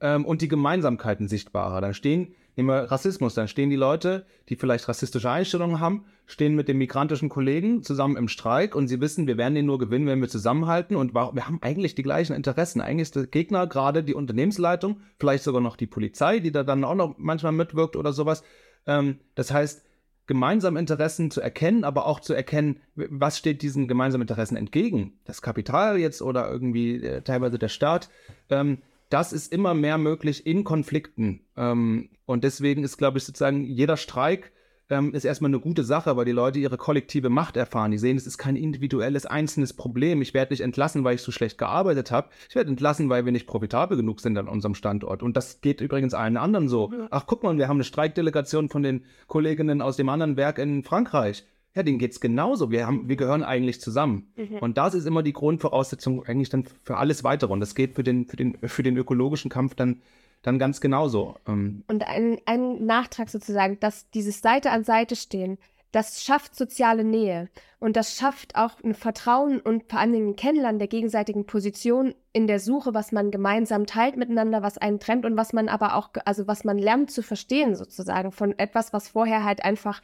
ähm, 0.01 0.26
und 0.26 0.41
die 0.41 0.47
Gemeinsamkeiten 0.47 1.28
sichtbarer. 1.28 1.82
Dann 1.82 1.93
stehen, 1.93 2.34
nehmen 2.55 2.70
wir 2.70 2.91
Rassismus, 2.91 3.34
dann 3.34 3.47
stehen 3.47 3.70
die 3.70 3.76
Leute, 3.76 4.26
die 4.47 4.55
vielleicht 4.55 4.88
rassistische 4.88 5.30
Einstellungen 5.30 5.80
haben, 5.80 6.05
stehen 6.26 6.55
mit 6.55 6.68
dem 6.68 6.78
migrantischen 6.78 7.30
Kollegen 7.30 7.84
zusammen 7.84 8.16
im 8.16 8.30
Streik 8.30 8.74
und 8.74 8.88
sie 8.88 9.01
wissen, 9.01 9.28
wir 9.28 9.38
werden 9.38 9.55
den 9.55 9.66
nur 9.66 9.80
gewinnen, 9.80 10.07
wenn 10.07 10.22
wir 10.22 10.30
zusammenhalten 10.30 10.95
und 10.95 11.14
wir 11.14 11.47
haben 11.47 11.60
eigentlich 11.62 11.93
die 11.93 12.03
gleichen 12.03 12.36
Interessen. 12.36 12.82
Eigentlich 12.82 13.03
ist 13.03 13.16
der 13.18 13.28
Gegner 13.28 13.68
gerade 13.68 14.03
die 14.03 14.16
Unternehmensleitung, 14.16 15.01
vielleicht 15.20 15.43
sogar 15.43 15.62
noch 15.62 15.76
die 15.76 15.88
Polizei, 15.88 16.39
die 16.39 16.51
da 16.51 16.64
dann 16.64 16.86
auch 16.86 16.95
noch 16.95 17.16
manchmal 17.18 17.51
mitwirkt 17.51 17.97
oder 17.97 18.14
sowas. 18.14 18.43
Ähm, 18.88 19.20
das 19.36 19.51
heißt, 19.51 19.84
gemeinsame 20.30 20.80
Interessen 20.80 21.32
zu 21.32 21.42
erkennen, 21.42 21.84
aber 21.84 22.06
auch 22.06 22.20
zu 22.20 22.36
erkennen, 22.36 22.80
was 22.96 23.40
steht 23.40 23.64
diesen 23.64 23.88
gemeinsamen 23.88 24.22
Interessen 24.22 24.58
entgegen. 24.58 25.14
Das 25.26 25.42
Kapital 25.42 25.98
jetzt 25.98 26.22
oder 26.22 26.50
irgendwie 26.50 27.04
äh, 27.04 27.22
teilweise 27.24 27.58
der 27.58 27.68
Staat. 27.68 28.12
Ähm, 28.52 28.78
das 29.10 29.34
ist 29.34 29.52
immer 29.52 29.74
mehr 29.74 29.98
möglich 29.98 30.46
in 30.46 30.64
Konflikten. 30.64 31.42
Ähm, 31.58 32.10
und 32.28 32.44
deswegen 32.44 32.84
ist, 32.84 32.98
glaube 32.98 33.18
ich, 33.18 33.24
sozusagen 33.24 33.64
jeder 33.64 33.98
Streik 33.98 34.52
ähm, 34.90 35.14
ist 35.14 35.26
erstmal 35.26 35.50
eine 35.50 35.60
gute 35.60 35.84
Sache, 35.84 36.18
weil 36.18 36.26
die 36.26 36.32
Leute 36.32 36.60
ihre 36.60 36.78
kollektive 36.78 37.30
Macht 37.30 37.58
erfahren. 37.58 37.92
Die 37.92 37.98
sehen, 37.98 38.18
es 38.18 38.26
ist 38.26 38.38
kein 38.38 38.56
individuelles, 38.56 39.26
einzelnes 39.26 39.74
Problem. 39.74 40.22
Ich 40.22 40.34
werde 40.34 40.54
nicht 40.54 40.62
entlassen, 40.62 41.04
weil 41.04 41.16
ich 41.16 41.22
so 41.22 41.32
schlecht 41.32 41.58
gearbeitet 41.58 42.12
habe. 42.12 42.30
Ich 42.50 42.56
werde 42.56 42.70
entlassen, 42.70 43.10
weil 43.10 43.26
wir 43.26 43.32
nicht 43.32 43.48
profitabel 43.48 43.98
genug 43.98 44.20
sind 44.20 44.38
an 44.38 44.48
unserem 44.48 44.76
Standort. 44.76 45.22
Und 45.24 45.38
das 45.38 45.62
geht 45.62 45.82
übrigens 45.82 46.14
allen 46.14 46.38
anderen 46.38 46.68
so. 46.68 46.92
Ach, 47.12 47.26
guck 47.28 47.44
mal, 47.44 47.58
wir 47.58 47.68
haben 47.68 47.78
eine 47.78 47.84
Streikdelegation 47.84 48.70
von 48.70 48.84
den 48.84 49.06
Kolleginnen 49.28 49.82
aus 49.82 49.98
dem 49.98 50.10
anderen 50.10 50.38
Werk 50.38 50.58
in 50.58 50.84
Frankreich. 50.84 51.46
Ja, 51.76 51.84
denen 51.84 52.00
geht 52.00 52.12
es 52.12 52.20
genauso. 52.20 52.72
Wir, 52.72 52.88
haben, 52.88 53.08
wir 53.08 53.16
gehören 53.16 53.44
eigentlich 53.44 53.80
zusammen. 53.80 54.34
Mhm. 54.36 54.58
Und 54.58 54.78
das 54.78 54.96
ist 54.96 55.06
immer 55.06 55.22
die 55.22 55.34
Grundvoraussetzung 55.34 56.24
eigentlich 56.26 56.50
dann 56.50 56.66
für 56.82 56.98
alles 56.98 57.24
Weitere. 57.24 57.54
Und 57.54 57.60
das 57.60 57.76
geht 57.76 57.94
für 57.94 58.04
den, 58.04 58.26
für 58.26 58.38
den, 58.38 58.58
für 58.64 58.82
den 58.82 58.98
ökologischen 58.98 59.52
Kampf 59.52 59.76
dann 59.76 60.02
dann 60.42 60.60
ganz 60.60 60.82
genauso. 60.82 61.36
Ähm. 61.48 61.84
Und 61.88 62.08
ein, 62.08 62.40
ein 62.46 62.86
Nachtrag 62.86 63.30
sozusagen, 63.30 63.80
dass 63.80 64.10
dieses 64.12 64.42
Seite 64.42 64.72
an 64.72 64.84
Seite 64.84 65.16
stehen, 65.16 65.58
das 65.92 66.24
schafft 66.24 66.56
soziale 66.56 67.04
Nähe 67.04 67.50
und 67.80 67.96
das 67.96 68.16
schafft 68.16 68.56
auch 68.56 68.74
ein 68.84 68.94
Vertrauen 68.94 69.60
und 69.60 69.90
vor 69.90 70.00
allen 70.00 70.14
Dingen 70.14 70.30
ein 70.30 70.36
Kennenlernen 70.36 70.78
der 70.78 70.88
gegenseitigen 70.88 71.48
Position 71.48 72.14
in 72.32 72.46
der 72.46 72.60
Suche, 72.60 72.94
was 72.94 73.12
man 73.12 73.32
gemeinsam 73.32 73.88
teilt 73.88 74.16
miteinander, 74.16 74.62
was 74.62 74.78
einen 74.78 75.00
trennt 75.00 75.26
und 75.26 75.36
was 75.36 75.52
man 75.52 75.68
aber 75.68 75.96
auch, 75.96 76.10
also 76.26 76.48
was 76.48 76.64
man 76.64 76.78
lernt 76.78 77.10
zu 77.10 77.24
verstehen 77.24 77.76
sozusagen 77.76 78.32
von 78.32 78.58
etwas, 78.60 78.94
was 78.94 79.08
vorher 79.08 79.44
halt 79.44 79.64
einfach, 79.66 80.02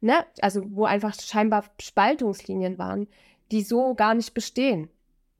ne, 0.00 0.26
also 0.40 0.62
wo 0.70 0.86
einfach 0.86 1.14
scheinbar 1.14 1.64
Spaltungslinien 1.80 2.78
waren, 2.78 3.06
die 3.52 3.62
so 3.62 3.94
gar 3.94 4.14
nicht 4.14 4.34
bestehen. 4.34 4.90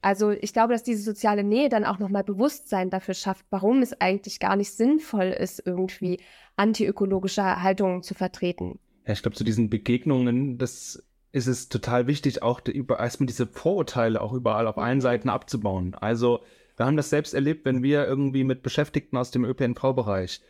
Also 0.01 0.31
ich 0.31 0.53
glaube, 0.53 0.73
dass 0.73 0.85
diese 0.85 1.03
soziale 1.03 1.43
Nähe 1.43 1.69
dann 1.69 1.85
auch 1.85 1.99
nochmal 1.99 2.25
Bewusstsein 2.25 2.91
dafür 2.91 3.15
schafft, 3.15 3.45
warum 3.51 3.83
es 3.83 4.01
eigentlich 4.01 4.39
gar 4.39 4.57
nicht 4.57 4.73
sinnvoll 4.73 5.27
ist, 5.27 5.63
irgendwie 5.65 6.21
antiökologische 6.57 7.63
Haltungen 7.63 8.03
zu 8.03 8.15
vertreten. 8.15 8.79
Ja, 9.07 9.13
ich 9.13 9.23
glaube, 9.23 9.37
zu 9.37 9.45
diesen 9.45 9.71
Begegnungen, 9.71 10.59
das 10.59 11.03
ist 11.33 11.47
es 11.47 11.69
total 11.69 12.07
wichtig, 12.07 12.43
auch 12.43 12.61
erstmal 12.99 13.27
diese 13.27 13.47
Vorurteile 13.47 14.21
auch 14.21 14.33
überall 14.33 14.67
auf 14.67 14.79
allen 14.79 15.01
Seiten 15.01 15.29
abzubauen. 15.29 15.95
Also 15.95 16.41
wir 16.77 16.87
haben 16.87 16.97
das 16.97 17.11
selbst 17.11 17.35
erlebt, 17.35 17.65
wenn 17.65 17.83
wir 17.83 18.07
irgendwie 18.07 18.45
mit 18.45 18.63
Beschäftigten 18.63 19.17
aus 19.17 19.31
dem 19.31 19.45
ÖPNV-Bereich 19.45 20.41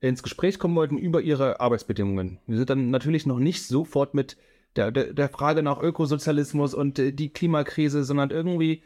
ins 0.00 0.22
Gespräch 0.22 0.58
kommen 0.58 0.76
wollten 0.76 0.98
über 0.98 1.20
ihre 1.20 1.60
Arbeitsbedingungen. 1.60 2.38
Wir 2.46 2.58
sind 2.58 2.70
dann 2.70 2.90
natürlich 2.90 3.26
noch 3.26 3.38
nicht 3.38 3.66
sofort 3.66 4.14
mit 4.14 4.36
der, 4.76 4.90
der, 4.90 5.12
der 5.12 5.28
Frage 5.28 5.62
nach 5.62 5.80
Ökosozialismus 5.80 6.74
und 6.74 6.98
äh, 6.98 7.12
die 7.12 7.32
Klimakrise, 7.32 8.04
sondern 8.04 8.30
irgendwie 8.30 8.82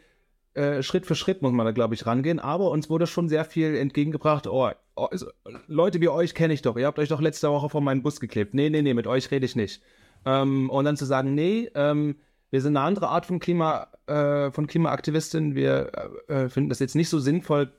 äh, 0.55 0.81
Schritt 0.83 1.05
für 1.05 1.15
Schritt 1.15 1.41
muss 1.41 1.51
man 1.51 1.65
da, 1.65 1.71
glaube 1.71 1.95
ich, 1.95 2.05
rangehen. 2.05 2.39
Aber 2.39 2.71
uns 2.71 2.89
wurde 2.89 3.07
schon 3.07 3.29
sehr 3.29 3.45
viel 3.45 3.75
entgegengebracht. 3.75 4.47
Oh, 4.47 4.69
oh 4.95 5.05
also, 5.05 5.27
Leute 5.67 6.01
wie 6.01 6.09
euch 6.09 6.33
kenne 6.33 6.53
ich 6.53 6.61
doch. 6.61 6.77
Ihr 6.77 6.87
habt 6.87 6.97
euch 6.97 7.09
doch 7.09 7.21
letzte 7.21 7.49
Woche 7.49 7.69
vor 7.69 7.81
meinen 7.81 8.03
Bus 8.03 8.19
geklebt. 8.19 8.53
Nee, 8.53 8.69
nee, 8.69 8.81
nee, 8.81 8.93
mit 8.93 9.07
euch 9.07 9.29
rede 9.31 9.45
ich 9.45 9.55
nicht. 9.55 9.81
Ähm, 10.25 10.69
und 10.69 10.85
dann 10.85 10.97
zu 10.97 11.05
sagen, 11.05 11.35
nee, 11.35 11.69
ähm, 11.75 12.15
wir 12.51 12.61
sind 12.61 12.77
eine 12.77 12.85
andere 12.85 13.09
Art 13.09 13.25
von 13.25 13.39
Klima, 13.39 13.87
äh, 14.07 14.49
von 14.51 14.67
Klimaaktivistin. 14.67 15.55
Wir 15.55 15.91
äh, 16.27 16.47
finden 16.47 16.69
das 16.69 16.79
jetzt 16.79 16.95
nicht 16.95 17.09
so 17.09 17.19
sinnvoll, 17.19 17.73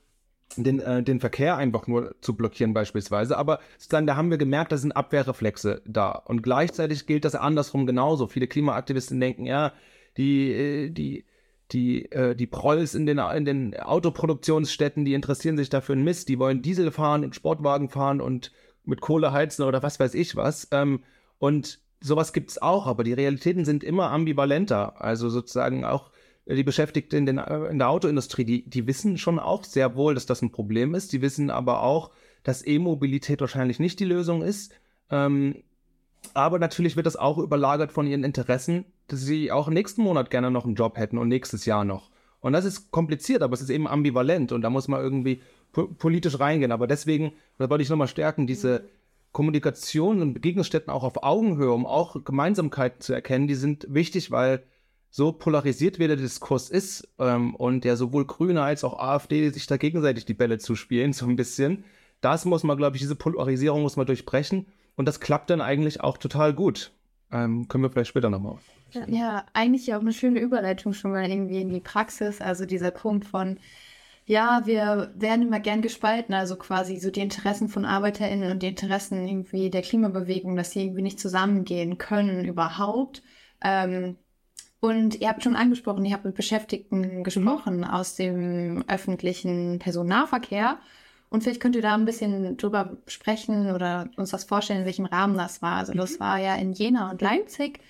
den, 0.57 0.81
äh, 0.81 1.03
den 1.03 1.19
Verkehr 1.19 1.57
einfach 1.57 1.87
nur 1.87 2.15
zu 2.21 2.37
blockieren 2.37 2.75
beispielsweise. 2.75 3.39
Aber 3.39 3.61
sozusagen, 3.79 4.07
da 4.07 4.17
haben 4.17 4.31
wir 4.31 4.39
gemerkt, 4.39 4.73
da 4.73 4.77
sind 4.77 4.93
Abwehrreflexe 4.93 5.83
da. 5.87 6.13
Und 6.13 6.43
gleichzeitig 6.43 7.07
gilt 7.07 7.25
das 7.25 7.35
andersrum 7.35 7.87
genauso. 7.87 8.27
Viele 8.27 8.47
Klimaaktivisten 8.47 9.19
denken, 9.19 9.47
ja, 9.47 9.73
die, 10.19 10.53
äh, 10.53 10.91
die, 10.91 11.25
die, 11.73 12.11
äh, 12.13 12.35
die 12.37 12.47
Prolls 12.47 12.95
in 12.95 13.07
den, 13.07 13.19
in 13.19 13.45
den 13.45 13.77
Autoproduktionsstätten, 13.79 15.05
die 15.05 15.15
interessieren 15.15 15.57
sich 15.57 15.69
dafür 15.69 15.97
ein 15.97 16.05
Mist, 16.05 16.29
die 16.29 16.39
wollen 16.39 16.63
Diesel 16.63 16.91
fahren 16.91 17.25
und 17.25 17.35
Sportwagen 17.35 17.89
fahren 17.89 18.21
und 18.21 18.53
mit 18.85 19.01
Kohle 19.01 19.33
heizen 19.33 19.65
oder 19.65 19.83
was 19.83 19.99
weiß 19.99 20.15
ich 20.15 20.37
was. 20.37 20.69
Ähm, 20.71 21.03
und 21.39 21.81
sowas 22.01 22.33
gibt 22.33 22.51
es 22.51 22.63
auch, 22.63 22.87
aber 22.87 23.05
die 23.05 23.13
Realitäten 23.13 23.65
sind 23.65 23.83
immer 23.83 24.11
ambivalenter. 24.11 25.01
Also 25.03 25.29
sozusagen 25.29 25.85
auch 25.85 26.11
die 26.47 26.63
Beschäftigten 26.63 27.17
in, 27.17 27.27
den, 27.27 27.39
in 27.39 27.79
der 27.79 27.89
Autoindustrie, 27.89 28.45
die, 28.45 28.69
die 28.69 28.87
wissen 28.87 29.19
schon 29.19 29.41
auch 29.41 29.65
sehr 29.65 29.97
wohl, 29.97 30.15
dass 30.15 30.27
das 30.27 30.43
ein 30.43 30.53
Problem 30.53 30.95
ist. 30.95 31.13
Die 31.13 31.21
wissen 31.21 31.51
aber 31.51 31.83
auch, 31.83 32.13
dass 32.45 32.65
E-Mobilität 32.65 33.41
wahrscheinlich 33.41 33.81
nicht 33.81 33.99
die 33.99 34.05
Lösung 34.05 34.43
ist. 34.43 34.73
Ähm, 35.11 35.65
aber 36.35 36.61
natürlich 36.61 36.95
wird 36.95 37.07
das 37.07 37.17
auch 37.17 37.39
überlagert 37.39 37.91
von 37.91 38.07
ihren 38.07 38.23
Interessen, 38.23 38.85
dass 39.09 39.21
sie 39.21 39.53
auch 39.53 39.69
nächsten 39.69 40.03
Monat 40.03 40.31
gerne 40.31 40.51
noch 40.51 40.65
einen 40.65 40.75
Job 40.75 40.97
hätten 40.99 41.19
und 41.19 41.29
nächstes 41.29 41.65
Jahr 41.67 41.85
noch. 41.85 42.11
Und 42.41 42.53
das 42.53 42.65
ist 42.65 42.91
kompliziert, 42.91 43.43
aber 43.43 43.55
es 43.55 43.61
ist 43.61 43.71
eben 43.71 43.89
ambivalent 43.89 44.53
und 44.53 44.63
da 44.63 44.71
muss 44.71 44.89
man 44.89 45.01
irgendwie 45.01 45.43
po 45.73 45.87
politisch 45.87 46.39
reingehen. 46.39 46.73
Aber 46.73 46.87
deswegen, 46.87 47.33
da 47.59 47.69
wollte 47.69 47.83
ich 47.83 47.91
nochmal 47.91 48.09
stärken, 48.09 48.47
diese 48.47 48.89
Kommunikation 49.33 50.23
und 50.23 50.35
Begegnungsstätten 50.35 50.91
auch 50.91 51.05
auf 51.05 51.23
Augenhöhe, 51.23 51.73
um 51.73 51.85
auch 51.87 52.25
Gemeinsamkeiten 52.25 53.01
zu 53.01 53.13
erkennen, 53.13 53.47
die 53.49 53.55
sind 53.55 53.87
wichtig, 53.89 54.31
weil 54.31 54.63
so 55.11 55.33
polarisiert 55.33 55.99
wie 55.99 56.07
der 56.07 56.17
Diskurs 56.17 56.71
ist 56.71 57.09
ähm, 57.19 57.55
und 57.55 57.85
der 57.85 57.97
sowohl 57.97 58.27
Grüne 58.27 58.63
als 58.63 58.85
auch 58.85 58.99
AfD 58.99 59.49
sich 59.51 59.67
da 59.67 59.77
gegenseitig 59.77 60.25
die 60.25 60.35
Bälle 60.35 60.59
zuspielen, 60.59 61.13
so 61.15 61.27
ein 61.27 61.37
bisschen. 61.37 61.85
Das 62.21 62.45
muss 62.45 62.63
man, 62.63 62.77
glaube 62.77 62.97
ich, 62.97 63.03
diese 63.03 63.15
Polarisierung 63.15 63.83
muss 63.83 63.97
man 63.97 64.07
durchbrechen. 64.07 64.67
Und 64.97 65.07
das 65.07 65.21
klappt 65.21 65.51
dann 65.51 65.61
eigentlich 65.61 66.01
auch 66.01 66.17
total 66.17 66.55
gut. 66.55 66.93
Ähm, 67.31 67.69
können 67.69 67.85
wir 67.85 67.91
vielleicht 67.91 68.09
später 68.09 68.31
nochmal. 68.31 68.55
Ja, 68.55 68.76
ja, 69.07 69.45
eigentlich 69.53 69.95
auch 69.95 70.01
eine 70.01 70.13
schöne 70.13 70.41
Überleitung 70.41 70.93
schon 70.93 71.13
mal 71.13 71.29
irgendwie 71.29 71.61
in 71.61 71.71
die 71.71 71.81
Praxis. 71.81 72.41
Also 72.41 72.67
dieser 72.67 72.91
Punkt 72.91 73.27
von, 73.27 73.59
ja, 74.27 74.63
wir 74.65 75.13
werden 75.15 75.47
immer 75.47 75.61
gern 75.61 75.83
gespalten, 75.83 76.35
also 76.35 76.57
quasi 76.57 76.99
so 76.99 77.11
die 77.11 77.21
Interessen 77.21 77.69
von 77.69 77.85
ArbeiterInnen 77.85 78.51
und 78.51 78.63
die 78.63 78.69
Interessen 78.69 79.27
irgendwie 79.27 79.71
der 79.71 79.83
Klimabewegung, 79.83 80.57
dass 80.57 80.73
sie 80.73 80.85
irgendwie 80.85 81.03
nicht 81.03 81.21
zusammengehen 81.21 81.99
können 81.99 82.45
überhaupt. 82.45 83.23
Ähm, 83.63 84.17
und 84.81 85.21
ihr 85.21 85.29
habt 85.29 85.43
schon 85.43 85.57
angesprochen, 85.57 86.05
ihr 86.05 86.15
habt 86.15 86.25
mit 86.25 86.35
Beschäftigten 86.35 87.25
gesprochen 87.25 87.79
mhm. 87.79 87.85
aus 87.85 88.15
dem 88.17 88.85
öffentlichen 88.89 89.79
Personennahverkehr. 89.79 90.79
Und 91.29 91.43
vielleicht 91.43 91.61
könnt 91.61 91.77
ihr 91.77 91.83
da 91.83 91.95
ein 91.95 92.05
bisschen 92.05 92.57
drüber 92.57 92.97
sprechen 93.07 93.73
oder 93.73 94.09
uns 94.17 94.31
das 94.31 94.45
vorstellen, 94.45 94.81
in 94.81 94.87
welchem 94.87 95.07
Rahmen 95.07 95.37
das 95.37 95.61
war. 95.63 95.77
Also 95.77 95.93
das 95.93 96.15
mhm. 96.15 96.21
war 96.21 96.39
ja 96.39 96.55
in 96.57 96.73
Jena 96.73 97.11
und 97.11 97.21
Leipzig 97.21 97.81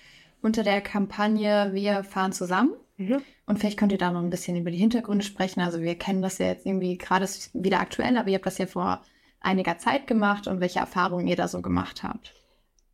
unter 0.41 0.63
der 0.63 0.81
Kampagne 0.81 1.71
Wir 1.73 2.03
fahren 2.03 2.33
zusammen. 2.33 2.73
Mhm. 2.97 3.21
Und 3.45 3.59
vielleicht 3.59 3.77
könnt 3.77 3.91
ihr 3.91 3.97
da 3.97 4.11
noch 4.11 4.21
ein 4.21 4.29
bisschen 4.29 4.57
über 4.57 4.71
die 4.71 4.77
Hintergründe 4.77 5.23
sprechen. 5.23 5.61
Also 5.61 5.81
wir 5.81 5.95
kennen 5.95 6.21
das 6.21 6.37
ja 6.37 6.47
jetzt 6.47 6.65
irgendwie 6.65 6.97
gerade 6.97 7.27
wieder 7.53 7.79
aktuell, 7.79 8.17
aber 8.17 8.29
ihr 8.29 8.35
habt 8.35 8.45
das 8.45 8.57
ja 8.57 8.65
vor 8.65 9.01
einiger 9.39 9.77
Zeit 9.77 10.07
gemacht 10.07 10.47
und 10.47 10.59
welche 10.59 10.79
Erfahrungen 10.79 11.27
ihr 11.27 11.35
da 11.35 11.47
so 11.47 11.61
gemacht 11.61 12.03
habt. 12.03 12.33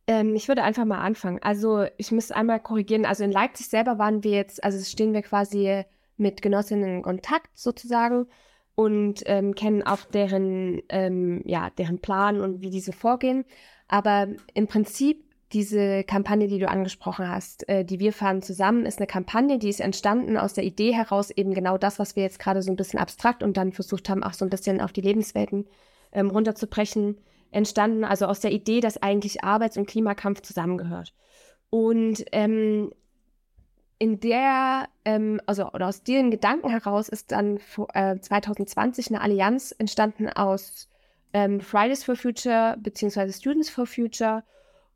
Ähm, 0.06 0.34
ich 0.34 0.48
würde 0.48 0.62
einfach 0.62 0.84
mal 0.84 1.00
anfangen. 1.00 1.40
Also 1.42 1.86
ich 1.96 2.12
müsste 2.12 2.36
einmal 2.36 2.60
korrigieren. 2.60 3.06
Also 3.06 3.24
in 3.24 3.32
Leipzig 3.32 3.68
selber 3.68 3.98
waren 3.98 4.22
wir 4.22 4.32
jetzt, 4.32 4.62
also 4.62 4.82
stehen 4.84 5.14
wir 5.14 5.22
quasi 5.22 5.84
mit 6.16 6.42
Genossinnen 6.42 6.96
in 6.96 7.02
Kontakt 7.02 7.58
sozusagen 7.58 8.26
und 8.74 9.22
ähm, 9.26 9.54
kennen 9.54 9.82
auch 9.82 10.04
deren, 10.04 10.82
ähm, 10.88 11.42
ja, 11.44 11.70
deren 11.70 12.00
Plan 12.00 12.40
und 12.40 12.60
wie 12.60 12.70
diese 12.70 12.92
vorgehen. 12.92 13.44
Aber 13.88 14.28
im 14.52 14.66
Prinzip 14.66 15.23
diese 15.54 16.04
Kampagne, 16.04 16.48
die 16.48 16.58
du 16.58 16.68
angesprochen 16.68 17.28
hast, 17.28 17.68
äh, 17.68 17.84
die 17.84 18.00
wir 18.00 18.12
fahren 18.12 18.42
zusammen, 18.42 18.84
ist 18.84 18.98
eine 18.98 19.06
Kampagne, 19.06 19.58
die 19.58 19.68
ist 19.68 19.80
entstanden 19.80 20.36
aus 20.36 20.52
der 20.52 20.64
Idee 20.64 20.92
heraus, 20.92 21.30
eben 21.30 21.54
genau 21.54 21.78
das, 21.78 21.98
was 21.98 22.16
wir 22.16 22.24
jetzt 22.24 22.40
gerade 22.40 22.60
so 22.60 22.72
ein 22.72 22.76
bisschen 22.76 22.98
abstrakt 22.98 23.42
und 23.42 23.56
dann 23.56 23.72
versucht 23.72 24.08
haben, 24.08 24.24
auch 24.24 24.34
so 24.34 24.44
ein 24.44 24.50
bisschen 24.50 24.80
auf 24.80 24.92
die 24.92 25.00
Lebenswelten 25.00 25.66
ähm, 26.12 26.28
runterzubrechen, 26.30 27.18
entstanden. 27.52 28.04
Also 28.04 28.26
aus 28.26 28.40
der 28.40 28.52
Idee, 28.52 28.80
dass 28.80 29.00
eigentlich 29.00 29.44
Arbeits- 29.44 29.76
und 29.76 29.86
Klimakampf 29.86 30.42
zusammengehört. 30.42 31.14
Und 31.70 32.24
ähm, 32.32 32.92
in 33.98 34.20
der, 34.20 34.88
ähm, 35.04 35.40
also 35.46 35.70
oder 35.70 35.86
aus 35.86 36.02
diesem 36.02 36.30
Gedanken 36.30 36.68
heraus 36.68 37.08
ist 37.08 37.32
dann 37.32 37.60
äh, 37.94 38.18
2020 38.18 39.08
eine 39.08 39.20
Allianz 39.20 39.72
entstanden 39.78 40.28
aus 40.28 40.88
ähm, 41.32 41.60
Fridays 41.60 42.04
for 42.04 42.16
Future 42.16 42.76
bzw. 42.78 43.32
Students 43.32 43.70
for 43.70 43.86
Future 43.86 44.42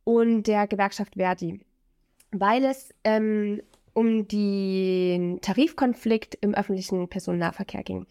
und 0.09 0.45
der 0.45 0.67
Gewerkschaft 0.67 1.17
Verdi, 1.17 1.61
weil 2.33 2.65
es 2.65 2.95
ähm, 3.05 3.61
um 3.93 4.27
den 4.27 5.43
Tarifkonflikt 5.43 6.39
im 6.41 6.55
öffentlichen 6.55 7.11
Personennahverkehr 7.11 7.83
ging. 7.83 8.07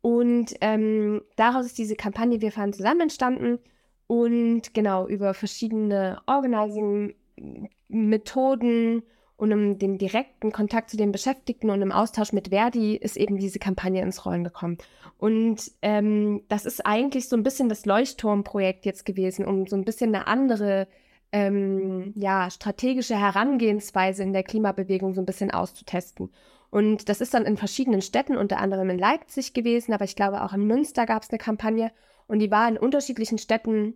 Und 0.00 0.54
ähm, 0.60 1.22
daraus 1.34 1.66
ist 1.66 1.76
diese 1.76 1.96
Kampagne 1.96 2.40
Wir 2.40 2.52
fahren 2.52 2.72
zusammen 2.72 3.00
entstanden 3.00 3.58
und 4.06 4.74
genau 4.74 5.08
über 5.08 5.34
verschiedene 5.34 6.20
Organizing-Methoden 6.26 9.02
und 9.36 9.52
um 9.52 9.76
den 9.76 9.98
direkten 9.98 10.52
Kontakt 10.52 10.88
zu 10.88 10.96
den 10.96 11.10
Beschäftigten 11.10 11.68
und 11.68 11.82
im 11.82 11.90
Austausch 11.90 12.32
mit 12.32 12.50
Verdi 12.50 12.94
ist 12.94 13.16
eben 13.16 13.38
diese 13.38 13.58
Kampagne 13.58 14.02
ins 14.02 14.24
Rollen 14.24 14.44
gekommen. 14.44 14.78
Und 15.18 15.72
ähm, 15.82 16.44
das 16.46 16.64
ist 16.64 16.86
eigentlich 16.86 17.28
so 17.28 17.34
ein 17.34 17.42
bisschen 17.42 17.68
das 17.68 17.86
Leuchtturmprojekt 17.86 18.86
jetzt 18.86 19.04
gewesen, 19.04 19.44
um 19.44 19.66
so 19.66 19.74
ein 19.74 19.84
bisschen 19.84 20.14
eine 20.14 20.28
andere 20.28 20.86
ähm, 21.34 22.12
ja, 22.14 22.48
strategische 22.48 23.18
Herangehensweise 23.18 24.22
in 24.22 24.32
der 24.32 24.44
Klimabewegung 24.44 25.14
so 25.14 25.20
ein 25.20 25.26
bisschen 25.26 25.50
auszutesten. 25.50 26.30
Und 26.70 27.08
das 27.08 27.20
ist 27.20 27.34
dann 27.34 27.44
in 27.44 27.56
verschiedenen 27.56 28.02
Städten, 28.02 28.36
unter 28.36 28.58
anderem 28.58 28.88
in 28.88 28.98
Leipzig 28.98 29.52
gewesen, 29.52 29.92
aber 29.92 30.04
ich 30.04 30.14
glaube 30.14 30.44
auch 30.44 30.52
in 30.52 30.64
Münster 30.64 31.06
gab 31.06 31.24
es 31.24 31.30
eine 31.30 31.38
Kampagne 31.38 31.90
und 32.28 32.38
die 32.38 32.52
war 32.52 32.68
in 32.68 32.78
unterschiedlichen 32.78 33.38
Städten 33.38 33.94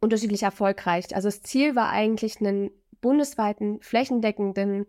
unterschiedlich 0.00 0.44
erfolgreich. 0.44 1.16
Also 1.16 1.26
das 1.26 1.42
Ziel 1.42 1.74
war 1.74 1.90
eigentlich 1.90 2.40
einen 2.40 2.70
bundesweiten, 3.00 3.80
flächendeckenden 3.80 4.86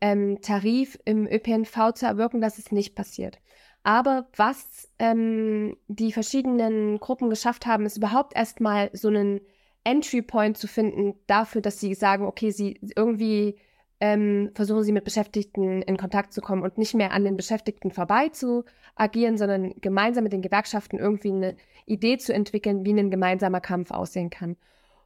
ähm, 0.00 0.40
Tarif 0.42 0.96
im 1.04 1.26
ÖPNV 1.26 1.92
zu 1.94 2.06
erwirken, 2.06 2.40
dass 2.40 2.58
es 2.58 2.70
nicht 2.70 2.94
passiert. 2.94 3.40
Aber 3.82 4.28
was 4.36 4.88
ähm, 5.00 5.76
die 5.88 6.12
verschiedenen 6.12 7.00
Gruppen 7.00 7.30
geschafft 7.30 7.66
haben, 7.66 7.84
ist 7.84 7.96
überhaupt 7.96 8.36
erstmal 8.36 8.90
so 8.92 9.08
einen 9.08 9.40
Entry 9.84 10.22
Point 10.22 10.56
zu 10.56 10.66
finden 10.66 11.14
dafür, 11.26 11.60
dass 11.60 11.80
sie 11.80 11.94
sagen, 11.94 12.24
okay, 12.26 12.50
sie 12.50 12.78
irgendwie 12.96 13.56
ähm, 14.00 14.50
versuchen 14.54 14.82
sie 14.82 14.92
mit 14.92 15.04
Beschäftigten 15.04 15.82
in 15.82 15.96
Kontakt 15.96 16.32
zu 16.32 16.40
kommen 16.40 16.62
und 16.62 16.76
nicht 16.76 16.94
mehr 16.94 17.12
an 17.12 17.24
den 17.24 17.36
Beschäftigten 17.36 17.92
vorbei 17.92 18.28
zu 18.30 18.64
agieren, 18.96 19.38
sondern 19.38 19.74
gemeinsam 19.80 20.24
mit 20.24 20.32
den 20.32 20.42
Gewerkschaften 20.42 20.98
irgendwie 20.98 21.30
eine 21.30 21.56
Idee 21.86 22.18
zu 22.18 22.34
entwickeln, 22.34 22.84
wie 22.84 22.92
ein 22.92 23.10
gemeinsamer 23.10 23.60
Kampf 23.60 23.90
aussehen 23.92 24.30
kann. 24.30 24.56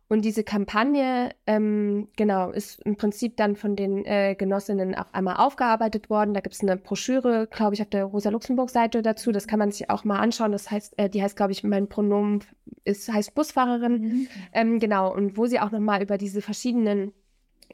Und 0.08 0.24
diese 0.24 0.44
Kampagne, 0.44 1.30
ähm, 1.48 2.08
genau, 2.16 2.50
ist 2.50 2.80
im 2.82 2.96
Prinzip 2.96 3.36
dann 3.36 3.56
von 3.56 3.74
den 3.74 4.04
äh, 4.04 4.36
Genossinnen 4.36 4.94
auch 4.94 5.12
einmal 5.12 5.36
aufgearbeitet 5.36 6.10
worden. 6.10 6.32
Da 6.32 6.40
gibt 6.40 6.54
es 6.54 6.60
eine 6.60 6.76
Broschüre, 6.76 7.48
glaube 7.50 7.74
ich, 7.74 7.82
auf 7.82 7.88
der 7.88 8.04
Rosa-Luxemburg-Seite 8.04 9.02
dazu. 9.02 9.32
Das 9.32 9.48
kann 9.48 9.58
man 9.58 9.72
sich 9.72 9.90
auch 9.90 10.04
mal 10.04 10.20
anschauen. 10.20 10.52
Das 10.52 10.70
heißt, 10.70 10.96
äh, 10.96 11.10
die 11.10 11.22
heißt, 11.22 11.36
glaube 11.36 11.50
ich, 11.50 11.64
mein 11.64 11.88
Pronomen 11.88 12.44
ist, 12.84 13.12
heißt 13.12 13.34
Busfahrerin. 13.34 14.00
Mhm. 14.00 14.28
Ähm, 14.52 14.78
genau, 14.78 15.12
und 15.12 15.36
wo 15.36 15.46
sie 15.46 15.58
auch 15.58 15.72
nochmal 15.72 16.00
über 16.02 16.18
diese 16.18 16.40
verschiedenen 16.40 17.12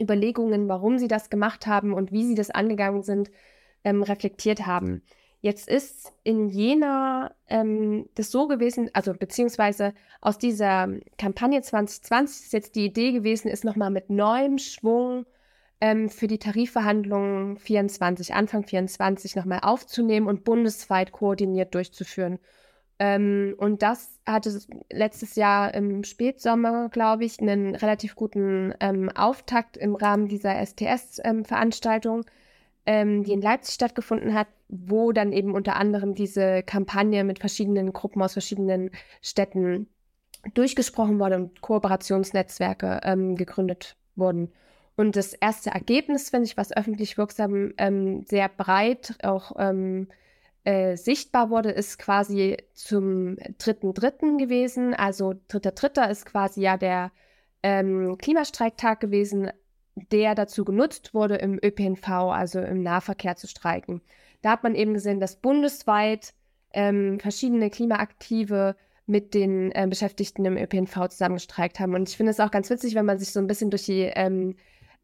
Überlegungen, 0.00 0.68
warum 0.68 0.98
sie 0.98 1.08
das 1.08 1.28
gemacht 1.28 1.66
haben 1.66 1.92
und 1.92 2.12
wie 2.12 2.24
sie 2.24 2.34
das 2.34 2.50
angegangen 2.50 3.02
sind, 3.02 3.30
ähm, 3.84 4.02
reflektiert 4.02 4.66
haben. 4.66 5.02
Jetzt 5.42 5.68
ist 5.68 6.12
in 6.22 6.48
Jena 6.48 7.34
ähm, 7.48 8.08
das 8.14 8.30
so 8.30 8.46
gewesen, 8.46 8.90
also 8.92 9.12
beziehungsweise 9.12 9.92
aus 10.20 10.38
dieser 10.38 10.88
Kampagne 11.18 11.60
2020 11.60 12.46
ist 12.46 12.52
jetzt 12.52 12.76
die 12.76 12.84
Idee 12.84 13.10
gewesen, 13.10 13.48
ist 13.48 13.64
nochmal 13.64 13.90
mit 13.90 14.08
neuem 14.08 14.58
Schwung 14.58 15.26
ähm, 15.80 16.08
für 16.08 16.28
die 16.28 16.38
Tarifverhandlungen 16.38 17.58
24, 17.58 18.34
Anfang 18.34 18.62
24 18.62 19.34
nochmal 19.34 19.58
aufzunehmen 19.62 20.28
und 20.28 20.44
bundesweit 20.44 21.10
koordiniert 21.10 21.74
durchzuführen. 21.74 22.38
Ähm, 23.00 23.56
und 23.58 23.82
das 23.82 24.20
hatte 24.24 24.56
letztes 24.92 25.34
Jahr 25.34 25.74
im 25.74 26.04
Spätsommer, 26.04 26.88
glaube 26.88 27.24
ich, 27.24 27.40
einen 27.40 27.74
relativ 27.74 28.14
guten 28.14 28.74
ähm, 28.78 29.10
Auftakt 29.10 29.76
im 29.76 29.96
Rahmen 29.96 30.28
dieser 30.28 30.54
STS-Veranstaltung. 30.64 32.26
Ähm, 32.84 33.22
die 33.22 33.32
in 33.32 33.40
Leipzig 33.40 33.74
stattgefunden 33.74 34.34
hat, 34.34 34.48
wo 34.68 35.12
dann 35.12 35.32
eben 35.32 35.54
unter 35.54 35.76
anderem 35.76 36.14
diese 36.16 36.64
Kampagne 36.64 37.22
mit 37.22 37.38
verschiedenen 37.38 37.92
Gruppen 37.92 38.20
aus 38.22 38.32
verschiedenen 38.32 38.90
Städten 39.20 39.86
durchgesprochen 40.54 41.20
wurde 41.20 41.36
und 41.36 41.60
Kooperationsnetzwerke 41.60 43.00
ähm, 43.04 43.36
gegründet 43.36 43.96
wurden. 44.16 44.52
Und 44.96 45.16
das 45.16 45.32
erste 45.32 45.70
Ergebnis, 45.70 46.30
finde 46.30 46.46
ich, 46.46 46.56
was 46.56 46.76
öffentlich 46.76 47.16
wirksam 47.16 47.72
ähm, 47.78 48.24
sehr 48.24 48.48
breit 48.48 49.14
auch 49.22 49.52
ähm, 49.58 50.08
äh, 50.64 50.96
sichtbar 50.96 51.50
wurde, 51.50 51.70
ist 51.70 51.98
quasi 51.98 52.56
zum 52.74 53.36
dritten 53.58 53.94
Dritten 53.94 54.38
gewesen. 54.38 54.94
Also 54.94 55.34
dritter 55.48 55.72
Dritter 55.72 56.10
ist 56.10 56.26
quasi 56.26 56.62
ja 56.62 56.76
der 56.76 57.10
ähm, 57.62 58.18
Klimastreiktag 58.18 59.00
gewesen, 59.00 59.50
der 59.94 60.34
dazu 60.34 60.64
genutzt 60.64 61.14
wurde, 61.14 61.36
im 61.36 61.58
ÖPNV, 61.62 62.08
also 62.08 62.60
im 62.60 62.82
Nahverkehr 62.82 63.36
zu 63.36 63.46
streiken. 63.46 64.00
Da 64.40 64.50
hat 64.52 64.62
man 64.62 64.74
eben 64.74 64.94
gesehen, 64.94 65.20
dass 65.20 65.36
bundesweit 65.36 66.34
ähm, 66.72 67.20
verschiedene 67.20 67.70
Klimaaktive 67.70 68.76
mit 69.06 69.34
den 69.34 69.72
äh, 69.72 69.86
Beschäftigten 69.88 70.44
im 70.44 70.56
ÖPNV 70.56 71.08
zusammengestreikt 71.08 71.80
haben. 71.80 71.94
Und 71.94 72.08
ich 72.08 72.16
finde 72.16 72.30
es 72.30 72.40
auch 72.40 72.50
ganz 72.50 72.70
witzig, 72.70 72.94
wenn 72.94 73.04
man 73.04 73.18
sich 73.18 73.32
so 73.32 73.40
ein 73.40 73.46
bisschen 73.46 73.70
durch 73.70 73.84
die 73.84 74.10
ähm, 74.14 74.56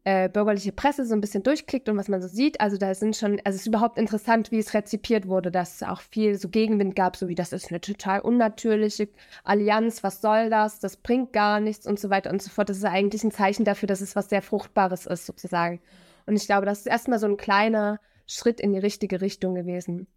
äh, 0.05 0.29
bürgerliche 0.29 0.71
Presse 0.71 1.05
so 1.05 1.13
ein 1.13 1.21
bisschen 1.21 1.43
durchklickt 1.43 1.89
und 1.89 1.97
was 1.97 2.07
man 2.07 2.21
so 2.21 2.27
sieht, 2.27 2.61
also 2.61 2.77
da 2.77 2.93
sind 2.95 3.17
schon, 3.17 3.41
also 3.43 3.55
es 3.55 3.61
ist 3.61 3.67
überhaupt 3.67 3.97
interessant, 3.97 4.49
wie 4.51 4.59
es 4.59 4.73
rezipiert 4.73 5.27
wurde, 5.27 5.51
dass 5.51 5.75
es 5.75 5.83
auch 5.83 6.01
viel 6.01 6.37
so 6.37 6.47
Gegenwind 6.49 6.95
gab, 6.95 7.17
so 7.17 7.27
wie 7.27 7.35
das 7.35 7.51
ist 7.51 7.69
eine 7.69 7.81
total 7.81 8.21
unnatürliche 8.21 9.09
Allianz, 9.43 10.01
was 10.01 10.21
soll 10.21 10.49
das, 10.49 10.79
das 10.79 10.97
bringt 10.97 11.33
gar 11.33 11.59
nichts 11.59 11.85
und 11.85 11.99
so 11.99 12.09
weiter 12.09 12.31
und 12.31 12.41
so 12.41 12.49
fort. 12.49 12.69
Das 12.69 12.77
ist 12.77 12.85
eigentlich 12.85 13.23
ein 13.23 13.31
Zeichen 13.31 13.65
dafür, 13.65 13.87
dass 13.87 14.01
es 14.01 14.15
was 14.15 14.29
sehr 14.29 14.41
Fruchtbares 14.41 15.05
ist, 15.05 15.25
sozusagen. 15.25 15.81
Und 16.25 16.35
ich 16.35 16.45
glaube, 16.45 16.65
das 16.65 16.79
ist 16.79 16.87
erstmal 16.87 17.19
so 17.19 17.27
ein 17.27 17.37
kleiner 17.37 17.99
Schritt 18.25 18.61
in 18.61 18.71
die 18.71 18.79
richtige 18.79 19.19
Richtung 19.19 19.55
gewesen. 19.55 20.07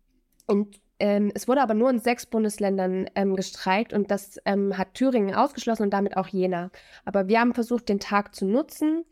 Und 0.47 0.81
ähm, 1.01 1.33
es 1.35 1.49
wurde 1.49 1.63
aber 1.63 1.75
nur 1.75 1.91
in 1.91 1.99
sechs 1.99 2.27
Bundesländern 2.27 3.11
ähm, 3.17 3.35
gestreikt 3.35 3.93
und 3.93 4.11
das 4.13 4.39
ähm, 4.45 4.79
hat 4.79 4.95
Thüringen 4.95 5.35
ausgeschlossen 5.35 5.85
und 5.85 5.91
damit 5.91 6.17
auch 6.17 6.29
Jena. 6.29 6.71
Aber 7.05 7.27
wir 7.27 7.41
haben 7.41 7.55
versucht, 7.55 7.89
den 7.89 7.99
Tag 7.99 8.35
zu 8.35 8.47
nutzen 8.47 9.05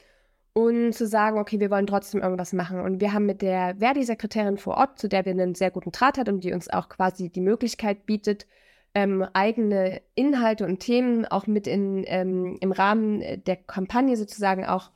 und 0.52 0.92
zu 0.92 1.06
sagen, 1.06 1.38
okay, 1.38 1.60
wir 1.60 1.70
wollen 1.70 1.86
trotzdem 1.86 2.20
irgendwas 2.22 2.52
machen. 2.52 2.80
Und 2.80 3.00
wir 3.00 3.12
haben 3.12 3.26
mit 3.26 3.42
der 3.42 3.76
Verdi-Sekretärin 3.78 4.58
vor 4.58 4.76
Ort, 4.76 4.98
zu 4.98 5.08
der 5.08 5.24
wir 5.24 5.32
einen 5.32 5.54
sehr 5.54 5.70
guten 5.70 5.92
Draht 5.92 6.18
hat 6.18 6.28
und 6.28 6.42
die 6.44 6.52
uns 6.52 6.68
auch 6.68 6.88
quasi 6.88 7.28
die 7.30 7.40
Möglichkeit 7.40 8.06
bietet, 8.06 8.46
ähm, 8.94 9.24
eigene 9.32 10.02
Inhalte 10.14 10.64
und 10.66 10.80
Themen 10.80 11.24
auch 11.26 11.46
mit 11.46 11.66
in, 11.66 12.04
ähm, 12.06 12.58
im 12.60 12.72
Rahmen 12.72 13.22
der 13.44 13.56
Kampagne 13.56 14.16
sozusagen 14.16 14.66
auch 14.66 14.90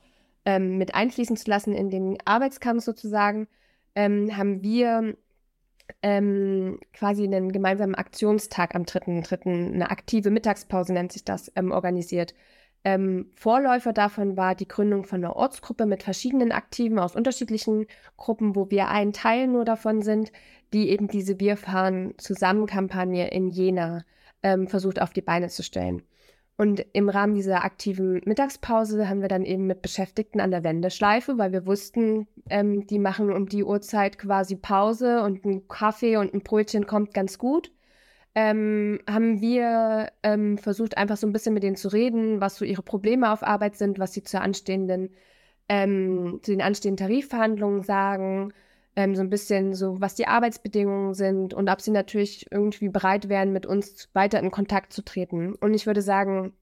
ähm, 0.45 0.77
mit 0.77 0.93
einfließen 0.93 1.37
zu 1.37 1.49
lassen 1.49 1.73
in 1.73 1.89
den 1.89 2.17
Arbeitskampf 2.25 2.83
sozusagen, 2.83 3.47
ähm, 3.95 4.35
haben 4.35 4.61
wir 4.61 5.15
ähm, 6.01 6.79
quasi 6.93 7.23
einen 7.23 7.51
gemeinsamen 7.51 7.95
Aktionstag 7.95 8.75
am 8.75 8.83
3.3., 8.83 9.73
eine 9.73 9.89
aktive 9.89 10.29
Mittagspause 10.29 10.93
nennt 10.93 11.11
sich 11.11 11.23
das, 11.23 11.51
ähm, 11.55 11.71
organisiert. 11.71 12.33
Ähm, 12.85 13.31
Vorläufer 13.33 13.93
davon 13.93 14.37
war 14.37 14.53
die 14.53 14.67
Gründung 14.67 15.05
von 15.05 15.23
einer 15.23 15.35
Ortsgruppe 15.35 15.87
mit 15.87 16.03
verschiedenen 16.03 16.51
Aktiven 16.51 16.99
aus 16.99 17.15
unterschiedlichen 17.15 17.87
Gruppen, 18.15 18.55
wo 18.55 18.69
wir 18.69 18.89
ein 18.89 19.11
Teil 19.11 19.47
nur 19.47 19.65
davon 19.65 20.03
sind, 20.03 20.31
die 20.71 20.89
eben 20.89 21.07
diese 21.07 21.39
Wir 21.39 21.57
fahren 21.57 22.13
zusammen 22.17 22.67
Kampagne 22.67 23.27
in 23.29 23.49
Jena 23.49 24.05
ähm, 24.43 24.67
versucht 24.67 25.01
auf 25.01 25.13
die 25.13 25.23
Beine 25.23 25.49
zu 25.49 25.63
stellen. 25.63 26.03
Und 26.57 26.85
im 26.93 27.09
Rahmen 27.09 27.33
dieser 27.33 27.65
aktiven 27.65 28.21
Mittagspause 28.25 29.09
haben 29.09 29.21
wir 29.21 29.29
dann 29.29 29.45
eben 29.45 29.65
mit 29.65 29.81
Beschäftigten 29.81 30.39
an 30.39 30.51
der 30.51 30.63
Wendeschleife, 30.63 31.39
weil 31.39 31.51
wir 31.51 31.65
wussten, 31.65 32.27
ähm, 32.51 32.85
die 32.85 32.99
machen 32.99 33.33
um 33.33 33.49
die 33.49 33.63
Uhrzeit 33.63 34.19
quasi 34.19 34.55
Pause 34.55 35.23
und 35.23 35.43
ein 35.43 35.67
Kaffee 35.67 36.17
und 36.17 36.35
ein 36.35 36.41
Brötchen 36.41 36.85
kommt 36.85 37.15
ganz 37.15 37.39
gut 37.39 37.71
ähm, 38.35 38.99
haben 39.09 39.39
wir 39.41 40.11
ähm, 40.21 40.57
versucht, 40.57 40.97
einfach 40.97 41.17
so 41.17 41.25
ein 41.25 41.33
bisschen 41.33 41.53
mit 41.53 41.63
denen 41.63 41.77
zu 41.77 41.87
reden, 41.87 42.41
was 42.41 42.57
so 42.57 42.65
ihre 42.65 42.83
Probleme 42.83 43.31
auf 43.31 43.43
Arbeit 43.43 43.77
sind, 43.77 43.97
was 43.97 44.13
sie 44.13 44.23
zur 44.23 44.41
anstehenden, 44.41 45.09
ähm, 45.69 46.39
zu 46.43 46.51
den 46.51 46.61
anstehenden 46.61 47.07
Tarifverhandlungen 47.07 47.83
sagen, 47.83 48.53
ähm, 48.97 49.15
so 49.15 49.21
ein 49.21 49.29
bisschen 49.29 49.73
so, 49.73 50.01
was 50.01 50.15
die 50.15 50.27
Arbeitsbedingungen 50.27 51.13
sind 51.13 51.53
und 51.53 51.69
ob 51.69 51.81
sie 51.81 51.91
natürlich 51.91 52.47
irgendwie 52.51 52.89
bereit 52.89 53.29
wären, 53.29 53.53
mit 53.53 53.65
uns 53.65 54.09
weiter 54.13 54.39
in 54.39 54.51
Kontakt 54.51 54.93
zu 54.93 55.03
treten. 55.03 55.55
Und 55.55 55.73
ich 55.73 55.85
würde 55.87 56.01
sagen, 56.01 56.53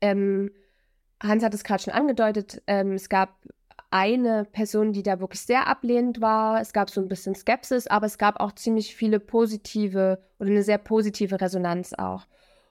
ähm, 0.00 0.50
Hans 1.22 1.44
hat 1.44 1.54
es 1.54 1.64
gerade 1.64 1.82
schon 1.82 1.94
angedeutet, 1.94 2.62
ähm, 2.66 2.92
es 2.92 3.08
gab 3.08 3.36
eine 3.92 4.44
Person, 4.44 4.92
die 4.92 5.02
da 5.02 5.20
wirklich 5.20 5.42
sehr 5.42 5.66
ablehnend 5.66 6.20
war. 6.20 6.60
Es 6.60 6.72
gab 6.72 6.90
so 6.90 7.00
ein 7.00 7.08
bisschen 7.08 7.34
Skepsis, 7.34 7.86
aber 7.86 8.06
es 8.06 8.18
gab 8.18 8.40
auch 8.40 8.52
ziemlich 8.52 8.96
viele 8.96 9.20
positive 9.20 10.18
oder 10.38 10.50
eine 10.50 10.62
sehr 10.62 10.78
positive 10.78 11.40
Resonanz 11.40 11.92
auch. 11.92 12.26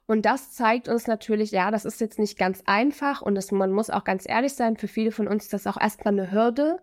Und 0.07 0.25
das 0.25 0.51
zeigt 0.51 0.89
uns 0.89 1.07
natürlich, 1.07 1.51
ja, 1.51 1.71
das 1.71 1.85
ist 1.85 2.01
jetzt 2.01 2.19
nicht 2.19 2.37
ganz 2.37 2.63
einfach 2.65 3.21
und 3.21 3.35
das, 3.35 3.51
man 3.51 3.71
muss 3.71 3.89
auch 3.89 4.03
ganz 4.03 4.27
ehrlich 4.27 4.53
sein, 4.55 4.75
für 4.75 4.87
viele 4.87 5.11
von 5.11 5.27
uns 5.27 5.43
ist 5.43 5.53
das 5.53 5.67
auch 5.67 5.79
erstmal 5.79 6.13
eine 6.13 6.31
Hürde, 6.31 6.79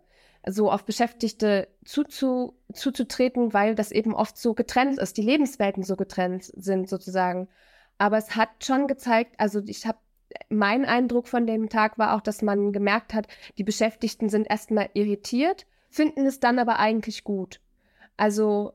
so 0.46 0.70
auf 0.70 0.84
Beschäftigte 0.84 1.68
zuzu, 1.84 2.56
zuzutreten, 2.72 3.52
weil 3.52 3.74
das 3.74 3.90
eben 3.92 4.14
oft 4.14 4.38
so 4.38 4.54
getrennt 4.54 4.98
ist, 4.98 5.16
die 5.16 5.22
Lebenswelten 5.22 5.82
so 5.82 5.96
getrennt 5.96 6.44
sind 6.44 6.88
sozusagen. 6.88 7.48
Aber 7.98 8.16
es 8.16 8.36
hat 8.36 8.48
schon 8.62 8.86
gezeigt, 8.86 9.34
also 9.38 9.60
ich 9.66 9.84
habe 9.84 9.98
mein 10.48 10.84
Eindruck 10.84 11.28
von 11.28 11.46
dem 11.46 11.68
Tag 11.68 11.98
war 11.98 12.14
auch, 12.14 12.20
dass 12.20 12.42
man 12.42 12.72
gemerkt 12.72 13.14
hat, 13.14 13.26
die 13.56 13.64
Beschäftigten 13.64 14.28
sind 14.28 14.48
erstmal 14.48 14.90
irritiert, 14.94 15.66
finden 15.90 16.26
es 16.26 16.40
dann 16.40 16.58
aber 16.58 16.78
eigentlich 16.78 17.24
gut. 17.24 17.60
Also 18.16 18.72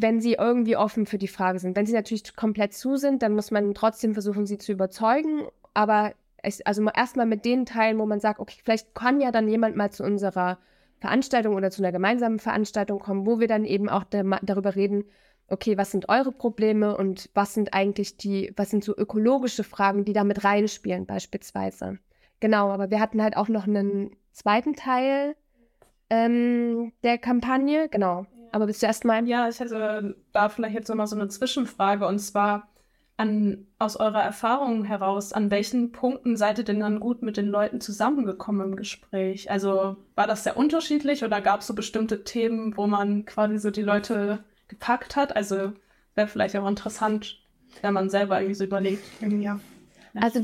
wenn 0.00 0.20
sie 0.20 0.34
irgendwie 0.34 0.76
offen 0.76 1.06
für 1.06 1.18
die 1.18 1.28
Frage 1.28 1.58
sind. 1.58 1.76
Wenn 1.76 1.86
sie 1.86 1.92
natürlich 1.92 2.36
komplett 2.36 2.72
zu 2.72 2.96
sind, 2.96 3.22
dann 3.22 3.32
muss 3.34 3.50
man 3.50 3.74
trotzdem 3.74 4.12
versuchen, 4.12 4.46
sie 4.46 4.58
zu 4.58 4.72
überzeugen. 4.72 5.48
Aber 5.74 6.12
es, 6.42 6.64
also 6.64 6.88
erstmal 6.94 7.26
mit 7.26 7.44
den 7.44 7.66
Teilen, 7.66 7.98
wo 7.98 8.06
man 8.06 8.20
sagt, 8.20 8.38
okay, 8.38 8.60
vielleicht 8.64 8.94
kann 8.94 9.20
ja 9.20 9.32
dann 9.32 9.48
jemand 9.48 9.76
mal 9.76 9.90
zu 9.90 10.04
unserer 10.04 10.58
Veranstaltung 11.00 11.54
oder 11.54 11.70
zu 11.70 11.82
einer 11.82 11.92
gemeinsamen 11.92 12.38
Veranstaltung 12.38 13.00
kommen, 13.00 13.26
wo 13.26 13.40
wir 13.40 13.48
dann 13.48 13.64
eben 13.64 13.88
auch 13.88 14.04
darüber 14.04 14.76
reden, 14.76 15.04
okay, 15.48 15.78
was 15.78 15.90
sind 15.90 16.08
eure 16.08 16.32
Probleme 16.32 16.96
und 16.96 17.30
was 17.34 17.54
sind 17.54 17.74
eigentlich 17.74 18.16
die, 18.16 18.52
was 18.56 18.70
sind 18.70 18.84
so 18.84 18.96
ökologische 18.96 19.64
Fragen, 19.64 20.04
die 20.04 20.12
da 20.12 20.24
mit 20.24 20.44
reinspielen 20.44 21.06
beispielsweise. 21.06 21.98
Genau, 22.40 22.70
aber 22.70 22.90
wir 22.90 23.00
hatten 23.00 23.22
halt 23.22 23.36
auch 23.36 23.48
noch 23.48 23.66
einen 23.66 24.16
zweiten 24.32 24.74
Teil 24.74 25.34
ähm, 26.10 26.92
der 27.02 27.18
Kampagne, 27.18 27.88
genau. 27.88 28.26
Aber 28.52 28.66
bist 28.66 28.82
du 28.82 28.86
erstmal? 28.86 29.26
Ja, 29.26 29.48
ich 29.48 29.60
hätte 29.60 30.16
da 30.32 30.48
vielleicht 30.48 30.74
jetzt 30.74 30.88
nochmal 30.88 31.06
so 31.06 31.16
eine 31.16 31.28
Zwischenfrage 31.28 32.06
und 32.06 32.18
zwar 32.18 32.68
an, 33.18 33.66
aus 33.78 33.96
eurer 33.96 34.22
Erfahrung 34.22 34.84
heraus, 34.84 35.32
an 35.32 35.50
welchen 35.50 35.90
Punkten 35.92 36.36
seid 36.36 36.58
ihr 36.58 36.64
denn 36.64 36.80
dann 36.80 37.00
gut 37.00 37.20
mit 37.20 37.36
den 37.36 37.48
Leuten 37.48 37.80
zusammengekommen 37.80 38.68
im 38.68 38.76
Gespräch? 38.76 39.50
Also 39.50 39.96
war 40.14 40.26
das 40.26 40.44
sehr 40.44 40.56
unterschiedlich 40.56 41.24
oder 41.24 41.40
gab 41.40 41.60
es 41.60 41.66
so 41.66 41.74
bestimmte 41.74 42.22
Themen, 42.22 42.76
wo 42.76 42.86
man 42.86 43.24
quasi 43.24 43.58
so 43.58 43.70
die 43.70 43.82
Leute 43.82 44.44
gepackt 44.68 45.16
hat. 45.16 45.34
Also 45.34 45.72
wäre 46.14 46.28
vielleicht 46.28 46.56
auch 46.56 46.68
interessant, 46.68 47.40
wenn 47.82 47.94
man 47.94 48.10
selber 48.10 48.40
irgendwie 48.40 48.54
so 48.54 48.64
überlegt. 48.64 49.04
Ja. 49.20 49.60
Also 50.20 50.40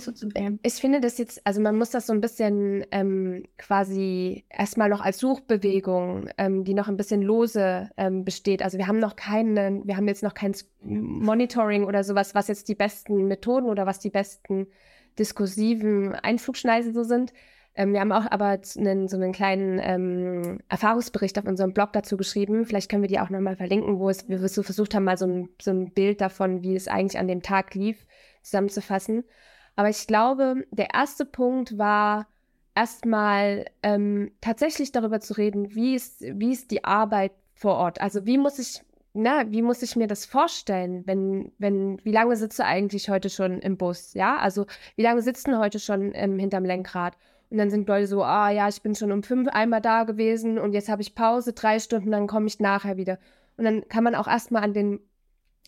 ich 0.62 0.74
finde 0.74 1.01
das 1.01 1.18
jetzt, 1.18 1.44
also 1.44 1.60
man 1.60 1.76
muss 1.76 1.90
das 1.90 2.06
so 2.06 2.12
ein 2.12 2.20
bisschen 2.20 2.84
ähm, 2.90 3.44
quasi 3.59 4.44
erstmal 4.51 4.88
noch 4.88 5.01
als 5.01 5.18
Suchbewegung, 5.18 6.28
ähm, 6.38 6.64
die 6.64 6.74
noch 6.74 6.88
ein 6.88 6.96
bisschen 6.96 7.22
lose 7.22 7.90
ähm, 7.96 8.24
besteht. 8.24 8.62
Also 8.62 8.78
wir 8.78 8.86
haben 8.86 8.98
noch 8.98 9.16
keinen, 9.16 9.86
wir 9.86 9.96
haben 9.96 10.06
jetzt 10.06 10.22
noch 10.22 10.34
kein 10.34 10.55
Monitoring 10.82 11.84
oder 11.84 12.05
sowas, 12.05 12.34
was 12.34 12.48
jetzt 12.48 12.68
die 12.68 12.74
besten 12.74 13.26
Methoden 13.26 13.68
oder 13.68 13.86
was 13.86 13.98
die 13.98 14.10
besten 14.10 14.66
diskursiven 15.18 16.14
Einflugschneisen 16.14 16.92
so 16.92 17.02
sind. 17.02 17.32
Ähm, 17.76 17.92
wir 17.92 18.01
haben 18.01 18.12
auch 18.12 18.30
aber 18.30 18.59
einen, 18.76 19.09
so 19.09 19.16
einen 19.16 19.32
kleinen 19.32 19.80
ähm, 19.82 20.60
Erfahrungsbericht 20.68 21.38
auf 21.38 21.46
unserem 21.46 21.72
Blog 21.72 21.92
dazu 21.92 22.16
geschrieben. 22.16 22.64
Vielleicht 22.64 22.90
können 22.90 23.02
wir 23.02 23.09
die 23.09 23.20
auch 23.20 23.30
nochmal 23.30 23.56
verlinken, 23.56 23.98
wo 23.98 24.09
es, 24.09 24.28
wir 24.28 24.46
so 24.48 24.62
versucht 24.62 24.94
haben, 24.94 25.05
mal 25.05 25.18
so 25.18 25.26
ein, 25.26 25.48
so 25.60 25.72
ein 25.72 25.92
Bild 25.92 26.20
davon, 26.20 26.62
wie 26.62 26.76
es 26.76 26.88
eigentlich 26.88 27.18
an 27.18 27.28
dem 27.28 27.42
Tag 27.42 27.74
lief, 27.74 28.06
zusammenzufassen. 28.42 29.24
Aber 29.76 29.88
ich 29.88 30.06
glaube, 30.06 30.64
der 30.70 30.94
erste 30.94 31.24
Punkt 31.24 31.76
war 31.76 32.28
erstmal 32.76 33.64
ähm, 33.82 34.30
tatsächlich 34.40 34.92
darüber 34.92 35.20
zu 35.20 35.34
reden, 35.34 35.74
wie 35.74 35.94
ist, 35.94 36.20
wie 36.20 36.52
ist 36.52 36.70
die 36.70 36.84
Arbeit 36.84 37.32
vor 37.55 37.74
Ort? 37.74 38.01
Also 38.01 38.24
wie 38.26 38.38
muss 38.38 38.59
ich 38.59 38.82
na, 39.16 39.44
wie 39.52 39.62
muss 39.62 39.80
ich 39.82 39.94
mir 39.94 40.09
das 40.09 40.24
vorstellen, 40.26 41.06
wenn, 41.06 41.52
wenn, 41.59 42.05
wie 42.05 42.10
lange 42.10 42.34
sitze 42.34 42.64
eigentlich 42.64 43.09
heute 43.09 43.30
schon 43.30 43.60
im 43.60 43.76
Bus, 43.76 44.12
ja? 44.14 44.38
Also, 44.38 44.66
wie 44.96 45.02
lange 45.02 45.22
sitzen 45.22 45.56
heute 45.56 45.78
schon 45.78 46.10
ähm, 46.14 46.36
hinterm 46.36 46.64
Lenkrad? 46.64 47.16
Und 47.51 47.59
dann 47.59 47.71
sind 47.71 47.89
Leute 47.89 48.07
so, 48.07 48.23
ah 48.23 48.51
ja, 48.51 48.69
ich 48.69 48.83
bin 48.83 48.95
schon 48.95 49.12
um 49.12 49.23
fünf 49.23 49.49
einmal 49.49 49.81
da 49.81 50.05
gewesen 50.05 50.59
und 50.59 50.73
jetzt 50.73 50.89
habe 50.89 51.03
ich 51.03 51.15
Pause, 51.15 51.53
drei 51.53 51.79
Stunden, 51.79 52.11
dann 52.11 52.27
komme 52.27 52.47
ich 52.47 52.59
nachher 52.61 52.97
wieder. 52.97 53.19
Und 53.57 53.65
dann 53.65 53.89
kann 53.89 54.05
man 54.05 54.15
auch 54.15 54.27
erstmal 54.27 54.65
an 54.65 54.73
den, 54.73 55.01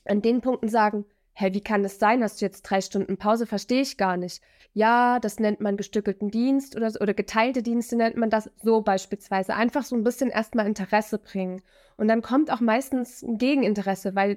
an 0.05 0.23
den 0.23 0.41
Punkten 0.41 0.69
sagen, 0.69 1.05
hä, 1.35 1.53
wie 1.53 1.61
kann 1.61 1.85
es 1.85 1.99
sein, 1.99 2.23
hast 2.23 2.41
du 2.41 2.47
jetzt 2.47 2.63
drei 2.63 2.81
Stunden 2.81 3.19
Pause? 3.19 3.47
Verstehe 3.47 3.83
ich 3.83 3.97
gar 3.99 4.17
nicht. 4.17 4.43
Ja, 4.73 5.21
das 5.21 5.39
nennt 5.39 5.61
man 5.61 5.77
gestückelten 5.77 6.31
Dienst 6.31 6.77
oder, 6.77 6.93
oder 7.01 7.15
geteilte 7.15 7.63
Dienste 7.63 7.97
nennt 7.97 8.17
man 8.17 8.31
das 8.31 8.51
so 8.63 8.81
beispielsweise. 8.81 9.55
Einfach 9.55 9.85
so 9.85 9.97
ein 9.97 10.05
bisschen 10.05 10.31
erstmal 10.31 10.67
Interesse 10.67 11.19
bringen. 11.19 11.63
Und 11.97 12.09
dann 12.09 12.23
kommt 12.23 12.51
auch 12.51 12.61
meistens 12.61 13.23
ein 13.23 13.39
Gegeninteresse, 13.39 14.15
weil 14.15 14.37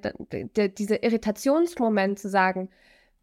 dieser 0.78 1.04
Irritationsmoment 1.04 2.20
zu 2.20 2.30
sagen, 2.30 2.70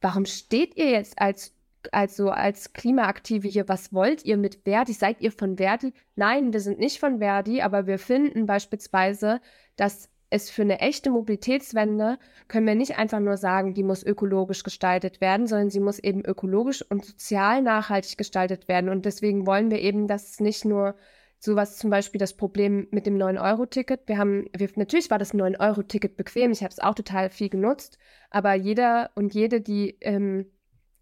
warum 0.01 0.27
steht 0.27 0.77
ihr 0.77 0.91
jetzt 0.91 1.19
als 1.19 1.56
also 1.93 2.31
als 2.31 2.73
Klimaaktive 2.73 3.49
hier, 3.49 3.69
was 3.69 3.93
wollt 3.93 4.25
ihr 4.25 4.37
mit 4.37 4.61
Verdi? 4.65 4.93
Seid 4.93 5.21
ihr 5.21 5.33
von 5.33 5.57
Verdi? 5.57 5.93
Nein, 6.15 6.53
wir 6.53 6.61
sind 6.61 6.79
nicht 6.79 6.99
von 6.99 7.19
Verdi, 7.19 7.63
aber 7.63 7.87
wir 7.87 7.99
finden 7.99 8.47
beispielsweise, 8.47 9.41
dass 9.77 10.09
es 10.31 10.51
für 10.51 10.63
eine 10.63 10.81
echte 10.81 11.11
Mobilitätswende 11.11 12.19
können 12.49 12.67
wir 12.67 12.75
nicht 12.75 12.99
einfach 12.99 13.21
nur 13.21 13.37
sagen, 13.37 13.75
die 13.75 13.83
muss 13.83 14.05
ökologisch 14.05 14.63
gestaltet 14.65 15.21
werden, 15.21 15.47
sondern 15.47 15.71
sie 15.71 15.81
muss 15.81 15.99
eben 15.99 16.25
ökologisch 16.25 16.83
und 16.91 17.05
sozial 17.05 17.63
nachhaltig 17.63 18.19
gestaltet 18.19 18.69
werden. 18.69 18.91
Und 18.91 19.05
deswegen 19.05 19.47
wollen 19.47 19.71
wir 19.71 19.81
eben, 19.81 20.09
dass 20.09 20.31
es 20.31 20.41
nicht 20.41 20.65
nur 20.65 20.97
sowas 21.39 21.77
zum 21.77 21.91
Beispiel 21.91 22.19
das 22.19 22.35
Problem 22.35 22.89
mit 22.91 23.07
dem 23.07 23.17
9-Euro-Ticket. 23.17 24.09
Wir 24.09 24.19
haben, 24.19 24.47
wir, 24.57 24.69
natürlich 24.75 25.11
war 25.11 25.19
das 25.19 25.35
9-Euro-Ticket 25.35 26.17
bequem, 26.17 26.51
ich 26.51 26.63
habe 26.63 26.73
es 26.73 26.81
auch 26.81 26.95
total 26.95 27.31
viel 27.31 27.49
genutzt, 27.49 27.99
aber 28.31 28.55
jeder 28.55 29.11
und 29.15 29.35
jede, 29.35 29.61
die 29.61 29.97
ähm, 30.01 30.47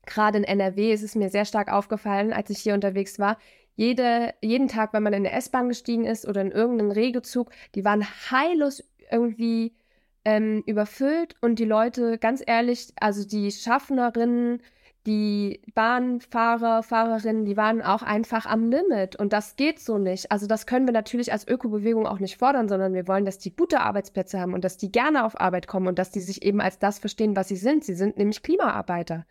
gerade 0.06 0.38
in 0.38 0.44
NRW 0.44 0.92
ist 0.92 1.02
es 1.02 1.14
mir 1.14 1.30
sehr 1.30 1.44
stark 1.44 1.72
aufgefallen, 1.72 2.32
als 2.32 2.50
ich 2.50 2.58
hier 2.58 2.74
unterwegs 2.74 3.18
war, 3.18 3.38
jede, 3.76 4.34
jeden 4.40 4.68
Tag, 4.68 4.92
wenn 4.92 5.02
man 5.02 5.12
in 5.12 5.24
der 5.24 5.34
S-Bahn 5.34 5.68
gestiegen 5.68 6.04
ist 6.04 6.26
oder 6.26 6.40
in 6.40 6.52
irgendeinen 6.52 6.92
Regelzug, 6.92 7.50
die 7.74 7.84
waren 7.84 8.04
heillos 8.30 8.84
irgendwie 9.10 9.74
ähm, 10.24 10.62
überfüllt 10.66 11.34
und 11.40 11.58
die 11.58 11.64
Leute, 11.64 12.18
ganz 12.18 12.42
ehrlich, 12.46 12.92
also 13.00 13.26
die 13.26 13.50
Schaffnerinnen, 13.50 14.62
die 15.06 15.60
Bahnfahrer, 15.74 16.82
Fahrerinnen, 16.82 17.44
die 17.44 17.58
waren 17.58 17.82
auch 17.82 18.02
einfach 18.02 18.46
am 18.46 18.70
Limit 18.70 19.16
und 19.16 19.34
das 19.34 19.56
geht 19.56 19.78
so 19.78 19.98
nicht. 19.98 20.32
Also 20.32 20.46
das 20.46 20.66
können 20.66 20.86
wir 20.86 20.92
natürlich 20.92 21.30
als 21.30 21.46
Ökobewegung 21.46 22.06
auch 22.06 22.20
nicht 22.20 22.38
fordern, 22.38 22.68
sondern 22.68 22.94
wir 22.94 23.06
wollen, 23.06 23.26
dass 23.26 23.38
die 23.38 23.54
gute 23.54 23.80
Arbeitsplätze 23.80 24.40
haben 24.40 24.54
und 24.54 24.64
dass 24.64 24.78
die 24.78 24.90
gerne 24.90 25.24
auf 25.26 25.38
Arbeit 25.38 25.66
kommen 25.66 25.88
und 25.88 25.98
dass 25.98 26.10
die 26.10 26.20
sich 26.20 26.42
eben 26.42 26.60
als 26.62 26.78
das 26.78 27.00
verstehen, 27.00 27.36
was 27.36 27.48
sie 27.48 27.56
sind. 27.56 27.84
Sie 27.84 27.94
sind 27.94 28.16
nämlich 28.16 28.42
Klimaarbeiter 28.42 29.26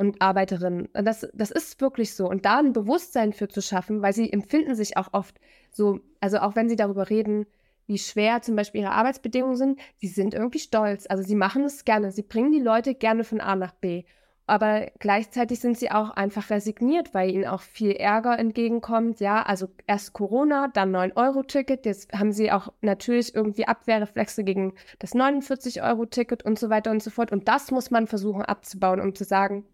und 0.00 0.20
Arbeiterinnen. 0.20 0.88
Das, 0.92 1.28
das 1.32 1.50
ist 1.50 1.80
wirklich 1.80 2.14
so. 2.14 2.28
Und 2.28 2.44
da 2.44 2.58
ein 2.58 2.72
Bewusstsein 2.72 3.32
für 3.32 3.48
zu 3.48 3.62
schaffen, 3.62 4.02
weil 4.02 4.12
sie 4.12 4.32
empfinden 4.32 4.74
sich 4.74 4.96
auch 4.96 5.08
oft 5.12 5.38
so, 5.70 6.00
also 6.20 6.38
auch 6.38 6.56
wenn 6.56 6.68
sie 6.68 6.76
darüber 6.76 7.10
reden, 7.10 7.46
wie 7.86 7.98
schwer 7.98 8.40
zum 8.42 8.56
Beispiel 8.56 8.82
ihre 8.82 8.92
Arbeitsbedingungen 8.92 9.56
sind, 9.56 9.80
sie 9.96 10.08
sind 10.08 10.34
irgendwie 10.34 10.58
stolz. 10.58 11.06
Also 11.08 11.22
sie 11.22 11.34
machen 11.34 11.64
es 11.64 11.84
gerne. 11.84 12.12
Sie 12.12 12.22
bringen 12.22 12.52
die 12.52 12.60
Leute 12.60 12.94
gerne 12.94 13.24
von 13.24 13.40
A 13.40 13.54
nach 13.56 13.72
B 13.72 14.04
aber 14.50 14.88
gleichzeitig 14.98 15.60
sind 15.60 15.78
sie 15.78 15.92
auch 15.92 16.10
einfach 16.10 16.50
resigniert, 16.50 17.14
weil 17.14 17.30
ihnen 17.30 17.46
auch 17.46 17.60
viel 17.60 17.92
Ärger 17.92 18.36
entgegenkommt. 18.36 19.20
Ja, 19.20 19.42
also 19.42 19.68
erst 19.86 20.12
Corona, 20.12 20.66
dann 20.74 20.92
9-Euro-Ticket, 20.92 21.86
jetzt 21.86 22.12
haben 22.12 22.32
sie 22.32 22.50
auch 22.50 22.72
natürlich 22.80 23.32
irgendwie 23.32 23.68
Abwehrreflexe 23.68 24.42
gegen 24.42 24.74
das 24.98 25.14
49-Euro-Ticket 25.14 26.44
und 26.44 26.58
so 26.58 26.68
weiter 26.68 26.90
und 26.90 27.00
so 27.00 27.10
fort. 27.10 27.30
Und 27.30 27.46
das 27.46 27.70
muss 27.70 27.92
man 27.92 28.08
versuchen 28.08 28.42
abzubauen, 28.42 29.00
um 29.00 29.14
zu 29.14 29.22
sagen, 29.22 29.66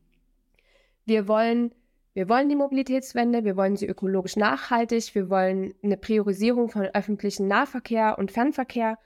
wir 1.06 1.28
wollen, 1.28 1.74
wir 2.14 2.28
wollen 2.28 2.48
die 2.48 2.56
Mobilitätswende, 2.56 3.44
wir 3.44 3.56
wollen 3.56 3.76
sie 3.76 3.86
ökologisch 3.86 4.36
nachhaltig, 4.36 5.14
wir 5.14 5.30
wollen 5.30 5.74
eine 5.82 5.96
Priorisierung 5.96 6.68
von 6.68 6.82
öffentlichen 6.86 7.48
Nahverkehr 7.48 8.18
und 8.18 8.32
Fernverkehr, 8.32 8.98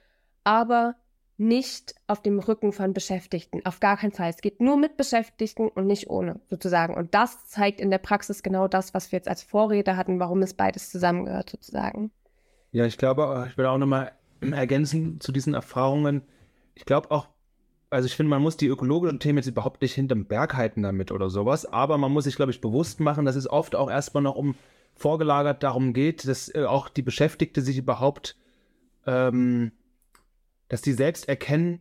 aber 0.42 0.96
nicht 1.40 1.94
auf 2.06 2.20
dem 2.20 2.38
Rücken 2.38 2.72
von 2.72 2.92
Beschäftigten. 2.92 3.64
Auf 3.64 3.80
gar 3.80 3.96
keinen 3.96 4.12
Fall. 4.12 4.28
Es 4.28 4.42
geht 4.42 4.60
nur 4.60 4.76
mit 4.76 4.98
Beschäftigten 4.98 5.68
und 5.68 5.86
nicht 5.86 6.10
ohne, 6.10 6.38
sozusagen. 6.50 6.94
Und 6.94 7.14
das 7.14 7.46
zeigt 7.46 7.80
in 7.80 7.90
der 7.90 7.98
Praxis 7.98 8.42
genau 8.42 8.68
das, 8.68 8.92
was 8.92 9.10
wir 9.10 9.16
jetzt 9.16 9.28
als 9.28 9.42
Vorrede 9.42 9.96
hatten, 9.96 10.20
warum 10.20 10.42
es 10.42 10.52
beides 10.52 10.90
zusammengehört, 10.90 11.48
sozusagen. 11.48 12.10
Ja, 12.72 12.84
ich 12.84 12.98
glaube, 12.98 13.46
ich 13.48 13.56
will 13.56 13.64
auch 13.64 13.78
nochmal 13.78 14.12
ergänzen 14.40 15.18
zu 15.20 15.32
diesen 15.32 15.54
Erfahrungen. 15.54 16.22
Ich 16.74 16.84
glaube 16.84 17.10
auch, 17.10 17.28
also 17.90 18.06
ich 18.06 18.16
finde, 18.16 18.30
man 18.30 18.42
muss 18.42 18.56
die 18.56 18.68
ökologischen 18.68 19.18
Themen 19.18 19.38
jetzt 19.38 19.48
überhaupt 19.48 19.82
nicht 19.82 19.94
hinterm 19.94 20.24
Berg 20.24 20.54
halten 20.54 20.82
damit 20.82 21.10
oder 21.12 21.28
sowas, 21.28 21.66
aber 21.66 21.98
man 21.98 22.12
muss 22.12 22.24
sich, 22.24 22.36
glaube 22.36 22.52
ich, 22.52 22.60
bewusst 22.60 23.00
machen, 23.00 23.24
dass 23.24 23.36
es 23.36 23.50
oft 23.50 23.74
auch 23.74 23.90
erstmal 23.90 24.22
noch 24.22 24.36
um 24.36 24.54
vorgelagert 24.94 25.62
darum 25.62 25.92
geht, 25.92 26.26
dass 26.26 26.54
äh, 26.54 26.64
auch 26.64 26.88
die 26.88 27.02
Beschäftigte 27.02 27.62
sich 27.62 27.78
überhaupt 27.78 28.36
ähm, 29.06 29.72
dass 30.68 30.82
die 30.82 30.92
selbst 30.92 31.28
erkennen, 31.28 31.80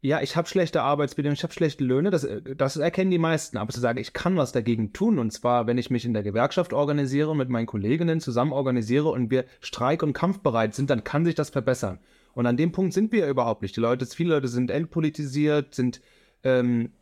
ja, 0.00 0.22
ich 0.22 0.36
habe 0.36 0.46
schlechte 0.46 0.82
Arbeitsbedingungen, 0.82 1.36
ich 1.36 1.42
habe 1.42 1.52
schlechte 1.52 1.82
Löhne, 1.82 2.10
das, 2.10 2.26
das 2.56 2.76
erkennen 2.76 3.10
die 3.10 3.18
meisten. 3.18 3.56
Aber 3.56 3.72
zu 3.72 3.80
sagen, 3.80 3.98
ich 3.98 4.12
kann 4.12 4.36
was 4.36 4.52
dagegen 4.52 4.92
tun, 4.92 5.18
und 5.18 5.32
zwar, 5.32 5.66
wenn 5.66 5.76
ich 5.76 5.90
mich 5.90 6.04
in 6.04 6.12
der 6.12 6.22
Gewerkschaft 6.22 6.72
organisiere, 6.72 7.34
mit 7.34 7.48
meinen 7.48 7.66
Kolleginnen 7.66 8.20
zusammen 8.20 8.52
organisiere 8.52 9.08
und 9.08 9.32
wir 9.32 9.44
streik- 9.60 10.04
und 10.04 10.12
kampfbereit 10.12 10.72
sind, 10.72 10.88
dann 10.88 11.02
kann 11.02 11.24
sich 11.24 11.34
das 11.34 11.50
verbessern. 11.50 11.98
Und 12.38 12.46
an 12.46 12.56
dem 12.56 12.70
Punkt 12.70 12.94
sind 12.94 13.10
wir 13.10 13.22
ja 13.22 13.28
überhaupt 13.28 13.62
nicht. 13.62 13.74
Die 13.74 13.80
Leute, 13.80 14.06
viele 14.06 14.36
Leute 14.36 14.46
sind 14.46 14.70
entpolitisiert, 14.70 15.74
sind, 15.74 16.00
ähm, 16.44 16.92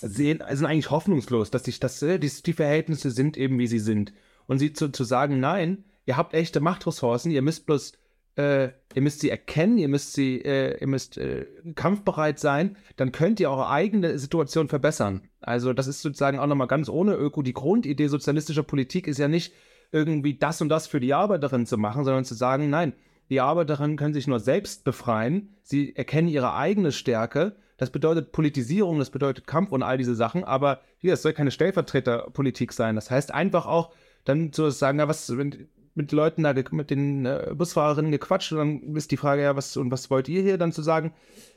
sehen, 0.00 0.42
sind 0.50 0.66
eigentlich 0.66 0.90
hoffnungslos, 0.90 1.52
dass 1.52 1.62
sich 1.62 1.78
das, 1.78 2.02
äh, 2.02 2.18
die, 2.18 2.28
die 2.28 2.52
Verhältnisse 2.52 3.12
sind 3.12 3.36
eben, 3.36 3.60
wie 3.60 3.68
sie 3.68 3.78
sind. 3.78 4.12
Und 4.48 4.58
sie 4.58 4.72
zu, 4.72 4.88
zu 4.88 5.04
sagen, 5.04 5.38
nein, 5.38 5.84
ihr 6.06 6.16
habt 6.16 6.34
echte 6.34 6.58
Machtressourcen, 6.58 7.30
ihr 7.30 7.40
müsst 7.40 7.66
bloß 7.66 7.92
äh, 8.34 8.70
ihr 8.92 9.02
müsst 9.02 9.20
sie 9.20 9.30
erkennen, 9.30 9.78
ihr 9.78 9.86
müsst 9.86 10.14
sie, 10.14 10.40
äh, 10.44 10.80
ihr 10.80 10.88
müsst 10.88 11.18
äh, 11.18 11.46
kampfbereit 11.76 12.40
sein, 12.40 12.76
dann 12.96 13.12
könnt 13.12 13.38
ihr 13.38 13.48
eure 13.48 13.68
eigene 13.68 14.18
Situation 14.18 14.68
verbessern. 14.68 15.22
Also 15.40 15.72
das 15.72 15.86
ist 15.86 16.02
sozusagen 16.02 16.40
auch 16.40 16.48
nochmal 16.48 16.66
ganz 16.66 16.88
ohne 16.88 17.14
Öko. 17.14 17.42
Die 17.42 17.52
Grundidee 17.52 18.08
sozialistischer 18.08 18.64
Politik 18.64 19.06
ist 19.06 19.18
ja 19.18 19.28
nicht 19.28 19.52
irgendwie 19.92 20.36
das 20.36 20.60
und 20.60 20.68
das 20.68 20.88
für 20.88 20.98
die 20.98 21.14
Arbeiterin 21.14 21.64
zu 21.64 21.78
machen, 21.78 22.04
sondern 22.04 22.24
zu 22.24 22.34
sagen, 22.34 22.70
nein, 22.70 22.92
die 23.30 23.40
Arbeiterinnen 23.40 23.96
können 23.96 24.12
sich 24.12 24.26
nur 24.26 24.40
selbst 24.40 24.84
befreien, 24.84 25.54
sie 25.62 25.94
erkennen 25.94 26.28
ihre 26.28 26.54
eigene 26.54 26.92
Stärke. 26.92 27.56
Das 27.76 27.90
bedeutet 27.90 28.32
Politisierung, 28.32 28.98
das 28.98 29.10
bedeutet 29.10 29.46
Kampf 29.46 29.72
und 29.72 29.82
all 29.82 29.96
diese 29.96 30.14
Sachen, 30.14 30.44
aber 30.44 30.80
hier, 30.98 31.14
es 31.14 31.22
soll 31.22 31.32
keine 31.32 31.50
Stellvertreterpolitik 31.50 32.72
sein. 32.72 32.96
Das 32.96 33.10
heißt 33.10 33.32
einfach 33.32 33.66
auch, 33.66 33.90
dann 34.24 34.52
zu 34.52 34.68
sagen, 34.70 34.98
ja, 34.98 35.08
was, 35.08 35.34
wenn, 35.38 35.68
mit 35.94 36.12
Leuten 36.12 36.42
da, 36.42 36.54
mit 36.72 36.90
den 36.90 37.24
äh, 37.24 37.54
Busfahrerinnen 37.54 38.10
gequatscht 38.10 38.52
und 38.52 38.58
dann 38.58 38.96
ist 38.96 39.10
die 39.12 39.16
Frage, 39.16 39.42
ja, 39.42 39.56
was 39.56 39.76
und 39.76 39.90
was 39.90 40.10
wollt 40.10 40.28
ihr 40.28 40.42
hier? 40.42 40.58
Dann 40.58 40.72
zu 40.72 40.82
sagen, 40.82 41.14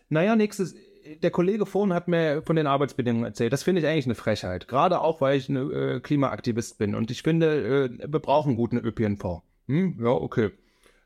naja, 0.09 0.35
nächstes, 0.35 0.75
der 1.21 1.31
Kollege 1.31 1.65
vorhin 1.65 1.93
hat 1.93 2.07
mir 2.07 2.41
von 2.43 2.55
den 2.55 2.67
Arbeitsbedingungen 2.67 3.25
erzählt. 3.25 3.51
Das 3.51 3.63
finde 3.63 3.81
ich 3.81 3.87
eigentlich 3.87 4.05
eine 4.05 4.15
Frechheit. 4.15 4.67
Gerade 4.67 5.01
auch, 5.01 5.21
weil 5.21 5.37
ich 5.37 5.49
ein 5.49 5.71
äh, 5.71 5.99
Klimaaktivist 6.01 6.77
bin. 6.77 6.95
Und 6.95 7.11
ich 7.11 7.23
finde, 7.23 7.89
äh, 7.89 8.11
wir 8.11 8.19
brauchen 8.19 8.55
guten 8.55 8.77
ÖPNV. 8.77 9.41
Hm? 9.67 9.99
Ja, 9.99 10.11
okay. 10.11 10.51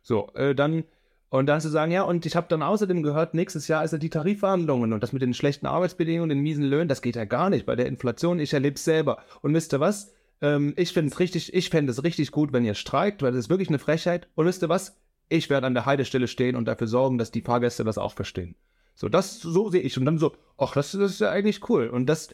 So, 0.08 0.30
äh, 0.36 0.56
dann, 0.56 0.86
und 1.28 1.48
dann 1.48 1.60
zu 1.60 1.68
sagen, 1.68 1.92
ja, 1.92 2.04
und 2.04 2.26
ich 2.26 2.38
habe 2.38 2.48
dann 2.48 2.62
außerdem 2.62 3.04
gehört, 3.04 3.34
nächstes 3.34 3.68
Jahr 3.68 3.84
ist 3.84 3.92
ja 3.92 3.98
die 3.98 4.10
Tarifverhandlungen 4.10 4.94
und 4.94 5.04
das 5.04 5.12
mit 5.12 5.22
den 5.22 5.34
schlechten 5.34 5.66
Arbeitsbedingungen, 5.66 6.30
den 6.30 6.40
miesen 6.40 6.64
Löhnen, 6.64 6.88
das 6.88 7.02
geht 7.02 7.18
ja 7.18 7.26
gar 7.26 7.50
nicht 7.50 7.66
bei 7.66 7.76
der 7.76 7.88
Inflation. 7.88 8.40
Ich 8.40 8.54
erlebe 8.54 8.76
es 8.76 8.86
selber. 8.86 9.18
Und 9.42 9.54
wisst 9.54 9.74
ihr 9.74 9.82
was? 9.82 10.14
Ähm, 10.40 10.74
ich 10.78 10.94
finde 10.94 11.12
es 11.12 11.20
richtig, 11.20 11.54
ich 11.54 11.70
fände 11.70 11.92
es 11.92 12.06
richtig 12.06 12.32
gut, 12.32 12.54
wenn 12.54 12.64
ihr 12.64 12.74
streikt, 12.74 13.22
weil 13.22 13.34
das 13.34 13.40
ist 13.40 13.50
wirklich 13.50 13.68
eine 13.68 13.80
Frechheit. 13.80 14.30
Und 14.36 14.46
wisst 14.46 14.64
ihr 14.64 14.70
was? 14.70 14.98
Ich 15.28 15.50
werde 15.50 15.68
an 15.68 15.74
der 15.74 15.86
Heidestelle 15.86 16.30
stehen 16.30 16.56
und 16.56 16.70
dafür 16.70 16.88
sorgen, 16.88 17.18
dass 17.18 17.32
die 17.32 17.42
Fahrgäste 17.42 17.84
das 17.84 17.98
auch 17.98 18.14
verstehen. 18.14 18.56
So, 18.96 19.10
das, 19.10 19.42
so 19.42 19.70
sehe 19.70 19.82
ich. 19.82 19.98
Und 19.98 20.06
dann 20.06 20.20
so, 20.20 20.38
ach, 20.58 20.74
das, 20.74 20.94
das 20.94 21.12
ist 21.12 21.20
ja 21.20 21.32
eigentlich 21.32 21.68
cool. 21.68 21.90
Und 21.90 22.06
das, 22.06 22.34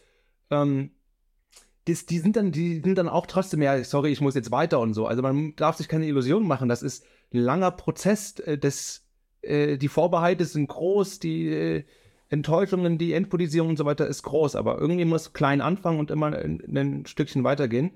ähm, 0.51 0.91
das, 1.85 2.05
die 2.05 2.19
sind 2.19 2.35
dann, 2.35 2.51
die 2.51 2.81
sind 2.81 2.99
dann 2.99 3.09
auch 3.09 3.25
trotzdem, 3.25 3.63
ja, 3.63 3.83
sorry, 3.83 4.11
ich 4.11 4.21
muss 4.21 4.35
jetzt 4.35 4.51
weiter 4.51 4.79
und 4.79 4.93
so. 4.93 5.07
Also 5.07 5.23
man 5.23 5.55
darf 5.55 5.77
sich 5.77 5.87
keine 5.87 6.05
Illusionen 6.05 6.47
machen. 6.47 6.69
Das 6.69 6.83
ist 6.83 7.03
langer 7.33 7.71
Prozess. 7.71 8.39
Äh, 8.39 8.57
des, 8.57 9.05
äh, 9.41 9.77
die 9.77 9.89
Vorbehalte 9.89 10.45
sind 10.45 10.67
groß, 10.67 11.19
die, 11.19 11.47
äh, 11.49 11.83
Enttäuschungen, 12.33 12.97
die 12.97 13.13
Endpolitisierung 13.13 13.69
und 13.69 13.77
so 13.77 13.85
weiter 13.85 14.07
ist 14.07 14.23
groß, 14.23 14.55
aber 14.55 14.79
irgendwie 14.79 15.05
muss 15.05 15.33
klein 15.33 15.61
anfangen 15.61 15.99
und 15.99 16.09
immer 16.09 16.35
ein, 16.35 16.63
ein 16.75 17.05
Stückchen 17.05 17.43
weitergehen. 17.43 17.91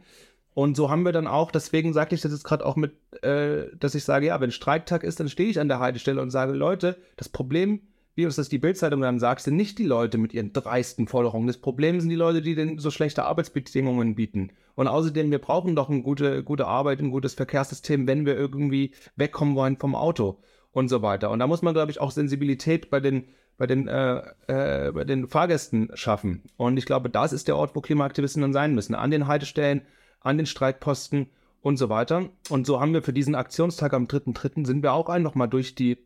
Und 0.54 0.78
so 0.78 0.90
haben 0.90 1.04
wir 1.04 1.12
dann 1.12 1.28
auch, 1.28 1.52
deswegen 1.52 1.92
sagte 1.94 2.16
ich 2.16 2.22
das 2.22 2.32
jetzt 2.32 2.44
gerade 2.44 2.66
auch 2.66 2.76
mit, 2.76 2.94
äh, 3.24 3.66
dass 3.80 3.96
ich 3.96 4.04
sage, 4.04 4.28
ja, 4.28 4.40
wenn 4.40 4.52
Streiktag 4.52 5.04
ist, 5.04 5.20
dann 5.20 5.30
stehe 5.30 5.50
ich 5.50 5.60
an 5.60 5.68
der 5.68 5.80
Haltestelle 5.80 6.22
und 6.22 6.30
sage, 6.30 6.54
Leute, 6.54 6.98
das 7.16 7.30
Problem, 7.30 7.82
wie 8.16 8.26
uns 8.26 8.36
das 8.36 8.50
die 8.50 8.58
Bildzeitung 8.58 9.02
dann 9.02 9.20
sagt, 9.20 9.42
sind 9.42 9.56
nicht 9.56 9.78
die 9.80 9.86
Leute 9.86 10.18
mit 10.18 10.34
ihren 10.34 10.54
dreisten 10.54 11.08
Forderungen. 11.08 11.48
Das 11.48 11.58
Problem 11.58 12.00
sind 12.00 12.10
die 12.10 12.16
Leute, 12.16 12.42
die 12.42 12.56
denn 12.56 12.80
so 12.80 12.92
schlechte 12.92 13.26
Arbeitsbedingungen 13.26 14.16
bieten. 14.16 14.52
Und 14.78 14.88
außerdem, 14.88 15.32
wir 15.32 15.40
brauchen 15.40 15.76
doch 15.76 15.90
eine 15.90 16.04
gute, 16.04 16.44
gute 16.44 16.68
Arbeit, 16.68 17.00
ein 17.00 17.10
gutes 17.10 17.34
Verkehrssystem, 17.34 18.06
wenn 18.06 18.28
wir 18.28 18.38
irgendwie 18.38 18.94
wegkommen 19.16 19.56
wollen 19.56 19.78
vom 19.78 19.96
Auto 19.96 20.38
und 20.72 20.88
so 20.88 21.02
weiter. 21.02 21.32
Und 21.32 21.40
da 21.40 21.48
muss 21.48 21.64
man, 21.64 21.74
glaube 21.74 21.90
ich, 21.90 22.00
auch 22.00 22.12
Sensibilität 22.12 22.92
bei 22.92 23.00
den 23.00 23.30
bei 23.58 23.66
den, 23.66 23.88
äh, 23.88 24.22
äh, 24.46 24.92
bei 24.92 25.04
den 25.04 25.28
Fahrgästen 25.28 25.90
schaffen. 25.96 26.44
Und 26.58 26.78
ich 26.78 26.86
glaube, 26.86 27.10
das 27.10 27.34
ist 27.34 27.48
der 27.48 27.58
Ort, 27.58 27.76
wo 27.76 27.82
Klimaaktivisten 27.82 28.44
dann 28.44 28.54
sein 28.54 28.76
müssen. 28.76 28.94
An 28.94 29.10
den 29.10 29.26
Haltestellen, 29.26 29.82
an 30.20 30.38
den 30.38 30.46
Streikposten 30.46 31.32
und 31.62 31.78
so 31.78 31.90
weiter. 31.90 32.30
Und 32.50 32.68
so 32.68 32.80
haben 32.80 32.94
wir 32.94 33.02
für 33.02 33.14
diesen 33.14 33.34
Aktionstag 33.34 33.94
am 33.94 34.06
3.3. 34.06 34.64
sind 34.64 34.84
wir 34.84 34.94
auch 34.94 35.10
einfach 35.10 35.34
mal 35.34 35.48
durch 35.48 35.74
die, 35.74 35.98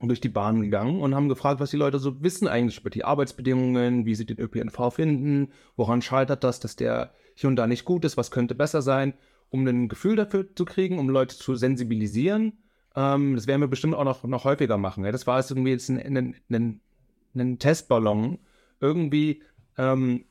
durch 0.00 0.20
die 0.20 0.28
Bahn 0.28 0.60
gegangen 0.60 1.00
und 1.00 1.14
haben 1.14 1.28
gefragt, 1.28 1.60
was 1.60 1.70
die 1.70 1.76
Leute 1.76 2.00
so 2.00 2.20
wissen 2.20 2.48
eigentlich 2.48 2.80
über 2.80 2.90
die 2.90 3.04
Arbeitsbedingungen, 3.04 4.04
wie 4.04 4.16
sie 4.16 4.26
den 4.26 4.40
ÖPNV 4.40 4.92
finden, 4.92 5.52
woran 5.76 6.02
scheitert 6.02 6.42
das, 6.42 6.58
dass 6.58 6.74
der 6.74 7.14
hier 7.38 7.48
und 7.48 7.56
da 7.56 7.66
nicht 7.66 7.84
gut 7.84 8.04
ist, 8.04 8.16
was 8.16 8.30
könnte 8.30 8.54
besser 8.54 8.82
sein, 8.82 9.14
um 9.50 9.66
ein 9.66 9.88
Gefühl 9.88 10.16
dafür 10.16 10.46
zu 10.54 10.64
kriegen, 10.64 10.98
um 10.98 11.08
Leute 11.08 11.36
zu 11.36 11.54
sensibilisieren. 11.54 12.58
Ähm, 12.96 13.36
das 13.36 13.46
werden 13.46 13.60
wir 13.60 13.68
bestimmt 13.68 13.94
auch 13.94 14.04
noch, 14.04 14.24
noch 14.24 14.44
häufiger 14.44 14.76
machen. 14.76 15.04
Ja? 15.04 15.12
Das 15.12 15.26
war 15.26 15.38
jetzt 15.38 15.50
irgendwie 15.50 15.70
jetzt 15.70 15.88
ein, 15.88 16.16
ein, 16.16 16.34
ein 16.50 16.80
einen 17.34 17.58
Testballon 17.58 18.38
irgendwie 18.80 19.42
ähm, 19.76 20.24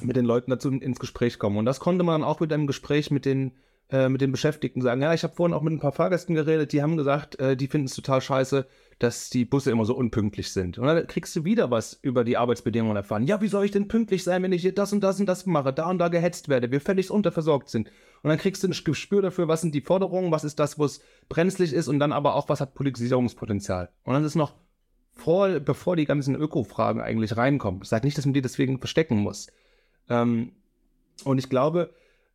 mit 0.00 0.16
den 0.16 0.24
Leuten 0.24 0.50
dazu 0.50 0.70
ins 0.70 0.98
Gespräch 0.98 1.38
kommen. 1.38 1.58
Und 1.58 1.66
das 1.66 1.80
konnte 1.80 2.04
man 2.04 2.22
auch 2.22 2.40
mit 2.40 2.52
einem 2.52 2.66
Gespräch 2.66 3.10
mit 3.10 3.24
den, 3.24 3.52
äh, 3.90 4.08
mit 4.08 4.20
den 4.20 4.32
Beschäftigten 4.32 4.80
sagen. 4.80 5.02
Ja, 5.02 5.12
ich 5.14 5.22
habe 5.22 5.34
vorhin 5.34 5.54
auch 5.54 5.62
mit 5.62 5.72
ein 5.72 5.80
paar 5.80 5.92
Fahrgästen 5.92 6.34
geredet, 6.34 6.72
die 6.72 6.82
haben 6.82 6.96
gesagt, 6.96 7.38
äh, 7.40 7.56
die 7.56 7.68
finden 7.68 7.86
es 7.86 7.94
total 7.94 8.20
scheiße, 8.20 8.66
dass 8.98 9.30
die 9.30 9.44
Busse 9.44 9.70
immer 9.70 9.84
so 9.84 9.94
unpünktlich 9.94 10.52
sind. 10.52 10.78
Und 10.78 10.86
dann 10.86 11.06
kriegst 11.06 11.34
du 11.34 11.44
wieder 11.44 11.70
was 11.70 11.98
über 12.02 12.24
die 12.24 12.36
Arbeitsbedingungen 12.36 12.96
erfahren. 12.96 13.26
Ja, 13.26 13.40
wie 13.40 13.48
soll 13.48 13.64
ich 13.64 13.70
denn 13.70 13.88
pünktlich 13.88 14.22
sein, 14.22 14.42
wenn 14.42 14.52
ich 14.52 14.62
hier 14.62 14.74
das 14.74 14.92
und 14.92 15.02
das 15.02 15.18
und 15.18 15.26
das 15.26 15.44
mache, 15.46 15.72
da 15.72 15.90
und 15.90 15.98
da 15.98 16.08
gehetzt 16.08 16.48
werde, 16.48 16.70
wir 16.70 16.80
völlig 16.80 17.10
unterversorgt 17.10 17.68
sind. 17.68 17.88
Und 18.22 18.28
dann 18.28 18.38
kriegst 18.38 18.62
du 18.62 18.68
ein 18.68 18.84
Gespür 18.84 19.20
dafür, 19.20 19.48
was 19.48 19.60
sind 19.60 19.74
die 19.74 19.80
Forderungen, 19.80 20.30
was 20.30 20.44
ist 20.44 20.60
das, 20.60 20.78
wo 20.78 20.84
es 20.84 21.00
brenzlig 21.28 21.72
ist 21.72 21.88
und 21.88 21.98
dann 21.98 22.12
aber 22.12 22.36
auch, 22.36 22.48
was 22.48 22.60
hat 22.60 22.74
Politisierungspotenzial. 22.74 23.90
Und 24.04 24.14
dann 24.14 24.24
ist 24.24 24.36
noch 24.36 24.54
vor, 25.12 25.48
bevor 25.60 25.96
die 25.96 26.06
ganzen 26.06 26.34
Öko-Fragen 26.34 27.00
eigentlich 27.00 27.36
reinkommen. 27.36 27.82
Ich 27.82 27.88
sage 27.88 28.06
nicht, 28.06 28.16
dass 28.16 28.24
man 28.24 28.34
die 28.34 28.42
deswegen 28.42 28.78
verstecken 28.78 29.16
muss. 29.16 29.48
Ähm, 30.08 30.52
und 31.24 31.38
ich 31.38 31.48
glaube, 31.48 31.92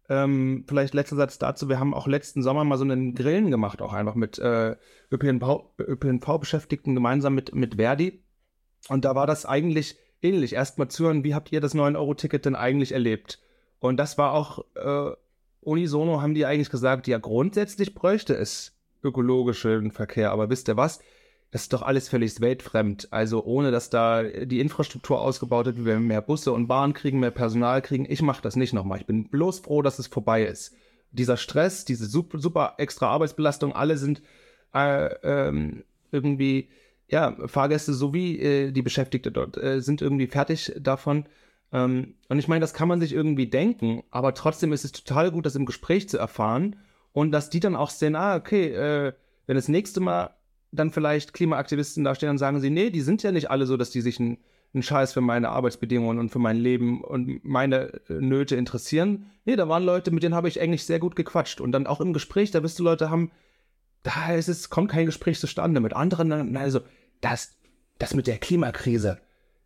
ähm, 0.09 0.65
vielleicht 0.67 0.93
letzter 0.93 1.15
Satz 1.15 1.38
dazu. 1.38 1.69
Wir 1.69 1.79
haben 1.79 1.93
auch 1.93 2.07
letzten 2.07 2.41
Sommer 2.41 2.63
mal 2.63 2.77
so 2.77 2.84
einen 2.84 3.13
Grillen 3.13 3.51
gemacht, 3.51 3.81
auch 3.81 3.93
einfach 3.93 4.15
mit 4.15 4.39
äh, 4.39 4.75
ÖPNV-Beschäftigten 5.11 6.95
gemeinsam 6.95 7.35
mit, 7.35 7.53
mit 7.53 7.75
Verdi. 7.75 8.23
Und 8.89 9.05
da 9.05 9.15
war 9.15 9.27
das 9.27 9.45
eigentlich 9.45 9.97
ähnlich. 10.21 10.53
Erstmal 10.53 10.88
zuhören, 10.88 11.23
wie 11.23 11.35
habt 11.35 11.51
ihr 11.51 11.61
das 11.61 11.75
9-Euro-Ticket 11.75 12.45
denn 12.45 12.55
eigentlich 12.55 12.93
erlebt? 12.93 13.41
Und 13.79 13.97
das 13.97 14.17
war 14.17 14.34
auch 14.34 14.65
äh, 14.75 15.11
unisono, 15.61 16.21
haben 16.21 16.34
die 16.34 16.45
eigentlich 16.45 16.69
gesagt, 16.69 17.07
ja, 17.07 17.17
grundsätzlich 17.17 17.93
bräuchte 17.93 18.34
es 18.34 18.77
ökologischen 19.03 19.91
Verkehr. 19.91 20.31
Aber 20.31 20.49
wisst 20.49 20.69
ihr 20.69 20.77
was? 20.77 20.99
Das 21.52 21.64
ist 21.64 21.74
doch 21.74 21.82
alles 21.82 22.10
völlig 22.10 22.41
weltfremd. 22.41 23.07
Also 23.11 23.44
ohne, 23.44 23.72
dass 23.72 23.90
da 23.90 24.24
die 24.24 24.60
Infrastruktur 24.60 25.22
ausgebaut 25.22 25.65
wird, 25.65 25.86
wir 25.86 25.99
mehr 25.99 26.22
Busse 26.22 26.52
und 26.52 26.68
Bahnen 26.68 26.94
kriegen, 26.94 27.19
mehr 27.19 27.32
Personal 27.32 27.82
kriegen. 27.82 28.06
Ich 28.10 28.22
mache 28.22 28.41
das 28.41 28.56
nicht 28.56 28.74
nochmal. 28.74 28.99
Ich 28.99 29.06
bin 29.06 29.30
bloß 29.30 29.60
froh, 29.60 29.82
dass 29.82 29.99
es 29.99 30.07
vorbei 30.07 30.44
ist. 30.44 30.76
Dieser 31.11 31.38
Stress, 31.38 31.86
diese 31.86 32.06
super, 32.06 32.40
super 32.40 32.74
extra 32.78 33.07
Arbeitsbelastung, 33.07 33.74
alle 33.74 33.98
sind 33.98 34.22
äh, 34.74 35.06
ähm, 35.24 35.84
irgendwie, 36.11 36.69
ja, 37.07 37.36
Fahrgäste 37.48 37.94
sowie 37.94 38.38
äh, 38.40 38.72
die 38.72 38.82
Beschäftigten 38.82 39.34
dort 39.34 39.57
äh, 39.57 39.80
sind 39.82 40.02
irgendwie 40.02 40.28
fertig 40.28 40.74
davon. 40.78 41.26
Ähm, 41.72 42.15
und 42.28 42.40
ich 42.40 42.49
meine, 42.49 42.61
das 42.61 42.74
kann 42.74 42.90
man 42.90 42.99
sich 42.99 43.14
irgendwie 43.14 43.48
denken, 43.48 44.03
aber 44.11 44.34
trotzdem 44.34 44.74
ist 44.74 44.86
es 44.86 44.91
total 44.91 45.32
gut, 45.32 45.45
das 45.45 45.56
im 45.56 45.65
Gespräch 45.65 46.10
zu 46.10 46.18
erfahren 46.18 46.76
und 47.14 47.32
dass 47.32 47.49
die 47.49 47.61
dann 47.61 47.76
auch 47.76 47.90
sehen, 47.90 48.15
ah, 48.15 48.36
okay, 48.36 48.68
äh, 48.68 49.14
wenn 49.45 49.56
das 49.56 49.69
nächste 49.69 50.02
Mal 50.02 50.36
dann 50.79 50.91
vielleicht 50.91 51.33
Klimaaktivisten 51.33 52.03
dastehen 52.03 52.29
und 52.29 52.37
sagen 52.37 52.59
sie, 52.59 52.69
nee, 52.69 52.89
die 52.89 53.01
sind 53.01 53.23
ja 53.23 53.31
nicht 53.31 53.49
alle 53.51 53.65
so, 53.65 53.77
dass 53.77 53.89
die 53.89 54.01
sich 54.01 54.19
einen, 54.19 54.37
Scheiß 54.79 55.13
für 55.13 55.21
meine 55.21 55.49
Arbeitsbedingungen 55.49 56.19
und 56.19 56.29
für 56.29 56.37
mein 56.37 56.57
Leben 56.57 57.03
und 57.03 57.43
meine 57.43 57.99
äh, 58.09 58.13
Nöte 58.13 58.55
interessieren. 58.55 59.31
Nee, 59.43 59.55
da 59.55 59.67
waren 59.67 59.83
Leute, 59.83 60.11
mit 60.11 60.21
denen 60.21 60.35
habe 60.35 60.49
ich 60.49 60.61
eigentlich 60.61 60.85
sehr 60.85 60.99
gut 60.99 61.15
gequatscht. 61.15 61.61
Und 61.61 61.71
dann 61.71 61.87
auch 61.87 61.99
im 61.99 62.13
Gespräch, 62.13 62.51
da 62.51 62.61
wirst 62.61 62.77
du 62.77 62.83
Leute 62.83 63.09
haben, 63.09 63.31
da 64.03 64.33
ist 64.35 64.49
es, 64.49 64.69
kommt 64.69 64.91
kein 64.91 65.07
Gespräch 65.07 65.39
zustande. 65.39 65.79
Mit 65.79 65.93
anderen, 65.93 66.55
also, 66.55 66.81
das, 67.21 67.57
das 67.97 68.13
mit 68.13 68.27
der 68.27 68.37
Klimakrise, 68.37 69.19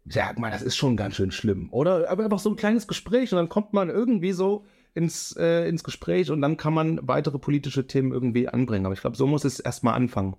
sag 0.06 0.40
mal, 0.40 0.52
das 0.52 0.62
ist 0.62 0.78
schon 0.78 0.96
ganz 0.98 1.16
schön 1.16 1.32
schlimm. 1.32 1.70
Oder 1.72 2.10
aber 2.10 2.24
einfach 2.24 2.40
so 2.40 2.50
ein 2.50 2.56
kleines 2.56 2.88
Gespräch 2.88 3.32
und 3.34 3.38
dann 3.38 3.50
kommt 3.50 3.74
man 3.74 3.90
irgendwie 3.90 4.32
so 4.32 4.66
ins, 4.94 5.36
äh, 5.38 5.68
ins 5.68 5.84
Gespräch 5.84 6.32
und 6.32 6.42
dann 6.42 6.58
kann 6.58 6.74
man 6.74 7.00
weitere 7.08 7.40
politische 7.40 7.88
Themen 7.88 8.12
irgendwie 8.12 8.48
anbringen. 8.48 8.86
Aber 8.86 8.94
ich 8.94 9.02
glaube, 9.02 9.18
so 9.18 9.28
muss 9.28 9.46
es 9.46 9.60
erstmal 9.60 9.96
anfangen. 9.96 10.36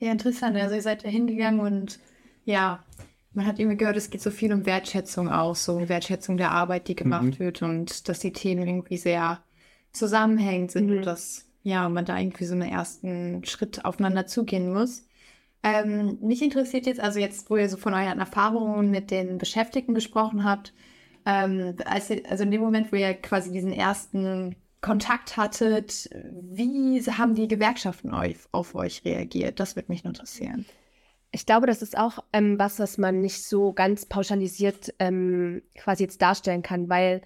Ja, 0.00 0.10
interessant. 0.12 0.56
Also 0.56 0.74
ihr 0.74 0.82
seid 0.82 1.04
da 1.04 1.08
hingegangen 1.08 1.60
und 1.60 2.00
ja, 2.44 2.82
man 3.32 3.46
hat 3.46 3.58
irgendwie 3.58 3.76
gehört, 3.76 3.96
es 3.96 4.10
geht 4.10 4.22
so 4.22 4.30
viel 4.30 4.52
um 4.52 4.66
Wertschätzung 4.66 5.28
auch, 5.28 5.54
so 5.54 5.74
um 5.74 5.88
Wertschätzung 5.88 6.36
der 6.36 6.50
Arbeit, 6.50 6.88
die 6.88 6.96
gemacht 6.96 7.22
mhm. 7.22 7.38
wird 7.38 7.62
und 7.62 8.08
dass 8.08 8.18
die 8.18 8.32
Themen 8.32 8.66
irgendwie 8.66 8.96
sehr 8.96 9.42
zusammenhängend 9.92 10.72
sind 10.72 10.88
mhm. 10.88 10.98
und 10.98 11.06
dass 11.06 11.46
ja, 11.62 11.88
man 11.90 12.06
da 12.06 12.18
irgendwie 12.18 12.46
so 12.46 12.54
einen 12.54 12.70
ersten 12.70 13.44
Schritt 13.44 13.84
aufeinander 13.84 14.26
zugehen 14.26 14.72
muss. 14.72 15.06
Ähm, 15.62 16.18
mich 16.22 16.40
interessiert 16.40 16.86
jetzt, 16.86 17.00
also 17.00 17.20
jetzt, 17.20 17.50
wo 17.50 17.56
ihr 17.58 17.68
so 17.68 17.76
von 17.76 17.92
euren 17.92 18.18
Erfahrungen 18.18 18.90
mit 18.90 19.10
den 19.10 19.36
Beschäftigten 19.36 19.94
gesprochen 19.94 20.44
habt, 20.44 20.72
ähm, 21.26 21.76
als 21.84 22.10
also 22.30 22.44
in 22.44 22.50
dem 22.50 22.62
Moment, 22.62 22.90
wo 22.90 22.96
ihr 22.96 23.12
quasi 23.12 23.52
diesen 23.52 23.72
ersten 23.72 24.56
Kontakt 24.80 25.36
hattet, 25.36 26.08
wie 26.12 27.00
haben 27.02 27.34
die 27.34 27.48
Gewerkschaften 27.48 28.14
euch, 28.14 28.36
auf 28.52 28.74
euch 28.74 29.04
reagiert? 29.04 29.60
Das 29.60 29.76
würde 29.76 29.92
mich 29.92 30.04
interessieren. 30.04 30.64
Ich 31.32 31.46
glaube, 31.46 31.66
das 31.66 31.82
ist 31.82 31.96
auch 31.96 32.24
ähm, 32.32 32.58
was, 32.58 32.78
was 32.78 32.98
man 32.98 33.20
nicht 33.20 33.44
so 33.44 33.72
ganz 33.72 34.06
pauschalisiert 34.06 34.94
ähm, 34.98 35.62
quasi 35.76 36.04
jetzt 36.04 36.20
darstellen 36.22 36.62
kann, 36.62 36.88
weil 36.88 37.22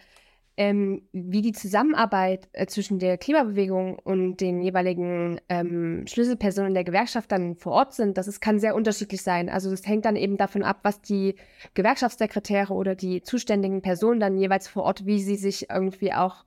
ähm, 0.56 1.08
wie 1.12 1.42
die 1.42 1.52
Zusammenarbeit 1.52 2.48
äh, 2.52 2.66
zwischen 2.66 2.98
der 2.98 3.18
Klimabewegung 3.18 3.98
und 3.98 4.36
den 4.36 4.60
jeweiligen 4.60 5.40
ähm, 5.48 6.04
Schlüsselpersonen 6.06 6.74
der 6.74 6.84
Gewerkschaft 6.84 7.32
dann 7.32 7.56
vor 7.56 7.72
Ort 7.72 7.94
sind, 7.94 8.18
das 8.18 8.28
ist, 8.28 8.40
kann 8.40 8.60
sehr 8.60 8.76
unterschiedlich 8.76 9.22
sein. 9.22 9.48
Also 9.48 9.70
das 9.70 9.86
hängt 9.86 10.04
dann 10.04 10.16
eben 10.16 10.36
davon 10.36 10.62
ab, 10.62 10.80
was 10.82 11.00
die 11.00 11.34
Gewerkschaftssekretäre 11.74 12.72
oder 12.72 12.94
die 12.94 13.22
zuständigen 13.22 13.82
Personen 13.82 14.20
dann 14.20 14.36
jeweils 14.36 14.68
vor 14.68 14.84
Ort, 14.84 15.06
wie 15.06 15.20
sie 15.20 15.36
sich 15.36 15.70
irgendwie 15.70 16.12
auch 16.12 16.44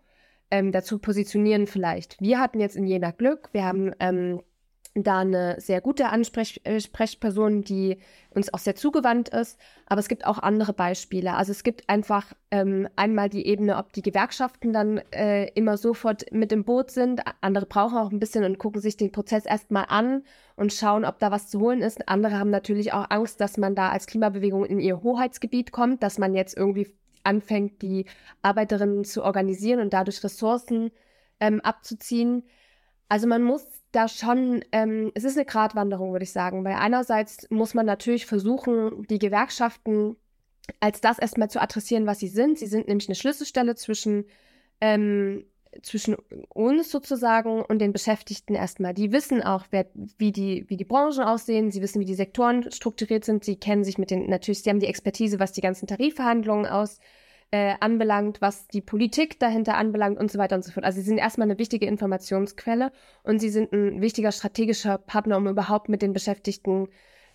ähm, 0.52 0.72
dazu 0.72 1.00
positionieren 1.00 1.68
vielleicht. 1.68 2.20
Wir 2.22 2.40
hatten 2.40 2.60
jetzt 2.60 2.76
in 2.76 2.86
Jena 2.86 3.12
Glück, 3.12 3.50
wir 3.52 3.66
haben 3.66 3.94
ähm, 4.00 4.42
da 5.04 5.20
eine 5.20 5.60
sehr 5.60 5.82
gute 5.82 6.10
Ansprechperson, 6.10 7.64
die 7.64 7.98
uns 8.32 8.54
auch 8.54 8.60
sehr 8.60 8.76
zugewandt 8.76 9.30
ist. 9.30 9.60
Aber 9.86 10.00
es 10.00 10.08
gibt 10.08 10.26
auch 10.26 10.40
andere 10.40 10.74
Beispiele. 10.74 11.34
Also 11.36 11.52
es 11.52 11.64
gibt 11.64 11.90
einfach 11.90 12.34
ähm, 12.52 12.88
einmal 12.96 13.30
die 13.30 13.46
Ebene, 13.46 13.78
ob 13.78 13.94
die 13.94 14.02
Gewerkschaften 14.02 14.74
dann 14.74 15.00
äh, 15.12 15.50
immer 15.54 15.78
sofort 15.78 16.32
mit 16.32 16.52
im 16.52 16.64
Boot 16.64 16.92
sind. 16.92 17.22
Andere 17.42 17.66
brauchen 17.66 17.98
auch 17.98 18.12
ein 18.12 18.20
bisschen 18.20 18.44
und 18.44 18.58
gucken 18.58 18.82
sich 18.82 18.98
den 18.98 19.12
Prozess 19.12 19.46
erstmal 19.46 19.86
an 19.90 20.24
und 20.56 20.74
schauen, 20.74 21.06
ob 21.06 21.20
da 21.20 21.32
was 21.32 21.50
zu 21.50 21.60
holen 21.60 21.82
ist. 21.82 22.08
Andere 22.10 22.40
haben 22.40 22.50
natürlich 22.50 22.94
auch 22.94 23.10
Angst, 23.10 23.42
dass 23.42 23.58
man 23.58 23.76
da 23.76 23.90
als 23.90 24.08
Klimabewegung 24.08 24.66
in 24.66 24.80
ihr 24.80 25.04
Hoheitsgebiet 25.04 25.72
kommt, 25.72 26.04
dass 26.04 26.18
man 26.18 26.34
jetzt 26.34 26.58
irgendwie 26.58 26.94
anfängt, 27.28 27.82
die 27.82 28.06
Arbeiterinnen 28.42 29.04
zu 29.04 29.24
organisieren 29.24 29.80
und 29.82 29.94
dadurch 29.94 30.24
Ressourcen 30.24 30.92
ähm, 31.40 31.62
abzuziehen. 31.62 32.44
Also 33.10 33.28
man 33.28 33.44
muss 33.44 33.66
da 33.92 34.08
schon, 34.08 34.64
ähm, 34.72 35.12
es 35.16 35.24
ist 35.24 35.38
eine 35.38 35.46
Gratwanderung, 35.46 36.12
würde 36.12 36.24
ich 36.24 36.32
sagen, 36.32 36.64
weil 36.64 36.76
einerseits 36.76 37.50
muss 37.50 37.74
man 37.74 37.86
natürlich 37.86 38.26
versuchen, 38.26 39.06
die 39.08 39.20
Gewerkschaften 39.20 40.18
als 40.80 41.02
das 41.02 41.20
erstmal 41.20 41.50
zu 41.50 41.62
adressieren, 41.62 42.08
was 42.08 42.20
sie 42.20 42.28
sind. 42.28 42.60
Sie 42.60 42.68
sind 42.68 42.88
nämlich 42.88 43.08
eine 43.08 43.16
Schlüsselstelle 43.16 43.76
zwischen, 43.76 44.26
ähm, 44.82 45.46
zwischen 45.82 46.16
uns 46.50 46.92
sozusagen 46.92 47.62
und 47.62 47.80
den 47.80 47.94
Beschäftigten 47.94 48.56
erstmal. 48.56 48.94
Die 48.94 49.12
wissen 49.12 49.42
auch, 49.42 49.66
wer, 49.72 49.88
wie, 50.18 50.32
die, 50.32 50.66
wie 50.68 50.78
die 50.78 50.86
Branchen 50.86 51.24
aussehen, 51.24 51.72
sie 51.72 51.82
wissen, 51.82 52.00
wie 52.00 52.06
die 52.06 52.16
Sektoren 52.16 52.72
strukturiert 52.72 53.26
sind, 53.26 53.44
sie 53.44 53.58
kennen 53.58 53.84
sich 53.84 53.98
mit 53.98 54.12
den, 54.12 54.30
natürlich, 54.30 54.64
sie 54.64 54.70
haben 54.70 54.80
die 54.80 54.88
Expertise, 54.88 55.40
was 55.40 55.52
die 55.52 55.62
ganzen 55.62 55.88
Tarifverhandlungen 55.88 56.66
aus, 56.66 57.00
äh, 57.52 57.76
anbelangt, 57.80 58.42
was 58.42 58.68
die 58.68 58.82
Politik 58.82 59.40
dahinter 59.40 59.76
anbelangt 59.76 60.20
und 60.20 60.32
so 60.32 60.38
weiter 60.38 60.56
und 60.56 60.64
so 60.64 60.72
fort. 60.72 60.86
Also 60.86 61.00
sie 61.00 61.08
sind 61.08 61.18
erstmal 61.18 61.48
eine 61.48 61.60
wichtige 61.60 61.86
Informationsquelle 61.86 62.92
und 63.24 63.40
sie 63.40 63.50
sind 63.50 63.72
ein 63.72 64.02
wichtiger 64.02 64.32
strategischer 64.32 64.98
Partner, 64.98 65.38
um 65.38 65.48
überhaupt 65.48 65.88
mit 65.90 66.02
den 66.02 66.14
Beschäftigten 66.14 66.90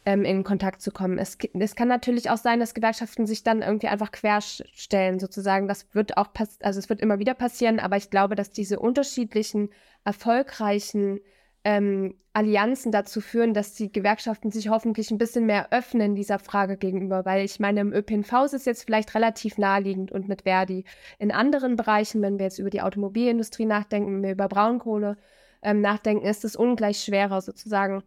ähm, 0.04 0.24
in 0.24 0.44
Kontakt 0.44 0.82
zu 0.82 0.90
kommen. 0.90 1.18
Es, 1.18 1.38
es, 1.54 1.74
kann 1.74 1.88
natürlich 1.88 2.30
auch 2.30 2.36
sein, 2.36 2.60
dass 2.60 2.74
Gewerkschaften 2.74 3.26
sich 3.26 3.44
dann 3.44 3.62
irgendwie 3.62 3.88
einfach 3.88 4.10
querstellen, 4.10 5.18
sozusagen. 5.18 5.68
Das 5.68 5.94
wird 5.94 6.16
auch 6.16 6.28
also 6.60 6.78
es 6.78 6.88
wird 6.88 7.00
immer 7.00 7.18
wieder 7.18 7.34
passieren, 7.34 7.78
aber 7.78 7.96
ich 7.96 8.10
glaube, 8.10 8.34
dass 8.34 8.50
diese 8.50 8.80
unterschiedlichen, 8.80 9.70
erfolgreichen 10.04 11.20
ähm, 11.64 12.16
Allianzen 12.32 12.92
dazu 12.92 13.20
führen, 13.20 13.54
dass 13.54 13.74
die 13.74 13.92
Gewerkschaften 13.92 14.50
sich 14.50 14.68
hoffentlich 14.68 15.10
ein 15.10 15.18
bisschen 15.18 15.46
mehr 15.46 15.70
öffnen 15.70 16.14
dieser 16.14 16.38
Frage 16.38 16.76
gegenüber, 16.76 17.24
weil 17.24 17.44
ich 17.44 17.60
meine, 17.60 17.80
im 17.80 17.92
ÖPNV 17.92 18.44
ist 18.46 18.54
es 18.54 18.64
jetzt 18.64 18.84
vielleicht 18.84 19.14
relativ 19.14 19.58
naheliegend 19.58 20.12
und 20.12 20.28
mit 20.28 20.42
Verdi. 20.42 20.84
In 21.18 21.30
anderen 21.30 21.76
Bereichen, 21.76 22.22
wenn 22.22 22.38
wir 22.38 22.46
jetzt 22.46 22.58
über 22.58 22.70
die 22.70 22.82
Automobilindustrie 22.82 23.66
nachdenken, 23.66 24.14
wenn 24.14 24.22
wir 24.22 24.32
über 24.32 24.48
Braunkohle 24.48 25.18
ähm, 25.62 25.80
nachdenken, 25.82 26.26
ist 26.26 26.44
es 26.44 26.56
ungleich 26.56 27.02
schwerer 27.04 27.42
sozusagen. 27.42 28.02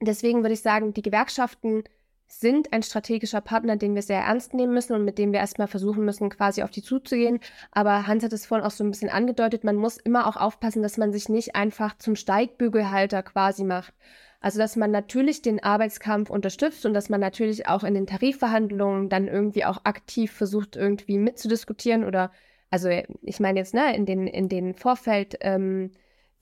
Deswegen 0.00 0.42
würde 0.42 0.54
ich 0.54 0.62
sagen, 0.62 0.94
die 0.94 1.02
Gewerkschaften 1.02 1.84
sind 2.26 2.72
ein 2.72 2.82
strategischer 2.84 3.40
Partner, 3.40 3.76
den 3.76 3.94
wir 3.94 4.02
sehr 4.02 4.20
ernst 4.20 4.54
nehmen 4.54 4.72
müssen 4.72 4.94
und 4.94 5.04
mit 5.04 5.18
dem 5.18 5.32
wir 5.32 5.40
erstmal 5.40 5.66
versuchen 5.66 6.04
müssen, 6.04 6.30
quasi 6.30 6.62
auf 6.62 6.70
die 6.70 6.82
zuzugehen. 6.82 7.40
Aber 7.72 8.06
Hans 8.06 8.22
hat 8.22 8.32
es 8.32 8.46
vorhin 8.46 8.64
auch 8.64 8.70
so 8.70 8.84
ein 8.84 8.90
bisschen 8.90 9.10
angedeutet, 9.10 9.64
man 9.64 9.76
muss 9.76 9.96
immer 9.96 10.28
auch 10.28 10.36
aufpassen, 10.36 10.82
dass 10.82 10.96
man 10.96 11.12
sich 11.12 11.28
nicht 11.28 11.56
einfach 11.56 11.98
zum 11.98 12.14
Steigbügelhalter 12.14 13.24
quasi 13.24 13.64
macht. 13.64 13.92
Also, 14.40 14.58
dass 14.58 14.76
man 14.76 14.90
natürlich 14.90 15.42
den 15.42 15.62
Arbeitskampf 15.62 16.30
unterstützt 16.30 16.86
und 16.86 16.94
dass 16.94 17.10
man 17.10 17.20
natürlich 17.20 17.68
auch 17.68 17.84
in 17.84 17.94
den 17.94 18.06
Tarifverhandlungen 18.06 19.08
dann 19.10 19.28
irgendwie 19.28 19.64
auch 19.64 19.84
aktiv 19.84 20.32
versucht, 20.32 20.76
irgendwie 20.76 21.18
mitzudiskutieren 21.18 22.04
oder, 22.04 22.30
also 22.70 22.88
ich 23.22 23.40
meine 23.40 23.58
jetzt, 23.58 23.74
ne, 23.74 23.94
in 23.94 24.06
den, 24.06 24.26
in 24.26 24.48
den 24.48 24.74
Vorfeld, 24.74 25.36
ähm, 25.40 25.90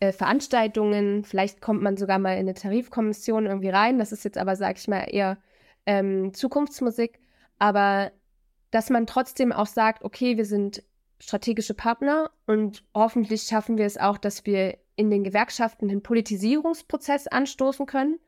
äh, 0.00 0.12
Veranstaltungen, 0.12 1.24
vielleicht 1.24 1.60
kommt 1.60 1.82
man 1.82 1.96
sogar 1.96 2.18
mal 2.18 2.34
in 2.34 2.40
eine 2.40 2.54
Tarifkommission 2.54 3.46
irgendwie 3.46 3.70
rein. 3.70 3.98
Das 3.98 4.12
ist 4.12 4.24
jetzt 4.24 4.38
aber, 4.38 4.56
sag 4.56 4.78
ich 4.78 4.88
mal, 4.88 5.04
eher 5.10 5.38
ähm, 5.86 6.32
Zukunftsmusik, 6.34 7.18
aber 7.58 8.12
dass 8.70 8.90
man 8.90 9.06
trotzdem 9.06 9.52
auch 9.52 9.66
sagt, 9.66 10.04
okay, 10.04 10.36
wir 10.36 10.44
sind 10.44 10.82
strategische 11.20 11.74
Partner 11.74 12.30
und 12.46 12.84
hoffentlich 12.94 13.42
schaffen 13.42 13.78
wir 13.78 13.86
es 13.86 13.96
auch, 13.96 14.18
dass 14.18 14.46
wir 14.46 14.78
in 14.94 15.10
den 15.10 15.24
Gewerkschaften 15.24 15.88
den 15.88 16.02
Politisierungsprozess 16.02 17.26
anstoßen 17.26 17.86
können. 17.86 18.18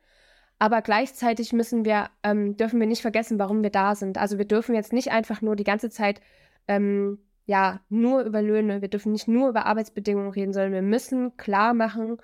Aber 0.59 0.81
gleichzeitig 0.81 1.53
müssen 1.53 1.85
wir, 1.85 2.09
ähm, 2.23 2.55
dürfen 2.57 2.79
wir 2.79 2.87
nicht 2.87 3.01
vergessen, 3.01 3.39
warum 3.39 3.63
wir 3.63 3.71
da 3.71 3.95
sind. 3.95 4.17
Also 4.17 4.37
wir 4.37 4.45
dürfen 4.45 4.75
jetzt 4.75 4.93
nicht 4.93 5.11
einfach 5.11 5.41
nur 5.41 5.55
die 5.55 5.63
ganze 5.63 5.89
Zeit 5.89 6.21
ähm, 6.67 7.19
ja 7.45 7.81
nur 7.89 8.23
über 8.23 8.41
Löhne, 8.41 8.81
wir 8.81 8.89
dürfen 8.89 9.11
nicht 9.11 9.27
nur 9.27 9.49
über 9.49 9.65
Arbeitsbedingungen 9.65 10.31
reden, 10.31 10.53
sondern 10.53 10.73
wir 10.73 10.81
müssen 10.81 11.37
klar 11.37 11.73
machen, 11.73 12.17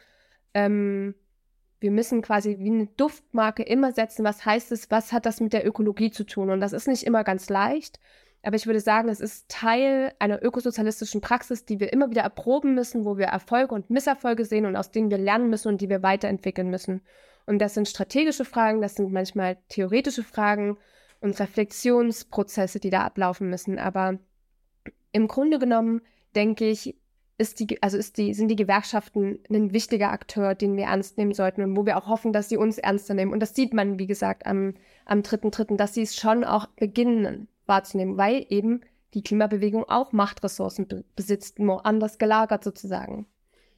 ähm, 0.54 1.16
wir 1.80 1.92
müssen 1.92 2.22
quasi 2.22 2.58
wie 2.60 2.72
eine 2.72 2.88
Duftmarke 2.88 3.64
immer 3.64 3.92
setzen, 3.92 4.24
was 4.24 4.46
heißt 4.46 4.72
es, 4.72 4.90
was 4.90 5.14
hat 5.14 5.26
das 5.26 5.42
mit 5.42 5.54
der 5.54 5.68
Ökologie 5.68 6.12
zu 6.12 6.24
tun. 6.26 6.50
Und 6.50 6.60
das 6.60 6.74
ist 6.74 6.88
nicht 6.88 7.04
immer 7.04 7.24
ganz 7.24 7.50
leicht. 7.50 8.00
Aber 8.44 8.56
ich 8.56 8.66
würde 8.66 8.80
sagen, 8.80 9.10
es 9.10 9.20
ist 9.20 9.50
Teil 9.50 10.14
einer 10.20 10.42
ökosozialistischen 10.44 11.22
Praxis, 11.22 11.66
die 11.66 11.80
wir 11.80 11.92
immer 11.92 12.10
wieder 12.10 12.22
erproben 12.22 12.76
müssen, 12.76 13.06
wo 13.06 13.18
wir 13.18 13.26
Erfolge 13.26 13.76
und 13.76 13.90
Misserfolge 13.90 14.46
sehen 14.46 14.66
und 14.66 14.76
aus 14.76 14.92
denen 14.92 15.12
wir 15.12 15.18
lernen 15.18 15.50
müssen 15.50 15.68
und 15.68 15.82
die 15.82 15.90
wir 15.90 16.02
weiterentwickeln 16.02 16.70
müssen. 16.70 17.02
Und 17.46 17.60
das 17.60 17.74
sind 17.74 17.88
strategische 17.88 18.46
Fragen, 18.46 18.82
das 18.82 18.96
sind 18.96 19.12
manchmal 19.12 19.58
theoretische 19.70 20.24
Fragen 20.24 20.78
und 21.20 21.40
Reflexionsprozesse, 21.40 22.80
die 22.80 22.90
da 22.90 23.02
ablaufen 23.02 23.50
müssen. 23.50 23.80
Aber 23.80 24.20
im 25.18 25.28
Grunde 25.28 25.60
genommen 25.60 26.02
denke 26.36 26.70
ich, 26.70 26.96
ist 27.40 27.60
die, 27.60 27.82
also 27.84 27.98
ist 27.98 28.18
die, 28.18 28.34
sind 28.34 28.48
die 28.48 28.56
Gewerkschaften 28.56 29.40
ein 29.50 29.74
wichtiger 29.74 30.12
Akteur, 30.12 30.56
den 30.56 30.76
wir 30.76 30.86
ernst 30.86 31.18
nehmen 31.18 31.34
sollten 31.34 31.62
und 31.62 31.76
wo 31.76 31.86
wir 31.86 31.98
auch 31.98 32.08
hoffen, 32.08 32.34
dass 32.34 32.50
sie 32.50 32.58
uns 32.58 32.78
ernster 32.78 33.14
nehmen. 33.14 33.32
Und 33.32 33.42
das 33.42 33.54
sieht 33.54 33.74
man, 33.74 34.00
wie 34.00 34.08
gesagt, 34.08 34.46
am, 34.46 34.74
am 35.06 35.20
3.3., 35.20 35.76
dass 35.76 35.94
sie 35.94 36.04
es 36.04 36.16
schon 36.16 36.44
auch 36.44 36.68
beginnen 36.68 37.48
wahrzunehmen, 37.66 38.18
weil 38.18 38.46
eben 38.50 38.82
die 39.14 39.24
Klimabewegung 39.24 39.86
auch 39.86 40.14
Machtressourcen 40.14 40.88
be 40.88 41.04
besitzt, 41.16 41.60
nur 41.60 41.86
anders 41.86 42.18
gelagert 42.18 42.64
sozusagen. 42.64 43.26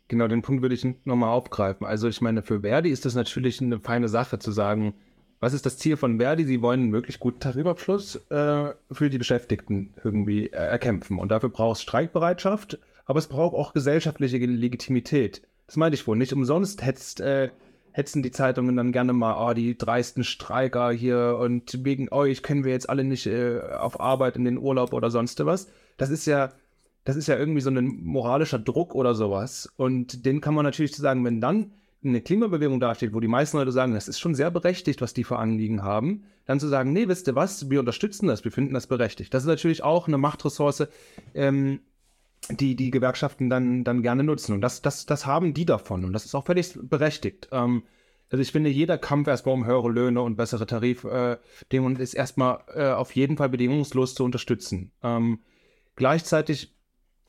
Genau, 0.08 0.28
den 0.28 0.42
Punkt 0.42 0.62
würde 0.62 0.76
ich 0.76 0.86
nochmal 1.06 1.30
aufgreifen. 1.30 1.86
Also 1.86 2.08
ich 2.08 2.20
meine, 2.22 2.42
für 2.42 2.62
Verdi 2.62 2.90
ist 2.90 3.06
das 3.06 3.16
natürlich 3.16 3.62
eine 3.62 3.80
feine 3.80 4.10
Sache 4.10 4.40
zu 4.40 4.52
sagen, 4.52 4.96
was 5.40 5.54
ist 5.54 5.66
das 5.66 5.78
Ziel 5.78 5.96
von 5.96 6.20
Verdi? 6.20 6.44
Sie 6.46 6.62
wollen 6.62 6.82
einen 6.82 6.94
wirklich 6.94 7.20
guten 7.20 7.40
Tarifabschluss 7.40 8.16
äh, 8.30 8.74
für 8.92 9.10
die 9.10 9.18
Beschäftigten 9.18 9.94
irgendwie 10.04 10.48
äh, 10.48 10.56
erkämpfen. 10.56 11.18
Und 11.18 11.30
dafür 11.30 11.50
braucht 11.50 11.78
es 11.78 11.82
Streikbereitschaft, 11.84 12.80
aber 13.06 13.20
es 13.20 13.28
braucht 13.28 13.56
auch 13.56 13.74
gesellschaftliche 13.74 14.38
Legitimität. 14.38 15.42
Das 15.68 15.78
meine 15.78 15.96
ich 15.96 16.06
wohl. 16.08 16.18
Nicht 16.18 16.34
umsonst 16.34 16.86
hetzt, 16.86 17.22
äh, 17.22 17.50
hetzen 17.92 18.22
die 18.22 18.32
Zeitungen 18.32 18.76
dann 18.76 18.92
gerne 18.92 19.14
mal, 19.14 19.50
oh, 19.50 19.54
die 19.54 19.78
dreisten 19.78 20.24
Streiker 20.24 20.92
hier 20.92 21.38
und 21.40 21.86
wegen 21.86 22.10
euch 22.10 22.44
können 22.44 22.66
wir 22.66 22.72
jetzt 22.72 22.90
alle 22.90 23.04
nicht 23.04 23.26
äh, 23.26 23.62
auf 23.80 24.00
Arbeit 24.00 24.36
in 24.36 24.46
den 24.46 24.58
Urlaub 24.58 24.94
oder 24.94 25.10
sonst 25.10 25.44
was. 25.46 25.70
Das 25.98 26.10
ist 26.10 26.26
ja, 26.26 26.52
das 27.06 27.16
ist 27.16 27.28
ja 27.28 27.38
irgendwie 27.38 27.62
so 27.62 27.70
ein 27.70 28.04
moralischer 28.04 28.60
Druck 28.60 28.94
oder 28.94 29.16
sowas. 29.16 29.72
Und 29.78 30.26
den 30.26 30.42
kann 30.42 30.54
man 30.54 30.66
natürlich 30.66 30.96
sagen, 30.96 31.24
wenn 31.24 31.40
dann 31.40 31.72
eine 32.04 32.22
Klimabewegung 32.22 32.80
dasteht, 32.80 33.14
wo 33.14 33.20
die 33.20 33.28
meisten 33.28 33.58
Leute 33.58 33.72
sagen, 33.72 33.94
das 33.94 34.08
ist 34.08 34.20
schon 34.20 34.36
sehr 34.36 34.52
berechtigt, 34.52 35.02
was 35.02 35.14
die 35.14 35.24
für 35.24 35.38
Anliegen 35.38 35.84
haben, 35.84 36.24
dann 36.46 36.60
zu 36.60 36.68
sagen, 36.68 36.94
nee, 36.94 37.08
wisst 37.08 37.28
ihr 37.28 37.36
was, 37.36 37.70
wir 37.70 37.80
unterstützen 37.80 38.28
das, 38.28 38.44
wir 38.44 38.52
finden 38.52 38.74
das 38.74 38.88
berechtigt. 38.88 39.34
Das 39.34 39.44
ist 39.44 39.48
natürlich 39.48 39.84
auch 39.84 40.08
eine 40.08 40.18
Machtressource, 40.18 40.88
ähm, 41.34 41.82
die 42.50 42.76
die 42.76 42.92
Gewerkschaften 42.92 43.50
dann, 43.50 43.84
dann 43.84 44.02
gerne 44.02 44.24
nutzen. 44.24 44.54
Und 44.54 44.62
das, 44.62 44.82
das, 44.82 45.06
das 45.06 45.26
haben 45.26 45.54
die 45.54 45.66
davon. 45.66 46.06
Und 46.06 46.14
das 46.14 46.26
ist 46.26 46.36
auch 46.36 46.46
völlig 46.46 46.74
berechtigt. 46.82 47.50
Ähm, 47.52 47.84
also 48.32 48.42
ich 48.42 48.52
finde, 48.52 48.70
jeder 48.70 48.98
Kampf 48.98 49.28
erstmal 49.28 49.56
um 49.56 49.66
höhere 49.66 49.90
Löhne 49.90 50.22
und 50.22 50.36
bessere 50.36 50.66
Tarifbedingungen 50.66 51.98
äh, 51.98 52.04
ist 52.04 52.14
erstmal 52.14 52.60
äh, 52.74 52.92
auf 52.92 53.16
jeden 53.16 53.38
Fall 53.38 53.50
bedingungslos 53.50 54.16
zu 54.16 54.24
unterstützen. 54.24 54.92
Ähm, 55.04 55.40
gleichzeitig 55.96 56.76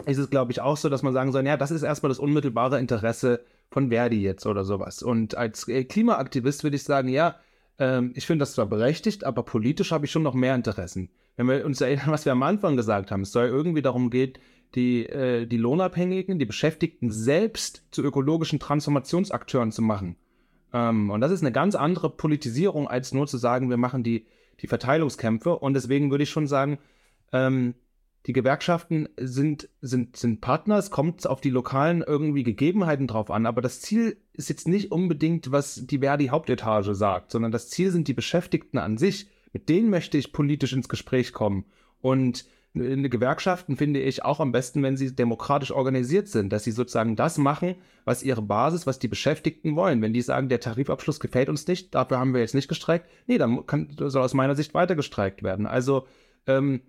ist 0.06 0.18
es, 0.18 0.30
glaube 0.30 0.52
ich, 0.52 0.60
auch 0.60 0.76
so, 0.76 0.88
dass 0.88 1.02
man 1.02 1.12
sagen 1.12 1.32
soll, 1.32 1.46
ja, 1.46 1.56
das 1.56 1.70
ist 1.70 1.82
erstmal 1.82 2.08
das 2.08 2.18
unmittelbare 2.18 2.78
Interesse 2.78 3.44
von 3.70 3.90
Verdi 3.90 4.20
jetzt 4.20 4.46
oder 4.46 4.64
sowas. 4.64 5.02
Und 5.02 5.36
als 5.36 5.68
äh, 5.68 5.84
Klimaaktivist 5.84 6.64
würde 6.64 6.76
ich 6.76 6.84
sagen, 6.84 7.08
ja, 7.08 7.36
ähm, 7.78 8.12
ich 8.14 8.26
finde 8.26 8.42
das 8.42 8.54
zwar 8.54 8.66
berechtigt, 8.66 9.24
aber 9.24 9.42
politisch 9.42 9.92
habe 9.92 10.06
ich 10.06 10.10
schon 10.10 10.22
noch 10.22 10.34
mehr 10.34 10.54
Interessen. 10.54 11.10
Wenn 11.36 11.48
wir 11.48 11.64
uns 11.64 11.80
erinnern, 11.80 12.10
was 12.10 12.24
wir 12.24 12.32
am 12.32 12.42
Anfang 12.42 12.76
gesagt 12.76 13.10
haben, 13.10 13.22
es 13.22 13.32
soll 13.32 13.46
irgendwie 13.46 13.82
darum 13.82 14.10
gehen, 14.10 14.34
die, 14.74 15.06
äh, 15.06 15.46
die 15.46 15.56
Lohnabhängigen, 15.56 16.38
die 16.38 16.44
Beschäftigten 16.44 17.10
selbst 17.10 17.84
zu 17.90 18.02
ökologischen 18.02 18.58
Transformationsakteuren 18.58 19.72
zu 19.72 19.82
machen. 19.82 20.16
Ähm, 20.72 21.10
und 21.10 21.20
das 21.20 21.32
ist 21.32 21.42
eine 21.42 21.52
ganz 21.52 21.74
andere 21.74 22.10
Politisierung, 22.10 22.88
als 22.88 23.12
nur 23.12 23.26
zu 23.26 23.38
sagen, 23.38 23.70
wir 23.70 23.76
machen 23.76 24.02
die, 24.02 24.26
die 24.60 24.66
Verteilungskämpfe. 24.66 25.56
Und 25.56 25.74
deswegen 25.74 26.10
würde 26.10 26.24
ich 26.24 26.30
schon 26.30 26.46
sagen, 26.46 26.78
ähm, 27.32 27.74
die 28.26 28.32
Gewerkschaften 28.32 29.08
sind, 29.16 29.68
sind, 29.80 30.16
sind 30.16 30.40
Partner, 30.40 30.76
es 30.76 30.90
kommt 30.90 31.26
auf 31.26 31.40
die 31.40 31.50
lokalen 31.50 32.02
irgendwie 32.06 32.42
Gegebenheiten 32.42 33.06
drauf 33.06 33.30
an, 33.30 33.46
aber 33.46 33.62
das 33.62 33.80
Ziel 33.80 34.18
ist 34.34 34.48
jetzt 34.48 34.68
nicht 34.68 34.92
unbedingt, 34.92 35.52
was 35.52 35.86
die 35.86 36.00
Verdi-Hauptetage 36.00 36.94
sagt, 36.94 37.30
sondern 37.30 37.52
das 37.52 37.70
Ziel 37.70 37.90
sind 37.90 38.08
die 38.08 38.14
Beschäftigten 38.14 38.78
an 38.78 38.98
sich. 38.98 39.28
Mit 39.52 39.68
denen 39.68 39.90
möchte 39.90 40.18
ich 40.18 40.32
politisch 40.32 40.72
ins 40.72 40.88
Gespräch 40.88 41.32
kommen. 41.32 41.64
Und 42.00 42.44
in 42.72 43.10
Gewerkschaften 43.10 43.76
finde 43.76 44.00
ich 44.00 44.24
auch 44.24 44.38
am 44.38 44.52
besten, 44.52 44.82
wenn 44.82 44.96
sie 44.96 45.14
demokratisch 45.14 45.72
organisiert 45.72 46.28
sind, 46.28 46.52
dass 46.52 46.62
sie 46.62 46.70
sozusagen 46.70 47.16
das 47.16 47.36
machen, 47.36 47.74
was 48.04 48.22
ihre 48.22 48.42
Basis, 48.42 48.86
was 48.86 49.00
die 49.00 49.08
Beschäftigten 49.08 49.74
wollen. 49.74 50.02
Wenn 50.02 50.12
die 50.12 50.22
sagen, 50.22 50.48
der 50.48 50.60
Tarifabschluss 50.60 51.18
gefällt 51.18 51.48
uns 51.48 51.66
nicht, 51.66 51.94
dafür 51.94 52.20
haben 52.20 52.32
wir 52.32 52.40
jetzt 52.40 52.54
nicht 52.54 52.68
gestreikt, 52.68 53.08
nee, 53.26 53.38
dann 53.38 53.66
kann, 53.66 53.88
soll 53.96 54.22
aus 54.22 54.34
meiner 54.34 54.54
Sicht 54.54 54.72
weiter 54.72 54.94
gestreikt 54.94 55.42
werden. 55.42 55.66
Also 55.66 56.06
ähm, 56.46 56.82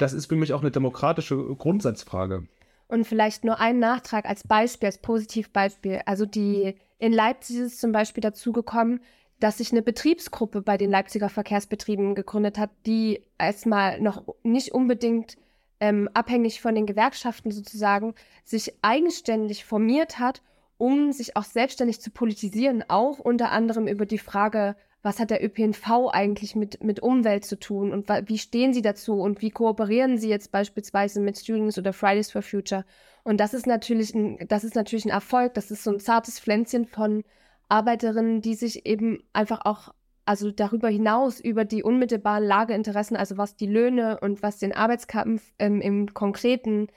das 0.00 0.12
ist 0.12 0.26
für 0.26 0.36
mich 0.36 0.52
auch 0.52 0.62
eine 0.62 0.70
demokratische 0.70 1.36
Grundsatzfrage. 1.36 2.46
Und 2.88 3.06
vielleicht 3.06 3.44
nur 3.44 3.60
ein 3.60 3.78
Nachtrag 3.78 4.24
als 4.24 4.46
Beispiel, 4.46 4.86
als 4.86 4.98
Positivbeispiel. 4.98 6.00
Also 6.06 6.26
die 6.26 6.74
in 6.98 7.12
Leipzig 7.12 7.56
ist 7.58 7.80
zum 7.80 7.92
Beispiel 7.92 8.20
dazu 8.20 8.52
gekommen, 8.52 9.00
dass 9.38 9.58
sich 9.58 9.72
eine 9.72 9.82
Betriebsgruppe 9.82 10.60
bei 10.60 10.76
den 10.76 10.90
Leipziger 10.90 11.28
Verkehrsbetrieben 11.28 12.14
gegründet 12.14 12.58
hat, 12.58 12.70
die 12.86 13.22
erstmal 13.38 14.00
noch 14.00 14.24
nicht 14.42 14.72
unbedingt 14.72 15.36
ähm, 15.80 16.10
abhängig 16.12 16.60
von 16.60 16.74
den 16.74 16.86
Gewerkschaften 16.86 17.50
sozusagen 17.50 18.14
sich 18.44 18.74
eigenständig 18.82 19.64
formiert 19.64 20.18
hat, 20.18 20.42
um 20.76 21.12
sich 21.12 21.36
auch 21.36 21.44
selbstständig 21.44 22.00
zu 22.00 22.10
politisieren, 22.10 22.84
auch 22.88 23.18
unter 23.18 23.50
anderem 23.50 23.86
über 23.86 24.04
die 24.04 24.18
Frage, 24.18 24.76
was 25.02 25.18
hat 25.18 25.30
der 25.30 25.42
ÖPNV 25.42 26.10
eigentlich 26.12 26.54
mit, 26.54 26.82
mit 26.84 27.00
Umwelt 27.00 27.44
zu 27.44 27.58
tun? 27.58 27.92
Und 27.92 28.08
wie 28.08 28.38
stehen 28.38 28.74
sie 28.74 28.82
dazu? 28.82 29.20
Und 29.20 29.40
wie 29.40 29.50
kooperieren 29.50 30.18
sie 30.18 30.28
jetzt 30.28 30.52
beispielsweise 30.52 31.20
mit 31.20 31.38
Students 31.38 31.78
oder 31.78 31.92
Fridays 31.92 32.30
for 32.30 32.42
Future. 32.42 32.84
Und 33.22 33.38
das 33.40 33.54
ist 33.54 33.66
natürlich 33.66 34.14
ein, 34.14 34.38
das 34.48 34.64
ist 34.64 34.74
natürlich 34.74 35.06
ein 35.06 35.10
Erfolg, 35.10 35.54
das 35.54 35.70
ist 35.70 35.84
so 35.84 35.90
ein 35.90 36.00
zartes 36.00 36.38
Pflänzchen 36.38 36.84
von 36.84 37.24
Arbeiterinnen, 37.68 38.42
die 38.42 38.54
sich 38.54 38.86
eben 38.86 39.22
einfach 39.32 39.60
auch, 39.64 39.94
also 40.26 40.50
darüber 40.50 40.88
hinaus 40.88 41.40
über 41.40 41.64
die 41.64 41.82
unmittelbaren 41.82 42.44
Lageinteressen, 42.44 43.16
also 43.16 43.38
was 43.38 43.56
die 43.56 43.66
Löhne 43.66 44.18
und 44.20 44.42
was 44.42 44.58
den 44.58 44.74
Arbeitskampf 44.74 45.42
ähm, 45.58 45.80
im 45.80 46.12
konkreten 46.12 46.88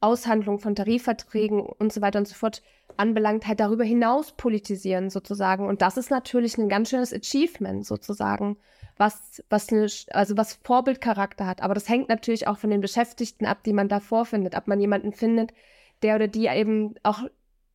Aushandlung 0.00 0.58
von 0.58 0.74
Tarifverträgen 0.74 1.60
und 1.60 1.92
so 1.92 2.00
weiter 2.00 2.18
und 2.18 2.28
so 2.28 2.34
fort 2.34 2.62
anbelangt, 2.96 3.46
halt 3.46 3.60
darüber 3.60 3.84
hinaus 3.84 4.32
politisieren 4.32 5.10
sozusagen. 5.10 5.66
Und 5.66 5.82
das 5.82 5.96
ist 5.96 6.10
natürlich 6.10 6.58
ein 6.58 6.68
ganz 6.68 6.90
schönes 6.90 7.12
Achievement 7.12 7.86
sozusagen, 7.86 8.56
was, 8.96 9.42
was, 9.50 9.70
eine, 9.70 9.86
also 10.10 10.36
was 10.36 10.54
Vorbildcharakter 10.64 11.46
hat. 11.46 11.62
Aber 11.62 11.74
das 11.74 11.88
hängt 11.88 12.08
natürlich 12.08 12.46
auch 12.46 12.58
von 12.58 12.70
den 12.70 12.80
Beschäftigten 12.80 13.46
ab, 13.46 13.62
die 13.64 13.72
man 13.72 13.88
da 13.88 14.00
vorfindet, 14.00 14.56
ob 14.56 14.66
man 14.68 14.80
jemanden 14.80 15.12
findet, 15.12 15.52
der 16.02 16.16
oder 16.16 16.28
die 16.28 16.46
eben 16.46 16.94
auch 17.02 17.22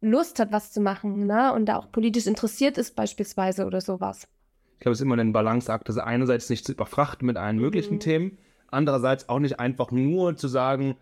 Lust 0.02 0.39
hat, 0.39 0.52
was 0.52 0.72
zu 0.72 0.81
machen, 0.81 1.26
ne? 1.26 1.53
Und 1.53 1.65
da 1.65 1.77
auch 1.77 1.91
politisch 1.91 2.27
interessiert 2.27 2.77
ist, 2.77 2.95
beispielsweise 2.95 3.65
oder 3.65 3.81
sowas. 3.81 4.27
Ich 4.73 4.80
glaube, 4.81 4.93
es 4.93 4.99
ist 4.99 5.06
immer 5.06 5.18
ein 5.18 5.34
Balanceakt, 5.34 5.89
das 5.89 5.97
einerseits 5.97 6.49
nicht 6.49 6.65
zu 6.65 6.73
überfrachten 6.73 7.26
mit 7.26 7.38
allen 7.38 7.57
möglichen 7.57 7.95
mhm. 7.95 7.99
Themen, 7.99 8.38
andererseits 8.69 9.30
auch 9.30 9.39
nicht 9.39 9.60
einfach 9.60 9.91
nur 9.91 10.35
zu 10.35 10.47
sagen, 10.47 10.95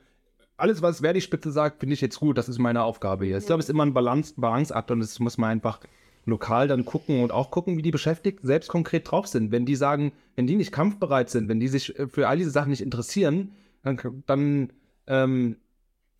alles, 0.58 0.82
was 0.82 1.02
Verdi-Spitze 1.02 1.52
sagt, 1.52 1.80
finde 1.80 1.94
ich 1.94 2.02
jetzt 2.02 2.20
gut, 2.20 2.38
das 2.38 2.50
ist 2.50 2.60
meine 2.60 2.84
Aufgabe 2.84 3.26
hier. 3.26 3.38
Ich 3.38 3.46
glaube, 3.46 3.60
es 3.60 3.66
ist 3.66 3.74
immer 3.74 3.86
ein 3.86 3.94
Balance, 3.94 4.34
Balanceakt 4.38 4.92
und 4.92 5.00
das 5.00 5.20
muss 5.20 5.38
man 5.38 5.50
einfach 5.50 5.80
lokal 6.26 6.68
dann 6.68 6.86
gucken 6.86 7.22
und 7.22 7.32
auch 7.32 7.52
gucken, 7.52 7.78
wie 7.78 7.82
die 7.82 7.92
Beschäftigten 7.92 8.48
selbst 8.48 8.70
konkret 8.70 9.10
drauf 9.12 9.28
sind. 9.28 9.52
Wenn 9.52 9.66
die 9.66 9.76
sagen, 9.76 10.14
wenn 10.36 10.48
die 10.48 10.56
nicht 10.56 10.72
kampfbereit 10.72 11.30
sind, 11.30 11.50
wenn 11.50 11.60
die 11.60 11.68
sich 11.68 11.98
äh, 12.00 12.08
für 12.08 12.28
all 12.28 12.38
diese 12.38 12.52
Sachen 12.52 12.70
nicht 12.70 12.82
interessieren, 12.82 13.52
dann, 13.84 14.24
dann 14.26 14.74
ähm, 15.08 15.58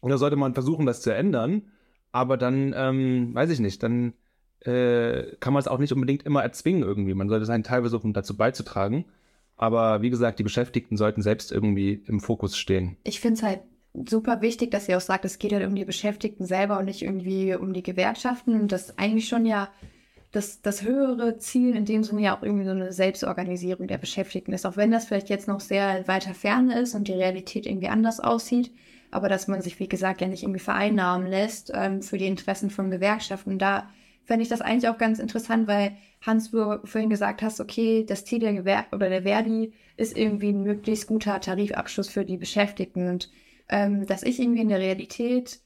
oder 0.02 0.18
sollte 0.18 0.36
man 0.36 0.54
versuchen, 0.54 0.86
das 0.86 1.02
zu 1.02 1.14
ändern. 1.14 1.64
Aber 2.12 2.38
dann, 2.38 2.74
ähm, 2.76 3.34
weiß 3.34 3.50
ich 3.50 3.60
nicht, 3.60 3.82
dann 3.82 4.14
äh, 4.60 5.36
kann 5.40 5.54
man 5.54 5.62
es 5.62 5.68
auch 5.68 5.80
nicht 5.80 5.94
unbedingt 5.94 6.24
immer 6.24 6.44
erzwingen 6.44 6.84
irgendwie. 6.84 7.14
Man 7.14 7.30
sollte 7.30 7.46
seinen 7.46 7.64
Teil 7.64 7.82
versuchen, 7.82 8.14
dazu 8.14 8.36
beizutragen. 8.36 9.06
Aber 9.56 10.02
wie 10.02 10.10
gesagt, 10.10 10.40
die 10.40 10.44
Beschäftigten 10.44 10.98
sollten 10.98 11.22
selbst 11.22 11.52
irgendwie 11.52 12.04
im 12.08 12.20
Fokus 12.20 12.58
stehen. 12.58 12.98
Ich 13.04 13.22
finde 13.22 13.38
es 13.38 13.44
halt 13.44 13.62
super 13.94 14.42
wichtig, 14.42 14.72
dass 14.72 14.90
ihr 14.90 14.98
auch 14.98 15.02
sagt, 15.02 15.26
es 15.26 15.40
geht 15.40 15.54
halt 15.54 15.66
um 15.66 15.76
die 15.76 15.86
Beschäftigten 15.86 16.46
selber 16.46 16.80
und 16.80 16.86
nicht 16.86 17.02
irgendwie 17.02 17.56
um 17.56 17.74
die 17.74 17.84
Gewerkschaften. 17.84 18.60
Und 18.60 18.72
das 18.72 18.98
eigentlich 18.98 19.28
schon 19.28 19.46
ja 19.46 19.70
das, 20.32 20.62
das 20.62 20.84
höhere 20.84 21.38
Ziel 21.38 21.76
in 21.76 21.86
dem 21.86 22.04
Sinne 22.04 22.22
ja 22.22 22.38
auch 22.38 22.42
irgendwie 22.42 22.66
so 22.66 22.72
eine 22.72 22.92
Selbstorganisierung 22.92 23.88
der 23.88 24.00
Beschäftigten 24.00 24.54
ist. 24.54 24.66
Auch 24.66 24.78
wenn 24.78 24.92
das 24.92 25.06
vielleicht 25.06 25.30
jetzt 25.30 25.48
noch 25.48 25.60
sehr 25.60 26.08
weiter 26.08 26.34
fern 26.34 26.72
ist 26.72 26.96
und 26.96 27.08
die 27.08 27.14
Realität 27.14 27.66
irgendwie 27.66 27.90
anders 27.90 28.20
aussieht 28.20 28.72
aber 29.14 29.30
dass 29.30 29.48
man 29.48 29.62
sich, 29.62 29.80
wie 29.80 29.88
gesagt, 29.88 30.22
ja 30.22 30.28
nicht 30.28 30.44
irgendwie 30.44 30.60
vereinnahmen 30.60 31.28
lässt 31.28 31.72
ähm, 31.74 32.02
für 32.02 32.18
die 32.18 32.28
Interessen 32.28 32.70
von 32.70 32.90
Gewerkschaften. 32.90 33.60
Da 33.60 33.90
fände 34.26 34.44
ich 34.44 34.50
das 34.50 34.62
eigentlich 34.62 34.90
auch 34.90 34.98
ganz 34.98 35.20
interessant, 35.20 35.68
weil 35.68 35.96
Hans, 36.22 36.52
du 36.52 36.80
vorhin 36.84 37.10
gesagt 37.10 37.42
hast, 37.42 37.60
okay, 37.60 38.06
das 38.08 38.26
Ziel 38.26 38.40
der 38.40 38.54
Gewer 38.54 38.86
oder 38.92 39.10
der 39.10 39.24
Verdi 39.24 39.74
ist 39.98 40.18
irgendwie 40.18 40.50
ein 40.50 40.64
möglichst 40.64 41.08
guter 41.08 41.40
Tarifabschluss 41.40 42.10
für 42.10 42.26
die 42.26 42.38
Beschäftigten 42.38 43.08
und 43.08 43.30
ähm, 43.70 44.06
dass 44.06 44.24
ich 44.24 44.40
irgendwie 44.40 44.62
in 44.62 44.70
der 44.70 44.80
Realität 44.80 45.60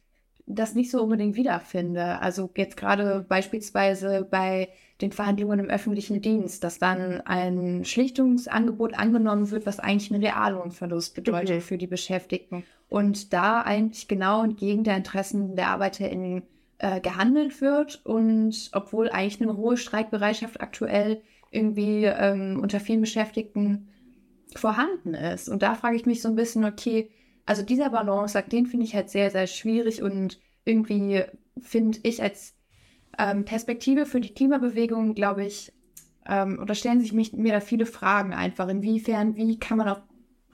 das 0.49 0.76
nicht 0.76 0.91
so 0.91 1.03
unbedingt 1.03 1.36
wiederfinde. 1.36 2.19
Also 2.22 2.49
jetzt 2.56 2.78
gerade 2.78 3.26
beispielsweise 3.28 4.26
bei 4.30 4.69
den 5.02 5.11
Verhandlungen 5.11 5.60
im 5.60 5.69
öffentlichen 5.69 6.22
Dienst, 6.22 6.64
dass 6.64 6.80
dann 6.80 7.22
ein 7.22 7.84
Schlichtungsangebot 7.84 8.98
angenommen 8.98 9.52
wird, 9.52 9.65
was 9.65 9.80
eigentlich 9.80 10.11
einen 10.11 10.24
Reallohnverlust 10.24 11.14
bedeutet 11.15 11.57
Mhm. 11.57 11.61
für 11.61 11.78
die 11.78 11.88
Beschäftigten. 11.88 12.64
Und 12.88 13.34
da 13.34 13.61
eigentlich 13.61 14.07
genau 14.07 14.44
entgegen 14.44 14.86
der 14.86 14.95
Interessen 14.95 15.57
der 15.57 15.68
ArbeiterInnen 15.68 16.44
äh, 16.80 17.02
gehandelt 17.02 17.60
wird 17.60 18.06
und 18.06 18.69
obwohl 18.72 19.10
eigentlich 19.10 19.41
eine 19.41 19.57
hohe 19.57 19.76
Streikbereitschaft 19.76 20.61
aktuell 20.61 21.22
irgendwie 21.52 22.06
ähm, 22.06 22.60
unter 22.61 22.80
vielen 22.80 23.02
Beschäftigten 23.02 23.90
vorhanden 24.56 25.14
ist. 25.14 25.49
Und 25.49 25.61
da 25.61 25.76
frage 25.76 25.98
ich 25.98 26.06
mich 26.06 26.22
so 26.22 26.30
ein 26.30 26.36
bisschen, 26.36 26.64
okay, 26.64 27.10
also 27.48 27.64
dieser 27.64 27.90
Balanceakt, 27.90 28.52
den 28.52 28.68
finde 28.68 28.86
ich 28.86 28.94
halt 28.94 29.10
sehr, 29.10 29.32
sehr 29.32 29.48
schwierig 29.48 30.03
und 30.03 30.40
irgendwie 30.65 31.24
finde 31.60 31.98
ich 32.03 32.22
als 32.22 32.53
ähm, 33.18 33.45
Perspektive 33.45 34.06
für 34.06 34.19
die 34.19 34.34
Klimabewegung, 34.34 35.15
glaube 35.15 35.45
ich, 35.45 35.74
ähm, 36.28 36.60
oder 36.61 36.76
stellen 36.76 36.99
sich 36.99 37.14
mich, 37.14 37.32
mir 37.32 37.53
da 37.53 37.61
viele 37.61 37.86
Fragen 37.86 38.34
einfach. 38.34 38.68
Inwiefern, 38.68 39.38
wie 39.38 39.57
kann 39.57 39.78
man 39.78 39.88
auch 39.88 40.02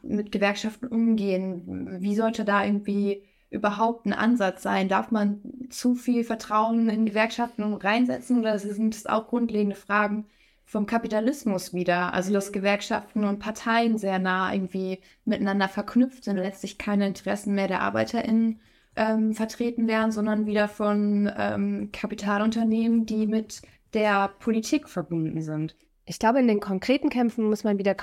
mit 0.04 0.32
Gewerkschaften 0.32 0.88
umgehen? 0.88 2.00
Wie 2.00 2.16
sollte 2.16 2.46
da 2.46 2.64
irgendwie 2.64 3.24
überhaupt 3.50 4.06
ein 4.06 4.14
Ansatz 4.14 4.62
sein? 4.62 4.88
Darf 4.88 5.10
man 5.10 5.42
zu 5.70 5.96
viel 5.96 6.24
Vertrauen 6.24 6.90
in 6.90 7.08
Gewerkschaften 7.08 7.74
reinsetzen 7.74 8.40
oder 8.40 8.60
sind 8.60 8.94
es 8.94 9.08
auch 9.08 9.28
grundlegende 9.28 9.76
Fragen 9.76 10.28
vom 10.74 10.88
Kapitalismus 10.88 11.72
wieder? 11.72 12.16
Also 12.16 12.34
dass 12.34 12.52
Gewerkschaften 12.52 13.26
und 13.26 13.38
Parteien 13.38 14.00
sehr 14.00 14.18
nah 14.18 14.52
irgendwie 14.52 15.00
miteinander 15.24 15.70
verknüpft 15.70 16.24
sind, 16.24 16.38
letztlich 16.38 16.80
keine 16.80 17.06
Interessen 17.06 17.54
mehr 17.54 17.68
der 17.68 17.82
ArbeiterInnen 17.82 18.60
ähm, 18.96 19.34
vertreten 19.34 19.88
werden, 19.88 20.12
sondern 20.12 20.48
wieder 20.48 20.68
von 20.68 21.32
ähm, 21.38 21.90
Kapitalunternehmen, 21.92 23.06
die 23.06 23.28
mit 23.28 23.62
der 23.94 24.30
Politik 24.40 24.90
verbunden 24.90 25.44
sind. 25.44 25.76
Ich 26.06 26.18
glaube, 26.18 26.40
in 26.40 26.48
den 26.48 26.60
konkreten 26.60 27.10
Kämpfen 27.10 27.46
muss 27.46 27.64
man 27.64 27.78
wieder 27.78 27.96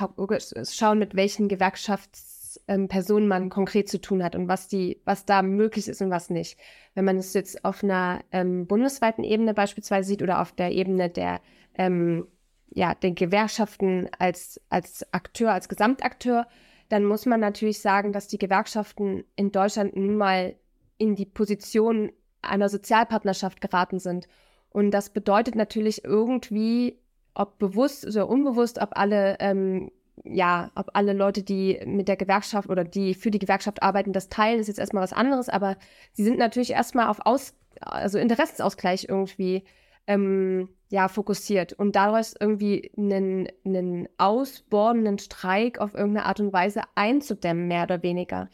schauen, 0.62 1.00
mit 1.00 1.16
welchen 1.16 1.48
Gewerkschaftspersonen 1.48 3.26
man 3.26 3.50
konkret 3.50 3.88
zu 3.88 4.00
tun 4.00 4.22
hat 4.22 4.36
und 4.36 4.46
was 4.46 4.68
die, 4.68 5.00
was 5.04 5.24
da 5.24 5.42
möglich 5.42 5.88
ist 5.88 6.02
und 6.02 6.10
was 6.10 6.30
nicht. 6.30 6.56
Wenn 6.94 7.04
man 7.04 7.16
es 7.16 7.34
jetzt 7.34 7.64
auf 7.64 7.82
einer 7.82 8.20
ähm, 8.30 8.68
bundesweiten 8.68 9.24
Ebene 9.24 9.54
beispielsweise 9.54 10.08
sieht 10.08 10.22
oder 10.22 10.40
auf 10.40 10.52
der 10.52 10.70
Ebene 10.70 11.10
der 11.10 11.40
ähm, 11.74 12.28
ja, 12.70 12.94
den 12.94 13.14
Gewerkschaften 13.14 14.08
als, 14.18 14.60
als 14.68 15.06
Akteur, 15.12 15.52
als 15.52 15.68
Gesamtakteur, 15.68 16.46
dann 16.88 17.04
muss 17.04 17.26
man 17.26 17.40
natürlich 17.40 17.80
sagen, 17.80 18.12
dass 18.12 18.28
die 18.28 18.38
Gewerkschaften 18.38 19.24
in 19.36 19.52
Deutschland 19.52 19.96
nun 19.96 20.16
mal 20.16 20.56
in 20.98 21.14
die 21.14 21.26
Position 21.26 22.12
einer 22.42 22.68
Sozialpartnerschaft 22.68 23.60
geraten 23.60 23.98
sind. 23.98 24.28
Und 24.70 24.90
das 24.92 25.10
bedeutet 25.10 25.54
natürlich 25.54 26.04
irgendwie, 26.04 26.98
ob 27.34 27.58
bewusst 27.58 28.06
oder 28.06 28.28
unbewusst, 28.28 28.80
ob 28.80 28.96
alle, 28.96 29.36
ähm, 29.40 29.90
ja, 30.24 30.70
ob 30.74 30.90
alle 30.94 31.12
Leute, 31.12 31.42
die 31.42 31.80
mit 31.86 32.08
der 32.08 32.16
Gewerkschaft 32.16 32.68
oder 32.68 32.84
die 32.84 33.14
für 33.14 33.30
die 33.30 33.38
Gewerkschaft 33.38 33.82
arbeiten, 33.82 34.12
das 34.12 34.28
teilen, 34.28 34.60
ist 34.60 34.68
jetzt 34.68 34.78
erstmal 34.78 35.02
was 35.02 35.12
anderes, 35.12 35.48
aber 35.48 35.76
sie 36.12 36.24
sind 36.24 36.38
natürlich 36.38 36.70
erstmal 36.70 37.08
auf 37.08 37.20
Aus, 37.24 37.54
also 37.80 38.18
Interessensausgleich 38.18 39.06
irgendwie 39.08 39.64
ähm, 40.06 40.68
ja, 40.90 41.06
fokussiert 41.08 41.72
und 41.72 41.94
daraus 41.94 42.34
irgendwie 42.38 42.90
einen, 42.98 43.48
einen 43.64 44.08
ausbordenden 44.18 45.18
Streik 45.18 45.78
auf 45.78 45.94
irgendeine 45.94 46.26
Art 46.26 46.40
und 46.40 46.52
Weise 46.52 46.82
einzudämmen, 46.96 47.68
mehr 47.68 47.84
oder 47.84 48.02
weniger. 48.02 48.48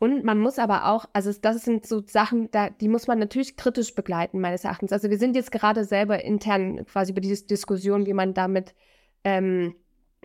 Und 0.00 0.24
man 0.24 0.38
muss 0.38 0.58
aber 0.58 0.86
auch, 0.86 1.06
also 1.12 1.32
das 1.40 1.64
sind 1.64 1.86
so 1.86 2.02
Sachen, 2.04 2.50
da, 2.50 2.70
die 2.70 2.88
muss 2.88 3.06
man 3.06 3.18
natürlich 3.18 3.56
kritisch 3.56 3.94
begleiten, 3.94 4.40
meines 4.40 4.64
Erachtens. 4.64 4.92
Also 4.92 5.08
wir 5.08 5.18
sind 5.18 5.36
jetzt 5.36 5.52
gerade 5.52 5.84
selber 5.84 6.24
intern 6.24 6.84
quasi 6.84 7.12
über 7.12 7.20
diese 7.20 7.46
Diskussion, 7.46 8.06
wie 8.06 8.12
man 8.12 8.34
damit 8.34 8.74
ähm, 9.24 9.74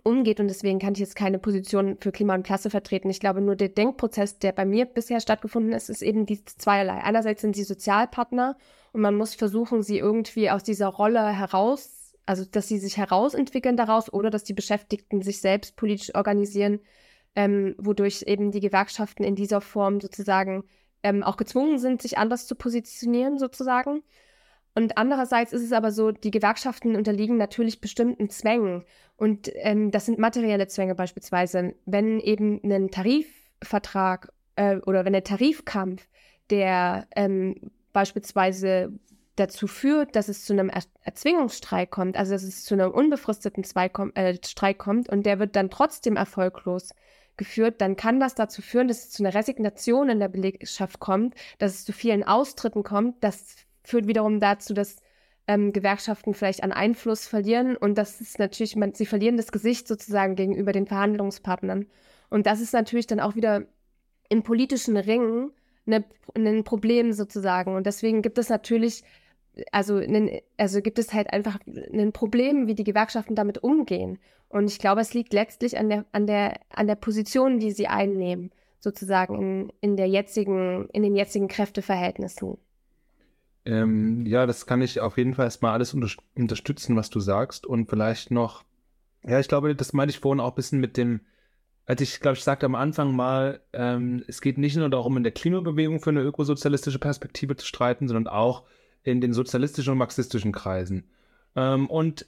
umgeht. 0.03 0.39
Und 0.39 0.47
deswegen 0.47 0.79
kann 0.79 0.93
ich 0.93 0.99
jetzt 0.99 1.15
keine 1.15 1.39
Position 1.39 1.97
für 1.99 2.11
Klima 2.11 2.35
und 2.35 2.43
Klasse 2.43 2.69
vertreten. 2.69 3.09
Ich 3.09 3.19
glaube, 3.19 3.41
nur 3.41 3.55
der 3.55 3.69
Denkprozess, 3.69 4.39
der 4.39 4.51
bei 4.51 4.65
mir 4.65 4.85
bisher 4.85 5.19
stattgefunden 5.19 5.73
ist, 5.73 5.89
ist 5.89 6.01
eben 6.01 6.25
die 6.25 6.43
zweierlei. 6.45 7.01
Einerseits 7.01 7.41
sind 7.41 7.55
sie 7.55 7.63
Sozialpartner 7.63 8.57
und 8.91 9.01
man 9.01 9.15
muss 9.15 9.35
versuchen, 9.35 9.81
sie 9.81 9.97
irgendwie 9.97 10.49
aus 10.49 10.63
dieser 10.63 10.87
Rolle 10.87 11.27
heraus, 11.29 12.13
also 12.25 12.45
dass 12.45 12.67
sie 12.67 12.77
sich 12.77 12.97
herausentwickeln 12.97 13.77
daraus 13.77 14.11
oder 14.11 14.29
dass 14.29 14.43
die 14.43 14.53
Beschäftigten 14.53 15.21
sich 15.21 15.41
selbst 15.41 15.75
politisch 15.75 16.13
organisieren, 16.15 16.79
ähm, 17.35 17.75
wodurch 17.77 18.23
eben 18.27 18.51
die 18.51 18.59
Gewerkschaften 18.59 19.23
in 19.23 19.35
dieser 19.35 19.61
Form 19.61 19.99
sozusagen 19.99 20.63
ähm, 21.01 21.23
auch 21.23 21.37
gezwungen 21.37 21.79
sind, 21.79 22.01
sich 22.01 22.17
anders 22.17 22.45
zu 22.47 22.55
positionieren, 22.55 23.37
sozusagen. 23.39 24.03
Und 24.75 24.97
andererseits 24.97 25.53
ist 25.53 25.63
es 25.63 25.71
aber 25.71 25.91
so, 25.91 26.11
die 26.11 26.31
Gewerkschaften 26.31 26.95
unterliegen 26.95 27.37
natürlich 27.37 27.79
bestimmten 27.79 28.29
Zwängen. 28.29 28.83
Und 29.17 29.51
ähm, 29.55 29.91
das 29.91 30.07
sind 30.07 30.17
materielle 30.17 30.67
Zwänge 30.67 30.95
beispielsweise. 30.95 31.75
Wenn 31.85 32.19
eben 32.19 32.59
ein 32.63 32.89
Tarifvertrag 32.89 34.31
äh, 34.55 34.77
oder 34.77 35.05
wenn 35.05 35.13
der 35.13 35.23
Tarifkampf, 35.23 36.07
der 36.49 37.07
ähm, 37.15 37.71
beispielsweise 37.93 38.91
dazu 39.35 39.67
führt, 39.67 40.15
dass 40.15 40.27
es 40.27 40.45
zu 40.45 40.53
einem 40.53 40.69
er 40.69 40.83
Erzwingungsstreik 41.01 41.89
kommt, 41.89 42.17
also 42.17 42.33
dass 42.33 42.43
es 42.43 42.63
zu 42.65 42.75
einem 42.75 42.91
unbefristeten 42.91 43.63
kom 43.91 44.11
äh, 44.15 44.37
Streik 44.43 44.77
kommt 44.77 45.09
und 45.09 45.25
der 45.25 45.39
wird 45.39 45.55
dann 45.55 45.69
trotzdem 45.69 46.15
erfolglos 46.15 46.89
geführt, 47.35 47.81
dann 47.81 47.95
kann 47.95 48.19
das 48.19 48.35
dazu 48.35 48.61
führen, 48.61 48.87
dass 48.87 49.05
es 49.05 49.11
zu 49.11 49.23
einer 49.23 49.33
Resignation 49.33 50.09
in 50.09 50.19
der 50.19 50.27
Belegschaft 50.27 50.99
kommt, 50.99 51.33
dass 51.57 51.73
es 51.73 51.85
zu 51.85 51.93
vielen 51.93 52.23
Austritten 52.23 52.83
kommt. 52.83 53.23
Das 53.23 53.55
führt 53.83 54.07
wiederum 54.07 54.39
dazu, 54.39 54.73
dass 54.73 54.97
ähm, 55.47 55.73
Gewerkschaften 55.73 56.33
vielleicht 56.33 56.63
an 56.63 56.71
Einfluss 56.71 57.27
verlieren 57.27 57.75
und 57.75 57.97
das 57.97 58.21
ist 58.21 58.39
natürlich, 58.39 58.75
man, 58.75 58.93
sie 58.93 59.05
verlieren 59.05 59.37
das 59.37 59.51
Gesicht 59.51 59.87
sozusagen 59.87 60.35
gegenüber 60.35 60.71
den 60.71 60.87
Verhandlungspartnern. 60.87 61.87
Und 62.29 62.47
das 62.47 62.61
ist 62.61 62.73
natürlich 62.73 63.07
dann 63.07 63.19
auch 63.19 63.35
wieder 63.35 63.65
im 64.29 64.43
politischen 64.43 64.97
Ringen 64.97 65.51
eine, 65.85 66.03
ein 66.35 66.63
Problem 66.63 67.13
sozusagen. 67.13 67.75
Und 67.75 67.85
deswegen 67.85 68.21
gibt 68.21 68.37
es 68.37 68.49
natürlich, 68.49 69.03
also, 69.71 69.97
einen, 69.97 70.39
also 70.57 70.81
gibt 70.81 70.97
es 70.97 71.13
halt 71.13 71.31
einfach 71.31 71.59
ein 71.67 72.11
Problem, 72.11 72.67
wie 72.67 72.75
die 72.75 72.83
Gewerkschaften 72.83 73.35
damit 73.35 73.63
umgehen. 73.63 74.19
Und 74.49 74.65
ich 74.65 74.79
glaube, 74.79 75.01
es 75.01 75.13
liegt 75.13 75.33
letztlich 75.33 75.77
an 75.77 75.89
der, 75.89 76.05
an 76.11 76.25
der, 76.25 76.59
an 76.69 76.87
der 76.87 76.95
Position, 76.95 77.59
die 77.59 77.71
sie 77.71 77.87
einnehmen, 77.87 78.51
sozusagen 78.79 79.35
in, 79.35 79.73
in 79.81 79.97
der 79.97 80.07
jetzigen, 80.07 80.87
in 80.89 81.03
den 81.03 81.15
jetzigen 81.15 81.47
Kräfteverhältnissen. 81.47 82.57
Ähm, 83.65 84.25
ja, 84.25 84.45
das 84.45 84.65
kann 84.65 84.81
ich 84.81 84.99
auf 84.99 85.17
jeden 85.17 85.35
Fall 85.35 85.45
erstmal 85.45 85.73
alles 85.73 85.93
unter 85.93 86.09
unterstützen, 86.35 86.95
was 86.95 87.09
du 87.09 87.19
sagst. 87.19 87.65
Und 87.65 87.89
vielleicht 87.89 88.31
noch, 88.31 88.63
ja, 89.23 89.39
ich 89.39 89.47
glaube, 89.47 89.75
das 89.75 89.93
meinte 89.93 90.11
ich 90.11 90.19
vorhin 90.19 90.39
auch 90.39 90.51
ein 90.51 90.55
bisschen 90.55 90.79
mit 90.79 90.97
dem, 90.97 91.21
als 91.85 92.01
ich, 92.01 92.19
glaube 92.19 92.37
ich, 92.37 92.43
sagte 92.43 92.65
am 92.65 92.75
Anfang 92.75 93.15
mal, 93.15 93.61
ähm, 93.73 94.23
es 94.27 94.41
geht 94.41 94.57
nicht 94.57 94.75
nur 94.75 94.89
darum, 94.89 95.17
in 95.17 95.23
der 95.23 95.31
Klimabewegung 95.31 95.99
für 95.99 96.09
eine 96.09 96.21
ökosozialistische 96.21 96.99
Perspektive 96.99 97.55
zu 97.55 97.65
streiten, 97.65 98.07
sondern 98.07 98.27
auch 98.27 98.63
in 99.03 99.21
den 99.21 99.33
sozialistischen 99.33 99.91
und 99.91 99.97
marxistischen 99.97 100.51
Kreisen. 100.51 101.09
Ähm, 101.55 101.89
und 101.89 102.25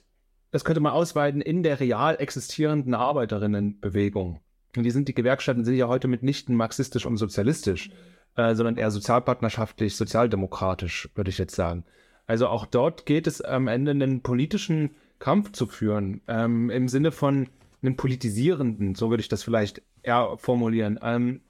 das 0.50 0.64
könnte 0.64 0.80
man 0.80 0.92
ausweiten 0.92 1.40
in 1.40 1.62
der 1.62 1.80
real 1.80 2.16
existierenden 2.18 2.94
Arbeiterinnenbewegung. 2.94 4.40
Und 4.76 4.82
die 4.82 4.90
sind, 4.90 5.08
die 5.08 5.14
Gewerkschaften 5.14 5.64
sind 5.64 5.74
ja 5.74 5.88
heute 5.88 6.08
mitnichten 6.08 6.54
marxistisch 6.54 7.06
und 7.06 7.16
sozialistisch, 7.16 7.90
äh, 8.36 8.54
sondern 8.54 8.76
eher 8.76 8.90
sozialpartnerschaftlich, 8.90 9.96
sozialdemokratisch, 9.96 11.08
würde 11.14 11.30
ich 11.30 11.38
jetzt 11.38 11.54
sagen. 11.54 11.84
Also 12.26 12.48
auch 12.48 12.66
dort 12.66 13.06
geht 13.06 13.26
es 13.26 13.40
am 13.40 13.68
Ende 13.68 13.92
einen 13.92 14.22
politischen 14.22 14.90
Kampf 15.18 15.52
zu 15.52 15.66
führen, 15.66 16.20
ähm, 16.28 16.70
im 16.70 16.88
Sinne 16.88 17.12
von 17.12 17.48
einen 17.82 17.96
politisierenden, 17.96 18.94
so 18.94 19.10
würde 19.10 19.20
ich 19.20 19.28
das 19.28 19.42
vielleicht 19.42 19.82
eher 20.02 20.36
formulieren. 20.38 20.98
Ähm, 21.02 21.40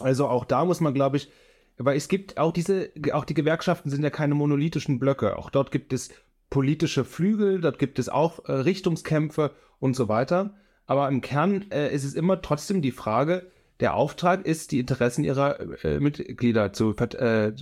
also 0.00 0.28
auch 0.28 0.44
da 0.44 0.64
muss 0.64 0.80
man, 0.80 0.94
glaube 0.94 1.16
ich, 1.16 1.30
weil 1.78 1.96
es 1.96 2.08
gibt 2.08 2.38
auch 2.38 2.52
diese, 2.52 2.90
auch 3.12 3.24
die 3.24 3.34
Gewerkschaften 3.34 3.90
sind 3.90 4.02
ja 4.02 4.10
keine 4.10 4.34
monolithischen 4.34 4.98
Blöcke. 4.98 5.38
Auch 5.38 5.50
dort 5.50 5.70
gibt 5.70 5.92
es 5.92 6.10
politische 6.50 7.04
Flügel, 7.04 7.60
dort 7.60 7.78
gibt 7.78 7.98
es 7.98 8.08
auch 8.08 8.44
äh, 8.46 8.52
Richtungskämpfe 8.52 9.52
und 9.78 9.94
so 9.94 10.08
weiter. 10.08 10.54
Aber 10.86 11.08
im 11.08 11.20
Kern 11.20 11.70
äh, 11.70 11.94
ist 11.94 12.04
es 12.04 12.14
immer 12.14 12.42
trotzdem 12.42 12.82
die 12.82 12.90
Frage, 12.90 13.50
der 13.80 13.94
Auftrag 13.94 14.44
ist, 14.44 14.72
die 14.72 14.80
Interessen 14.80 15.24
ihrer 15.24 15.84
äh, 15.84 16.00
Mitglieder 16.00 16.72
zu, 16.72 16.94
äh, 16.96 17.52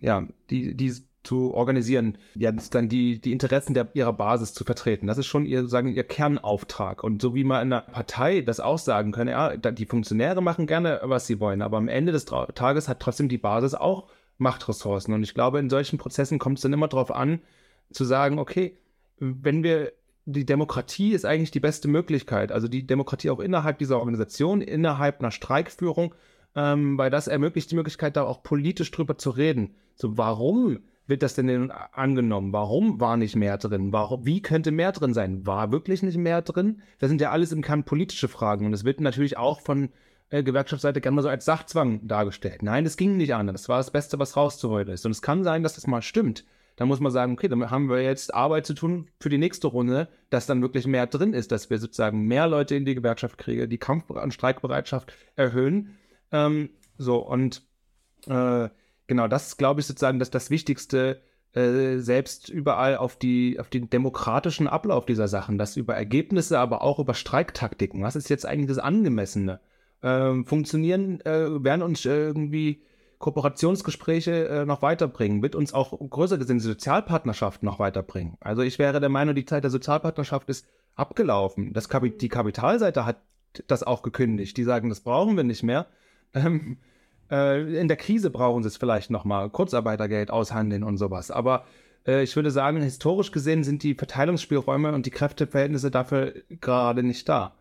ja, 0.00 0.26
die, 0.50 0.74
die 0.74 0.94
zu 1.22 1.54
organisieren, 1.54 2.18
ja, 2.34 2.50
dann 2.52 2.88
die, 2.88 3.20
die 3.20 3.32
Interessen 3.32 3.74
der, 3.74 3.88
ihrer 3.94 4.12
Basis 4.12 4.54
zu 4.54 4.64
vertreten. 4.64 5.06
Das 5.06 5.18
ist 5.18 5.26
schon 5.26 5.46
ihr, 5.46 5.68
sagen, 5.68 5.88
ihr 5.88 6.04
Kernauftrag. 6.04 7.04
Und 7.04 7.22
so 7.22 7.34
wie 7.34 7.44
man 7.44 7.66
in 7.66 7.72
einer 7.72 7.82
Partei 7.82 8.40
das 8.40 8.60
auch 8.60 8.78
sagen 8.78 9.12
kann, 9.12 9.28
ja, 9.28 9.56
die 9.56 9.86
Funktionäre 9.86 10.42
machen 10.42 10.66
gerne, 10.66 11.00
was 11.04 11.26
sie 11.26 11.38
wollen, 11.38 11.62
aber 11.62 11.76
am 11.76 11.88
Ende 11.88 12.12
des 12.12 12.24
Tages 12.24 12.88
hat 12.88 13.00
trotzdem 13.00 13.28
die 13.28 13.38
Basis 13.38 13.74
auch 13.74 14.08
Machtressourcen. 14.38 15.14
Und 15.14 15.22
ich 15.22 15.34
glaube, 15.34 15.60
in 15.60 15.70
solchen 15.70 15.98
Prozessen 15.98 16.38
kommt 16.38 16.58
es 16.58 16.62
dann 16.62 16.72
immer 16.72 16.88
darauf 16.88 17.12
an, 17.12 17.40
zu 17.92 18.04
sagen, 18.04 18.38
okay, 18.38 18.76
wenn 19.18 19.62
wir 19.62 19.92
die 20.24 20.46
Demokratie 20.46 21.12
ist 21.12 21.24
eigentlich 21.24 21.50
die 21.50 21.60
beste 21.60 21.88
Möglichkeit, 21.88 22.52
also 22.52 22.68
die 22.68 22.86
Demokratie 22.86 23.30
auch 23.30 23.40
innerhalb 23.40 23.78
dieser 23.78 23.98
Organisation, 23.98 24.60
innerhalb 24.60 25.20
einer 25.20 25.30
Streikführung, 25.30 26.14
ähm, 26.54 26.98
weil 26.98 27.10
das 27.10 27.26
ermöglicht 27.26 27.70
die 27.70 27.76
Möglichkeit, 27.76 28.16
da 28.16 28.22
auch 28.24 28.42
politisch 28.42 28.90
drüber 28.90 29.18
zu 29.18 29.30
reden. 29.30 29.74
So, 29.94 30.16
warum 30.18 30.80
wird 31.06 31.22
das 31.22 31.34
denn, 31.34 31.70
angenommen? 31.70 32.52
Warum 32.52 33.00
war 33.00 33.16
nicht 33.16 33.34
mehr 33.34 33.58
drin? 33.58 33.92
Warum, 33.92 34.24
wie 34.24 34.40
könnte 34.40 34.70
mehr 34.70 34.92
drin 34.92 35.14
sein? 35.14 35.46
War 35.46 35.72
wirklich 35.72 36.02
nicht 36.02 36.18
mehr 36.18 36.42
drin? 36.42 36.82
Das 37.00 37.08
sind 37.08 37.20
ja 37.20 37.30
alles 37.30 37.52
im 37.52 37.62
Kern 37.62 37.84
politische 37.84 38.28
Fragen 38.28 38.66
und 38.66 38.72
es 38.72 38.84
wird 38.84 39.00
natürlich 39.00 39.36
auch 39.36 39.60
von 39.60 39.90
äh, 40.30 40.42
Gewerkschaftsseite 40.42 41.00
gerne 41.00 41.16
mal 41.16 41.22
so 41.22 41.28
als 41.28 41.44
Sachzwang 41.44 42.06
dargestellt. 42.06 42.62
Nein, 42.62 42.84
das 42.84 42.96
ging 42.96 43.16
nicht 43.16 43.34
anders. 43.34 43.62
Das 43.62 43.68
war 43.68 43.78
das 43.78 43.90
Beste, 43.90 44.18
was 44.18 44.36
rauszuholen 44.36 44.88
ist. 44.88 45.04
Und 45.04 45.12
es 45.12 45.22
kann 45.22 45.42
sein, 45.42 45.62
dass 45.62 45.74
das 45.74 45.86
mal 45.86 46.02
stimmt. 46.02 46.44
Da 46.76 46.86
muss 46.86 47.00
man 47.00 47.12
sagen, 47.12 47.32
okay, 47.32 47.48
dann 47.48 47.70
haben 47.70 47.88
wir 47.88 48.02
jetzt 48.02 48.34
Arbeit 48.34 48.66
zu 48.66 48.74
tun 48.74 49.08
für 49.20 49.28
die 49.28 49.38
nächste 49.38 49.66
Runde, 49.66 50.08
dass 50.30 50.46
dann 50.46 50.62
wirklich 50.62 50.86
mehr 50.86 51.06
drin 51.06 51.34
ist, 51.34 51.52
dass 51.52 51.70
wir 51.70 51.78
sozusagen 51.78 52.22
mehr 52.22 52.46
Leute 52.46 52.74
in 52.74 52.84
die 52.84 52.94
Gewerkschaft 52.94 53.38
kriegen, 53.38 53.68
die 53.68 53.78
Kampf- 53.78 54.10
und 54.10 54.34
Streikbereitschaft 54.34 55.12
erhöhen. 55.36 55.98
Ähm, 56.30 56.70
so, 56.96 57.18
und 57.18 57.62
äh, 58.26 58.68
genau, 59.06 59.28
das 59.28 59.48
ist, 59.48 59.56
glaube 59.58 59.80
ich, 59.80 59.86
sozusagen 59.86 60.18
das, 60.18 60.30
das 60.30 60.50
Wichtigste, 60.50 61.20
äh, 61.54 61.98
selbst 61.98 62.48
überall 62.48 62.96
auf, 62.96 63.16
die, 63.16 63.60
auf 63.60 63.68
den 63.68 63.90
demokratischen 63.90 64.68
Ablauf 64.68 65.04
dieser 65.04 65.28
Sachen, 65.28 65.58
das 65.58 65.76
über 65.76 65.94
Ergebnisse, 65.94 66.58
aber 66.58 66.82
auch 66.82 66.98
über 66.98 67.12
Streiktaktiken. 67.12 68.02
Was 68.02 68.16
ist 68.16 68.30
jetzt 68.30 68.46
eigentlich 68.46 68.68
das 68.68 68.78
Angemessene? 68.78 69.60
Ähm, 70.02 70.46
funktionieren, 70.46 71.20
äh, 71.20 71.62
werden 71.62 71.82
uns 71.82 72.04
irgendwie 72.04 72.82
Kooperationsgespräche 73.22 74.48
äh, 74.48 74.64
noch 74.66 74.82
weiterbringen, 74.82 75.42
wird 75.42 75.54
uns 75.54 75.72
auch 75.72 75.98
größer 75.98 76.36
gesehen 76.36 76.60
Sozialpartnerschaft 76.60 77.62
noch 77.62 77.78
weiterbringen. 77.78 78.36
Also 78.40 78.62
ich 78.62 78.78
wäre 78.78 79.00
der 79.00 79.08
Meinung, 79.08 79.34
die 79.34 79.46
Zeit 79.46 79.64
der 79.64 79.70
Sozialpartnerschaft 79.70 80.50
ist 80.50 80.66
abgelaufen. 80.96 81.72
Das 81.72 81.88
Kapi 81.88 82.10
die 82.10 82.28
Kapitalseite 82.28 83.06
hat 83.06 83.16
das 83.68 83.82
auch 83.82 84.02
gekündigt. 84.02 84.56
Die 84.56 84.64
sagen, 84.64 84.88
das 84.88 85.00
brauchen 85.00 85.36
wir 85.36 85.44
nicht 85.44 85.62
mehr. 85.62 85.86
Ähm, 86.34 86.78
äh, 87.30 87.78
in 87.78 87.88
der 87.88 87.98
Krise 87.98 88.30
brauchen 88.30 88.62
sie 88.62 88.68
es 88.68 88.78
vielleicht 88.78 89.10
nochmal, 89.10 89.50
Kurzarbeitergeld 89.50 90.30
aushandeln 90.30 90.82
und 90.82 90.96
sowas. 90.96 91.30
Aber 91.30 91.66
äh, 92.06 92.22
ich 92.22 92.34
würde 92.36 92.50
sagen, 92.50 92.80
historisch 92.80 93.32
gesehen 93.32 93.64
sind 93.64 93.82
die 93.82 93.94
Verteilungsspielräume 93.94 94.92
und 94.92 95.04
die 95.04 95.10
Kräfteverhältnisse 95.10 95.90
dafür 95.90 96.32
gerade 96.48 97.02
nicht 97.02 97.28
da. 97.28 97.54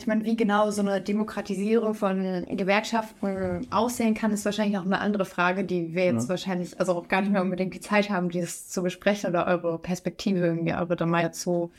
Ich 0.00 0.08
meine, 0.08 0.24
wie 0.24 0.36
genau 0.36 0.70
so 0.70 0.82
eine 0.82 1.00
Demokratisierung 1.00 1.94
von 1.94 2.44
Gewerkschaften 2.46 3.66
aussehen 3.72 4.14
kann, 4.14 4.32
ist 4.32 4.44
wahrscheinlich 4.44 4.76
auch 4.76 4.84
eine 4.84 5.00
andere 5.00 5.24
Frage, 5.24 5.64
die 5.64 5.94
wir 5.94 6.06
jetzt 6.06 6.24
ja. 6.24 6.28
wahrscheinlich 6.30 6.78
also 6.78 6.94
auch 6.94 7.08
gar 7.08 7.20
nicht 7.22 7.32
mehr 7.32 7.42
unbedingt 7.42 7.74
die 7.74 7.80
Zeit 7.80 8.10
haben, 8.10 8.28
dieses 8.28 8.68
zu 8.68 8.82
besprechen 8.82 9.30
oder 9.30 9.46
eure 9.46 9.78
Perspektive 9.78 10.40
irgendwie, 10.40 10.74
eure 10.74 10.96
da 10.96 11.06
mal 11.06 11.32
zu 11.32 11.70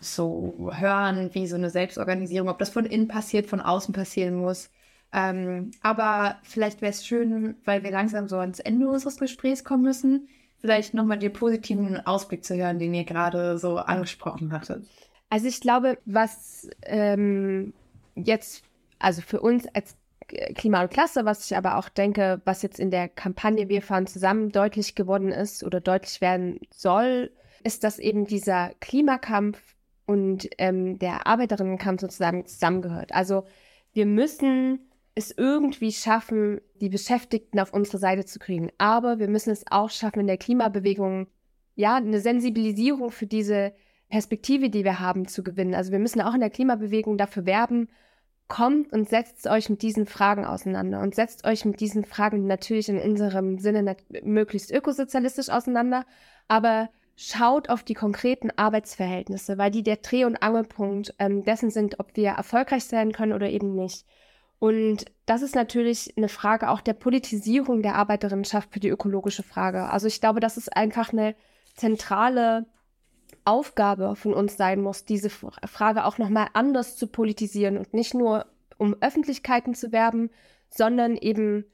so 0.00 0.70
hören, 0.78 1.30
wie 1.34 1.46
so 1.46 1.56
eine 1.56 1.70
Selbstorganisierung, 1.70 2.48
ob 2.48 2.58
das 2.58 2.70
von 2.70 2.86
innen 2.86 3.08
passiert, 3.08 3.46
von 3.46 3.60
außen 3.60 3.92
passieren 3.92 4.36
muss. 4.36 4.70
Ähm, 5.12 5.72
aber 5.82 6.36
vielleicht 6.42 6.80
wäre 6.80 6.90
es 6.90 7.06
schön, 7.06 7.56
weil 7.64 7.82
wir 7.82 7.90
langsam 7.90 8.28
so 8.28 8.36
ans 8.38 8.60
Ende 8.60 8.88
unseres 8.88 9.16
Gesprächs 9.18 9.64
kommen 9.64 9.82
müssen, 9.82 10.28
vielleicht 10.60 10.94
nochmal 10.94 11.18
den 11.18 11.32
positiven 11.32 12.04
Ausblick 12.06 12.44
zu 12.44 12.56
hören, 12.56 12.78
den 12.78 12.94
ihr 12.94 13.04
gerade 13.04 13.58
so 13.58 13.78
angesprochen 13.78 14.52
hattet. 14.52 14.86
Also 15.30 15.48
ich 15.48 15.60
glaube, 15.60 15.98
was 16.04 16.68
ähm, 16.82 17.74
jetzt, 18.14 18.64
also 18.98 19.22
für 19.22 19.40
uns 19.40 19.66
als 19.74 19.96
Klima 20.54 20.82
und 20.82 20.90
Klasse, 20.90 21.24
was 21.24 21.44
ich 21.44 21.56
aber 21.56 21.76
auch 21.76 21.88
denke, 21.88 22.40
was 22.44 22.62
jetzt 22.62 22.80
in 22.80 22.90
der 22.90 23.08
Kampagne 23.08 23.68
Wir 23.68 23.82
fahren 23.82 24.06
zusammen 24.06 24.50
deutlich 24.50 24.94
geworden 24.94 25.30
ist 25.30 25.64
oder 25.64 25.80
deutlich 25.80 26.20
werden 26.20 26.60
soll, 26.70 27.30
ist, 27.62 27.84
dass 27.84 27.98
eben 27.98 28.26
dieser 28.26 28.72
Klimakampf 28.80 29.74
und 30.06 30.48
ähm, 30.58 30.98
der 30.98 31.26
Arbeiterinnenkampf 31.26 32.00
sozusagen 32.00 32.46
zusammengehört. 32.46 33.14
Also 33.14 33.44
wir 33.92 34.06
müssen 34.06 34.80
es 35.14 35.30
irgendwie 35.30 35.92
schaffen, 35.92 36.60
die 36.80 36.88
Beschäftigten 36.88 37.60
auf 37.60 37.72
unsere 37.72 37.98
Seite 37.98 38.24
zu 38.24 38.38
kriegen. 38.38 38.70
Aber 38.78 39.18
wir 39.18 39.28
müssen 39.28 39.50
es 39.50 39.64
auch 39.70 39.90
schaffen, 39.90 40.20
in 40.20 40.26
der 40.26 40.38
Klimabewegung 40.38 41.28
ja 41.76 41.96
eine 41.96 42.20
Sensibilisierung 42.20 43.10
für 43.10 43.26
diese 43.26 43.72
Perspektive, 44.14 44.70
die 44.70 44.84
wir 44.84 45.00
haben, 45.00 45.26
zu 45.26 45.42
gewinnen. 45.42 45.74
Also 45.74 45.90
wir 45.90 45.98
müssen 45.98 46.20
auch 46.20 46.34
in 46.34 46.40
der 46.40 46.48
Klimabewegung 46.48 47.18
dafür 47.18 47.46
werben, 47.46 47.88
kommt 48.46 48.92
und 48.92 49.08
setzt 49.08 49.48
euch 49.48 49.68
mit 49.68 49.82
diesen 49.82 50.06
Fragen 50.06 50.44
auseinander 50.44 51.00
und 51.00 51.16
setzt 51.16 51.44
euch 51.44 51.64
mit 51.64 51.80
diesen 51.80 52.04
Fragen 52.04 52.46
natürlich 52.46 52.88
in 52.88 53.00
unserem 53.00 53.58
Sinne 53.58 53.96
möglichst 54.22 54.70
ökosozialistisch 54.70 55.48
auseinander, 55.48 56.04
aber 56.46 56.90
schaut 57.16 57.68
auf 57.68 57.82
die 57.82 57.94
konkreten 57.94 58.52
Arbeitsverhältnisse, 58.54 59.58
weil 59.58 59.72
die 59.72 59.82
der 59.82 59.96
Dreh- 59.96 60.26
und 60.26 60.40
Angelpunkt 60.40 61.12
ähm, 61.18 61.42
dessen 61.42 61.70
sind, 61.70 61.98
ob 61.98 62.14
wir 62.14 62.28
erfolgreich 62.28 62.84
sein 62.84 63.10
können 63.10 63.32
oder 63.32 63.50
eben 63.50 63.74
nicht. 63.74 64.06
Und 64.60 65.06
das 65.26 65.42
ist 65.42 65.56
natürlich 65.56 66.16
eine 66.16 66.28
Frage 66.28 66.70
auch 66.70 66.82
der 66.82 66.94
Politisierung 66.94 67.82
der 67.82 67.96
Arbeiterinnenschaft 67.96 68.72
für 68.72 68.78
die 68.78 68.90
ökologische 68.90 69.42
Frage. 69.42 69.90
Also 69.90 70.06
ich 70.06 70.20
glaube, 70.20 70.38
das 70.38 70.56
ist 70.56 70.76
einfach 70.76 71.12
eine 71.12 71.34
zentrale 71.74 72.66
Aufgabe 73.44 74.16
von 74.16 74.32
uns 74.32 74.56
sein 74.56 74.80
muss, 74.80 75.04
diese 75.04 75.30
Frage 75.30 76.04
auch 76.04 76.18
nochmal 76.18 76.48
anders 76.54 76.96
zu 76.96 77.06
politisieren 77.06 77.76
und 77.76 77.92
nicht 77.92 78.14
nur 78.14 78.46
um 78.78 78.96
Öffentlichkeiten 79.00 79.74
zu 79.74 79.92
werben, 79.92 80.30
sondern 80.68 81.16
eben 81.16 81.64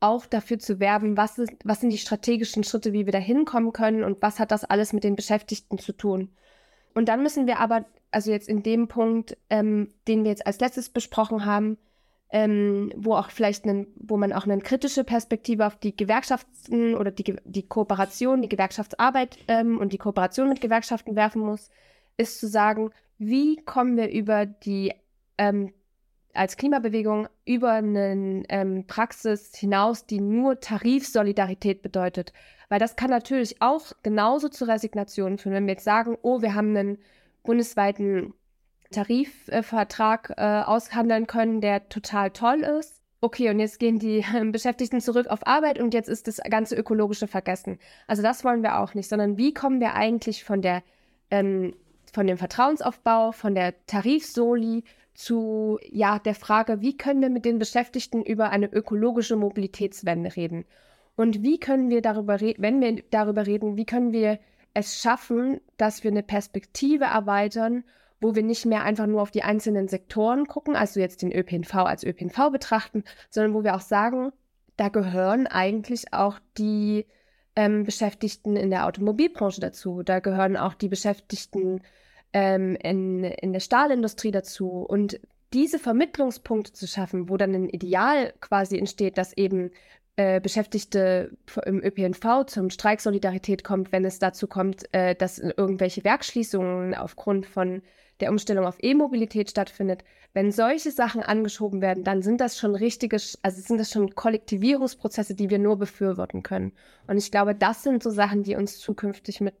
auch 0.00 0.26
dafür 0.26 0.58
zu 0.58 0.80
werben, 0.80 1.16
was, 1.16 1.38
ist, 1.38 1.52
was 1.64 1.80
sind 1.80 1.90
die 1.90 1.98
strategischen 1.98 2.64
Schritte, 2.64 2.92
wie 2.92 3.06
wir 3.06 3.12
da 3.12 3.18
hinkommen 3.18 3.72
können 3.72 4.04
und 4.04 4.22
was 4.22 4.38
hat 4.38 4.50
das 4.50 4.64
alles 4.64 4.92
mit 4.92 5.04
den 5.04 5.16
Beschäftigten 5.16 5.78
zu 5.78 5.92
tun. 5.92 6.30
Und 6.94 7.08
dann 7.08 7.22
müssen 7.22 7.46
wir 7.46 7.58
aber, 7.58 7.84
also 8.10 8.30
jetzt 8.30 8.48
in 8.48 8.62
dem 8.62 8.88
Punkt, 8.88 9.36
ähm, 9.50 9.88
den 10.06 10.24
wir 10.24 10.30
jetzt 10.30 10.46
als 10.46 10.60
letztes 10.60 10.88
besprochen 10.88 11.44
haben, 11.44 11.78
ähm, 12.30 12.92
wo 12.96 13.14
auch 13.14 13.30
vielleicht 13.30 13.64
einen, 13.64 13.86
wo 13.96 14.16
man 14.16 14.32
auch 14.32 14.44
eine 14.44 14.58
kritische 14.58 15.04
Perspektive 15.04 15.66
auf 15.66 15.76
die 15.76 15.96
Gewerkschaften 15.96 16.94
oder 16.94 17.10
die, 17.10 17.36
die 17.44 17.66
Kooperation, 17.66 18.42
die 18.42 18.48
Gewerkschaftsarbeit 18.48 19.38
ähm, 19.48 19.78
und 19.78 19.92
die 19.92 19.98
Kooperation 19.98 20.48
mit 20.48 20.60
Gewerkschaften 20.60 21.16
werfen 21.16 21.40
muss, 21.42 21.70
ist 22.16 22.38
zu 22.38 22.46
sagen, 22.46 22.90
wie 23.18 23.56
kommen 23.56 23.96
wir 23.96 24.10
über 24.10 24.46
die 24.46 24.92
ähm, 25.38 25.72
als 26.34 26.56
Klimabewegung 26.56 27.28
über 27.44 27.72
eine 27.72 28.44
ähm, 28.48 28.86
Praxis 28.86 29.54
hinaus, 29.56 30.06
die 30.06 30.20
nur 30.20 30.60
Tarifsolidarität 30.60 31.82
bedeutet. 31.82 32.32
Weil 32.68 32.78
das 32.78 32.96
kann 32.96 33.10
natürlich 33.10 33.60
auch 33.60 33.92
genauso 34.02 34.48
zu 34.48 34.66
Resignationen 34.66 35.38
führen, 35.38 35.54
wenn 35.54 35.66
wir 35.66 35.74
jetzt 35.74 35.84
sagen, 35.84 36.16
oh, 36.22 36.42
wir 36.42 36.54
haben 36.54 36.76
einen 36.76 36.98
bundesweiten 37.42 38.34
Tarifvertrag 38.90 40.32
äh, 40.36 40.62
aushandeln 40.62 41.26
können, 41.26 41.60
der 41.60 41.88
total 41.88 42.30
toll 42.30 42.60
ist. 42.60 43.02
Okay, 43.20 43.50
und 43.50 43.58
jetzt 43.58 43.80
gehen 43.80 43.98
die 43.98 44.24
Beschäftigten 44.52 45.00
zurück 45.00 45.26
auf 45.26 45.46
Arbeit 45.46 45.80
und 45.80 45.92
jetzt 45.92 46.08
ist 46.08 46.28
das 46.28 46.38
ganze 46.38 46.76
Ökologische 46.76 47.26
vergessen. 47.26 47.78
Also 48.06 48.22
das 48.22 48.44
wollen 48.44 48.62
wir 48.62 48.78
auch 48.78 48.94
nicht, 48.94 49.08
sondern 49.08 49.36
wie 49.36 49.52
kommen 49.52 49.80
wir 49.80 49.94
eigentlich 49.94 50.44
von 50.44 50.62
der 50.62 50.82
ähm, 51.30 51.74
von 52.12 52.26
dem 52.26 52.38
Vertrauensaufbau, 52.38 53.32
von 53.32 53.54
der 53.54 53.74
Tarifsoli 53.86 54.84
zu 55.14 55.78
ja 55.90 56.18
der 56.18 56.34
Frage, 56.34 56.80
wie 56.80 56.96
können 56.96 57.20
wir 57.20 57.28
mit 57.28 57.44
den 57.44 57.58
Beschäftigten 57.58 58.22
über 58.22 58.50
eine 58.50 58.72
ökologische 58.72 59.36
Mobilitätswende 59.36 60.36
reden? 60.36 60.64
Und 61.16 61.42
wie 61.42 61.58
können 61.58 61.90
wir 61.90 62.00
darüber 62.00 62.40
reden, 62.40 62.62
wenn 62.62 62.80
wir 62.80 63.02
darüber 63.10 63.46
reden, 63.46 63.76
wie 63.76 63.84
können 63.84 64.12
wir 64.12 64.38
es 64.74 65.00
schaffen, 65.00 65.60
dass 65.76 66.04
wir 66.04 66.12
eine 66.12 66.22
Perspektive 66.22 67.06
erweitern 67.06 67.82
wo 68.20 68.34
wir 68.34 68.42
nicht 68.42 68.66
mehr 68.66 68.82
einfach 68.82 69.06
nur 69.06 69.22
auf 69.22 69.30
die 69.30 69.42
einzelnen 69.42 69.88
Sektoren 69.88 70.46
gucken, 70.46 70.76
also 70.76 71.00
jetzt 71.00 71.22
den 71.22 71.32
ÖPNV 71.32 71.74
als 71.74 72.04
ÖPNV 72.04 72.50
betrachten, 72.50 73.04
sondern 73.30 73.54
wo 73.54 73.64
wir 73.64 73.74
auch 73.74 73.80
sagen, 73.80 74.32
da 74.76 74.88
gehören 74.88 75.46
eigentlich 75.46 76.12
auch 76.12 76.38
die 76.56 77.06
ähm, 77.56 77.84
Beschäftigten 77.84 78.56
in 78.56 78.70
der 78.70 78.86
Automobilbranche 78.86 79.60
dazu, 79.60 80.02
da 80.02 80.20
gehören 80.20 80.56
auch 80.56 80.74
die 80.74 80.88
Beschäftigten 80.88 81.80
ähm, 82.32 82.76
in, 82.76 83.24
in 83.24 83.52
der 83.52 83.60
Stahlindustrie 83.60 84.30
dazu. 84.30 84.68
Und 84.68 85.20
diese 85.52 85.78
Vermittlungspunkte 85.78 86.72
zu 86.72 86.86
schaffen, 86.86 87.28
wo 87.28 87.36
dann 87.36 87.54
ein 87.54 87.68
Ideal 87.68 88.34
quasi 88.40 88.78
entsteht, 88.78 89.18
dass 89.18 89.36
eben 89.36 89.70
äh, 90.16 90.40
Beschäftigte 90.40 91.36
im 91.64 91.82
ÖPNV 91.82 92.46
zum 92.46 92.70
Streik 92.70 93.00
Solidarität 93.00 93.64
kommt, 93.64 93.92
wenn 93.92 94.04
es 94.04 94.18
dazu 94.18 94.46
kommt, 94.46 94.92
äh, 94.92 95.14
dass 95.14 95.38
irgendwelche 95.38 96.04
Werkschließungen 96.04 96.94
aufgrund 96.94 97.46
von 97.46 97.82
der 98.20 98.30
Umstellung 98.30 98.66
auf 98.66 98.76
E-Mobilität 98.80 99.50
stattfindet, 99.50 100.04
wenn 100.34 100.52
solche 100.52 100.90
Sachen 100.90 101.22
angeschoben 101.22 101.80
werden, 101.80 102.04
dann 102.04 102.22
sind 102.22 102.40
das 102.40 102.58
schon 102.58 102.74
richtige, 102.74 103.16
also 103.42 103.60
sind 103.60 103.78
das 103.78 103.90
schon 103.90 104.14
Kollektivierungsprozesse, 104.14 105.34
die 105.34 105.50
wir 105.50 105.58
nur 105.58 105.76
befürworten 105.78 106.42
können. 106.42 106.72
Und 107.06 107.16
ich 107.16 107.30
glaube, 107.30 107.54
das 107.54 107.82
sind 107.82 108.02
so 108.02 108.10
Sachen, 108.10 108.42
die 108.42 108.56
uns 108.56 108.78
zukünftig 108.78 109.40
mit 109.40 109.54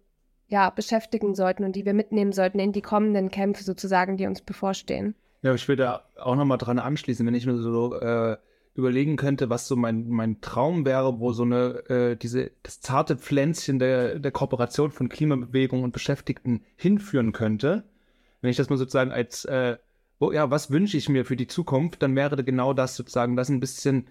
ja, 0.48 0.70
beschäftigen 0.70 1.34
sollten 1.34 1.64
und 1.64 1.76
die 1.76 1.84
wir 1.84 1.94
mitnehmen 1.94 2.32
sollten 2.32 2.58
in 2.58 2.72
die 2.72 2.82
kommenden 2.82 3.30
Kämpfe 3.30 3.62
sozusagen, 3.64 4.16
die 4.16 4.26
uns 4.26 4.40
bevorstehen. 4.40 5.14
Ja, 5.42 5.54
ich 5.54 5.68
würde 5.68 6.00
auch 6.16 6.36
nochmal 6.36 6.58
dran 6.58 6.78
anschließen, 6.78 7.26
wenn 7.26 7.34
ich 7.34 7.46
mir 7.46 7.58
so 7.58 7.94
äh, 7.94 8.36
überlegen 8.74 9.16
könnte, 9.16 9.50
was 9.50 9.68
so 9.68 9.76
mein, 9.76 10.08
mein 10.08 10.40
Traum 10.40 10.86
wäre, 10.86 11.20
wo 11.20 11.32
so 11.32 11.42
eine, 11.42 11.88
äh, 11.88 12.16
diese, 12.16 12.50
das 12.62 12.80
zarte 12.80 13.16
Pflänzchen 13.16 13.78
der, 13.78 14.18
der 14.18 14.32
Kooperation 14.32 14.90
von 14.90 15.08
Klimabewegung 15.08 15.82
und 15.82 15.92
Beschäftigten 15.92 16.62
hinführen 16.76 17.32
könnte, 17.32 17.84
wenn 18.40 18.50
ich 18.50 18.56
das 18.56 18.70
mal 18.70 18.76
sozusagen 18.76 19.12
als, 19.12 19.44
äh, 19.44 19.76
oh, 20.18 20.32
ja, 20.32 20.50
was 20.50 20.70
wünsche 20.70 20.96
ich 20.96 21.08
mir 21.08 21.24
für 21.24 21.36
die 21.36 21.46
Zukunft, 21.46 22.02
dann 22.02 22.16
wäre 22.16 22.42
genau 22.44 22.72
das 22.72 22.96
sozusagen, 22.96 23.36
das 23.36 23.48
ein 23.48 23.60
bisschen 23.60 24.06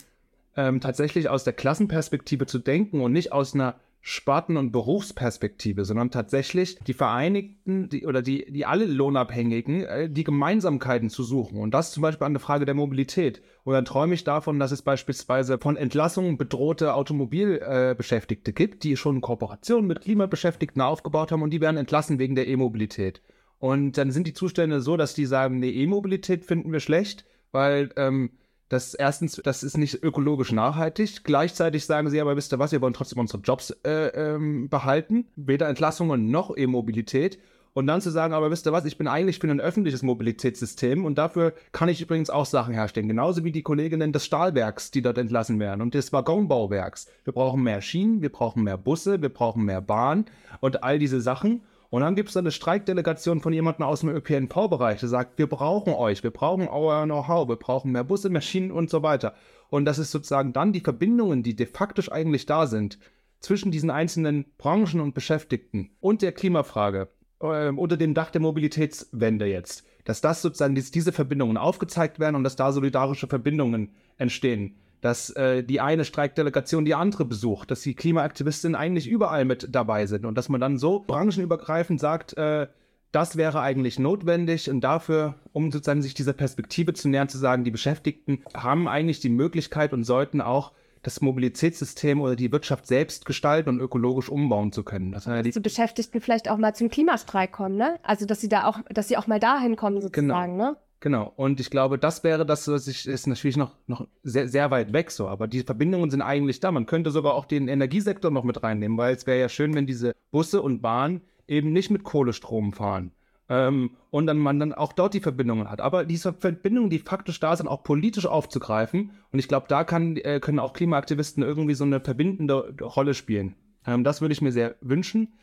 ähm, 0.56 0.82
tatsächlich 0.82 1.30
aus 1.30 1.44
der 1.44 1.54
Klassenperspektive 1.54 2.46
zu 2.46 2.60
denken 2.60 3.02
und 3.02 3.14
nicht 3.14 3.32
aus 3.32 3.54
einer 3.54 3.76
Sparten- 4.02 4.56
und 4.56 4.72
Berufsperspektive, 4.72 5.84
sondern 5.84 6.12
tatsächlich 6.12 6.80
die 6.80 6.94
Vereinigten 6.94 7.90
die, 7.90 8.06
oder 8.06 8.22
die, 8.22 8.50
die 8.50 8.66
alle 8.66 8.86
Lohnabhängigen 8.86 9.84
äh, 9.84 10.10
die 10.10 10.24
Gemeinsamkeiten 10.24 11.10
zu 11.10 11.24
suchen. 11.24 11.60
Und 11.60 11.74
das 11.74 11.92
zum 11.92 12.04
Beispiel 12.04 12.26
an 12.26 12.34
der 12.34 12.40
Frage 12.40 12.66
der 12.66 12.74
Mobilität. 12.74 13.42
Und 13.66 13.74
dann 13.74 13.84
träume 13.84 14.14
ich 14.14 14.24
davon, 14.24 14.60
dass 14.60 14.72
es 14.72 14.82
beispielsweise 14.82 15.58
von 15.58 15.76
Entlassungen 15.76 16.38
bedrohte 16.38 16.94
Automobilbeschäftigte 16.94 18.52
äh, 18.52 18.54
gibt, 18.54 18.84
die 18.84 18.96
schon 18.96 19.20
Kooperationen 19.20 19.88
mit 19.88 20.02
Klimabeschäftigten 20.02 20.82
aufgebaut 20.82 21.34
haben 21.34 21.42
und 21.42 21.50
die 21.50 21.62
werden 21.62 21.76
entlassen 21.76 22.18
wegen 22.18 22.36
der 22.36 22.48
E-Mobilität. 22.48 23.22
Und 23.60 23.98
dann 23.98 24.12
sind 24.12 24.28
die 24.28 24.34
Zustände 24.34 24.82
so, 24.82 24.98
dass 24.98 25.14
die 25.14 25.26
sagen, 25.26 25.60
nee, 25.60 25.72
E-Mobilität 25.72 26.46
finden 26.46 26.72
wir 26.72 26.80
schlecht, 26.80 27.26
weil 27.52 27.90
ähm, 27.96 28.32
das 28.70 28.94
erstens, 28.94 29.42
das 29.44 29.64
ist 29.64 29.78
nicht 29.78 30.04
ökologisch 30.04 30.52
nachhaltig. 30.52 31.24
Gleichzeitig 31.24 31.86
sagen 31.86 32.10
sie 32.10 32.20
aber, 32.20 32.36
wisst 32.36 32.54
ihr 32.54 32.60
was, 32.60 32.72
wir 32.72 32.82
wollen 32.82 32.94
trotzdem 32.94 33.20
unsere 33.20 33.42
Jobs 33.42 33.72
äh, 33.86 34.08
ähm, 34.08 34.70
behalten. 34.70 35.28
Weder 35.36 35.70
Entlassungen 35.70 36.30
noch 36.30 36.56
E-Mobilität. 36.56 37.40
Und 37.74 37.86
dann 37.86 38.02
zu 38.02 38.10
sagen, 38.10 38.34
aber 38.34 38.50
wisst 38.50 38.66
ihr 38.66 38.72
was, 38.72 38.86
ich 38.86 38.98
bin 38.98 39.08
eigentlich 39.08 39.38
für 39.38 39.48
ein 39.48 39.62
öffentliches 39.62 40.02
Mobilitätssystem 40.02 41.06
und 41.06 41.20
dafür 41.20 41.54
kann 41.72 41.90
ich 41.90 42.02
übrigens 42.02 42.32
auch 42.32 42.48
Sachen 42.48 42.74
herstellen. 42.74 43.08
Genauso 43.08 43.44
wie 43.44 43.52
die 43.52 43.62
Kolleginnen 43.62 44.12
des 44.12 44.26
Stahlwerks, 44.26 44.90
die 44.90 45.04
dort 45.04 45.20
entlassen 45.20 45.60
werden 45.60 45.84
und 45.84 45.94
des 45.94 46.12
Waggonbauwerks. 46.12 47.06
Wir 47.24 47.34
brauchen 47.34 47.62
mehr 47.62 47.82
Schienen, 47.82 48.24
wir 48.24 48.32
brauchen 48.32 48.64
mehr 48.64 48.80
Busse, 48.80 49.22
wir 49.22 49.30
brauchen 49.30 49.64
mehr 49.64 49.82
Bahn 49.82 50.26
und 50.60 50.84
all 50.84 50.98
diese 50.98 51.22
Sachen. 51.22 51.62
Und 51.90 52.02
dann 52.02 52.16
gibt 52.16 52.30
es 52.30 52.38
eine 52.38 52.52
Streikdelegation 52.52 53.40
von 53.40 53.54
jemandem 53.54 53.86
aus 53.86 54.02
dem 54.02 54.10
ÖPNV-Bereich, 54.10 55.00
der 55.00 55.10
sagt, 55.10 55.38
wir 55.38 55.48
brauchen 55.48 55.94
euch, 55.94 56.24
wir 56.24 56.32
brauchen 56.32 56.68
euer 56.68 57.06
Know-how, 57.06 57.48
wir 57.48 57.56
brauchen 57.56 57.92
mehr 57.92 58.04
Busse, 58.04 58.30
Maschinen 58.30 58.72
und 58.72 58.90
so 58.90 59.04
weiter. 59.04 59.36
Und 59.70 59.86
das 59.86 59.98
ist 59.98 60.12
sozusagen 60.12 60.54
dann 60.54 60.74
die 60.74 60.82
Verbindungen, 60.82 61.44
die 61.44 61.56
de 61.56 61.66
facto 61.66 62.02
eigentlich 62.12 62.46
da 62.46 62.68
sind, 62.68 63.00
zwischen 63.40 63.72
diesen 63.72 63.90
einzelnen 63.90 64.46
Branchen 64.58 65.00
und 65.00 65.14
Beschäftigten 65.14 65.92
und 66.00 66.22
der 66.22 66.32
Klimafrage 66.32 67.10
äh, 67.40 67.70
unter 67.70 67.96
dem 67.96 68.14
Dach 68.14 68.32
der 68.32 68.42
Mobilitätswende 68.42 69.46
jetzt, 69.46 69.86
dass 70.06 70.22
das 70.22 70.42
sozusagen 70.42 70.76
diese 70.76 71.12
Verbindungen 71.12 71.58
aufgezeigt 71.58 72.20
werden 72.20 72.36
und 72.36 72.44
dass 72.44 72.56
da 72.56 72.72
solidarische 72.72 73.28
Verbindungen 73.28 73.96
entstehen 74.18 74.76
dass 75.02 75.30
äh, 75.32 75.64
die 75.64 75.80
eine 75.80 76.06
Streikdelegation 76.06 76.86
die 76.86 76.96
andere 76.96 77.26
besucht, 77.26 77.72
dass 77.72 77.82
die 77.82 77.94
Klimaaktivistinnen 77.94 78.76
eigentlich 78.76 79.08
überall 79.08 79.46
mit 79.46 79.68
dabei 79.72 80.06
sind 80.06 80.26
und 80.26 80.36
dass 80.36 80.50
man 80.50 80.62
dann 80.62 80.78
so 80.78 81.04
branchenübergreifend 81.06 82.00
sagt, 82.00 82.38
äh, 82.38 82.68
das 83.12 83.38
wäre 83.38 83.62
eigentlich 83.62 84.00
notwendig 84.00 84.70
und 84.70 84.82
dafür, 84.82 85.36
um 85.54 85.72
sozusagen 85.72 86.02
sich 86.02 86.14
dieser 86.14 86.34
Perspektive 86.34 86.94
zu 86.94 87.10
nähern, 87.10 87.30
zu 87.30 87.38
sagen, 87.38 87.64
die 87.64 87.72
Beschäftigten 87.72 88.44
haben 88.54 88.88
eigentlich 88.88 89.20
die 89.20 89.30
Möglichkeit 89.30 89.94
und 89.94 90.04
sollten 90.04 90.42
auch 90.42 90.74
das 91.04 91.22
Mobilitätssystem 91.22 92.20
oder 92.20 92.36
die 92.36 92.52
Wirtschaft 92.52 92.86
selbst 92.86 93.26
gestalten 93.26 93.70
und 93.70 93.80
ökologisch 93.80 94.30
umbauen 94.30 94.72
zu 94.72 94.84
können. 94.84 95.14
Das 95.14 95.26
heißt, 95.26 95.56
die 95.56 95.60
Beschäftigten 95.60 96.20
vielleicht 96.20 96.50
auch 96.50 96.58
mal 96.58 96.76
zum 96.76 96.90
Klimastreik 96.90 97.52
kommen, 97.52 97.78
ne? 97.78 97.98
Also 98.04 98.26
dass 98.26 98.42
sie 98.42 98.50
da 98.50 98.66
auch, 98.66 98.80
dass 98.90 99.08
sie 99.08 99.16
auch 99.16 99.28
mal 99.28 99.40
dahin 99.40 99.78
kommen 99.78 100.02
sozusagen, 100.02 100.58
genau. 100.58 100.72
ne? 100.72 100.78
Genau, 101.08 101.32
und 101.38 101.62
ich 101.62 101.70
glaube, 101.70 101.98
das 101.98 102.26
wäre 102.26 102.46
das, 102.46 102.68
was 102.68 102.86
ich, 102.86 103.08
ist 103.08 103.28
natürlich 103.28 103.56
noch, 103.56 103.76
noch 103.88 104.10
sehr, 104.24 104.50
sehr 104.50 104.72
weit 104.72 104.92
weg 104.92 105.10
so, 105.10 105.30
aber 105.30 105.48
die 105.48 105.62
Verbindungen 105.62 106.10
sind 106.10 106.22
eigentlich 106.22 106.60
da. 106.60 106.70
Man 106.70 106.86
könnte 106.86 107.12
sogar 107.12 107.34
auch 107.36 107.46
den 107.46 107.70
Energiesektor 107.70 108.30
noch 108.30 108.44
mit 108.44 108.62
reinnehmen, 108.62 108.98
weil 108.98 109.16
es 109.16 109.26
wäre 109.26 109.40
ja 109.40 109.48
schön, 109.48 109.74
wenn 109.74 109.88
diese 109.88 110.18
Busse 110.32 110.62
und 110.62 110.82
Bahnen 110.82 111.22
eben 111.48 111.72
nicht 111.72 111.92
mit 111.92 112.04
Kohlestrom 112.04 112.74
fahren. 112.74 113.14
Ähm, 113.48 113.92
und 114.10 114.28
dann 114.28 114.38
man 114.38 114.60
dann 114.60 114.74
auch 114.74 114.92
dort 114.92 115.14
die 115.14 115.22
Verbindungen 115.22 115.70
hat. 115.70 115.80
Aber 115.80 116.04
diese 116.04 116.34
Verbindungen, 116.34 116.90
die 116.90 117.00
faktisch 117.00 117.40
da 117.40 117.56
sind, 117.56 117.70
auch 117.70 117.84
politisch 117.84 118.26
aufzugreifen. 118.26 119.12
Und 119.32 119.40
ich 119.40 119.48
glaube, 119.48 119.68
da 119.70 119.86
kann, 119.86 120.18
äh, 120.18 120.42
können 120.42 120.60
auch 120.60 120.74
Klimaaktivisten 120.74 121.42
irgendwie 121.42 121.76
so 121.76 121.86
eine 121.86 122.02
verbindende 122.02 122.76
Rolle 122.82 123.14
spielen. 123.14 123.56
Ähm, 123.86 124.04
das 124.04 124.20
würde 124.20 124.34
ich 124.34 124.42
mir 124.42 124.52
sehr 124.52 124.76
wünschen. 124.82 125.38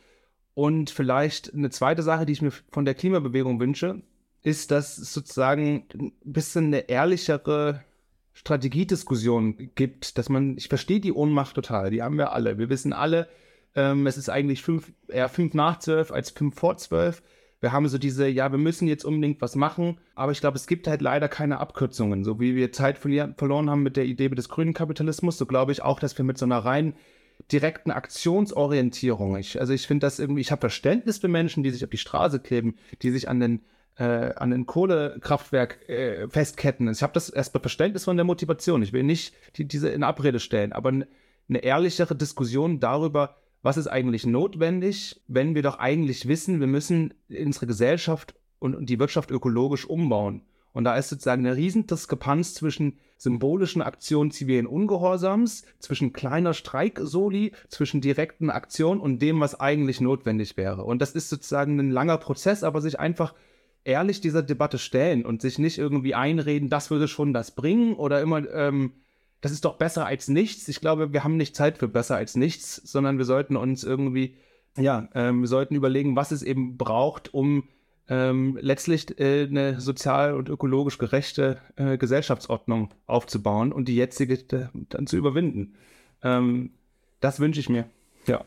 Und 0.53 0.91
vielleicht 0.91 1.55
eine 1.55 1.71
zweite 1.71 2.03
Sache, 2.03 2.27
die 2.27 2.35
ich 2.35 2.43
mir 2.43 2.53
von 2.71 2.85
der 2.85 2.93
Klimabewegung 2.93 3.59
wünsche, 3.61 4.03
ist, 4.45 4.71
dass 4.71 4.99
es 4.99 5.13
sozusagen 5.13 5.87
ein 5.95 6.13
bisschen 6.23 6.67
eine 6.67 6.89
ehrlichere 6.89 7.83
Strategiediskussion 8.35 9.71
gibt, 9.75 10.19
dass 10.19 10.29
man, 10.29 10.57
ich 10.59 10.69
verstehe 10.69 11.01
die 11.01 11.13
Ohnmacht 11.13 11.55
total, 11.55 11.91
die 11.91 12.03
haben 12.03 12.19
wir 12.19 12.33
alle. 12.33 12.59
Wir 12.59 12.69
wissen 12.69 12.93
alle, 12.93 13.29
ähm, 13.75 14.07
es 14.07 14.19
ist 14.19 14.29
eigentlich 14.29 14.63
fünf, 14.63 14.93
eher 15.09 15.29
fünf 15.29 15.55
nach 15.55 15.79
zwölf 15.79 16.13
als 16.13 16.31
fünf 16.31 16.57
vor 16.57 16.77
zwölf. 16.77 17.23
Wir 17.61 17.73
haben 17.73 17.89
so 17.89 17.97
diese, 17.97 18.29
ja, 18.29 18.53
wir 18.53 18.59
müssen 18.59 18.87
jetzt 18.87 19.07
unbedingt 19.07 19.41
was 19.41 19.57
machen, 19.57 19.99
aber 20.15 20.33
ich 20.33 20.41
glaube, 20.41 20.59
es 20.59 20.67
gibt 20.67 20.87
halt 20.87 21.01
leider 21.01 21.29
keine 21.29 21.59
Abkürzungen. 21.59 22.23
So 22.23 22.39
wie 22.39 22.55
wir 22.55 22.73
Zeit 22.73 22.99
verloren 22.99 23.71
haben 23.71 23.83
mit 23.83 23.97
der 23.97 24.05
Idee 24.05 24.29
des 24.29 24.51
grünen 24.51 24.75
Kapitalismus, 24.75 25.39
so 25.39 25.47
glaube 25.47 25.73
ich 25.73 25.81
auch, 25.81 25.99
dass 25.99 26.19
wir 26.19 26.25
mit 26.25 26.37
so 26.37 26.45
einer 26.45 26.59
rein 26.59 26.95
direkten 27.51 27.91
Aktionsorientierung, 27.91 29.37
ich, 29.37 29.59
also 29.59 29.73
ich 29.73 29.87
finde 29.87 30.07
das 30.07 30.19
irgendwie, 30.19 30.41
ich 30.41 30.53
habe 30.53 30.61
Verständnis 30.61 31.19
für 31.19 31.29
Menschen, 31.29 31.63
die 31.63 31.71
sich 31.71 31.83
auf 31.83 31.91
die 31.91 31.99
Straße 31.99 32.41
kleben, 32.41 32.77
die 33.03 33.11
sich 33.11 33.29
an 33.29 33.41
den 33.41 33.61
äh, 33.97 34.35
an 34.35 34.53
ein 34.53 34.67
Kohlekraftwerk 34.67 35.89
äh, 35.89 36.29
festketten. 36.29 36.89
Ich 36.89 37.03
habe 37.03 37.13
das 37.13 37.31
erstmal 37.31 37.61
Verständnis 37.61 38.05
von 38.05 38.17
der 38.17 38.25
Motivation. 38.25 38.83
Ich 38.83 38.93
will 38.93 39.03
nicht 39.03 39.35
die, 39.57 39.67
diese 39.67 39.89
in 39.89 40.03
Abrede 40.03 40.41
stellen, 40.41 40.73
aber 40.73 40.91
eine 40.91 41.59
ehrlichere 41.59 42.15
Diskussion 42.15 42.81
darüber, 42.81 43.37
was 43.63 43.77
ist 43.77 43.87
eigentlich 43.87 44.27
notwendig, 44.27 45.23
wenn 45.27 45.55
wir 45.55 45.63
doch 45.63 45.79
eigentlich 45.79 46.29
wissen, 46.29 46.61
wir 46.61 46.67
müssen 46.67 47.15
unsere 47.29 47.67
Gesellschaft 47.67 48.35
und, 48.59 48.75
und 48.75 48.91
die 48.91 48.99
Wirtschaft 48.99 49.31
ökologisch 49.31 49.87
umbauen. 49.87 50.43
Und 50.73 50.85
da 50.85 50.97
ist 50.97 51.09
sozusagen 51.09 51.47
eine 51.47 51.57
riesen 51.57 51.87
Diskrepanz 51.87 52.55
zwischen 52.55 52.99
symbolischen 53.17 53.81
Aktionen 53.81 54.33
zivilen 54.33 54.67
Ungehorsams, 54.67 55.65
zwischen 55.79 56.13
kleiner 56.13 56.53
Streiksoli, 56.53 57.53
zwischen 57.69 58.01
direkten 58.01 58.51
Aktionen 58.51 59.01
und 59.01 59.23
dem, 59.23 59.41
was 59.41 59.59
eigentlich 59.59 60.01
notwendig 60.01 60.57
wäre. 60.57 60.85
Und 60.85 61.01
das 61.01 61.13
ist 61.13 61.29
sozusagen 61.29 61.79
ein 61.79 61.91
langer 61.91 62.19
Prozess, 62.19 62.65
aber 62.65 62.81
sich 62.81 62.99
einfach 62.99 63.35
ehrlich 63.85 64.21
dieser 64.21 64.43
Debatte 64.43 64.79
stellen 64.79 65.25
und 65.25 65.43
sich 65.43 65.59
nicht 65.59 65.79
irgendwie 65.79 66.15
einreden, 66.15 66.71
das 66.71 66.91
würde 66.91 67.09
schon 67.09 67.33
das 67.33 67.55
bringen 67.55 67.95
oder 67.95 68.21
immer, 68.21 68.49
ähm, 68.53 68.93
das 69.41 69.53
ist 69.53 69.65
doch 69.65 69.77
besser 69.77 70.07
als 70.07 70.29
nichts. 70.29 70.69
Ich 70.69 70.81
glaube, 70.81 71.13
wir 71.13 71.23
haben 71.23 71.37
nicht 71.37 71.55
Zeit 71.55 71.79
für 71.79 71.89
besser 71.89 72.17
als 72.17 72.35
nichts, 72.35 72.77
sondern 72.77 73.19
wir 73.19 73.27
sollten 73.27 73.57
uns 73.57 73.85
irgendwie, 73.85 74.37
ja, 74.79 75.09
ähm, 75.15 75.43
wir 75.43 75.49
sollten 75.49 75.75
überlegen, 75.75 76.17
was 76.17 76.33
es 76.33 76.43
eben 76.43 76.79
braucht, 76.79 77.35
um 77.35 77.69
ähm, 78.09 78.59
letztlich 78.61 79.19
äh, 79.19 79.45
eine 79.45 79.81
sozial 79.81 80.35
und 80.35 80.49
ökologisch 80.49 80.99
gerechte 80.99 81.59
äh, 81.77 81.97
Gesellschaftsordnung 81.99 82.91
aufzubauen 83.07 83.73
und 83.73 83.89
die 83.89 83.97
jetzige 83.97 84.35
äh, 84.35 84.69
dann 84.89 85.07
zu 85.07 85.17
überwinden. 85.17 85.75
Ähm, 86.23 86.73
das 87.21 87.41
wünsche 87.41 87.61
ich 87.61 87.69
mir. 87.69 87.87
Ja 88.27 88.45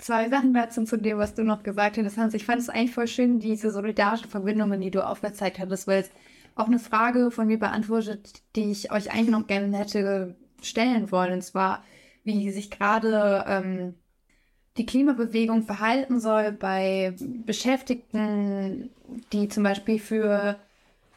zwei 0.00 0.28
Sachen 0.28 0.54
dazu 0.54 0.84
zu 0.84 0.96
dem, 0.96 1.18
was 1.18 1.34
du 1.34 1.44
noch 1.44 1.62
gesagt 1.62 1.98
hast, 1.98 2.16
Hans. 2.16 2.34
Ich 2.34 2.44
fand 2.44 2.60
es 2.60 2.68
eigentlich 2.68 2.94
voll 2.94 3.06
schön, 3.06 3.38
diese 3.38 3.70
solidarischen 3.70 4.28
Verbindungen, 4.28 4.80
die 4.80 4.90
du 4.90 5.06
aufgezeigt 5.06 5.58
hattest, 5.58 5.86
weil 5.86 6.02
es 6.02 6.10
auch 6.54 6.66
eine 6.66 6.78
Frage 6.78 7.30
von 7.30 7.46
mir 7.46 7.58
beantwortet, 7.58 8.42
die 8.56 8.70
ich 8.70 8.92
euch 8.92 9.12
eigentlich 9.12 9.30
noch 9.30 9.46
gerne 9.46 9.76
hätte 9.76 10.36
stellen 10.62 11.10
wollen. 11.10 11.34
Und 11.34 11.42
zwar, 11.42 11.84
wie 12.24 12.50
sich 12.50 12.70
gerade 12.70 13.44
ähm, 13.46 13.94
die 14.76 14.86
Klimabewegung 14.86 15.62
verhalten 15.62 16.20
soll 16.20 16.52
bei 16.52 17.14
Beschäftigten, 17.44 18.90
die 19.32 19.48
zum 19.48 19.62
Beispiel 19.62 19.98
für 19.98 20.56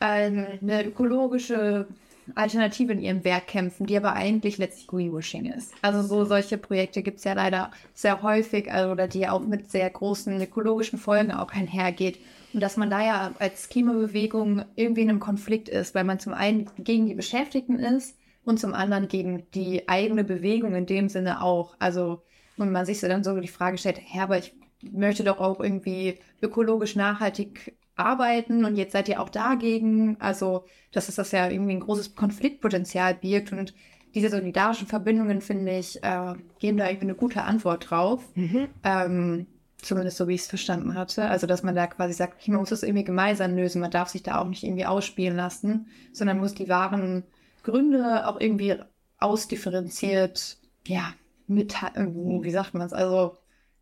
ähm, 0.02 0.46
eine 0.62 0.86
ökologische 0.86 1.88
Alternative 2.36 2.94
in 2.94 3.02
ihrem 3.02 3.24
Werk 3.24 3.48
kämpfen, 3.48 3.86
die 3.86 3.98
aber 3.98 4.14
eigentlich 4.14 4.58
letztlich 4.58 4.88
Greenwashing 4.88 5.46
ist. 5.46 5.74
Also 5.82 6.02
so 6.02 6.26
solche 6.26 6.58
Projekte 6.58 7.04
gibt 7.04 7.20
es 7.20 7.24
ja 7.24 7.34
leider 7.34 7.72
sehr 7.94 8.22
häufig, 8.22 8.72
also 8.72 8.92
oder 8.92 9.08
die 9.08 9.28
auch 9.28 9.42
mit 9.42 9.70
sehr 9.70 9.90
großen 9.90 10.42
ökologischen 10.42 11.00
Folgen 11.00 11.32
auch 11.32 11.52
einhergeht. 11.52 12.20
Und 12.54 12.62
dass 12.62 12.78
man 12.78 12.90
da 12.90 13.04
ja 13.04 13.34
als 13.40 13.70
Klimabewegung 13.70 14.64
irgendwie 14.76 15.02
in 15.02 15.10
einem 15.10 15.20
Konflikt 15.20 15.70
ist, 15.70 15.96
weil 15.96 16.04
man 16.04 16.20
zum 16.20 16.34
einen 16.34 16.70
gegen 16.78 17.08
die 17.08 17.16
Beschäftigten 17.16 17.80
ist 17.80 18.18
und 18.46 18.60
zum 18.60 18.74
anderen 18.74 19.08
gegen 19.08 19.50
die 19.52 19.88
eigene 19.88 20.24
Bewegung 20.24 20.76
in 20.76 20.86
dem 20.86 21.10
Sinne 21.10 21.42
auch. 21.42 21.76
Also, 21.80 22.22
und 22.58 22.72
man 22.72 22.86
sich 22.86 23.00
so 23.00 23.08
dann 23.08 23.24
so 23.24 23.40
die 23.40 23.48
Frage 23.48 23.78
stellt, 23.78 24.00
hä, 24.00 24.20
aber 24.20 24.38
ich 24.38 24.54
möchte 24.92 25.24
doch 25.24 25.40
auch 25.40 25.60
irgendwie 25.60 26.20
ökologisch 26.42 26.96
nachhaltig 26.96 27.76
arbeiten 27.96 28.66
und 28.66 28.76
jetzt 28.76 28.94
seid 28.94 29.10
ihr 29.10 29.22
auch 29.22 29.30
dagegen. 29.30 30.18
Also, 30.20 30.66
dass 30.92 31.10
es 31.10 31.16
das 31.16 31.32
ja 31.32 31.50
irgendwie 31.50 31.74
ein 31.74 31.80
großes 31.80 32.16
Konfliktpotenzial 32.16 33.16
birgt 33.16 33.52
und 33.52 33.74
diese 34.16 34.30
solidarischen 34.30 34.88
Verbindungen, 34.88 35.42
finde 35.42 35.78
ich, 35.78 36.04
äh, 36.04 36.34
geben 36.60 36.78
da 36.78 36.88
irgendwie 36.88 37.08
eine 37.08 37.16
gute 37.16 37.44
Antwort 37.44 37.90
drauf. 37.90 38.24
Mhm. 38.36 38.68
Ähm, 38.84 39.48
zumindest 39.78 40.18
so, 40.18 40.28
wie 40.28 40.36
ich 40.36 40.42
es 40.42 40.48
verstanden 40.48 40.96
hatte. 40.96 41.26
Also, 41.26 41.48
dass 41.48 41.64
man 41.64 41.76
da 41.76 41.88
quasi 41.88 42.14
sagt, 42.14 42.48
man 42.48 42.60
muss 42.60 42.70
das 42.70 42.84
irgendwie 42.84 43.04
gemeinsam 43.04 43.56
lösen. 43.56 43.82
Man 43.82 43.92
darf 43.92 44.10
sich 44.10 44.24
da 44.24 44.40
auch 44.40 44.48
nicht 44.48 44.64
irgendwie 44.64 44.86
ausspielen 44.86 45.36
lassen, 45.36 45.88
sondern 46.12 46.40
muss 46.40 46.54
die 46.54 46.70
wahren 46.70 47.24
Gründe 47.64 48.28
auch 48.28 48.40
irgendwie 48.40 48.76
ausdifferenziert, 49.20 50.58
ja, 50.86 51.14
mit, 51.48 51.74
wie 51.74 52.52
sagt 52.52 52.74
man 52.74 52.86
es, 52.86 52.94
also 52.94 53.38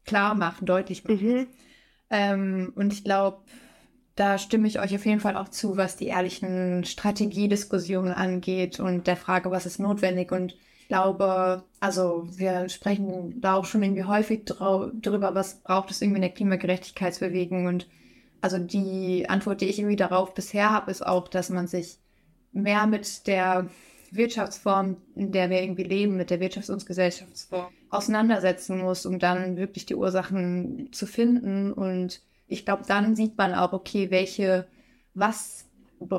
klar 0.05 0.35
machen, 0.35 0.65
deutlich 0.65 1.03
machen. 1.03 1.33
Mhm. 1.33 1.47
Ähm, 2.09 2.73
und 2.75 2.93
ich 2.93 3.03
glaube, 3.03 3.43
da 4.21 4.37
stimme 4.37 4.67
ich 4.67 4.79
euch 4.79 4.93
auf 4.93 5.03
jeden 5.03 5.19
Fall 5.19 5.35
auch 5.35 5.49
zu, 5.49 5.77
was 5.77 5.95
die 5.95 6.05
ehrlichen 6.05 6.83
Strategiediskussionen 6.83 8.13
angeht 8.13 8.79
und 8.79 9.07
der 9.07 9.17
Frage, 9.17 9.49
was 9.49 9.65
ist 9.65 9.79
notwendig. 9.79 10.31
Und 10.31 10.55
glaube, 10.87 11.63
also 11.79 12.27
wir 12.29 12.69
sprechen 12.69 13.41
da 13.41 13.55
auch 13.55 13.65
schon 13.65 13.81
irgendwie 13.81 14.03
häufig 14.03 14.45
drüber, 14.45 15.33
was 15.33 15.63
braucht 15.63 15.89
es 15.89 16.03
irgendwie 16.03 16.17
in 16.17 16.21
der 16.21 16.33
Klimagerechtigkeitsbewegung. 16.33 17.65
Und 17.65 17.87
also 18.41 18.59
die 18.59 19.27
Antwort, 19.27 19.61
die 19.61 19.69
ich 19.69 19.79
irgendwie 19.79 19.95
darauf 19.95 20.35
bisher 20.35 20.69
habe, 20.69 20.91
ist 20.91 21.03
auch, 21.03 21.27
dass 21.27 21.49
man 21.49 21.65
sich 21.65 21.97
mehr 22.51 22.85
mit 22.85 23.25
der 23.25 23.71
Wirtschaftsform, 24.11 24.97
in 25.15 25.31
der 25.31 25.49
wir 25.49 25.63
irgendwie 25.63 25.83
leben, 25.83 26.15
mit 26.15 26.29
der 26.29 26.39
Wirtschafts- 26.39 26.71
und 26.71 26.85
Gesellschaftsform 26.85 27.71
auseinandersetzen 27.89 28.77
muss, 28.77 29.07
um 29.07 29.17
dann 29.17 29.57
wirklich 29.57 29.87
die 29.87 29.95
Ursachen 29.95 30.89
zu 30.91 31.07
finden. 31.07 31.73
Und 31.73 32.21
ich 32.51 32.65
glaube, 32.65 32.83
dann 32.87 33.15
sieht 33.15 33.37
man 33.37 33.53
auch, 33.53 33.73
okay, 33.73 34.11
welche, 34.11 34.67
was 35.13 35.67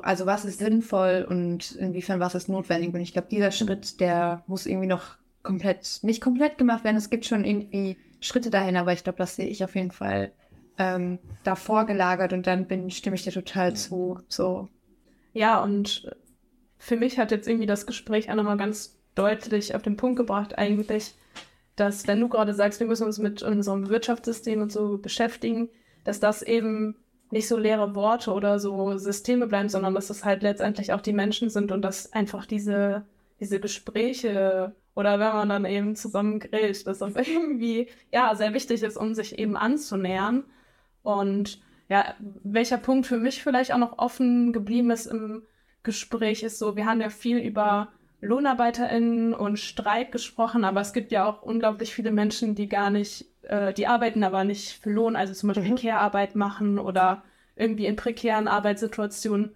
also 0.02 0.26
was 0.26 0.44
ist 0.44 0.60
sinnvoll 0.60 1.26
und 1.28 1.72
inwiefern 1.72 2.20
was 2.20 2.34
ist 2.34 2.48
notwendig. 2.48 2.94
Und 2.94 3.00
ich 3.00 3.12
glaube, 3.12 3.28
dieser 3.30 3.50
Schritt, 3.50 4.00
der 4.00 4.44
muss 4.46 4.66
irgendwie 4.66 4.86
noch 4.86 5.16
komplett, 5.42 6.00
nicht 6.02 6.20
komplett 6.20 6.58
gemacht 6.58 6.84
werden. 6.84 6.96
Es 6.96 7.10
gibt 7.10 7.24
schon 7.24 7.44
irgendwie 7.44 7.96
Schritte 8.20 8.50
dahin, 8.50 8.76
aber 8.76 8.92
ich 8.92 9.02
glaube, 9.02 9.18
das 9.18 9.36
sehe 9.36 9.48
ich 9.48 9.64
auf 9.64 9.74
jeden 9.74 9.90
Fall 9.90 10.32
ähm, 10.78 11.18
davor 11.42 11.84
gelagert 11.84 12.32
und 12.32 12.46
dann 12.46 12.66
bin, 12.66 12.90
stimme 12.90 13.16
ich 13.16 13.24
dir 13.24 13.32
total 13.32 13.74
zu. 13.74 14.20
So. 14.28 14.68
Ja, 15.32 15.60
und 15.62 16.08
für 16.78 16.96
mich 16.96 17.18
hat 17.18 17.30
jetzt 17.30 17.48
irgendwie 17.48 17.66
das 17.66 17.86
Gespräch 17.86 18.30
auch 18.30 18.36
nochmal 18.36 18.56
ganz 18.56 18.98
deutlich 19.14 19.74
auf 19.74 19.82
den 19.82 19.96
Punkt 19.96 20.16
gebracht, 20.16 20.56
eigentlich, 20.58 21.14
dass 21.76 22.06
wenn 22.06 22.20
du 22.20 22.28
gerade 22.28 22.54
sagst, 22.54 22.80
wir 22.80 22.86
müssen 22.86 23.06
uns 23.06 23.18
mit 23.18 23.42
unserem 23.42 23.88
Wirtschaftssystem 23.88 24.62
und 24.62 24.70
so 24.70 24.98
beschäftigen, 24.98 25.68
dass 26.04 26.20
das 26.20 26.42
eben 26.42 26.96
nicht 27.30 27.48
so 27.48 27.56
leere 27.56 27.94
Worte 27.94 28.32
oder 28.32 28.58
so 28.58 28.98
Systeme 28.98 29.46
bleiben, 29.46 29.68
sondern 29.68 29.94
dass 29.94 30.10
es 30.10 30.24
halt 30.24 30.42
letztendlich 30.42 30.92
auch 30.92 31.00
die 31.00 31.14
Menschen 31.14 31.48
sind 31.48 31.72
und 31.72 31.82
dass 31.82 32.12
einfach 32.12 32.44
diese, 32.44 33.06
diese 33.40 33.58
Gespräche 33.58 34.74
oder 34.94 35.18
wenn 35.18 35.32
man 35.32 35.48
dann 35.48 35.64
eben 35.64 35.96
zusammen 35.96 36.40
grillt, 36.40 36.86
dass 36.86 36.98
das 36.98 37.16
irgendwie 37.16 37.88
ja 38.12 38.34
sehr 38.34 38.52
wichtig 38.54 38.82
ist, 38.82 38.96
um 38.96 39.14
sich 39.14 39.38
eben 39.38 39.56
anzunähern. 39.56 40.44
Und 41.02 41.60
ja, 41.88 42.14
welcher 42.42 42.78
Punkt 42.78 43.06
für 43.06 43.18
mich 43.18 43.42
vielleicht 43.42 43.72
auch 43.72 43.78
noch 43.78 43.98
offen 43.98 44.52
geblieben 44.52 44.90
ist 44.90 45.06
im 45.06 45.42
Gespräch, 45.82 46.42
ist 46.42 46.58
so, 46.58 46.76
wir 46.76 46.86
haben 46.86 47.00
ja 47.00 47.08
viel 47.08 47.38
über 47.38 47.88
LohnarbeiterInnen 48.22 49.34
und 49.34 49.58
Streik 49.58 50.12
gesprochen, 50.12 50.64
aber 50.64 50.80
es 50.80 50.94
gibt 50.94 51.12
ja 51.12 51.26
auch 51.26 51.42
unglaublich 51.42 51.94
viele 51.94 52.12
Menschen, 52.12 52.54
die 52.54 52.68
gar 52.68 52.88
nicht 52.88 53.26
äh, 53.42 53.72
die 53.72 53.86
arbeiten 53.86 54.24
aber 54.24 54.44
nicht 54.44 54.80
für 54.80 54.90
Lohn, 54.90 55.16
also 55.16 55.34
zum 55.34 55.48
Beispiel 55.48 55.70
mhm. 55.70 55.76
Care-Arbeit 55.76 56.34
machen 56.34 56.78
oder 56.78 57.22
irgendwie 57.56 57.86
in 57.86 57.96
prekären 57.96 58.48
Arbeitssituationen 58.48 59.52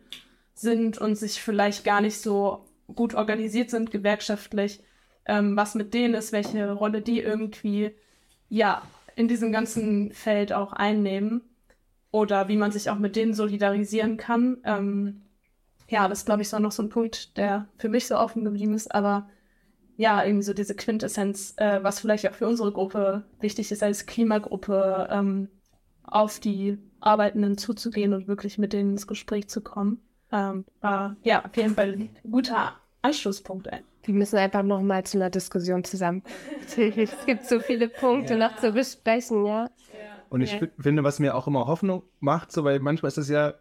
sind 0.54 0.98
und 0.98 1.16
sich 1.16 1.42
vielleicht 1.42 1.84
gar 1.84 2.00
nicht 2.00 2.18
so 2.18 2.64
gut 2.94 3.14
organisiert 3.14 3.70
sind 3.70 3.90
gewerkschaftlich, 3.90 4.80
ähm, 5.26 5.56
was 5.56 5.74
mit 5.74 5.94
denen 5.94 6.14
ist, 6.14 6.32
welche 6.32 6.70
Rolle 6.72 7.02
die 7.02 7.20
irgendwie 7.20 7.92
ja 8.48 8.82
in 9.16 9.28
diesem 9.28 9.50
ganzen 9.50 10.12
Feld 10.12 10.52
auch 10.52 10.72
einnehmen 10.72 11.42
oder 12.10 12.48
wie 12.48 12.56
man 12.56 12.70
sich 12.70 12.90
auch 12.90 12.98
mit 12.98 13.16
denen 13.16 13.34
solidarisieren 13.34 14.16
kann. 14.16 14.58
Ähm, 14.64 15.22
ja, 15.88 16.08
das 16.08 16.24
glaube 16.24 16.42
ich 16.42 16.48
so 16.48 16.58
noch 16.58 16.72
so 16.72 16.82
ein 16.82 16.88
Punkt, 16.88 17.36
der 17.36 17.68
für 17.78 17.88
mich 17.88 18.06
so 18.06 18.16
offen 18.16 18.44
geblieben 18.44 18.74
ist, 18.74 18.94
aber 18.94 19.28
ja, 19.96 20.22
irgendwie 20.24 20.42
so 20.42 20.52
diese 20.52 20.74
Quintessenz, 20.74 21.54
äh, 21.56 21.82
was 21.82 22.00
vielleicht 22.00 22.28
auch 22.28 22.34
für 22.34 22.46
unsere 22.46 22.70
Gruppe 22.70 23.24
wichtig 23.40 23.72
ist, 23.72 23.82
als 23.82 24.06
Klimagruppe, 24.06 25.08
ähm, 25.10 25.48
auf 26.02 26.38
die 26.38 26.78
Arbeitenden 27.00 27.56
zuzugehen 27.56 28.12
und 28.12 28.28
wirklich 28.28 28.58
mit 28.58 28.72
denen 28.72 28.92
ins 28.92 29.06
Gespräch 29.06 29.48
zu 29.48 29.60
kommen. 29.60 30.00
Ähm, 30.32 30.64
war 30.80 31.16
ja 31.22 31.44
auf 31.44 31.56
jeden 31.56 31.74
Fall 31.74 31.92
ein 31.92 32.10
guter 32.30 32.74
Anschlusspunkt. 33.02 33.68
Wir 34.02 34.14
müssen 34.14 34.36
einfach 34.36 34.62
noch 34.62 34.82
mal 34.82 35.04
zu 35.04 35.18
einer 35.18 35.30
Diskussion 35.30 35.82
zusammen. 35.84 36.22
es 36.76 37.26
gibt 37.26 37.46
so 37.46 37.60
viele 37.60 37.88
Punkte 37.88 38.36
ja. 38.36 38.48
noch 38.48 38.56
zu 38.56 38.72
besprechen, 38.72 39.46
ja. 39.46 39.70
Und 40.28 40.40
ich 40.40 40.60
ja. 40.60 40.66
finde, 40.78 41.04
was 41.04 41.20
mir 41.20 41.36
auch 41.36 41.46
immer 41.46 41.66
Hoffnung 41.66 42.02
macht, 42.18 42.50
so 42.50 42.64
weil 42.64 42.80
manchmal 42.80 43.08
ist 43.08 43.18
es 43.18 43.28
ja 43.28 43.54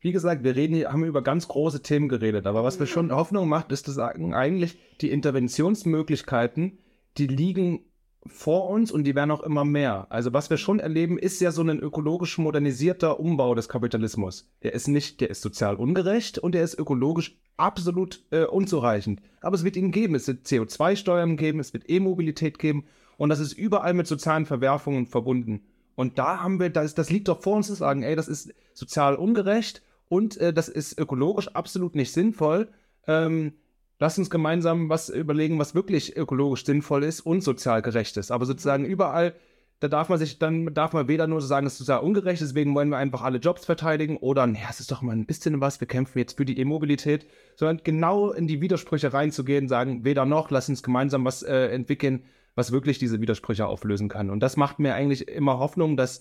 wie 0.00 0.12
gesagt, 0.12 0.44
wir 0.44 0.56
reden 0.56 0.74
hier, 0.74 0.92
haben 0.92 1.04
über 1.04 1.22
ganz 1.22 1.46
große 1.48 1.82
Themen 1.82 2.08
geredet, 2.08 2.46
aber 2.46 2.64
was 2.64 2.78
mir 2.78 2.86
schon 2.86 3.12
Hoffnung 3.12 3.48
macht, 3.48 3.70
ist 3.70 3.86
sagen, 3.86 4.34
eigentlich 4.34 4.78
die 5.00 5.10
Interventionsmöglichkeiten, 5.10 6.78
die 7.18 7.26
liegen 7.26 7.84
vor 8.26 8.68
uns 8.68 8.90
und 8.90 9.04
die 9.04 9.14
werden 9.14 9.30
auch 9.30 9.42
immer 9.42 9.64
mehr. 9.64 10.06
Also 10.10 10.32
was 10.32 10.50
wir 10.50 10.58
schon 10.58 10.78
erleben, 10.78 11.18
ist 11.18 11.40
ja 11.40 11.52
so 11.52 11.62
ein 11.62 11.80
ökologisch 11.80 12.38
modernisierter 12.38 13.18
Umbau 13.18 13.54
des 13.54 13.68
Kapitalismus. 13.68 14.50
Der 14.62 14.74
ist 14.74 14.88
nicht, 14.88 15.20
der 15.20 15.30
ist 15.30 15.42
sozial 15.42 15.76
ungerecht 15.76 16.38
und 16.38 16.54
der 16.54 16.62
ist 16.62 16.78
ökologisch 16.78 17.38
absolut 17.56 18.22
äh, 18.30 18.44
unzureichend. 18.44 19.20
Aber 19.40 19.54
es 19.54 19.64
wird 19.64 19.76
ihn 19.76 19.90
geben. 19.90 20.14
Es 20.14 20.28
wird 20.28 20.46
CO2-Steuern 20.46 21.36
geben, 21.36 21.60
es 21.60 21.72
wird 21.72 21.88
E-Mobilität 21.88 22.58
geben 22.58 22.84
und 23.16 23.30
das 23.30 23.40
ist 23.40 23.54
überall 23.54 23.94
mit 23.94 24.06
sozialen 24.06 24.46
Verwerfungen 24.46 25.06
verbunden. 25.06 25.62
Und 25.94 26.18
da 26.18 26.42
haben 26.42 26.60
wir, 26.60 26.70
das, 26.70 26.94
das 26.94 27.10
liegt 27.10 27.28
doch 27.28 27.42
vor 27.42 27.56
uns 27.56 27.66
zu 27.66 27.74
sagen, 27.74 28.02
ey, 28.02 28.16
das 28.16 28.28
ist 28.28 28.54
sozial 28.74 29.16
ungerecht 29.16 29.82
und 30.10 30.36
äh, 30.38 30.52
das 30.52 30.68
ist 30.68 30.98
ökologisch 30.98 31.48
absolut 31.54 31.94
nicht 31.94 32.12
sinnvoll. 32.12 32.68
Ähm, 33.06 33.52
lass 34.00 34.18
uns 34.18 34.28
gemeinsam 34.28 34.88
was 34.88 35.08
überlegen, 35.08 35.58
was 35.60 35.76
wirklich 35.76 36.16
ökologisch 36.16 36.64
sinnvoll 36.64 37.04
ist 37.04 37.20
und 37.20 37.44
sozial 37.44 37.80
gerecht 37.80 38.16
ist. 38.16 38.32
Aber 38.32 38.44
sozusagen 38.44 38.84
überall, 38.84 39.34
da 39.78 39.86
darf 39.86 40.08
man 40.08 40.18
sich, 40.18 40.40
dann 40.40 40.74
darf 40.74 40.92
man 40.94 41.06
weder 41.06 41.28
nur 41.28 41.40
so 41.40 41.46
sagen, 41.46 41.64
es 41.64 41.74
ist 41.74 41.78
sozial 41.78 42.00
ungerecht, 42.00 42.42
deswegen 42.42 42.74
wollen 42.74 42.88
wir 42.88 42.96
einfach 42.96 43.22
alle 43.22 43.38
Jobs 43.38 43.64
verteidigen 43.64 44.16
oder, 44.16 44.48
ja, 44.48 44.68
es 44.68 44.80
ist 44.80 44.90
doch 44.90 45.00
mal 45.00 45.12
ein 45.12 45.26
bisschen 45.26 45.60
was, 45.60 45.80
wir 45.80 45.86
kämpfen 45.86 46.18
jetzt 46.18 46.36
für 46.36 46.44
die 46.44 46.58
E-Mobilität, 46.58 47.28
sondern 47.54 47.80
genau 47.84 48.32
in 48.32 48.48
die 48.48 48.60
Widersprüche 48.60 49.12
reinzugehen, 49.12 49.68
sagen, 49.68 50.04
weder 50.04 50.26
noch, 50.26 50.50
lass 50.50 50.68
uns 50.68 50.82
gemeinsam 50.82 51.24
was 51.24 51.44
äh, 51.44 51.68
entwickeln, 51.68 52.24
was 52.56 52.72
wirklich 52.72 52.98
diese 52.98 53.20
Widersprüche 53.20 53.68
auflösen 53.68 54.08
kann. 54.08 54.28
Und 54.28 54.40
das 54.40 54.56
macht 54.56 54.80
mir 54.80 54.94
eigentlich 54.94 55.28
immer 55.28 55.60
Hoffnung, 55.60 55.96
dass 55.96 56.18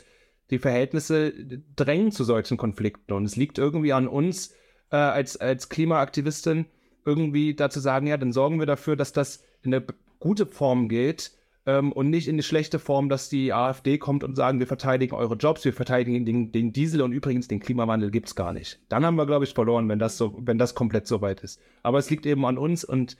die 0.49 0.59
Verhältnisse 0.59 1.33
drängen 1.75 2.11
zu 2.11 2.23
solchen 2.23 2.57
Konflikten. 2.57 3.13
Und 3.13 3.25
es 3.25 3.35
liegt 3.35 3.57
irgendwie 3.57 3.93
an 3.93 4.07
uns 4.07 4.53
äh, 4.91 4.95
als, 4.95 5.37
als 5.37 5.69
Klimaaktivistin, 5.69 6.65
irgendwie 7.05 7.55
dazu 7.55 7.79
sagen, 7.79 8.07
ja, 8.07 8.17
dann 8.17 8.33
sorgen 8.33 8.59
wir 8.59 8.65
dafür, 8.65 8.95
dass 8.95 9.13
das 9.13 9.43
in 9.61 9.73
eine 9.73 9.85
gute 10.19 10.45
Form 10.45 10.89
geht 10.89 11.31
ähm, 11.65 11.91
und 11.91 12.09
nicht 12.09 12.27
in 12.27 12.37
die 12.37 12.43
schlechte 12.43 12.79
Form, 12.79 13.09
dass 13.09 13.29
die 13.29 13.53
AfD 13.53 13.97
kommt 13.97 14.23
und 14.23 14.35
sagen, 14.35 14.59
wir 14.59 14.67
verteidigen 14.67 15.15
eure 15.15 15.35
Jobs, 15.35 15.63
wir 15.65 15.73
verteidigen 15.73 16.25
den, 16.25 16.51
den 16.51 16.73
Diesel 16.73 17.01
und 17.01 17.11
übrigens 17.11 17.47
den 17.47 17.59
Klimawandel 17.59 18.11
gibt 18.11 18.27
es 18.27 18.35
gar 18.35 18.53
nicht. 18.53 18.79
Dann 18.89 19.05
haben 19.05 19.15
wir, 19.15 19.25
glaube 19.25 19.45
ich, 19.45 19.53
verloren, 19.53 19.87
wenn 19.89 19.99
das 19.99 20.17
so, 20.17 20.35
wenn 20.39 20.57
das 20.57 20.75
komplett 20.75 21.07
so 21.07 21.21
weit 21.21 21.41
ist. 21.41 21.61
Aber 21.83 21.99
es 21.99 22.09
liegt 22.09 22.25
eben 22.25 22.45
an 22.45 22.57
uns 22.57 22.83
und 22.83 23.17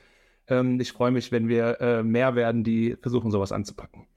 ähm, 0.48 0.80
ich 0.80 0.92
freue 0.92 1.12
mich, 1.12 1.32
wenn 1.32 1.48
wir 1.48 1.80
äh, 1.80 2.04
mehr 2.04 2.36
werden, 2.36 2.64
die 2.64 2.98
versuchen, 3.02 3.32
sowas 3.32 3.52
anzupacken. 3.52 4.08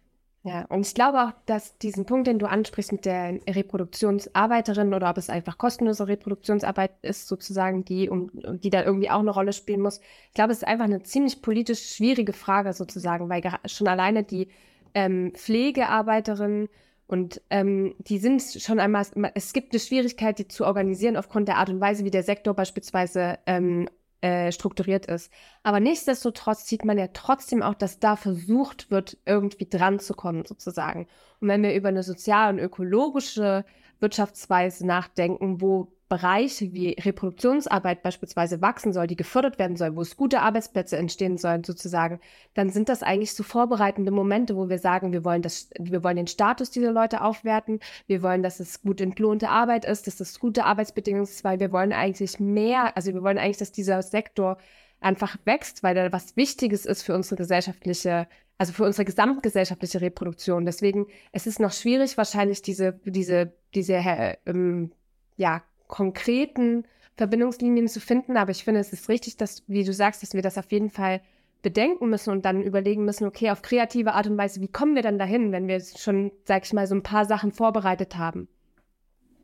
Ja, 0.45 0.65
und 0.67 0.85
ich 0.85 0.95
glaube 0.95 1.23
auch, 1.23 1.33
dass 1.47 1.79
diesen 1.79 2.05
Punkt, 2.05 2.27
den 2.27 2.41
du 2.41 2.47
ansprichst 2.47 2.91
mit 2.91 3.05
der 3.05 3.39
Reproduktionsarbeiterin 3.49 4.93
oder 4.93 5.09
ob 5.09 5.17
es 5.17 5.31
einfach 5.31 5.57
kostenlose 5.57 6.09
Reproduktionsarbeit 6.09 6.91
ist, 7.03 7.29
sozusagen, 7.29 7.85
die, 7.85 8.11
um, 8.11 8.31
die 8.59 8.71
da 8.71 8.83
irgendwie 8.83 9.09
auch 9.09 9.21
eine 9.21 9.31
Rolle 9.31 9.53
spielen 9.53 9.81
muss. 9.81 10.01
Ich 10.29 10.35
glaube, 10.35 10.51
es 10.51 10.59
ist 10.59 10.67
einfach 10.67 10.87
eine 10.87 11.05
ziemlich 11.05 11.43
politisch 11.43 11.95
schwierige 11.95 12.33
Frage 12.33 12.73
sozusagen, 12.73 13.29
weil 13.29 13.43
schon 13.67 13.87
alleine 13.87 14.25
die 14.25 14.49
ähm, 14.95 15.33
Pflegearbeiterinnen 15.33 16.69
und 17.07 17.41
ähm, 17.51 17.95
die 17.99 18.19
sind 18.19 18.43
schon 18.43 18.81
einmal, 18.81 19.07
es 19.35 19.53
gibt 19.53 19.73
eine 19.73 19.81
Schwierigkeit, 19.81 20.41
die 20.41 20.49
zu 20.49 20.65
organisieren 20.67 21.17
aufgrund 21.17 21.47
der 21.47 21.59
Art 21.59 21.69
und 21.69 21.81
Weise, 21.81 22.05
wie 22.05 22.11
der 22.11 22.25
Sektor 22.25 22.55
beispielsweise 22.55 23.39
ähm, 23.47 23.89
äh, 24.23 24.53
strukturiert 24.53 25.07
ist. 25.07 25.33
Aber 25.63 25.81
nichtsdestotrotz 25.81 26.67
sieht 26.67 26.85
man 26.85 26.97
ja 26.97 27.09
trotzdem 27.13 27.63
auch, 27.63 27.75
dass 27.75 27.99
da 27.99 28.17
versucht 28.17 28.91
wird, 28.91 29.19
irgendwie 29.27 29.69
dran 29.69 29.99
zu 29.99 30.15
kommen, 30.15 30.45
sozusagen. 30.45 31.09
Und 31.41 31.49
wenn 31.49 31.63
wir 31.63 31.75
über 31.75 31.89
eine 31.89 32.03
sozial- 32.03 32.55
und 32.55 32.61
ökologische 32.61 33.65
Wirtschaftsweise 34.03 34.87
nachdenken, 34.87 35.61
wo 35.61 35.93
Bereiche 36.13 36.75
wie 36.75 36.91
Reproduktionsarbeit 37.01 38.03
beispielsweise 38.03 38.61
wachsen 38.61 38.93
soll, 38.93 39.07
die 39.07 39.17
gefördert 39.17 39.59
werden 39.59 39.79
soll, 39.79 39.97
wo 39.97 40.03
es 40.03 40.19
gute 40.19 40.41
Arbeitsplätze 40.41 40.99
entstehen 40.99 41.39
sollen 41.39 41.65
sozusagen, 41.65 42.21
dann 42.53 42.69
sind 42.69 42.91
das 42.91 43.03
eigentlich 43.03 43.33
so 43.33 43.43
vorbereitende 43.43 44.11
Momente, 44.11 44.55
wo 44.55 44.69
wir 44.69 44.79
sagen, 44.79 45.15
wir 45.15 45.25
wollen 45.25 45.41
das, 45.41 45.71
wir 45.79 46.05
wollen 46.05 46.17
den 46.17 46.27
Status 46.27 46.71
dieser 46.71 46.93
Leute 46.93 47.23
aufwerten, 47.23 47.81
wir 48.09 48.23
wollen, 48.23 48.43
dass 48.43 48.61
es 48.61 48.83
gut 48.83 49.01
entlohnte 49.01 49.49
Arbeit 49.49 49.87
ist, 49.87 50.07
dass 50.07 50.21
es 50.21 50.39
gute 50.39 50.67
Arbeitsbedingungen 50.67 51.25
ist, 51.25 51.45
weil 51.45 51.61
wir 51.61 51.73
wollen 51.73 51.95
eigentlich 51.95 52.39
mehr, 52.39 52.95
also 52.95 53.15
wir 53.15 53.23
wollen 53.23 53.39
eigentlich, 53.39 53.57
dass 53.57 53.73
dieser 53.73 54.03
Sektor 54.03 54.59
einfach 55.01 55.39
wächst, 55.47 55.83
weil 55.83 55.95
da 55.95 56.13
was 56.13 56.37
Wichtiges 56.37 56.85
ist 56.85 57.05
für 57.05 57.15
unsere 57.15 57.37
gesellschaftliche, 57.37 58.29
also 58.59 58.75
für 58.75 58.85
unsere 58.85 59.07
gesamtgesellschaftliche 59.07 60.03
Reproduktion. 60.03 60.67
Deswegen, 60.67 61.07
es 61.33 61.47
ist 61.47 61.59
noch 61.59 61.73
schwierig, 61.73 62.19
wahrscheinlich 62.19 62.61
diese, 62.61 62.93
diese, 63.07 63.55
diese, 63.75 63.95
äh, 63.95 64.37
ähm, 64.47 64.93
ja, 65.37 65.63
konkreten 65.89 66.85
Verbindungslinien 67.17 67.89
zu 67.89 68.01
finden. 68.01 68.37
Aber 68.37 68.51
ich 68.51 68.65
finde, 68.65 68.81
es 68.81 68.93
ist 68.93 69.09
richtig, 69.09 69.37
dass, 69.37 69.63
wie 69.67 69.85
du 69.85 69.93
sagst, 69.93 70.23
dass 70.23 70.35
wir 70.35 70.43
das 70.43 70.59
auf 70.59 70.71
jeden 70.73 70.91
Fall 70.91 71.21
bedenken 71.63 72.09
müssen 72.09 72.31
und 72.31 72.45
dann 72.45 72.63
überlegen 72.63 73.05
müssen, 73.05 73.27
okay, 73.27 73.51
auf 73.51 73.63
kreative 73.63 74.15
Art 74.15 74.27
und 74.27 74.37
Weise, 74.37 74.61
wie 74.61 74.69
kommen 74.69 74.95
wir 74.95 75.03
dann 75.03 75.19
dahin, 75.19 75.53
wenn 75.53 75.69
wir 75.69 75.81
schon, 75.81 76.33
sag 76.45 76.65
ich 76.65 76.73
mal, 76.73 76.87
so 76.87 76.95
ein 76.95 77.03
paar 77.03 77.25
Sachen 77.25 77.53
vorbereitet 77.53 78.17
haben. 78.17 78.49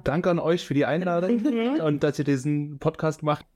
Danke 0.04 0.30
an 0.30 0.38
euch 0.38 0.66
für 0.66 0.74
die 0.74 0.84
Einladung 0.84 1.36
mhm. 1.42 1.80
und 1.80 2.02
dass 2.02 2.18
ihr 2.18 2.24
diesen 2.24 2.78
Podcast 2.78 3.22
macht. 3.22 3.46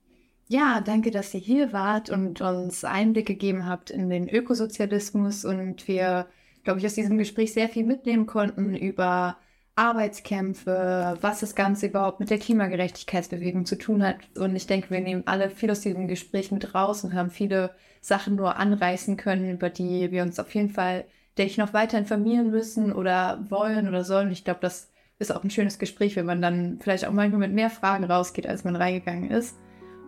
Ja, 0.47 0.81
danke, 0.81 1.11
dass 1.11 1.33
ihr 1.33 1.39
hier 1.39 1.73
wart 1.73 2.09
und 2.09 2.41
uns 2.41 2.83
Einblick 2.83 3.25
gegeben 3.25 3.65
habt 3.65 3.89
in 3.89 4.09
den 4.09 4.29
Ökosozialismus 4.29 5.45
und 5.45 5.87
wir, 5.87 6.27
glaube 6.63 6.79
ich, 6.79 6.85
aus 6.85 6.95
diesem 6.95 7.17
Gespräch 7.17 7.53
sehr 7.53 7.69
viel 7.69 7.85
mitnehmen 7.85 8.25
konnten 8.25 8.75
über 8.75 9.37
Arbeitskämpfe, 9.75 11.17
was 11.21 11.39
das 11.39 11.55
Ganze 11.55 11.87
überhaupt 11.87 12.19
mit 12.19 12.29
der 12.29 12.37
Klimagerechtigkeitsbewegung 12.37 13.65
zu 13.65 13.77
tun 13.77 14.03
hat. 14.03 14.17
Und 14.37 14.55
ich 14.55 14.67
denke, 14.67 14.91
wir 14.91 15.01
nehmen 15.01 15.23
alle 15.25 15.49
viel 15.49 15.71
aus 15.71 15.81
diesem 15.81 16.07
Gespräch 16.07 16.51
mit 16.51 16.75
raus 16.75 17.03
und 17.03 17.13
haben 17.13 17.31
viele 17.31 17.71
Sachen 17.99 18.35
nur 18.35 18.57
anreißen 18.57 19.17
können, 19.17 19.49
über 19.49 19.69
die 19.69 20.11
wir 20.11 20.21
uns 20.23 20.39
auf 20.39 20.53
jeden 20.53 20.69
Fall, 20.69 21.05
denke 21.37 21.51
ich, 21.51 21.57
noch 21.57 21.73
weiter 21.73 21.97
informieren 21.97 22.51
müssen 22.51 22.93
oder 22.93 23.43
wollen 23.49 23.87
oder 23.87 24.03
sollen. 24.03 24.31
Ich 24.31 24.43
glaube, 24.43 24.59
das 24.61 24.91
ist 25.17 25.35
auch 25.35 25.43
ein 25.43 25.49
schönes 25.49 25.79
Gespräch, 25.79 26.15
wenn 26.15 26.25
man 26.25 26.41
dann 26.41 26.79
vielleicht 26.81 27.05
auch 27.05 27.11
manchmal 27.11 27.39
mit 27.39 27.53
mehr 27.53 27.69
Fragen 27.69 28.03
rausgeht, 28.03 28.47
als 28.47 28.63
man 28.63 28.75
reingegangen 28.75 29.31
ist. 29.31 29.57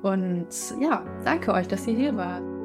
Und 0.04 0.48
ja, 0.80 1.04
danke 1.24 1.54
euch, 1.54 1.68
dass 1.68 1.88
ihr 1.88 1.96
hier 1.96 2.16
wart. 2.16 2.65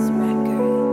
Records. 0.00 0.87